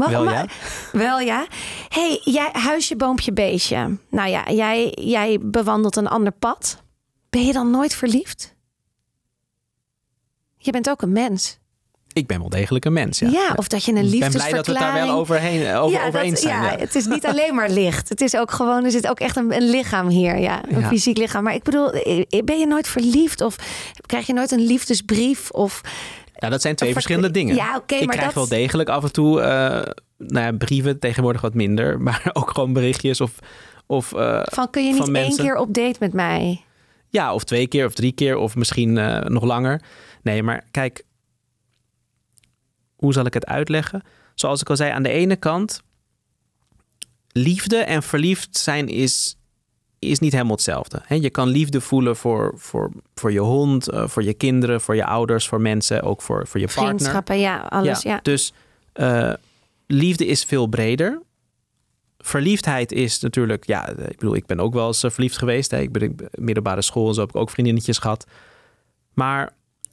Mag, 0.00 0.10
Wel 0.10 0.24
ja. 0.24 0.46
Wel 0.92 1.20
ja. 1.20 1.46
hey, 1.88 2.20
jij 2.24 2.48
huisje, 2.52 2.96
boompje, 2.96 3.32
beestje. 3.32 3.98
Nou 4.10 4.28
ja, 4.28 4.50
jij, 4.50 4.92
jij 5.00 5.38
bewandelt 5.40 5.96
een 5.96 6.06
ander 6.08 6.32
pad. 6.32 6.82
Ben 7.30 7.46
je 7.46 7.52
dan 7.52 7.70
nooit 7.70 7.94
verliefd? 7.94 8.54
Je 10.56 10.70
bent 10.70 10.90
ook 10.90 11.02
een 11.02 11.12
mens. 11.12 11.58
Ik 12.12 12.26
ben 12.26 12.38
wel 12.38 12.48
degelijk 12.48 12.84
een 12.84 12.92
mens. 12.92 13.18
Ja, 13.18 13.28
Ja, 13.30 13.52
of 13.56 13.68
dat 13.68 13.84
je 13.84 13.92
een 13.92 13.96
Ik 13.96 14.10
ben 14.10 14.18
blij 14.18 14.30
dat 14.30 14.32
we 14.32 14.38
liefdesverklaring... 14.42 14.96
het 14.98 15.06
daar 15.06 15.06
wel 15.06 15.18
overheen, 15.20 15.74
over, 15.74 15.98
ja, 15.98 16.06
over 16.06 16.12
dat- 16.12 16.22
eens 16.22 16.40
zijn. 16.40 16.62
ja, 16.62 16.70
Ja. 16.72 16.78
het 16.78 16.94
is 16.94 17.06
niet 17.06 17.26
alleen 17.26 17.54
maar 17.54 17.70
licht. 17.70 18.08
Het 18.08 18.20
is 18.20 18.36
ook 18.36 18.50
gewoon, 18.50 18.84
er 18.84 18.90
zit 18.90 19.08
ook 19.08 19.20
echt 19.20 19.36
een, 19.36 19.54
een 19.54 19.70
lichaam 19.70 20.08
hier. 20.08 20.38
Ja, 20.38 20.60
een 20.68 20.84
fysiek 20.84 21.16
lichaam. 21.16 21.42
Maar 21.44 21.54
ik 21.54 21.62
bedoel, 21.62 21.90
eh, 21.92 22.42
ben 22.44 22.58
je 22.58 22.66
nooit 22.66 22.88
verliefd? 22.88 23.40
Of 23.40 23.56
krijg 24.06 24.26
je 24.26 24.32
nooit 24.32 24.50
een 24.50 24.66
liefdesbrief? 24.66 25.50
Of 25.50 25.80
Ja, 26.40 26.48
dat 26.48 26.60
zijn 26.62 26.76
twee 26.76 26.92
verschillende 26.92 27.30
dingen. 27.30 27.54
Ja, 27.54 27.76
oké, 27.76 27.94
ik 27.94 28.06
maar 28.06 28.14
krijg 28.16 28.32
dat- 28.32 28.48
wel 28.48 28.58
degelijk 28.58 28.88
af 28.88 29.02
en 29.04 29.12
toe 29.12 29.40
eh, 29.40 29.92
nou 30.18 30.46
ja, 30.46 30.52
brieven, 30.52 30.98
tegenwoordig 30.98 31.40
wat 31.40 31.54
minder, 31.54 32.00
maar 32.02 32.30
ook 32.32 32.50
gewoon 32.50 32.72
berichtjes 32.72 33.20
of, 33.20 33.38
of 33.86 34.12
eh, 34.12 34.42
van 34.44 34.70
kun 34.70 34.82
je 34.84 34.88
niet 34.92 34.96
van 35.04 35.14
één 35.14 35.24
mensen. 35.24 35.44
keer 35.44 35.56
op 35.56 35.74
date 35.74 35.96
met 36.00 36.12
mij? 36.12 36.64
ja, 37.08 37.34
of 37.34 37.44
twee 37.44 37.66
keer 37.66 37.86
of 37.86 37.92
drie 37.94 38.12
keer 38.12 38.36
of 38.36 38.56
misschien 38.56 38.98
eh, 38.98 39.20
nog 39.20 39.44
langer. 39.44 39.82
Nee, 40.22 40.42
maar 40.42 40.64
kijk, 40.70 41.04
hoe 42.96 43.12
zal 43.12 43.24
ik 43.26 43.34
het 43.34 43.46
uitleggen? 43.46 44.02
Zoals 44.34 44.60
ik 44.60 44.70
al 44.70 44.76
zei, 44.76 44.92
aan 44.92 45.02
de 45.02 45.08
ene 45.10 45.36
kant, 45.36 45.82
liefde 47.32 47.76
en 47.76 48.02
verliefd 48.02 48.56
zijn 48.58 48.88
is, 48.88 49.36
is 50.08 50.18
niet 50.18 50.32
helemaal 50.32 50.54
hetzelfde. 50.54 51.02
Je 51.08 51.30
kan 51.30 51.48
liefde 51.48 51.80
voelen 51.80 52.16
voor, 52.16 52.52
voor, 52.56 52.90
voor 53.14 53.32
je 53.32 53.40
hond, 53.40 53.88
eh, 53.88 54.08
voor 54.08 54.22
je 54.22 54.34
kinderen, 54.34 54.80
voor 54.80 54.96
je 54.96 55.04
ouders, 55.04 55.48
voor 55.48 55.60
mensen, 55.60 56.02
ook 56.02 56.22
voor, 56.22 56.46
voor 56.46 56.60
je 56.60 56.66
partner. 56.66 56.86
Vriendschappen, 56.86 57.38
ja, 57.38 57.58
alles. 57.58 58.02
Ja. 58.02 58.20
Dus 58.22 58.52
eh, 58.92 59.32
liefde 59.86 60.26
is 60.26 60.44
veel 60.44 60.66
breder. 60.66 61.22
Verliefdheid 62.18 62.92
is 62.92 63.20
natuurlijk, 63.20 63.66
ja, 63.66 63.88
ik 63.88 64.18
bedoel, 64.18 64.34
ik 64.34 64.46
ben 64.46 64.60
ook 64.60 64.74
wel 64.74 64.86
eens 64.86 65.02
eh, 65.02 65.10
verliefd 65.10 65.38
geweest. 65.38 65.70
Hè. 65.70 65.80
Ik 65.80 65.92
ben 65.92 66.02
in 66.02 66.16
middelbare 66.34 66.82
school 66.82 67.08
en 67.08 67.14
zo 67.14 67.20
heb 67.20 67.28
ik 67.28 67.36
ook 67.36 67.50
vriendinnetjes 67.50 67.98
gehad. 67.98 68.26
Maar 69.14 69.44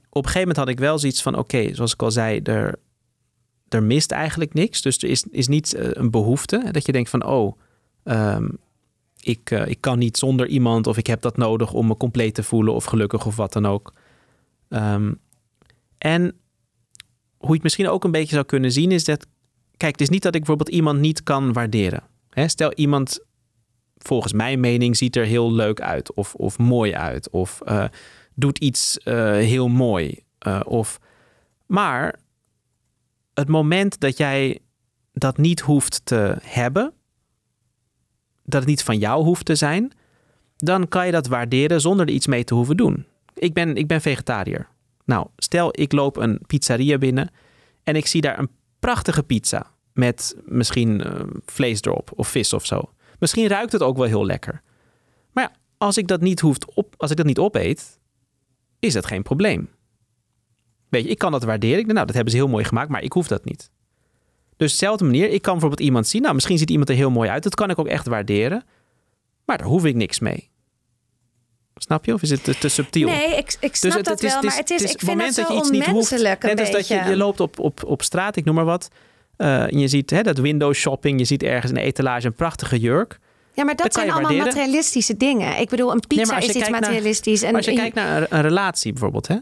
op 0.10 0.26
een 0.26 0.32
gegeven 0.32 0.40
moment 0.40 0.58
had 0.58 0.68
ik 0.68 0.80
wel 0.80 1.00
zoiets 1.00 1.22
van, 1.22 1.38
oké, 1.38 1.74
zoals 1.74 1.94
ik 1.94 2.02
al 2.02 2.12
zei, 2.12 2.40
er, 2.40 2.80
er 3.70 3.84
mist 3.84 4.12
eigenlijk 4.12 4.54
niks. 4.54 4.82
Dus 4.82 4.98
er 4.98 5.10
is, 5.10 5.24
is 5.32 5.48
niet 5.48 5.74
eh, 5.74 5.90
een 5.92 6.12
behoefte. 6.12 6.70
Dat 6.72 6.86
je 6.86 6.92
denkt 6.92 7.10
van, 7.10 7.26
oh, 7.26 7.58
ehm, 8.04 8.48
ik, 9.22 9.52
eh, 9.52 9.68
ik 9.68 9.82
kan 9.82 10.00
niet 10.00 10.18
zonder 10.18 10.48
iemand 10.48 10.88
of 10.88 10.98
ik 10.98 11.08
heb 11.08 11.22
dat 11.22 11.38
nodig 11.38 11.74
om 11.74 11.88
me 11.88 11.98
compleet 11.98 12.34
te 12.34 12.44
voelen 12.44 12.74
of 12.74 12.86
gelukkig 12.86 13.26
of 13.26 13.36
wat 13.36 13.54
dan 13.54 13.66
ook. 13.66 13.94
Ehm, 14.70 15.14
en 15.98 16.22
hoe 17.38 17.48
je 17.48 17.54
het 17.54 17.64
misschien 17.64 17.90
ook 17.90 18.04
een 18.04 18.12
beetje 18.12 18.34
zou 18.34 18.46
kunnen 18.46 18.72
zien 18.72 18.92
is 18.92 19.04
dat, 19.04 19.28
kijk, 19.78 19.92
het 19.92 20.02
is 20.02 20.10
niet 20.10 20.24
dat 20.24 20.34
ik 20.34 20.40
bijvoorbeeld 20.40 20.76
iemand 20.76 21.00
niet 21.00 21.24
kan 21.24 21.54
waarderen. 21.54 22.04
Hè, 22.30 22.48
stel 22.48 22.74
iemand, 22.74 23.20
volgens 23.98 24.34
mijn 24.34 24.60
mening, 24.60 24.98
ziet 24.98 25.16
er 25.16 25.26
heel 25.26 25.54
leuk 25.54 25.82
uit 25.82 26.14
of, 26.14 26.36
of 26.36 26.58
mooi 26.58 26.94
uit 26.94 27.30
of 27.30 27.62
eh, 27.62 27.86
doet 28.34 28.58
iets 28.58 28.98
eh, 28.98 29.32
heel 29.32 29.68
mooi. 29.68 30.26
of, 30.66 31.00
maar 31.66 32.20
het 33.34 33.48
moment 33.48 34.00
dat 34.00 34.18
jij 34.18 34.60
dat 35.14 35.38
niet 35.38 35.60
hoeft 35.60 36.02
te 36.04 36.38
hebben, 36.42 36.94
dat 38.48 38.60
het 38.62 38.70
niet 38.70 38.84
van 38.84 38.98
jou 38.98 39.24
hoeft 39.24 39.46
te 39.46 39.56
zijn, 39.56 39.92
dan 40.56 40.88
kan 40.88 41.06
je 41.06 41.12
dat 41.12 41.28
waarderen 41.28 41.82
zonder 41.82 42.08
er 42.08 42.14
iets 42.14 42.28
mee 42.28 42.44
te 42.44 42.54
hoeven 42.54 42.78
doen. 42.78 43.06
Ik 43.34 43.54
ben, 43.54 43.76
ik 43.76 43.88
ben 43.88 44.02
vegetariër. 44.02 44.68
Nou, 45.06 45.28
stel 45.38 45.70
ik 45.72 45.92
loop 45.92 46.18
een 46.18 46.40
pizzeria 46.48 46.98
binnen 46.98 47.30
en 47.84 47.96
ik 47.96 48.08
zie 48.08 48.22
daar 48.22 48.40
een 48.40 48.50
prachtige 48.80 49.24
pizza 49.24 49.72
met 49.94 50.36
misschien 50.46 51.04
eh, 51.04 51.24
vlees 51.46 51.82
erop 51.82 52.12
of 52.16 52.28
vis 52.28 52.54
of 52.54 52.66
zo. 52.66 52.92
Misschien 53.20 53.48
ruikt 53.48 53.72
het 53.72 53.82
ook 53.82 53.98
wel 53.98 54.06
heel 54.06 54.26
lekker. 54.26 54.62
Maar 55.32 55.44
ja, 55.44 55.52
als 55.78 55.98
ik 55.98 56.08
dat 56.08 56.22
niet 56.22 56.40
hoeft 56.40 56.74
op, 56.74 56.94
als 56.98 57.12
ik 57.12 57.18
dat 57.18 57.26
niet 57.26 57.40
opeet, 57.40 58.00
is 58.80 58.94
dat 58.94 59.06
geen 59.06 59.24
probleem. 59.24 59.70
Weet 60.90 61.04
je, 61.04 61.10
ik 61.10 61.18
kan 61.18 61.32
dat 61.32 61.44
waarderen. 61.44 61.86
Nou, 61.86 62.06
dat 62.06 62.16
hebben 62.16 62.34
ze 62.34 62.40
heel 62.40 62.48
mooi 62.48 62.64
gemaakt, 62.64 62.90
maar 62.90 63.04
ik 63.04 63.12
hoef 63.12 63.28
dat 63.28 63.46
niet. 63.46 63.70
Dus 64.58 64.72
dezelfde 64.72 65.04
manier, 65.06 65.30
ik 65.30 65.42
kan 65.42 65.52
bijvoorbeeld 65.52 65.82
iemand 65.88 66.08
zien, 66.08 66.22
nou, 66.22 66.34
misschien 66.34 66.58
ziet 66.58 66.70
iemand 66.70 66.90
er 66.90 66.96
heel 66.96 67.10
mooi 67.12 67.30
uit. 67.30 67.44
Dat 67.44 67.56
kan 67.56 67.70
ik 67.70 67.80
ook 67.80 67.88
echt 67.88 68.08
waarderen, 68.08 68.64
maar 69.46 69.58
daar 69.58 69.68
hoef 69.68 69.86
ik 69.86 69.96
niks 69.96 70.20
mee. 70.20 70.50
Snap 71.76 72.06
je? 72.06 72.14
Of 72.14 72.22
is 72.22 72.30
het 72.30 72.44
te, 72.44 72.58
te 72.58 72.68
subtiel? 72.70 73.08
Nee, 73.10 73.36
ik, 73.38 73.56
ik 73.60 73.76
snap 73.76 73.94
het- 73.94 74.06
dat 74.06 74.22
het 74.22 74.32
wel, 74.32 74.36
het 74.36 74.44
is- 74.44 74.50
maar 74.50 74.58
het 74.60 74.70
is, 74.70 74.82
het 74.82 74.90
is 74.90 74.94
ik 74.96 75.00
vind 75.00 75.22
het 75.22 75.36
dat 75.36 75.48
je 75.48 75.54
iets 75.56 75.70
niet 75.70 75.86
hoeft. 75.86 76.12
een 76.12 76.22
Net 76.22 76.60
als 76.60 76.72
dat 76.72 76.88
je, 76.88 77.02
je 77.08 77.18
loopt 77.18 77.40
op, 77.40 77.60
op, 77.60 77.84
op 77.84 78.02
straat, 78.04 78.36
ik 78.36 78.46
noem 78.46 78.56
maar 78.56 78.66
wat. 78.66 78.88
eh, 79.38 79.62
en 79.74 79.80
je 79.80 79.88
ziet 79.88 80.10
hè, 80.10 80.22
dat 80.22 80.38
window 80.38 80.74
shopping. 80.74 81.20
Je 81.20 81.26
ziet 81.26 81.44
ergens 81.44 81.72
de 81.72 81.82
etalage 81.82 82.28
een 82.28 82.34
prachtige 82.34 82.80
jurk. 82.80 83.20
Ja, 83.54 83.64
maar 83.64 83.76
dat 83.76 83.94
zijn 83.94 84.06
allemaal 84.12 84.32
waarderen. 84.32 84.54
materialistische 84.56 85.18
dingen. 85.18 85.60
Ik 85.60 85.70
bedoel, 85.70 85.92
een 85.92 86.04
pizza 86.08 86.38
is 86.38 86.46
iets 86.48 86.58
naar- 86.58 86.70
materialistisch. 86.72 87.42
en 87.42 87.48
Maar 87.48 87.56
als 87.56 87.66
je 87.66 87.72
een- 87.72 87.78
kijkt 87.78 87.96
naar 87.96 88.22
een, 88.22 88.28
een 88.30 88.42
relatie 88.42 88.92
bijvoorbeeld. 88.92 89.28
Hè? 89.28 89.36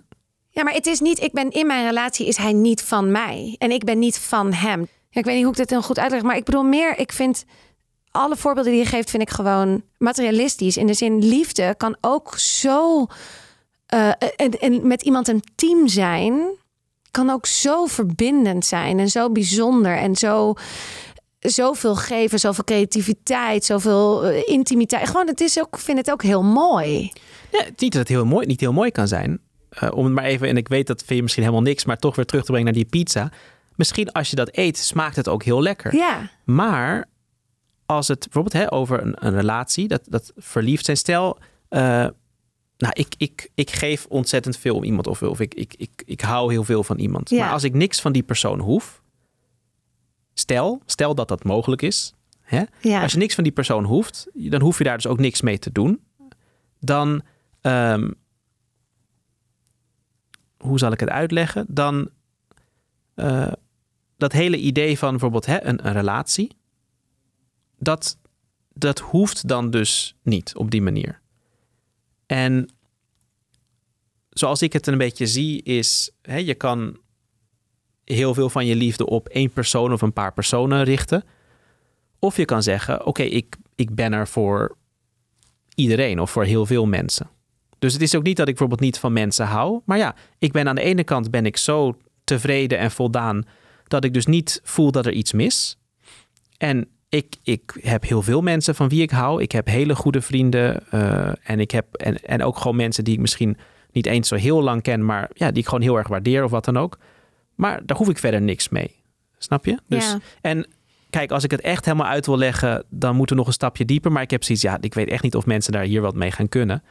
Ja, 0.50 0.64
maar 0.64 0.74
het 0.74 0.86
is 0.86 1.00
niet, 1.00 1.22
ik 1.22 1.32
ben 1.32 1.50
in 1.52 1.68
mijn 1.68 1.86
relatie, 1.86 2.28
is 2.28 2.38
hij 2.38 2.54
niet 2.54 2.82
van 2.84 3.12
mij. 3.12 3.56
En 3.58 3.72
ik 3.72 3.84
ben 3.84 4.00
niet 4.00 4.20
van 4.20 4.54
hem. 4.54 4.88
Ik 5.16 5.26
weet 5.26 5.36
niet 5.36 5.44
hoe 5.44 5.52
ik 5.52 5.58
dit 5.58 5.70
dan 5.70 5.84
goed 5.84 6.00
uitleg, 6.00 6.22
maar 6.22 6.36
ik 6.36 6.44
bedoel 6.44 6.64
meer, 6.64 7.00
ik 7.00 7.12
vind 7.12 7.46
alle 8.12 8.36
voorbeelden 8.36 8.72
die 8.72 8.82
je 8.82 8.88
geeft, 8.88 9.10
vind 9.10 9.24
ik 9.24 9.30
gewoon 9.30 9.84
materialistisch. 9.98 10.78
In 10.78 10.88
de 10.88 10.94
zin, 10.94 11.26
liefde 11.26 11.76
kan 11.78 11.98
ook 12.02 12.38
zo 12.38 13.06
eh, 13.86 14.10
en, 14.36 14.60
en 14.60 14.88
met 14.88 15.02
iemand 15.02 15.28
een 15.28 15.44
team 15.56 15.88
zijn 15.88 16.58
kan 17.12 17.30
ook 17.30 17.46
zo 17.46 17.86
verbindend 17.86 18.66
zijn 18.66 19.00
en 19.00 19.10
zo 19.10 19.32
bijzonder 19.32 19.98
en 19.98 20.16
zo 20.16 20.54
zoveel 21.40 21.96
geven, 21.96 22.40
zoveel 22.40 22.64
creativiteit, 22.64 23.66
zoveel 23.66 24.32
uh, 24.32 24.48
intimiteit. 24.48 25.08
Gewoon, 25.08 25.28
het 25.28 25.42
is 25.42 25.60
ook, 25.60 25.78
vind 25.78 25.98
het 25.98 26.12
ook 26.12 26.24
heel 26.24 26.44
mooi. 26.44 27.12
Ja, 27.52 27.64
niet 27.78 27.92
dat 27.92 27.94
het 27.94 28.08
heel 28.08 28.26
mooi, 28.26 28.46
niet 28.46 28.60
heel 28.60 28.74
mooi 28.74 28.92
kan 28.92 29.08
zijn. 29.08 29.40
Om 29.94 30.04
het 30.04 30.14
maar 30.14 30.24
even, 30.24 30.48
en 30.48 30.58
ik 30.58 30.68
weet 30.68 30.88
dat 30.88 30.98
vind 30.98 31.16
je 31.16 31.22
misschien 31.22 31.44
helemaal 31.44 31.66
niks, 31.66 31.86
maar 31.86 31.98
toch 31.98 32.16
weer 32.16 32.26
terug 32.26 32.44
te 32.44 32.52
brengen 32.52 32.74
naar 32.74 32.84
die 32.84 32.90
pizza. 32.90 33.32
Misschien 33.76 34.12
als 34.12 34.30
je 34.30 34.36
dat 34.36 34.50
eet, 34.52 34.78
smaakt 34.78 35.16
het 35.16 35.28
ook 35.28 35.44
heel 35.44 35.62
lekker. 35.62 35.96
Ja. 35.96 36.30
Maar 36.44 37.08
als 37.86 38.08
het 38.08 38.20
bijvoorbeeld 38.20 38.54
hè, 38.54 38.72
over 38.72 39.02
een, 39.02 39.26
een 39.26 39.36
relatie, 39.36 39.88
dat, 39.88 40.02
dat 40.06 40.34
verliefd 40.36 40.86
zijn. 40.86 40.98
Stel, 40.98 41.38
uh, 41.70 41.80
nou, 42.78 42.94
ik, 42.94 43.14
ik, 43.18 43.50
ik 43.56 43.72
geef 43.72 44.06
ontzettend 44.06 44.58
veel 44.58 44.76
om 44.76 44.84
iemand 44.84 45.08
of, 45.08 45.22
of 45.22 45.40
ik, 45.40 45.54
ik, 45.54 45.74
ik, 45.78 46.04
ik 46.06 46.22
hou 46.22 46.52
heel 46.52 46.64
veel 46.64 46.84
van 46.84 46.98
iemand. 46.98 47.30
Ja. 47.30 47.44
Maar 47.44 47.54
als 47.54 47.64
ik 47.64 47.74
niks 47.74 48.02
van 48.02 48.12
die 48.12 48.24
persoon 48.24 48.60
hoef, 48.60 49.02
stel, 50.34 50.82
stel 50.86 51.16
dat 51.16 51.28
dat 51.28 51.44
mogelijk 51.44 51.82
is. 51.82 52.14
Hè? 52.42 52.64
Ja. 52.82 53.02
Als 53.02 53.12
je 53.12 53.18
niks 53.18 53.36
van 53.36 53.44
die 53.44 53.54
persoon 53.54 53.84
hoeft, 53.84 54.28
dan 54.34 54.62
hoef 54.62 54.78
je 54.78 54.84
daar 54.84 54.96
dus 54.96 55.08
ook 55.08 55.20
niks 55.20 55.42
mee 55.42 55.60
te 55.60 55.72
doen. 55.72 56.04
Dan, 56.80 57.22
ehm, 57.62 58.12
hoe 60.58 60.80
zal 60.80 60.92
ik 60.92 61.00
het 61.00 61.10
uitleggen? 61.10 61.66
Dan 61.68 62.10
uh, 63.16 63.52
dat 64.18 64.32
hele 64.32 64.58
idee 64.58 64.98
van 64.98 65.10
bijvoorbeeld 65.10 65.46
hè, 65.46 65.64
een, 65.64 65.88
een 65.88 65.94
relatie, 65.94 66.58
dat, 67.80 68.18
dat 68.74 69.00
hoeft 69.00 69.48
dan 69.48 69.70
dus 69.70 70.16
niet 70.22 70.56
op 70.56 70.72
die 70.72 70.82
manier. 70.82 71.22
En 72.26 72.74
zoals 74.30 74.62
ik 74.62 74.74
het 74.74 74.88
een 74.88 74.98
beetje 74.98 75.28
zie, 75.28 75.64
is 75.64 76.12
hè, 76.22 76.38
je 76.38 76.56
kan 76.56 76.98
heel 78.04 78.34
veel 78.34 78.50
van 78.50 78.66
je 78.66 78.76
liefde 78.76 79.06
op 79.06 79.28
één 79.28 79.50
persoon 79.50 79.94
of 79.94 80.02
een 80.02 80.14
paar 80.14 80.34
personen 80.34 80.84
richten. 80.84 81.24
Of 82.20 82.38
je 82.38 82.46
kan 82.46 82.64
zeggen: 82.64 83.06
Oké, 83.06 83.24
ik, 83.24 83.56
ik 83.76 83.96
ben 83.96 84.14
er 84.14 84.28
voor 84.28 84.78
iedereen 85.76 86.20
of 86.20 86.32
voor 86.32 86.44
heel 86.44 86.66
veel 86.66 86.86
mensen. 86.86 87.30
Dus 87.80 87.94
het 87.94 88.02
is 88.02 88.16
ook 88.16 88.24
niet 88.24 88.38
dat 88.38 88.48
ik 88.48 88.54
bijvoorbeeld 88.54 88.90
niet 88.90 89.00
van 89.00 89.14
mensen 89.14 89.46
hou. 89.46 89.82
Maar 89.86 89.98
ja, 89.98 90.16
ik 90.38 90.52
ben 90.52 90.68
aan 90.68 90.76
de 90.76 90.82
ene 90.82 91.04
kant 91.04 91.32
ben 91.32 91.46
ik 91.46 91.58
zo 91.58 91.98
tevreden 92.24 92.78
en 92.78 92.92
voldaan 92.92 93.44
dat 93.88 94.04
ik 94.04 94.14
dus 94.14 94.26
niet 94.26 94.60
voel 94.64 94.92
dat 94.92 95.06
er 95.06 95.14
iets 95.14 95.34
mis. 95.34 95.78
En 96.58 96.88
ik, 97.10 97.36
ik 97.44 97.78
heb 97.82 98.04
heel 98.04 98.22
veel 98.22 98.42
mensen 98.42 98.76
van 98.76 98.90
wie 98.90 99.02
ik 99.02 99.12
hou. 99.12 99.42
Ik 99.42 99.52
heb 99.52 99.68
hele 99.68 99.96
goede 99.96 100.22
vrienden. 100.22 100.84
Uh, 100.94 101.32
en, 101.44 101.60
ik 101.60 101.72
heb, 101.72 101.94
en, 101.94 102.24
en 102.24 102.44
ook 102.44 102.58
gewoon 102.58 102.76
mensen 102.76 103.04
die 103.04 103.14
ik 103.14 103.20
misschien 103.20 103.58
niet 103.92 104.06
eens 104.06 104.28
zo 104.28 104.36
heel 104.36 104.64
lang 104.64 104.82
ken, 104.82 105.06
maar 105.06 105.30
ja, 105.34 105.52
die 105.52 105.62
ik 105.62 105.66
gewoon 105.66 105.84
heel 105.84 105.98
erg 105.98 106.08
waardeer 106.08 106.44
of 106.44 106.52
wat 106.52 106.66
dan 106.66 106.78
ook. 106.78 106.98
Maar 107.56 107.86
daar 107.86 107.98
hoef 107.98 108.10
ik 108.10 108.18
verder 108.18 108.42
niks 108.42 108.70
mee. 108.70 108.96
Snap 109.38 109.66
je? 109.66 109.80
Dus, 109.88 110.06
Ja. 110.12 110.20
En 110.42 110.68
kijk, 111.10 111.32
als 111.32 111.44
ik 111.44 111.52
het 111.52 111.62
echt 111.62 111.86
helemaal 111.86 112.08
uit 112.08 112.26
wil 112.26 112.38
leggen, 112.38 112.84
dan 112.90 113.16
moeten 113.16 113.36
we 113.36 113.42
nog 113.42 113.50
een 113.50 113.58
stapje 113.58 113.86
dieper. 113.86 114.12
Maar 114.12 114.22
ik 114.22 114.32
heb 114.32 114.44
zoiets, 114.44 114.64
ja, 114.64 114.78
ik 114.82 114.94
weet 114.94 115.08
echt 115.08 115.24
niet 115.24 115.36
of 115.36 115.46
mensen 115.46 115.74
daar 115.74 115.84
hier 115.84 116.02
wat 116.02 116.16
mee 116.16 116.32
gaan 116.32 116.50
kunnen. 116.50 116.84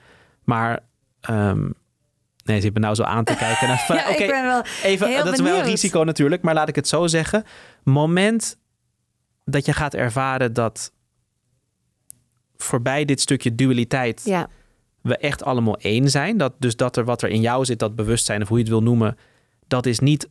Maar 0.45 0.81
um, 1.31 1.75
nee, 2.45 2.57
ze 2.57 2.65
hebben 2.65 2.83
nou 2.83 2.95
zo 2.95 3.03
aan 3.03 3.25
te 3.25 3.37
kijken. 3.37 3.69
Naar, 3.69 3.85
Ja, 3.89 4.07
ik 4.07 4.15
Oké, 4.15 4.27
ben 4.27 4.45
wel 4.45 4.63
even, 4.83 5.09
heel 5.09 5.25
dat 5.25 5.33
is 5.33 5.41
wel 5.41 5.59
een 5.59 5.65
risico 5.65 6.03
natuurlijk, 6.03 6.43
maar 6.43 6.55
laat 6.55 6.69
ik 6.69 6.75
het 6.75 6.89
zo 6.89 7.07
zeggen. 7.07 7.45
Moment 7.83 8.59
dat 9.45 9.67
je 9.67 9.73
gaat 9.73 9.95
ervaren 9.95 10.53
dat 10.53 10.93
voorbij 12.57 13.05
dit 13.05 13.21
stukje 13.21 13.55
dualiteit 13.55 14.23
Ja, 14.25 14.49
we 15.01 15.17
echt 15.17 15.45
allemaal 15.45 15.79
één 15.79 16.11
zijn. 16.11 16.37
Dat, 16.37 16.53
dus 16.59 16.77
dat 16.77 16.97
er 16.97 17.05
wat 17.05 17.23
er 17.23 17.29
in 17.29 17.41
jou 17.41 17.65
zit, 17.65 17.79
dat 17.79 17.95
bewustzijn 17.95 18.43
of 18.43 18.49
hoe 18.49 18.57
je 18.57 18.63
het 18.63 18.73
wil 18.73 18.83
noemen, 18.83 19.19
dat 19.67 19.87
is 19.87 19.99
niet 19.99 20.29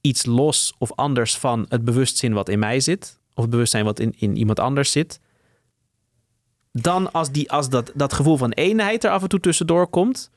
iets 0.00 0.26
los 0.26 0.74
of 0.78 0.92
anders 0.92 1.36
van 1.36 1.66
het 1.68 1.84
bewustzijn 1.84 2.32
wat 2.32 2.48
in 2.48 2.58
mij 2.58 2.80
zit. 2.80 3.20
Of 3.34 3.42
het 3.42 3.50
bewustzijn 3.50 3.84
wat 3.84 4.00
in, 4.00 4.14
in 4.18 4.36
iemand 4.36 4.60
anders 4.60 4.92
zit. 4.92 5.20
Dan 6.72 7.12
als, 7.12 7.30
die, 7.30 7.50
als 7.50 7.68
dat, 7.68 7.92
dat 7.94 8.12
gevoel 8.12 8.36
van 8.36 8.50
eenheid 8.50 9.04
er 9.04 9.10
af 9.10 9.22
en 9.22 9.28
toe 9.28 9.40
tussendoor 9.40 9.86
komt, 9.86 10.30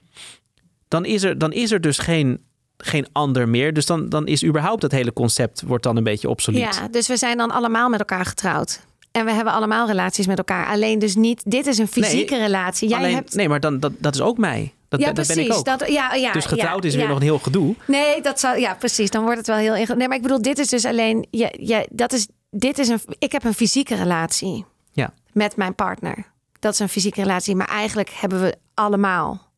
dan 0.88 1.06
is 1.06 1.24
er, 1.24 1.38
dan 1.38 1.52
is 1.52 1.72
er 1.72 1.82
dus 1.82 1.98
geen, 1.98 2.44
geen 2.78 3.08
ander 3.12 3.50
meer. 3.50 3.74
Dus 3.74 3.86
dan, 3.86 4.10
dan 4.10 4.28
is 4.28 4.44
überhaupt 4.44 4.82
het 4.82 4.92
hele 4.92 5.14
concept 5.14 5.62
wordt 5.62 5.84
dan 5.84 5.98
een 5.98 6.04
beetje 6.04 6.30
obsolet. 6.30 6.76
ja, 6.76 6.88
dus 6.88 7.08
we 7.08 7.18
zijn 7.18 7.38
dan 7.38 7.52
allemaal 7.52 7.90
met 7.90 8.00
elkaar 8.00 8.26
getrouwd. 8.26 8.82
En 9.12 9.26
we 9.26 9.32
hebben 9.32 9.54
allemaal 9.54 9.88
relaties 9.88 10.28
met 10.28 10.38
elkaar. 10.38 10.68
Alleen 10.68 11.00
dus 11.00 11.16
niet, 11.16 11.42
dit 11.46 11.68
is 11.68 11.78
een 11.78 11.88
fysieke 11.88 12.38
relatie. 12.38 12.90
Jij 12.90 12.98
Alleen, 12.98 13.14
hebt... 13.14 13.36
Nee, 13.36 13.50
maar 13.50 13.60
dan, 13.60 13.80
dat, 13.80 13.92
dat 13.98 14.16
is 14.16 14.22
ook 14.22 14.38
mij. 14.38 14.74
Dat, 14.88 15.00
ja, 15.00 15.06
dat 15.06 15.16
precies. 15.16 15.36
ben 15.36 15.46
ik 15.46 15.54
ook. 15.54 15.66
Dat, 15.66 15.92
ja, 15.92 16.14
ja, 16.14 16.32
dus 16.32 16.46
getrouwd 16.46 16.84
ja, 16.84 16.90
is 16.90 16.96
weer 16.96 17.04
ja. 17.04 17.10
nog 17.10 17.18
een 17.18 17.24
heel 17.24 17.40
gedoe. 17.40 17.76
Nee, 17.88 18.22
dat 18.22 18.40
zou, 18.40 18.60
ja, 18.60 18.74
precies. 18.74 19.10
Dan 19.10 19.24
wordt 19.24 19.38
het 19.38 19.48
wel 19.48 19.56
heel 19.56 19.66
ingewikkeld. 19.66 19.98
Nee, 19.98 20.08
maar 20.08 20.18
ik 20.18 20.24
bedoel, 20.24 20.42
dit 20.42 20.60
is 20.60 20.68
dus 20.68 20.86
alleen, 20.86 21.28
ja, 21.32 21.50
ja, 21.52 21.86
dat 21.90 22.14
is, 22.14 22.28
dit 22.50 22.80
is 22.80 22.88
een, 22.88 23.00
ik 23.20 23.32
heb 23.32 23.44
een 23.44 23.54
fysieke 23.54 23.96
relatie 23.96 24.66
Ja. 24.92 25.14
met 25.32 25.56
mijn 25.56 25.76
partner. 25.76 26.32
Dat 26.60 26.74
is 26.74 26.80
een 26.80 26.90
fysieke 26.90 27.22
relatie, 27.22 27.56
maar 27.56 27.68
eigenlijk 27.68 28.10
hebben 28.10 28.42
we 28.42 28.56
allemaal. 28.74 29.52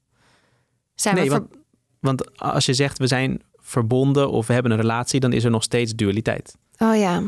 Zijn 1.02 1.16
Nee, 1.16 1.24
we 1.24 1.30
ver- 1.30 1.40
want, 1.40 2.22
want 2.22 2.40
als 2.40 2.66
je 2.66 2.74
zegt 2.74 2.98
we 2.98 3.08
zijn 3.08 3.42
verbonden 3.56 4.30
of 4.32 4.48
we 4.48 4.54
hebben 4.54 4.72
een 4.72 4.78
relatie, 4.82 5.20
dan 5.20 5.34
is 5.34 5.44
er 5.44 5.52
nog 5.52 5.64
steeds 5.64 5.96
dualiteit. 5.96 6.56
Oh 6.78 6.96
ja. 6.98 7.22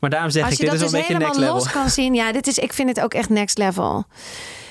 Maar 0.00 0.10
daarom 0.10 0.30
zeg 0.30 0.44
Als 0.44 0.52
ik, 0.52 0.58
je 0.58 0.64
dit 0.64 0.74
is 0.74 0.80
dus 0.80 0.92
een 0.92 0.98
beetje 0.98 1.18
next 1.18 1.38
level. 1.38 1.54
los 1.54 1.70
kan 1.70 1.90
zien, 1.90 2.14
ja, 2.14 2.32
dit 2.32 2.46
is, 2.46 2.58
ik 2.58 2.72
vind 2.72 2.88
het 2.88 3.00
ook 3.00 3.14
echt 3.14 3.28
next 3.28 3.58
level. 3.58 4.04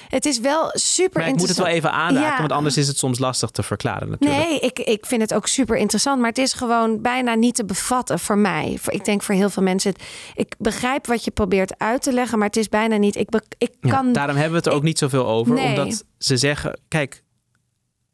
Het 0.10 0.26
is 0.26 0.40
wel 0.40 0.70
super 0.74 1.20
Maar 1.20 1.30
ik 1.30 1.36
moet 1.36 1.48
het 1.48 1.58
wel 1.58 1.66
interessant. 1.68 1.96
even 1.96 2.06
aanraken, 2.06 2.32
Ja. 2.32 2.38
want 2.40 2.52
anders 2.52 2.78
is 2.78 2.88
het 2.88 2.98
soms 2.98 3.20
lastig 3.20 3.50
te 3.50 3.64
verklaren 3.64 4.10
natuurlijk. 4.10 4.50
Nee, 4.50 4.60
ik, 4.60 4.80
ik 4.80 5.06
vind 5.06 5.22
het 5.22 5.34
ook 5.34 5.48
super 5.48 5.78
interessant. 5.78 6.20
Maar 6.20 6.30
het 6.30 6.38
is 6.38 6.54
gewoon 6.54 7.02
bijna 7.02 7.34
niet 7.34 7.56
te 7.56 7.66
bevatten 7.66 8.20
voor 8.20 8.38
mij. 8.38 8.78
Ik 8.86 9.06
denk 9.06 9.24
voor 9.24 9.36
heel 9.36 9.50
veel 9.50 9.64
mensen. 9.64 9.92
het- 9.92 10.02
Ik 10.36 10.56
begrijp 10.58 11.08
wat 11.08 11.24
je 11.24 11.32
probeert 11.32 11.78
uit 11.80 12.02
te 12.02 12.14
leggen, 12.14 12.38
maar 12.38 12.48
het 12.48 12.58
is 12.58 12.70
bijna 12.70 12.96
niet. 12.98 13.16
Ik, 13.16 13.30
ik 13.58 13.72
Ja, 13.82 13.90
kan. 13.92 14.14
daarom 14.14 14.36
hebben 14.36 14.52
we 14.52 14.58
het 14.58 14.68
er 14.68 14.74
ook 14.74 14.84
niet 14.84 14.98
zoveel 14.98 15.28
over, 15.28 15.54
Nee. 15.54 15.68
omdat 15.68 16.04
ze 16.18 16.38
zeggen, 16.38 16.80
kijk, 16.88 17.24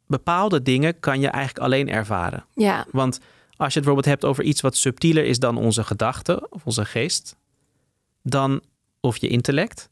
bepaalde 0.08 0.62
dingen 0.62 1.00
kan 1.00 1.20
je 1.20 1.28
eigenlijk 1.28 1.66
alleen 1.66 1.90
ervaren. 1.90 2.46
Ja, 2.56 2.86
Want 2.92 3.14
als 3.58 3.74
je 3.74 3.80
het 3.80 3.86
bijvoorbeeld 3.88 4.06
hebt 4.06 4.26
over 4.26 4.44
iets 4.44 4.62
wat 4.62 4.76
subtieler 4.78 5.26
is 5.26 5.40
dan 5.40 5.58
onze 5.58 5.84
gedachten 5.84 6.52
of 6.52 6.66
onze 6.66 6.86
geest, 6.86 7.36
dan, 8.24 8.62
of 9.00 9.18
je 9.18 9.28
intellect, 9.28 9.90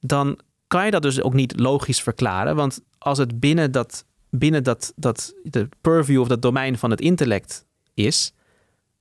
dan 0.00 0.38
kan 0.66 0.84
je 0.84 0.90
dat 0.90 1.02
dus 1.02 1.20
ook 1.22 1.34
niet 1.34 1.58
logisch 1.60 2.02
verklaren. 2.02 2.56
Want 2.56 2.80
als 2.98 3.18
het 3.18 3.40
binnen 3.40 3.72
dat, 3.72 4.04
binnen 4.30 4.64
dat, 4.64 4.92
dat 4.96 5.34
de 5.42 5.68
purview 5.80 6.20
of 6.20 6.28
dat 6.28 6.42
domein 6.42 6.78
van 6.78 6.90
het 6.90 7.00
intellect 7.00 7.66
is, 7.94 8.32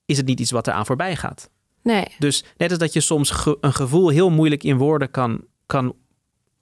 is 0.06 0.18
het 0.18 0.26
niet 0.26 0.40
iets 0.40 0.52
wat 0.52 0.68
eraan 0.68 0.86
voorbij 0.86 1.16
gaat. 1.16 1.50
nee. 1.82 2.06
Dus 2.20 2.44
net 2.58 2.70
als 2.70 2.80
dat 2.80 2.94
je 2.94 3.00
soms 3.00 3.30
ge- 3.30 3.58
een 3.62 3.74
gevoel 3.74 4.10
heel 4.10 4.30
moeilijk 4.30 4.64
in 4.64 4.78
woorden 4.78 5.12
kan, 5.12 5.42
kan 5.66 5.96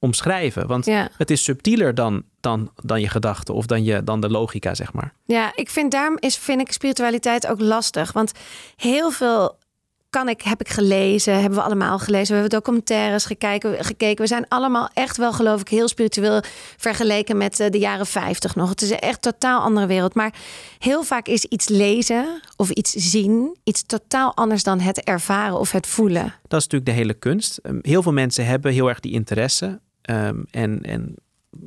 omschrijven. 0.03 0.67
Want 0.67 0.85
Ja. 0.85 1.09
het 1.17 1.31
is 1.31 1.43
subtieler 1.43 1.95
dan, 1.95 2.23
dan, 2.39 2.71
dan 2.83 3.01
je 3.01 3.09
gedachten 3.09 3.53
of 3.53 3.65
dan, 3.65 3.83
je, 3.83 4.03
dan 4.03 4.21
de 4.21 4.29
logica, 4.29 4.73
zeg 4.75 4.93
maar. 4.93 5.13
Ja, 5.25 5.51
ik 5.55 5.69
vind 5.69 5.91
daarom 5.91 6.17
is, 6.19 6.37
vind 6.37 6.61
ik 6.61 6.71
spiritualiteit 6.71 7.47
ook 7.47 7.59
lastig. 7.61 8.11
Want 8.11 8.31
heel 8.75 9.11
veel 9.11 9.61
kan 10.09 10.29
ik, 10.29 10.41
heb 10.41 10.59
ik 10.61 10.69
gelezen, 10.69 11.33
hebben 11.39 11.59
we 11.59 11.65
allemaal 11.65 11.99
gelezen. 11.99 12.27
We 12.35 12.41
hebben 12.41 12.59
documentaires 12.59 13.25
gekeken. 13.25 13.85
gekeken. 13.85 14.21
We 14.21 14.27
zijn 14.27 14.45
allemaal 14.47 14.89
echt 14.93 15.17
wel, 15.17 15.33
geloof 15.33 15.61
ik, 15.61 15.67
heel 15.67 15.87
spiritueel 15.87 16.41
vergeleken 16.77 17.37
met 17.37 17.59
eh, 17.59 17.69
de 17.69 17.77
jaren 17.79 18.05
50 18.05 18.55
nog. 18.55 18.69
Het 18.69 18.81
is 18.81 18.89
een 18.89 18.99
echt 18.99 19.21
totaal 19.21 19.61
andere 19.61 19.85
wereld. 19.85 20.13
Maar 20.13 20.33
heel 20.79 21.03
vaak 21.03 21.27
is 21.27 21.43
iets 21.45 21.67
lezen 21.67 22.41
of 22.55 22.69
iets 22.69 22.91
zien 22.91 23.57
iets 23.63 23.83
totaal 23.85 24.35
anders 24.35 24.63
dan 24.63 24.79
het 24.79 25.03
ervaren 25.03 25.59
of 25.59 25.71
het 25.71 25.87
voelen. 25.87 26.23
Dat 26.47 26.59
is 26.59 26.67
natuurlijk 26.67 26.85
de 26.85 26.91
hele 26.97 27.13
kunst. 27.13 27.57
Ehm, 27.57 27.77
Heel 27.81 28.01
veel 28.03 28.13
mensen 28.13 28.45
hebben 28.45 28.71
heel 28.73 28.89
erg 28.89 28.99
die 28.99 29.11
interesse 29.13 29.79
ehm, 30.03 30.43
en, 30.49 30.81
en 30.81 31.15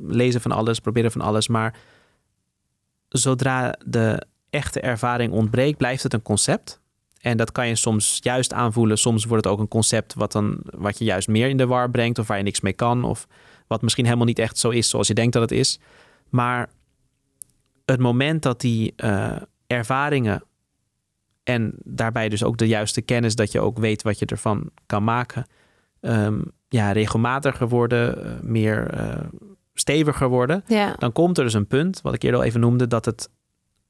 lezen 0.07 0.41
van 0.41 0.51
alles, 0.51 0.79
proberen 0.79 1.11
van 1.11 1.21
alles. 1.21 1.47
Maar 1.47 1.79
zodra 3.09 3.75
de 3.85 4.25
echte 4.49 4.79
ervaring 4.79 5.33
ontbreekt, 5.33 5.77
blijft 5.77 6.03
het 6.03 6.13
een 6.13 6.21
concept. 6.21 6.79
En 7.21 7.37
dat 7.37 7.51
kan 7.51 7.67
je 7.67 7.75
soms 7.75 8.19
juist 8.21 8.53
aanvoelen. 8.53 8.97
Soms 8.97 9.25
wordt 9.25 9.43
het 9.43 9.53
ook 9.53 9.59
een 9.59 9.67
concept 9.67 10.13
wat, 10.13 10.31
dan, 10.31 10.59
wat 10.63 10.97
je 10.97 11.05
juist 11.05 11.27
meer 11.27 11.49
in 11.49 11.57
de 11.57 11.65
war 11.65 11.89
brengt 11.91 12.19
of 12.19 12.27
waar 12.27 12.37
je 12.37 12.43
niks 12.43 12.61
mee 12.61 12.73
kan. 12.73 13.03
Of 13.03 13.27
wat 13.67 13.81
misschien 13.81 14.05
helemaal 14.05 14.25
niet 14.25 14.39
echt 14.39 14.57
zo 14.57 14.69
is 14.69 14.89
zoals 14.89 15.07
je 15.07 15.13
denkt 15.13 15.33
dat 15.33 15.41
het 15.41 15.59
is. 15.59 15.79
Maar 16.29 16.69
het 17.85 17.99
moment 17.99 18.43
dat 18.43 18.61
die 18.61 18.93
eh, 18.95 19.35
ervaringen 19.67 20.43
en 21.43 21.73
daarbij 21.83 22.29
dus 22.29 22.43
ook 22.43 22.57
de 22.57 22.67
juiste 22.67 23.01
kennis 23.01 23.35
dat 23.35 23.51
je 23.51 23.59
ook 23.59 23.77
weet 23.77 24.01
wat 24.01 24.19
je 24.19 24.25
ervan 24.25 24.69
kan 24.85 25.03
maken, 25.03 25.47
ehm, 25.99 26.41
ja, 26.67 26.91
regelmatiger 26.91 27.67
worden, 27.67 28.25
eh, 28.25 28.31
meer 28.41 28.89
eh, 28.89 29.25
steviger 29.73 30.29
worden, 30.29 30.63
Ja, 30.67 30.95
dan 30.97 31.11
komt 31.11 31.37
er 31.37 31.43
dus 31.43 31.53
een 31.53 31.67
punt, 31.67 32.01
wat 32.01 32.13
ik 32.13 32.23
eerder 32.23 32.39
al 32.39 32.45
even 32.45 32.59
noemde, 32.59 32.87
dat, 32.87 33.05
het, 33.05 33.29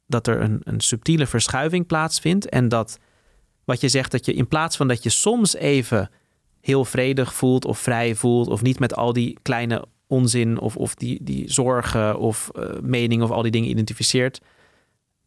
dat 0.05 0.27
er 0.27 0.41
een, 0.41 0.61
een 0.63 0.81
subtiele 0.81 1.27
verschuiving 1.27 1.85
plaatsvindt. 1.85 2.49
En 2.49 2.69
dat 2.69 2.99
wat 3.67 3.81
je 3.81 3.89
zegt, 3.89 4.11
dat 4.11 4.25
je 4.25 4.33
in 4.33 4.47
plaats 4.47 4.77
van 4.77 4.87
dat 4.87 5.03
je 5.03 5.09
soms 5.09 5.55
even 5.55 6.09
heel 6.61 6.85
vredig 6.85 7.33
voelt 7.33 7.65
of 7.65 7.79
vrij 7.79 8.15
voelt, 8.15 8.47
of 8.47 8.61
niet 8.61 8.79
met 8.79 8.95
al 8.95 9.13
die 9.13 9.37
kleine 9.41 9.85
onzin 10.07 10.59
of, 10.59 10.77
of 10.77 10.95
die, 10.95 11.23
die 11.23 11.51
zorgen 11.51 12.19
of 12.19 12.51
uh, 12.55 12.69
meningen 12.81 13.25
of 13.25 13.31
al 13.31 13.41
die 13.41 13.51
dingen 13.51 13.69
identificeert. 13.69 14.41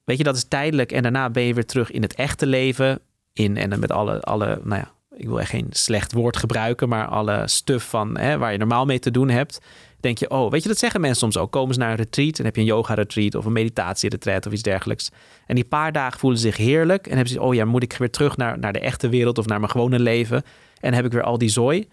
Weet 0.04 0.18
je, 0.18 0.24
dat 0.24 0.36
is 0.36 0.44
tijdelijk 0.44 0.92
en 0.92 1.02
daarna 1.02 1.30
ben 1.30 1.42
je 1.42 1.54
weer 1.54 1.66
terug 1.66 1.90
in 1.90 2.02
het 2.02 2.14
echte 2.14 2.46
leven. 2.46 3.00
In 3.32 3.56
en 3.56 3.80
met 3.80 3.92
alle, 3.92 4.20
alle 4.20 4.60
nou 4.64 4.80
ja, 4.80 4.92
ik 5.20 5.28
wil 5.28 5.40
echt 5.40 5.50
geen 5.50 5.66
slecht 5.70 6.12
woord 6.12 6.36
gebruiken, 6.36 6.88
maar 6.88 7.06
alle 7.06 7.48
stuff 7.48 7.88
van 7.88 8.18
hè, 8.18 8.38
waar 8.38 8.52
je 8.52 8.58
normaal 8.58 8.84
mee 8.84 8.98
te 8.98 9.10
doen 9.10 9.28
hebt. 9.28 9.60
Denk 10.00 10.18
je, 10.18 10.30
oh, 10.30 10.50
weet 10.50 10.62
je, 10.62 10.68
dat 10.68 10.78
zeggen 10.78 11.00
mensen 11.00 11.20
soms 11.20 11.36
ook. 11.36 11.52
Komen 11.52 11.74
ze 11.74 11.80
naar 11.80 11.90
een 11.90 11.96
retreat 11.96 12.38
en 12.38 12.44
heb 12.44 12.54
je 12.54 12.60
een 12.60 12.66
yoga 12.66 12.94
retreat 12.94 13.34
of 13.34 13.44
een 13.44 13.52
meditatie 13.52 14.10
retreat 14.10 14.46
of 14.46 14.52
iets 14.52 14.62
dergelijks. 14.62 15.10
En 15.46 15.54
die 15.54 15.64
paar 15.64 15.92
dagen 15.92 16.18
voelen 16.18 16.38
ze 16.38 16.46
zich 16.46 16.56
heerlijk 16.56 17.06
en 17.06 17.14
hebben 17.14 17.32
ze, 17.32 17.40
oh 17.40 17.54
ja, 17.54 17.64
moet 17.64 17.82
ik 17.82 17.92
weer 17.92 18.10
terug 18.10 18.36
naar, 18.36 18.58
naar 18.58 18.72
de 18.72 18.80
echte 18.80 19.08
wereld 19.08 19.38
of 19.38 19.46
naar 19.46 19.60
mijn 19.60 19.70
gewone 19.70 19.98
leven. 19.98 20.42
En 20.80 20.94
heb 20.94 21.04
ik 21.04 21.12
weer 21.12 21.22
al 21.22 21.38
die 21.38 21.48
zooi. 21.48 21.88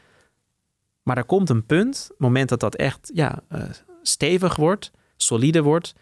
Maar 1.04 1.18
er 1.18 1.26
komt 1.26 1.50
een 1.50 1.66
punt, 1.66 2.10
moment 2.18 2.50
dat 2.50 2.60
dat 2.60 2.76
echt 2.76 3.12
ja, 3.14 3.40
uh, 3.52 3.64
stevig 4.02 4.56
wordt, 4.56 4.92
solide 5.18 5.62
wordt, 5.62 5.94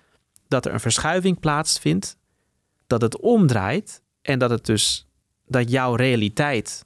dat 0.47 0.65
er 0.65 0.73
een 0.73 0.79
verschuiving 0.79 1.39
plaatsvindt, 1.39 2.17
dat 2.87 3.01
het 3.01 3.19
omdraait 3.19 4.01
en 4.21 4.39
dat 4.39 4.49
het 4.49 4.65
dus 4.65 5.07
dat 5.45 5.71
jouw 5.71 5.95
realiteit, 5.95 6.85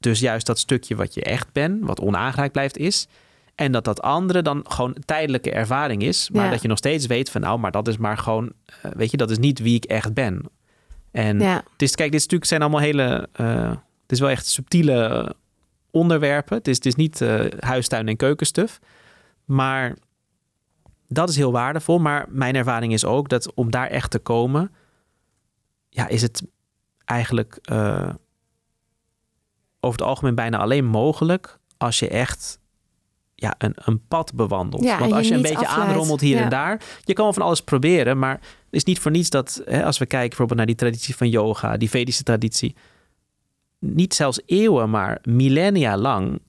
dus 0.00 0.20
juist 0.20 0.46
dat 0.46 0.58
stukje 0.58 0.96
wat 0.96 1.14
je 1.14 1.22
echt 1.22 1.52
bent, 1.52 1.84
wat 1.84 2.00
onaangeraakt 2.00 2.52
blijft, 2.52 2.76
is. 2.76 3.06
En 3.54 3.72
dat 3.72 3.84
dat 3.84 4.02
andere 4.02 4.42
dan 4.42 4.64
gewoon 4.68 4.92
een 4.94 5.04
tijdelijke 5.04 5.50
ervaring 5.50 6.02
is. 6.02 6.30
Maar 6.30 6.50
dat 6.50 6.62
je 6.62 6.68
nog 6.68 6.78
steeds 6.78 7.06
weet 7.06 7.30
van 7.30 7.40
nou, 7.40 7.58
maar 7.58 7.70
dat 7.70 7.88
is 7.88 7.96
maar 7.96 8.18
gewoon, 8.18 8.52
uh, 8.84 8.92
weet 8.92 9.10
je, 9.10 9.16
dat 9.16 9.30
is 9.30 9.38
niet 9.38 9.58
wie 9.58 9.74
ik 9.74 9.84
echt 9.84 10.14
ben. 10.14 10.42
En 11.10 11.40
ja. 11.40 11.54
het 11.72 11.82
is, 11.82 11.94
kijk, 11.94 12.10
dit 12.10 12.20
natuurlijk 12.20 12.50
zijn 12.50 12.60
allemaal 12.60 12.80
hele, 12.80 13.28
uh, 13.40 13.70
het 14.02 14.12
is 14.12 14.20
wel 14.20 14.28
echt 14.28 14.46
subtiele 14.46 15.34
onderwerpen. 15.90 16.56
Het 16.56 16.68
is, 16.68 16.76
het 16.76 16.86
is 16.86 16.94
niet 16.94 17.20
uh, 17.20 17.44
huistuin- 17.58 18.08
en 18.08 18.16
keukenstuf. 18.16 18.78
Maar 19.44 19.96
dat 21.08 21.28
is 21.28 21.36
heel 21.36 21.52
waardevol. 21.52 21.98
Maar 21.98 22.26
mijn 22.28 22.54
ervaring 22.54 22.92
is 22.92 23.04
ook 23.04 23.28
dat 23.28 23.54
om 23.54 23.70
daar 23.70 23.86
echt 23.86 24.10
te 24.10 24.18
komen, 24.18 24.72
ja, 25.88 26.08
is 26.08 26.22
het 26.22 26.42
eigenlijk 27.04 27.58
uh, 27.72 28.08
over 29.80 29.98
het 29.98 30.08
algemeen 30.08 30.34
bijna 30.34 30.58
alleen 30.58 30.86
mogelijk 30.86 31.58
als 31.76 31.98
je 31.98 32.08
echt 32.08 32.58
ja, 33.34 33.54
een, 33.58 33.72
een 33.74 34.06
pad 34.08 34.34
bewandelt. 34.34 34.84
Ja, 34.84 34.98
Want 34.98 35.12
als 35.12 35.28
je, 35.28 35.34
een 35.34 35.42
beetje 35.42 35.66
aanrommelt 35.66 36.20
hier 36.20 36.36
en 36.36 36.48
daar, 36.48 36.82
je 37.04 37.12
kan 37.12 37.24
wel 37.24 37.32
van 37.32 37.42
alles 37.42 37.62
proberen, 37.62 38.18
maar 38.18 38.34
het 38.34 38.40
is 38.70 38.84
niet 38.84 38.98
voor 38.98 39.10
niets 39.10 39.30
dat 39.30 39.62
hè, 39.64 39.84
als 39.84 39.98
we 39.98 40.06
kijken 40.06 40.28
bijvoorbeeld 40.28 40.58
naar 40.58 40.66
die 40.66 40.76
traditie 40.76 41.16
van 41.16 41.28
yoga, 41.28 41.76
die 41.76 41.90
Vedische 41.90 42.22
traditie, 42.22 42.74
niet 43.78 44.14
zelfs 44.14 44.40
eeuwen, 44.46 44.90
maar 44.90 45.18
millennia 45.22 45.96
lang 45.96 46.40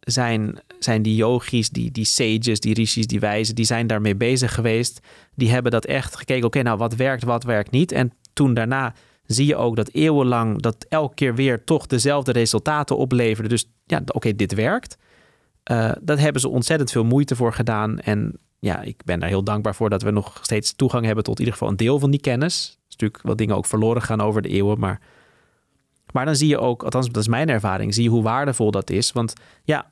zijn, 0.00 0.58
zijn 0.78 1.02
die 1.02 1.14
yogis, 1.14 1.68
die, 1.68 1.90
die 1.90 2.04
sages, 2.04 2.60
die 2.60 2.74
rishis, 2.74 3.06
die 3.06 3.20
wijzen, 3.20 3.54
die 3.54 3.64
zijn 3.64 3.86
daarmee 3.86 4.16
bezig 4.16 4.54
geweest. 4.54 5.00
Die 5.34 5.50
hebben 5.50 5.72
dat 5.72 5.84
echt 5.84 6.16
gekeken, 6.16 6.46
oké, 6.46 6.62
nou 6.62 6.78
wat 6.78 6.94
werkt, 6.94 7.24
wat 7.24 7.44
werkt 7.44 7.70
niet. 7.70 7.92
En 7.92 8.12
toen 8.32 8.54
daarna 8.54 8.94
zie 9.26 9.46
je 9.46 9.56
ook 9.56 9.76
dat 9.76 9.88
eeuwenlang 9.88 10.60
dat 10.60 10.86
elke 10.88 11.14
keer 11.14 11.34
weer 11.34 11.64
toch 11.64 11.86
dezelfde 11.86 12.32
resultaten 12.32 12.96
opleverde. 12.96 13.48
Dus 13.48 13.70
ja, 13.84 14.02
oké, 14.06 14.36
dit 14.36 14.54
werkt. 14.54 14.98
Uh, 15.70 15.92
dat 16.00 16.18
hebben 16.18 16.40
ze 16.40 16.48
ontzettend 16.48 16.90
veel 16.90 17.04
moeite 17.04 17.36
voor 17.36 17.52
gedaan. 17.52 17.98
En 17.98 18.38
ja, 18.58 18.80
ik 18.82 19.04
ben 19.04 19.20
daar 19.20 19.28
heel 19.28 19.44
dankbaar 19.44 19.74
voor 19.74 19.90
dat 19.90 20.02
we 20.02 20.10
nog 20.10 20.38
steeds 20.42 20.74
toegang 20.76 21.04
hebben 21.04 21.24
tot 21.24 21.34
in 21.34 21.40
ieder 21.40 21.58
geval 21.58 21.70
een 21.70 21.76
deel 21.76 21.98
van 21.98 22.10
die 22.10 22.20
kennis. 22.20 22.66
Er 22.66 22.84
is 22.88 22.96
natuurlijk 22.96 23.22
wat 23.22 23.38
dingen 23.38 23.56
ook 23.56 23.66
verloren 23.66 24.02
gaan 24.02 24.20
over 24.20 24.42
de 24.42 24.48
eeuwen, 24.48 24.78
maar 24.78 25.00
maar 26.12 26.24
dan 26.24 26.36
zie 26.36 26.48
je 26.48 26.58
ook, 26.58 26.82
althans 26.82 27.06
dat 27.06 27.16
is 27.16 27.28
mijn 27.28 27.48
ervaring, 27.48 27.94
zie 27.94 28.02
je 28.02 28.08
hoe 28.08 28.22
waardevol 28.22 28.70
dat 28.70 28.90
is. 28.90 29.12
Want 29.12 29.32
ja, 29.64 29.90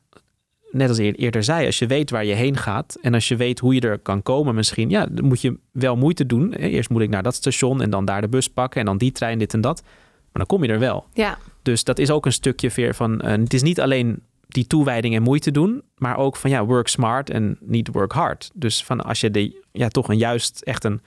net 0.75 0.89
als 0.89 0.99
eerder 0.99 1.45
zei, 1.45 1.66
als 1.66 1.79
je 1.79 1.87
weet 1.87 2.11
waar 2.11 2.25
je 2.25 2.35
heen 2.35 2.57
gaat 2.57 2.99
en 3.03 3.14
als 3.14 3.29
je 3.29 3.37
weet 3.37 3.59
hoe 3.59 3.75
je 3.75 3.81
er 3.81 3.99
kan 3.99 4.22
komen 4.22 4.55
misschien, 4.55 4.91
ja, 4.91 5.07
dan 5.11 5.25
moet 5.25 5.41
je 5.41 5.59
wel 5.72 5.97
moeite 5.97 6.27
doen. 6.27 6.53
Eerst 6.53 6.91
moet 6.91 7.03
ik 7.03 7.09
naar 7.09 7.22
dat 7.22 7.35
station 7.35 7.83
en 7.83 7.91
dan 7.91 8.05
daar 8.05 8.20
de 8.20 8.29
bus 8.29 8.49
pakken 8.49 8.81
en 8.81 8.87
dan 8.87 8.99
die 8.99 9.12
trein, 9.12 9.39
dit 9.39 9.55
en 9.55 9.61
dat. 9.61 9.83
Maar 9.83 10.47
dan 10.47 10.47
kom 10.47 10.64
je 10.64 10.72
er 10.72 10.79
wel. 10.79 11.07
Ja. 11.12 11.39
Dus 11.62 11.85
dat 11.85 11.99
is 11.99 12.11
ook 12.11 12.27
een 12.27 12.33
stukje 12.33 12.70
weer 12.75 12.95
van, 12.95 13.20
uh, 13.25 13.31
het 13.31 13.55
is 13.55 13.62
niet 13.62 13.81
alleen 13.81 14.22
die 14.49 14.66
toewijding 14.66 15.14
en 15.14 15.22
moeite 15.22 15.51
doen, 15.51 15.83
maar 15.97 16.16
ook 16.16 16.37
van 16.37 16.51
ja, 16.51 16.64
work 16.64 16.89
smart 16.89 17.31
en 17.31 17.59
niet 17.61 17.89
work 17.93 18.12
hard. 18.12 18.51
Dus 18.55 18.85
van 18.85 19.01
als 19.01 19.20
je 19.20 19.31
de, 19.31 19.62
ja, 19.72 19.89
toch 19.89 20.09
een 20.09 20.18
juist 20.18 20.62
echt 20.62 20.85
een 20.85 21.01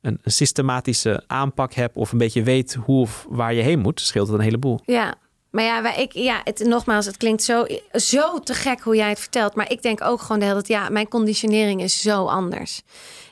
een, 0.00 0.18
systematische 0.24 1.22
aanpak 1.26 1.72
hebt 1.72 1.96
of 1.96 2.12
een 2.12 2.18
beetje 2.18 2.42
weet 2.42 2.74
hoe 2.74 3.00
of 3.00 3.26
waar 3.28 3.54
je 3.54 3.62
heen 3.62 3.78
moet, 3.78 4.00
scheelt 4.00 4.28
het 4.28 4.38
een 4.38 4.44
heleboel. 4.44 4.80
Ja, 4.84 5.14
maar 5.50 5.64
ja, 5.64 5.96
ik, 5.96 6.12
ja 6.12 6.40
het, 6.44 6.58
nogmaals, 6.58 7.06
het 7.06 7.16
klinkt 7.16 7.42
zo, 7.42 7.66
zo 7.92 8.40
te 8.40 8.54
gek 8.54 8.80
hoe 8.80 8.96
jij 8.96 9.08
het 9.08 9.20
vertelt. 9.20 9.54
Maar 9.54 9.70
ik 9.70 9.82
denk 9.82 10.04
ook 10.04 10.20
gewoon 10.20 10.38
de 10.38 10.44
hele 10.44 10.62
tijd, 10.62 10.80
ja, 10.80 10.88
mijn 10.88 11.08
conditionering 11.08 11.82
is 11.82 12.00
zo 12.00 12.26
anders. 12.26 12.82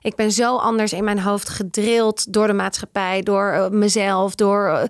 Ik 0.03 0.15
ben 0.15 0.33
zo 0.33 0.57
anders 0.57 0.93
in 0.93 1.05
mijn 1.05 1.21
hoofd 1.21 1.49
gedrild 1.49 2.33
door 2.33 2.47
de 2.47 2.53
maatschappij, 2.53 3.23
door 3.23 3.53
uh, 3.53 3.69
mezelf, 3.69 4.35
door. 4.35 4.67
Uh, 4.67 4.83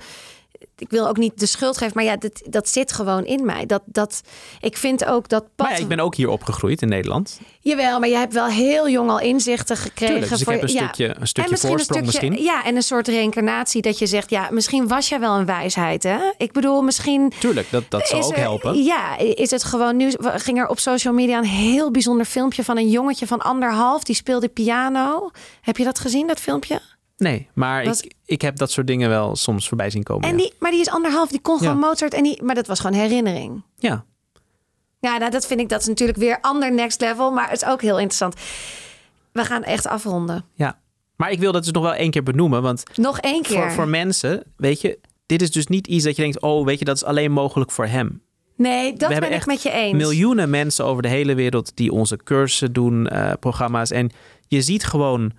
ik 0.77 0.91
wil 0.91 1.09
ook 1.09 1.17
niet 1.17 1.41
de 1.41 1.47
schuld 1.47 1.77
geven, 1.77 1.93
maar 1.95 2.05
ja, 2.05 2.17
dat, 2.17 2.43
dat 2.45 2.69
zit 2.69 2.93
gewoon 2.93 3.25
in 3.25 3.45
mij. 3.45 3.67
Dat, 3.67 3.83
dat, 3.85 4.21
ik 4.61 4.77
vind 4.77 5.05
ook 5.05 5.29
dat 5.29 5.43
pad... 5.55 5.67
Maar 5.67 5.77
ja, 5.77 5.83
ik 5.83 5.89
ben 5.89 6.01
ook 6.01 6.15
hier 6.15 6.29
opgegroeid 6.29 6.83
in 6.83 6.89
Nederland. 6.89 7.41
Jawel, 7.61 7.99
maar 7.99 8.09
je 8.09 8.17
hebt 8.17 8.33
wel 8.33 8.47
heel 8.47 8.89
jong 8.89 9.11
al 9.11 9.21
inzichten 9.21 9.77
gekregen. 9.77 10.07
Tuurlijk, 10.07 10.31
dus 10.31 10.41
ik 10.41 10.49
heb 10.49 10.63
een 10.63 10.69
stukje, 10.69 11.17
een 11.19 11.27
stukje 11.27 11.51
misschien 11.51 11.71
voorsprong 11.71 12.05
een 12.05 12.11
stukje, 12.11 12.29
misschien. 12.31 12.53
Ja, 12.53 12.65
en 12.65 12.77
een 12.77 12.83
soort 12.83 13.09
reïncarnatie 13.09 13.83
dat 13.83 13.99
je 13.99 14.07
zegt... 14.07 14.31
ja, 14.31 14.49
misschien 14.51 14.89
was 14.89 15.09
jij 15.09 15.21
wel 15.21 15.35
een 15.35 15.47
wijsheid, 15.47 16.03
hè? 16.03 16.19
Ik 16.37 16.53
bedoel, 16.53 16.83
misschien... 16.83 17.33
Tuurlijk, 17.39 17.71
dat, 17.71 17.85
dat 17.89 18.07
zou 18.07 18.23
ook 18.23 18.37
helpen. 18.37 18.83
Ja, 18.83 19.19
is 19.19 19.51
het 19.51 19.65
gewoon... 19.65 19.97
Nu 19.97 20.13
ging 20.21 20.59
er 20.59 20.69
op 20.69 20.79
social 20.79 21.15
media 21.15 21.39
een 21.39 21.45
heel 21.45 21.91
bijzonder 21.91 22.27
filmpje... 22.27 22.65
van 22.65 22.77
een 22.77 22.91
jongetje 22.91 23.27
van 23.27 23.41
anderhalf, 23.41 24.05
die 24.05 24.15
speelde 24.15 24.49
piano. 24.49 25.31
Heb 25.61 25.77
je 25.77 25.85
dat 25.85 25.99
gezien, 25.99 26.27
dat 26.27 26.41
filmpje? 26.41 26.81
Nee, 27.17 27.49
maar 27.55 27.83
ik, 27.83 28.15
ik 28.25 28.43
heb 28.43 28.57
dat 28.57 28.71
soort 28.71 28.87
dingen 28.87 29.09
wel 29.09 29.37
soms 29.37 29.69
voorbij 29.69 29.91
zien 29.91 30.03
komen. 30.03 30.29
En 30.29 30.37
die, 30.37 30.53
Maar 30.59 30.71
die 30.71 30.81
is 30.81 30.89
anderhalf, 30.89 31.29
die 31.29 31.41
kon 31.41 31.59
gewoon 31.59 31.79
Mozart. 31.79 32.15
En 32.15 32.23
die, 32.23 32.43
maar 32.43 32.55
dat 32.55 32.67
was 32.67 32.81
gewoon 32.81 32.99
herinnering. 32.99 33.63
Ja. 33.77 34.05
Ja, 35.01 35.17
nou, 35.19 35.31
dat 35.31 35.47
vind 35.47 35.61
ik 35.61 35.69
dat 35.69 35.81
is 35.81 35.87
natuurlijk 35.87 36.19
weer 36.19 36.39
ander 36.41 36.73
next 36.73 37.01
level. 37.01 37.31
Maar 37.31 37.51
het 37.51 37.63
is 37.63 37.69
ook 37.69 37.83
heel 37.83 37.99
interessant. 37.99 38.35
We 39.33 39.45
gaan 39.45 39.65
echt 39.65 39.87
afronden. 39.87 40.45
Ja, 40.55 40.79
maar 41.17 41.31
ik 41.31 41.39
wil 41.39 41.53
dat 41.53 41.63
dus 41.63 41.73
nog 41.73 41.83
wel 41.83 41.95
één 41.95 42.11
keer 42.11 42.23
benoemen. 42.23 42.63
Want 42.63 42.83
nog 42.97 43.19
één 43.19 43.43
keer. 43.43 43.63
Voor, 43.63 43.73
voor 43.73 43.89
mensen, 43.89 44.43
weet 44.57 44.81
je, 44.81 44.99
dit 45.27 45.43
is 45.43 45.51
dus 45.51 45.67
niet 45.67 45.87
iets 45.87 46.05
dat 46.05 46.17
je 46.17 46.23
denkt: 46.23 46.41
oh, 46.41 46.65
weet 46.65 46.79
je, 46.79 46.85
dat 46.85 46.97
is 46.97 47.05
alleen 47.05 47.33
mogelijk 47.33 47.71
voor 47.71 47.87
hem. 47.87 48.23
Nee, 48.57 48.93
dat 48.93 49.09
ben 49.09 49.33
ik 49.33 49.47
met 49.47 49.63
je 49.63 49.71
eens. 49.71 49.97
Miljoenen 49.97 50.51
mensen 50.51 50.85
over 50.85 51.03
de 51.03 51.09
hele 51.09 51.35
wereld 51.35 51.73
die 51.75 51.93
onze 51.93 52.17
cursussen 52.17 52.73
doen, 52.73 53.09
uh, 53.13 53.33
programma's. 53.41 53.91
En 53.91 54.11
je 54.49 54.63
ziet 54.63 54.85
gewoon 54.85 55.33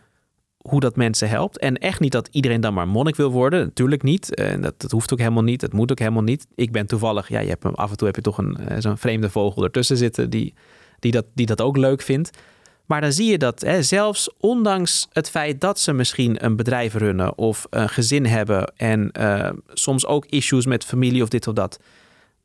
hoe 0.67 0.79
dat 0.79 0.95
mensen 0.95 1.29
helpt. 1.29 1.57
En 1.57 1.77
echt 1.77 1.99
niet 1.99 2.11
dat 2.11 2.27
iedereen 2.31 2.61
dan 2.61 2.73
maar 2.73 2.87
monnik 2.87 3.15
wil 3.15 3.31
worden. 3.31 3.59
Natuurlijk 3.59 4.03
niet. 4.03 4.35
En 4.35 4.61
dat, 4.61 4.73
dat 4.77 4.91
hoeft 4.91 5.13
ook 5.13 5.19
helemaal 5.19 5.43
niet. 5.43 5.59
Dat 5.59 5.73
moet 5.73 5.91
ook 5.91 5.99
helemaal 5.99 6.23
niet. 6.23 6.47
Ik 6.55 6.71
ben 6.71 6.87
toevallig, 6.87 7.29
ja, 7.29 7.39
je 7.39 7.49
hebt, 7.49 7.75
af 7.75 7.91
en 7.91 7.97
toe 7.97 8.07
heb 8.07 8.15
je 8.15 8.21
toch 8.21 8.37
een, 8.37 8.57
eh, 8.57 8.77
zo'n 8.79 8.97
vreemde 8.97 9.29
vogel 9.29 9.63
ertussen 9.63 9.97
zitten 9.97 10.29
die, 10.29 10.53
die, 10.99 11.11
dat, 11.11 11.25
die 11.33 11.45
dat 11.45 11.61
ook 11.61 11.77
leuk 11.77 12.01
vindt. 12.01 12.37
Maar 12.85 13.01
dan 13.01 13.11
zie 13.11 13.31
je 13.31 13.37
dat 13.37 13.61
hè, 13.61 13.83
zelfs 13.83 14.29
ondanks 14.39 15.07
het 15.11 15.29
feit 15.29 15.61
dat 15.61 15.79
ze 15.79 15.93
misschien 15.93 16.45
een 16.45 16.55
bedrijf 16.55 16.93
runnen 16.93 17.37
of 17.37 17.67
een 17.69 17.89
gezin 17.89 18.25
hebben 18.25 18.73
en 18.75 19.11
uh, 19.19 19.49
soms 19.67 20.05
ook 20.05 20.25
issues 20.25 20.65
met 20.65 20.85
familie 20.85 21.23
of 21.23 21.29
dit 21.29 21.47
of 21.47 21.53
dat, 21.53 21.79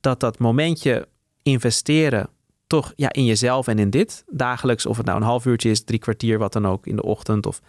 dat 0.00 0.20
dat 0.20 0.38
momentje 0.38 1.08
investeren 1.42 2.28
toch 2.66 2.92
ja, 2.96 3.12
in 3.12 3.24
jezelf 3.24 3.66
en 3.66 3.78
in 3.78 3.90
dit 3.90 4.24
dagelijks, 4.30 4.86
of 4.86 4.96
het 4.96 5.06
nou 5.06 5.18
een 5.18 5.26
half 5.26 5.46
uurtje 5.46 5.70
is, 5.70 5.84
drie 5.84 5.98
kwartier, 5.98 6.38
wat 6.38 6.52
dan 6.52 6.66
ook 6.66 6.86
in 6.86 6.96
de 6.96 7.02
ochtend 7.02 7.46
of 7.46 7.60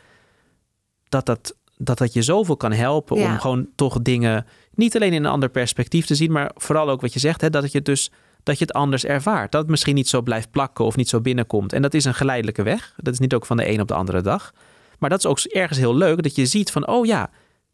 dat 1.14 1.26
dat, 1.26 1.55
dat, 1.78 1.97
dat 1.97 2.14
je 2.14 2.22
zoveel 2.22 2.57
kan 2.57 2.72
helpen 2.72 3.16
om 3.16 3.39
gewoon 3.39 3.68
toch 3.76 4.01
dingen 4.01 4.45
niet 4.74 4.95
alleen 4.95 5.14
in 5.14 5.24
een 5.24 5.32
ander 5.32 5.49
perspectief 5.49 6.05
te 6.05 6.16
zien, 6.16 6.32
maar 6.32 6.51
vooral 6.55 6.89
ook 6.89 7.01
wat 7.01 7.14
je 7.14 7.20
zegt, 7.20 7.41
hè, 7.41 7.49
dat 7.49 7.72
je 7.72 7.82
dus 7.82 8.11
dat 8.43 8.57
je 8.57 8.66
het 8.66 8.74
anders 8.74 9.05
ervaart. 9.05 9.51
Dat 9.51 9.61
het 9.61 9.70
misschien 9.70 9.95
niet 9.95 10.07
zo 10.07 10.22
blijft 10.22 10.51
plakken 10.51 10.86
of 10.86 10.95
niet 10.95 11.09
zo 11.09 11.22
binnenkomt. 11.22 11.74
En 11.74 11.82
dat 11.82 11.93
is 11.93 12.05
een 12.05 12.14
geleidelijke 12.14 12.64
weg. 12.64 12.93
Dat 12.97 13.14
is 13.14 13.20
niet 13.20 13.34
ook 13.34 13.45
van 13.45 13.57
de 13.57 13.70
een 13.70 13.82
op 13.82 13.88
de 13.88 13.93
andere 13.93 14.22
dag. 14.22 14.53
Maar 14.99 15.09
dat 15.09 15.20
is 15.20 15.26
ook 15.26 15.39
ergens 15.39 15.80
heel 15.80 15.95
leuk 15.95 16.24
dat 16.24 16.36
je 16.36 16.45
ziet 16.45 16.72
van, 16.72 16.88
oh 16.88 17.05
ja, 17.05 17.30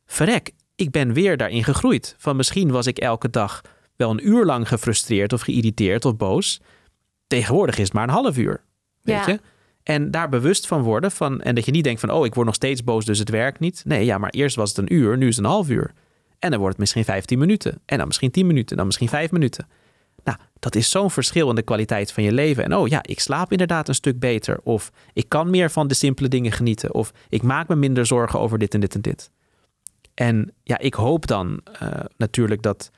verrek, 0.05 0.51
ik 0.75 0.91
ben 0.91 1.13
weer 1.13 1.37
daarin 1.37 1.63
gegroeid. 1.63 2.15
Van 2.17 2.35
misschien 2.35 2.71
was 2.71 2.87
ik 2.87 2.97
elke 2.97 3.29
dag 3.29 3.61
wel 3.95 4.09
een 4.09 4.27
uur 4.27 4.45
lang 4.45 4.67
gefrustreerd 4.67 5.33
of 5.33 5.41
geïrriteerd 5.41 6.05
of 6.05 6.17
boos. 6.17 6.61
Tegenwoordig 7.27 7.77
is 7.77 7.83
het 7.83 7.93
maar 7.93 8.03
een 8.03 8.09
half 8.09 8.37
uur. 8.37 8.63
Weet 9.01 9.25
je? 9.25 9.39
En 9.89 10.11
daar 10.11 10.29
bewust 10.29 10.67
van 10.67 10.81
worden. 10.81 11.11
Van, 11.11 11.41
en 11.41 11.55
dat 11.55 11.65
je 11.65 11.71
niet 11.71 11.83
denkt 11.83 11.99
van, 11.99 12.11
oh, 12.11 12.25
ik 12.25 12.33
word 12.33 12.45
nog 12.45 12.55
steeds 12.55 12.83
boos, 12.83 13.05
dus 13.05 13.19
het 13.19 13.29
werkt 13.29 13.59
niet. 13.59 13.83
Nee, 13.85 14.05
ja, 14.05 14.17
maar 14.17 14.29
eerst 14.29 14.55
was 14.55 14.69
het 14.69 14.77
een 14.77 14.93
uur, 14.93 15.17
nu 15.17 15.27
is 15.27 15.35
het 15.35 15.45
een 15.45 15.51
half 15.51 15.69
uur. 15.69 15.93
En 16.39 16.49
dan 16.49 16.59
wordt 16.59 16.73
het 16.73 16.79
misschien 16.79 17.03
15 17.03 17.39
minuten. 17.39 17.81
En 17.85 17.97
dan 17.97 18.07
misschien 18.07 18.31
10 18.31 18.47
minuten, 18.47 18.77
dan 18.77 18.85
misschien 18.85 19.09
5 19.09 19.31
minuten. 19.31 19.67
Nou, 20.23 20.37
dat 20.59 20.75
is 20.75 20.89
zo'n 20.89 21.11
verschil 21.11 21.49
in 21.49 21.55
de 21.55 21.61
kwaliteit 21.61 22.11
van 22.11 22.23
je 22.23 22.31
leven. 22.31 22.63
En 22.63 22.75
oh 22.75 22.87
ja, 22.87 23.03
ik 23.03 23.19
slaap 23.19 23.51
inderdaad 23.51 23.87
een 23.87 23.95
stuk 23.95 24.19
beter. 24.19 24.59
Of 24.63 24.91
ik 25.13 25.29
kan 25.29 25.49
meer 25.49 25.71
van 25.71 25.87
de 25.87 25.93
simpele 25.93 26.27
dingen 26.27 26.51
genieten. 26.51 26.93
Of 26.93 27.11
ik 27.29 27.41
maak 27.41 27.67
me 27.67 27.75
minder 27.75 28.05
zorgen 28.05 28.39
over 28.39 28.57
dit 28.57 28.73
en 28.73 28.79
dit 28.79 28.95
en 28.95 29.01
dit. 29.01 29.31
En 30.13 30.53
ja, 30.63 30.77
ik 30.77 30.93
hoop 30.93 31.27
dan 31.27 31.61
uh, 31.81 31.89
natuurlijk 32.17 32.61
dat 32.61 32.91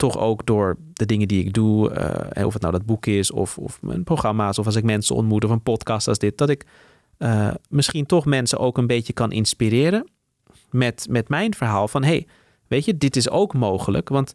toch 0.00 0.18
ook 0.18 0.46
door 0.46 0.76
de 0.92 1.06
dingen 1.06 1.28
die 1.28 1.44
ik 1.44 1.52
doe, 1.52 1.90
uh, 2.36 2.46
of 2.46 2.52
het 2.52 2.62
nou 2.62 2.74
dat 2.74 2.86
boek 2.86 3.06
is, 3.06 3.30
of, 3.30 3.58
of 3.58 3.82
mijn 3.82 4.04
programma's, 4.04 4.58
of 4.58 4.66
als 4.66 4.76
ik 4.76 4.84
mensen 4.84 5.16
ontmoet, 5.16 5.44
of 5.44 5.50
een 5.50 5.62
podcast 5.62 6.08
als 6.08 6.18
dit, 6.18 6.38
dat 6.38 6.48
ik 6.48 6.64
uh, 7.18 7.50
misschien 7.68 8.06
toch 8.06 8.24
mensen 8.24 8.58
ook 8.58 8.78
een 8.78 8.86
beetje 8.86 9.12
kan 9.12 9.32
inspireren 9.32 10.08
met, 10.70 11.06
met 11.10 11.28
mijn 11.28 11.54
verhaal 11.54 11.88
van 11.88 12.04
hey, 12.04 12.26
weet 12.68 12.84
je, 12.84 12.96
dit 12.96 13.16
is 13.16 13.30
ook 13.30 13.54
mogelijk. 13.54 14.08
Want 14.08 14.32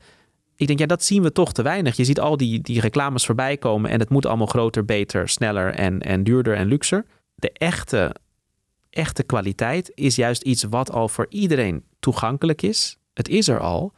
ik 0.56 0.68
denk, 0.68 0.80
ja, 0.80 0.86
dat 0.86 1.04
zien 1.04 1.24
we 1.24 1.32
toch 1.32 1.54
te 1.54 1.62
weinig. 1.62 1.96
Je 1.96 2.06
ziet 2.06 2.20
al 2.20 2.38
die, 2.38 2.62
die 2.62 2.80
reclames 2.80 3.26
voorbij 3.26 3.58
komen 3.58 3.92
en 3.92 4.00
het 4.00 4.10
moet 4.10 4.26
allemaal 4.26 4.48
groter, 4.48 4.86
beter, 4.86 5.30
sneller 5.30 5.74
en, 5.74 6.02
en 6.02 6.24
duurder 6.24 6.56
en 6.56 6.68
luxer. 6.68 7.06
De 7.36 7.52
echte, 7.52 8.16
echte 8.90 9.24
kwaliteit 9.24 9.92
is 9.96 10.16
juist 10.16 10.42
iets 10.42 10.64
wat 10.64 10.92
al 10.92 11.08
voor 11.10 11.26
iedereen 11.30 11.84
toegankelijk 12.00 12.62
is. 12.62 12.98
Het 13.14 13.30
is 13.30 13.48
er 13.48 13.60
al. 13.60 13.94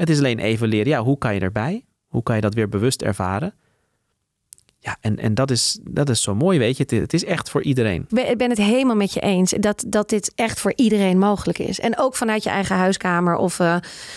Het 0.00 0.10
is 0.10 0.18
alleen 0.18 0.38
even 0.38 0.68
leren, 0.68 0.88
ja, 0.88 1.02
hoe 1.02 1.18
kan 1.18 1.34
je 1.34 1.40
erbij? 1.40 1.84
Hoe 2.06 2.22
kan 2.22 2.34
je 2.34 2.40
dat 2.40 2.54
weer 2.54 2.68
bewust 2.68 3.02
ervaren? 3.02 3.54
Ja, 4.78 4.96
en, 5.00 5.18
en 5.18 5.34
dat, 5.34 5.50
is, 5.50 5.78
dat 5.82 6.08
is 6.08 6.22
zo 6.22 6.34
mooi, 6.34 6.58
weet 6.58 6.76
je. 6.76 6.82
Het, 6.82 6.90
het 6.90 7.12
is 7.12 7.24
echt 7.24 7.50
voor 7.50 7.62
iedereen. 7.62 8.06
Ik 8.08 8.38
ben 8.38 8.48
het 8.48 8.58
helemaal 8.58 8.96
met 8.96 9.12
je 9.12 9.20
eens 9.20 9.50
dat, 9.50 9.84
dat 9.86 10.08
dit 10.08 10.32
echt 10.34 10.60
voor 10.60 10.72
iedereen 10.76 11.18
mogelijk 11.18 11.58
is. 11.58 11.80
En 11.80 11.98
ook 11.98 12.16
vanuit 12.16 12.42
je 12.42 12.50
eigen 12.50 12.76
huiskamer 12.76 13.36
of 13.36 13.58
uh, 13.58 13.76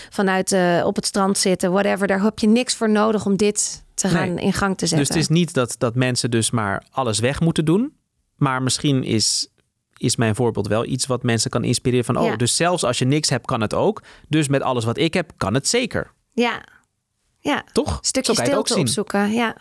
vanuit 0.10 0.52
uh, 0.52 0.84
op 0.86 0.96
het 0.96 1.06
strand 1.06 1.38
zitten, 1.38 1.72
whatever. 1.72 2.08
Daar 2.08 2.24
heb 2.24 2.40
je 2.40 2.48
niks 2.48 2.76
voor 2.76 2.90
nodig 2.90 3.26
om 3.26 3.38
dit 3.38 3.84
te 3.94 4.08
gaan 4.08 4.38
in 4.38 4.54
gang 4.54 4.78
te 4.78 4.86
zetten. 4.86 5.08
Dus 5.08 5.16
het 5.16 5.30
is 5.30 5.38
niet 5.38 5.54
dat, 5.54 5.76
dat 5.78 5.96
mensen 5.96 6.32
dus 6.32 6.52
maar 6.52 6.84
alles 6.92 7.20
weg 7.20 7.40
moeten 7.40 7.66
doen. 7.66 7.94
Maar 8.36 8.62
misschien 8.62 9.04
is, 9.04 9.53
is 9.98 10.16
mijn 10.16 10.36
voorbeeld 10.36 10.68
wel 10.68 10.86
iets 10.86 11.06
wat 11.06 11.24
mensen 11.24 11.52
kan 11.52 11.64
inspireren 11.64 12.06
van... 12.06 12.18
oh, 12.18 12.26
ja. 12.26 12.36
dus 12.36 12.56
zelfs 12.56 12.84
als 12.84 13.00
je 13.00 13.06
niks 13.06 13.30
hebt, 13.30 13.46
kan 13.46 13.62
het 13.62 13.74
ook. 13.74 14.02
Dus 14.28 14.48
met 14.48 14.62
alles 14.62 14.86
wat 14.86 14.98
ik 14.98 15.14
heb, 15.14 15.32
kan 15.38 15.54
het 15.54 15.68
zeker. 15.68 16.12
Ja. 16.32 16.64
Ja. 17.40 17.64
Toch? 17.72 17.98
Stukje 18.02 18.34
stilte 18.34 18.58
ook 18.58 18.68
zien. 18.68 18.80
opzoeken, 18.80 19.32
ja. 19.32 19.56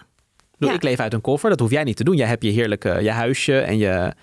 Ja. 0.58 0.72
Ik 0.72 0.82
leef 0.82 0.98
uit 0.98 1.12
een 1.12 1.20
koffer, 1.20 1.50
dat 1.50 1.60
hoef 1.60 1.70
jij 1.70 1.84
niet 1.84 1.96
te 1.96 2.04
doen. 2.04 2.16
Jij 2.16 2.26
hebt 2.26 2.42
je 2.42 2.50
heerlijke 2.50 3.02
je 3.02 3.10
huisje 3.10 3.58
en, 3.58 3.78
je, 3.78 4.14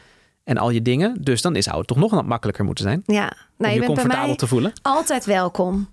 en 0.43 0.57
al 0.57 0.69
je 0.69 0.81
dingen. 0.81 1.17
Dus 1.21 1.41
dan 1.41 1.61
zou 1.61 1.77
het 1.77 1.87
toch 1.87 1.97
nog 1.97 2.25
makkelijker 2.25 2.65
moeten 2.65 2.83
zijn. 2.83 3.03
Ja, 3.05 3.33
nou, 3.57 3.73
je, 3.73 3.79
je 3.79 3.85
comfortabel 3.85 4.35
te 4.35 4.47
voelen. 4.47 4.73
Altijd 4.81 5.25
welkom. 5.25 5.89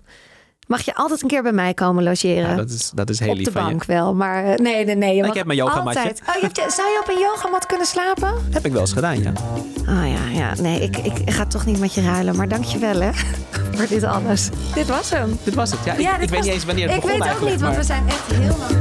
Mag 0.67 0.81
je 0.81 0.95
altijd 0.95 1.21
een 1.21 1.27
keer 1.27 1.43
bij 1.43 1.51
mij 1.51 1.73
komen 1.73 2.03
logeren? 2.03 2.49
Ja, 2.49 2.55
dat 2.55 2.69
is, 2.69 2.91
dat 2.95 3.09
is 3.09 3.19
heel 3.19 3.29
op 3.29 3.35
lief 3.35 3.45
de 3.45 3.51
bank 3.51 3.85
wel, 3.85 4.15
maar 4.15 4.45
eh, 4.45 4.55
nee, 4.55 4.85
nee, 4.85 4.95
nee. 4.95 5.15
Je 5.15 5.23
ik 5.23 5.33
heb 5.33 5.45
mijn 5.45 5.57
yogamatje. 5.57 5.99
Altijd. 5.99 6.21
Oh, 6.27 6.35
je 6.35 6.41
hebt, 6.41 6.73
zou 6.73 6.87
je 6.87 6.99
op 7.01 7.09
een 7.09 7.19
yogamat 7.19 7.65
kunnen 7.65 7.87
slapen? 7.87 8.33
Heb 8.51 8.65
ik 8.65 8.71
wel 8.71 8.81
eens 8.81 8.93
gedaan, 8.93 9.21
ja. 9.21 9.31
Oh 9.79 10.07
ja, 10.07 10.39
ja. 10.39 10.53
Nee, 10.61 10.81
ik, 10.81 10.97
ik 10.97 11.31
ga 11.31 11.45
toch 11.45 11.65
niet 11.65 11.79
met 11.79 11.93
je 11.93 12.01
ruilen, 12.01 12.35
maar 12.35 12.47
dank 12.47 12.63
je 12.63 12.79
wel 12.79 13.01
hè, 13.01 13.09
voor 13.75 13.87
dit 13.87 14.03
alles. 14.03 14.49
Dit 14.73 14.87
was 14.87 15.09
hem. 15.09 15.37
Dit 15.43 15.53
was 15.53 15.71
het, 15.71 15.79
ja. 15.85 15.93
ja 15.93 16.15
ik, 16.15 16.21
ik 16.21 16.29
weet 16.29 16.41
niet 16.41 16.51
eens 16.51 16.65
wanneer 16.65 16.87
het 16.87 16.95
ik 16.95 17.01
begon 17.01 17.17
Ik 17.17 17.23
weet 17.23 17.41
ook 17.41 17.49
niet, 17.49 17.61
want 17.61 17.75
we 17.75 17.83
zijn 17.83 18.07
echt 18.07 18.31
heel 18.31 18.57
lang 18.57 18.77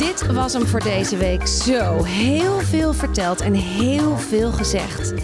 dit 0.00 0.32
was 0.32 0.52
hem 0.52 0.66
voor 0.66 0.80
deze 0.80 1.16
week. 1.16 1.46
Zo, 1.46 2.04
heel 2.04 2.60
veel 2.60 2.92
verteld 2.92 3.40
en 3.40 3.54
heel 3.54 4.16
veel 4.16 4.52
gezegd. 4.52 5.14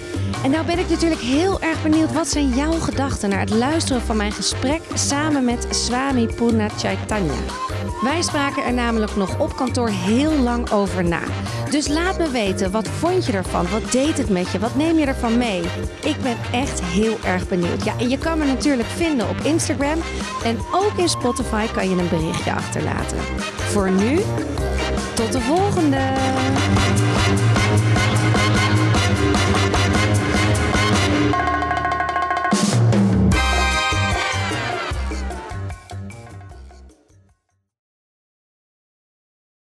En 0.45 0.51
nou 0.51 0.66
ben 0.66 0.78
ik 0.78 0.89
natuurlijk 0.89 1.20
heel 1.20 1.61
erg 1.61 1.82
benieuwd, 1.82 2.12
wat 2.12 2.28
zijn 2.28 2.49
jouw 2.49 2.72
gedachten 2.72 3.28
naar 3.28 3.41
het 3.41 3.51
luisteren 3.51 4.03
van 4.03 4.16
mijn 4.16 4.32
gesprek 4.32 4.80
samen 4.95 5.45
met 5.45 5.66
Swami 5.70 6.26
Purna 6.26 6.68
Chaitanya? 6.68 7.41
Wij 8.03 8.22
spraken 8.22 8.64
er 8.64 8.72
namelijk 8.72 9.16
nog 9.16 9.39
op 9.39 9.57
kantoor 9.57 9.89
heel 9.89 10.32
lang 10.32 10.70
over 10.70 11.05
na. 11.05 11.20
Dus 11.70 11.89
laat 11.89 12.18
me 12.18 12.30
weten, 12.30 12.70
wat 12.70 12.89
vond 12.89 13.26
je 13.26 13.32
ervan? 13.32 13.68
Wat 13.70 13.93
deed 13.93 14.18
het 14.18 14.30
met 14.30 14.53
je? 14.53 14.59
Wat 14.59 14.74
neem 14.76 14.99
je 14.99 15.07
ervan 15.07 15.39
mee? 15.39 15.61
Ik 16.05 16.16
ben 16.22 16.37
echt 16.53 16.82
heel 16.82 17.16
erg 17.24 17.49
benieuwd. 17.49 17.84
Ja, 17.84 17.93
en 17.99 18.09
je 18.09 18.18
kan 18.18 18.39
me 18.39 18.45
natuurlijk 18.45 18.89
vinden 18.89 19.28
op 19.28 19.37
Instagram. 19.43 19.99
En 20.45 20.59
ook 20.72 20.93
in 20.97 21.09
Spotify 21.09 21.66
kan 21.66 21.91
je 21.91 21.97
een 21.97 22.09
berichtje 22.09 22.53
achterlaten. 22.53 23.18
Voor 23.57 23.91
nu, 23.91 24.20
tot 25.14 25.32
de 25.32 25.41
volgende! 25.41 26.14